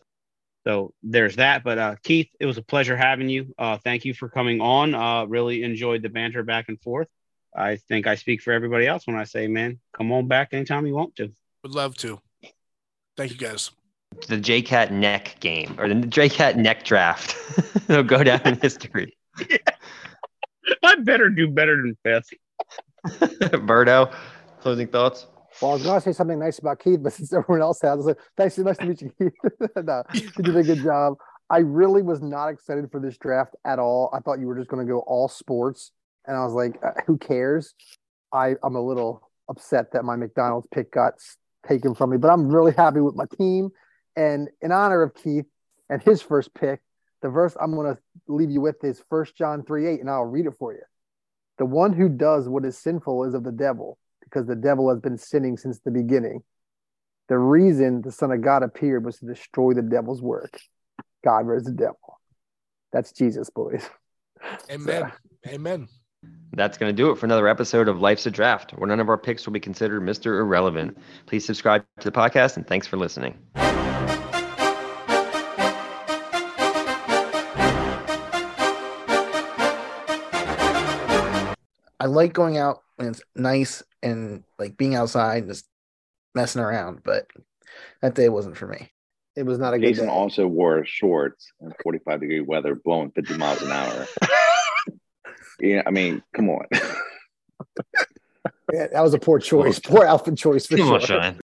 So 0.65 0.94
there's 1.03 1.36
that. 1.36 1.64
But 1.64 1.77
uh, 1.77 1.95
Keith, 2.03 2.30
it 2.40 2.45
was 2.45 2.57
a 2.57 2.64
pleasure 2.64 2.98
having 2.98 3.30
you. 3.30 3.53
Uh, 3.57 3.77
thank 3.77 4.06
you 4.06 4.14
for 4.14 4.30
coming 4.30 4.61
on. 4.61 4.95
Uh, 4.95 5.26
really 5.26 5.64
enjoyed 5.64 6.02
the 6.02 6.10
banter 6.10 6.44
back 6.44 6.69
and 6.69 6.82
forth. 6.82 7.07
I 7.56 7.77
think 7.77 8.07
I 8.07 8.15
speak 8.15 8.41
for 8.41 8.52
everybody 8.52 8.88
else 8.88 9.06
when 9.07 9.15
I 9.15 9.26
say, 9.26 9.48
man, 9.48 9.80
come 9.95 10.11
on 10.11 10.27
back 10.27 10.49
anytime 10.53 10.88
you 10.88 10.95
want 10.95 11.15
to. 11.18 11.32
Would 11.66 11.74
love 11.74 11.98
to. 11.98 12.20
Thank 13.18 13.32
you 13.32 13.38
guys. 13.38 13.72
The 14.28 14.38
JCat 14.38 14.92
neck 14.92 15.38
game 15.40 15.74
or 15.80 15.88
the 15.88 15.96
JCat 15.96 16.58
neck 16.58 16.84
draft. 16.84 17.36
It'll 17.90 18.04
go 18.04 18.24
down 18.24 18.40
in 18.46 18.60
history. 18.62 19.18
I 20.84 20.96
better 20.98 21.28
do 21.32 21.48
better 21.48 21.76
than 21.78 21.98
fifth. 22.04 22.30
Birdo, 23.66 24.14
closing 24.60 24.88
thoughts. 24.90 25.26
Well, 25.60 25.72
I 25.72 25.74
was 25.74 25.82
going 25.82 26.00
to 26.00 26.02
say 26.06 26.14
something 26.14 26.38
nice 26.38 26.60
about 26.60 26.78
Keith, 26.78 27.02
but 27.02 27.14
since 27.14 27.34
everyone 27.34 27.64
else 27.64 27.82
has, 27.82 27.90
I 27.90 27.96
was 27.96 28.06
like, 28.06 28.20
thanks, 28.38 28.60
nice 28.60 28.78
to 28.78 28.86
meet 28.86 29.02
you, 29.02 29.12
Keith. 29.18 29.34
no, 29.76 30.04
you 30.14 30.30
did 30.44 30.56
a 30.56 30.62
good 30.62 30.84
job. 30.84 31.16
I 31.50 31.58
really 31.58 32.04
was 32.04 32.22
not 32.22 32.50
excited 32.50 32.92
for 32.92 33.00
this 33.00 33.18
draft 33.18 33.56
at 33.66 33.80
all. 33.80 34.12
I 34.14 34.20
thought 34.20 34.38
you 34.38 34.46
were 34.46 34.56
just 34.56 34.70
going 34.70 34.86
to 34.86 34.94
go 34.94 35.00
all 35.00 35.28
sports. 35.28 35.90
And 36.28 36.38
I 36.38 36.44
was 36.46 36.54
like, 36.54 36.78
uh, 36.86 36.92
who 37.08 37.18
cares? 37.18 37.74
I, 38.32 38.54
I'm 38.62 38.76
a 38.76 38.86
little 38.86 39.28
upset 39.50 39.94
that 39.94 40.06
my 40.06 40.16
McDonald's 40.16 40.68
pick 40.72 40.92
got 40.92 41.14
s- 41.16 41.38
taken 41.68 41.96
from 41.96 42.12
me, 42.12 42.18
but 42.18 42.30
I'm 42.30 42.48
really 42.50 42.74
happy 42.74 43.02
with 43.02 43.16
my 43.16 43.26
team. 43.38 43.70
And 44.16 44.50
in 44.62 44.72
honor 44.72 45.02
of 45.02 45.14
Keith 45.16 45.46
and 45.90 46.02
his 46.02 46.22
first 46.22 46.54
pick, 46.54 46.82
the 47.22 47.30
verse 47.30 47.56
I'm 47.60 47.74
going 47.74 47.96
to 47.96 48.02
leave 48.28 48.52
you 48.52 48.62
with 48.62 48.84
is 48.84 49.04
First 49.10 49.36
John 49.36 49.64
3 49.64 49.88
8, 49.88 50.00
and 50.00 50.10
I'll 50.10 50.26
read 50.26 50.46
it 50.46 50.54
for 50.60 50.74
you. 50.74 50.84
The 51.58 51.66
one 51.66 51.94
who 51.94 52.10
does 52.10 52.48
what 52.48 52.66
is 52.66 52.78
sinful 52.78 53.26
is 53.26 53.34
of 53.34 53.44
the 53.44 53.52
devil, 53.52 53.98
because 54.24 54.46
the 54.46 54.56
devil 54.56 54.90
has 54.90 55.00
been 55.00 55.18
sinning 55.18 55.58
since 55.58 55.80
the 55.80 55.92
beginning. 55.92 56.44
The 57.28 57.38
reason 57.38 58.02
the 58.02 58.12
Son 58.12 58.32
of 58.32 58.42
God 58.42 58.62
appeared 58.62 59.06
was 59.06 59.18
to 59.20 59.26
destroy 59.26 59.74
the 59.74 59.82
devil's 59.82 60.22
work. 60.22 60.60
God 61.24 61.46
versus 61.46 61.68
the 61.68 61.74
devil. 61.74 62.20
That's 62.94 63.12
Jesus, 63.12 63.50
boys. 63.50 63.90
Amen. 64.70 65.12
Amen. 65.48 65.88
That's 66.53 66.77
going 66.77 66.89
to 66.89 66.95
do 66.95 67.11
it 67.11 67.18
for 67.18 67.26
another 67.26 67.47
episode 67.49 67.89
of 67.89 67.99
Life's 67.99 68.26
a 68.26 68.31
Draft, 68.31 68.72
where 68.72 68.88
none 68.88 69.02
of 69.02 69.10
our 69.10 69.18
picks 69.18 69.45
will 69.45 69.52
be 69.52 69.60
considered 69.60 70.02
Mr. 70.02 70.39
Irrelevant. 70.39 70.97
Please 71.26 71.45
subscribe 71.45 71.84
to 71.99 72.10
the 72.10 72.18
podcast 72.18 72.56
and 72.56 72.65
thanks 72.65 72.88
for 72.88 72.95
listening. 72.95 73.38
I 81.99 82.07
like 82.07 82.34
going 82.34 82.57
out 82.57 82.84
when 82.97 83.10
it's 83.10 83.22
nice 83.35 83.81
and 84.03 84.43
like 84.60 84.77
being 84.77 84.95
outside 84.95 85.39
and 85.39 85.52
just 85.52 85.65
messing 86.35 86.61
around, 86.61 87.02
but 87.03 87.27
that 88.02 88.15
day 88.15 88.30
wasn't 88.30 88.57
for 88.57 88.68
me. 88.68 88.91
It 89.35 89.43
was 89.43 89.57
not 89.57 89.73
a 89.73 89.80
good 89.80 89.88
Jason 89.88 90.06
day. 90.06 90.11
also 90.11 90.47
wore 90.47 90.85
shorts 90.85 91.52
in 91.60 91.73
45 91.84 92.22
degree 92.22 92.41
weather, 92.41 92.76
blowing 92.76 93.11
50 93.11 93.38
miles 93.38 93.61
an 93.61 93.72
hour. 93.72 94.07
yeah, 95.60 95.84
I 95.86 95.91
mean, 95.91 96.23
come 96.34 96.49
on. 96.49 96.65
Yeah, 98.73 98.88
that 98.91 99.02
was 99.02 99.14
a 99.14 99.19
poor 99.19 99.40
choice, 99.40 99.80
poor 99.80 100.06
outfit 100.06 100.38
choice 100.38 100.65
for 100.65 100.76
Come 100.76 100.88
sure. 100.88 100.99
Shine. 100.99 101.40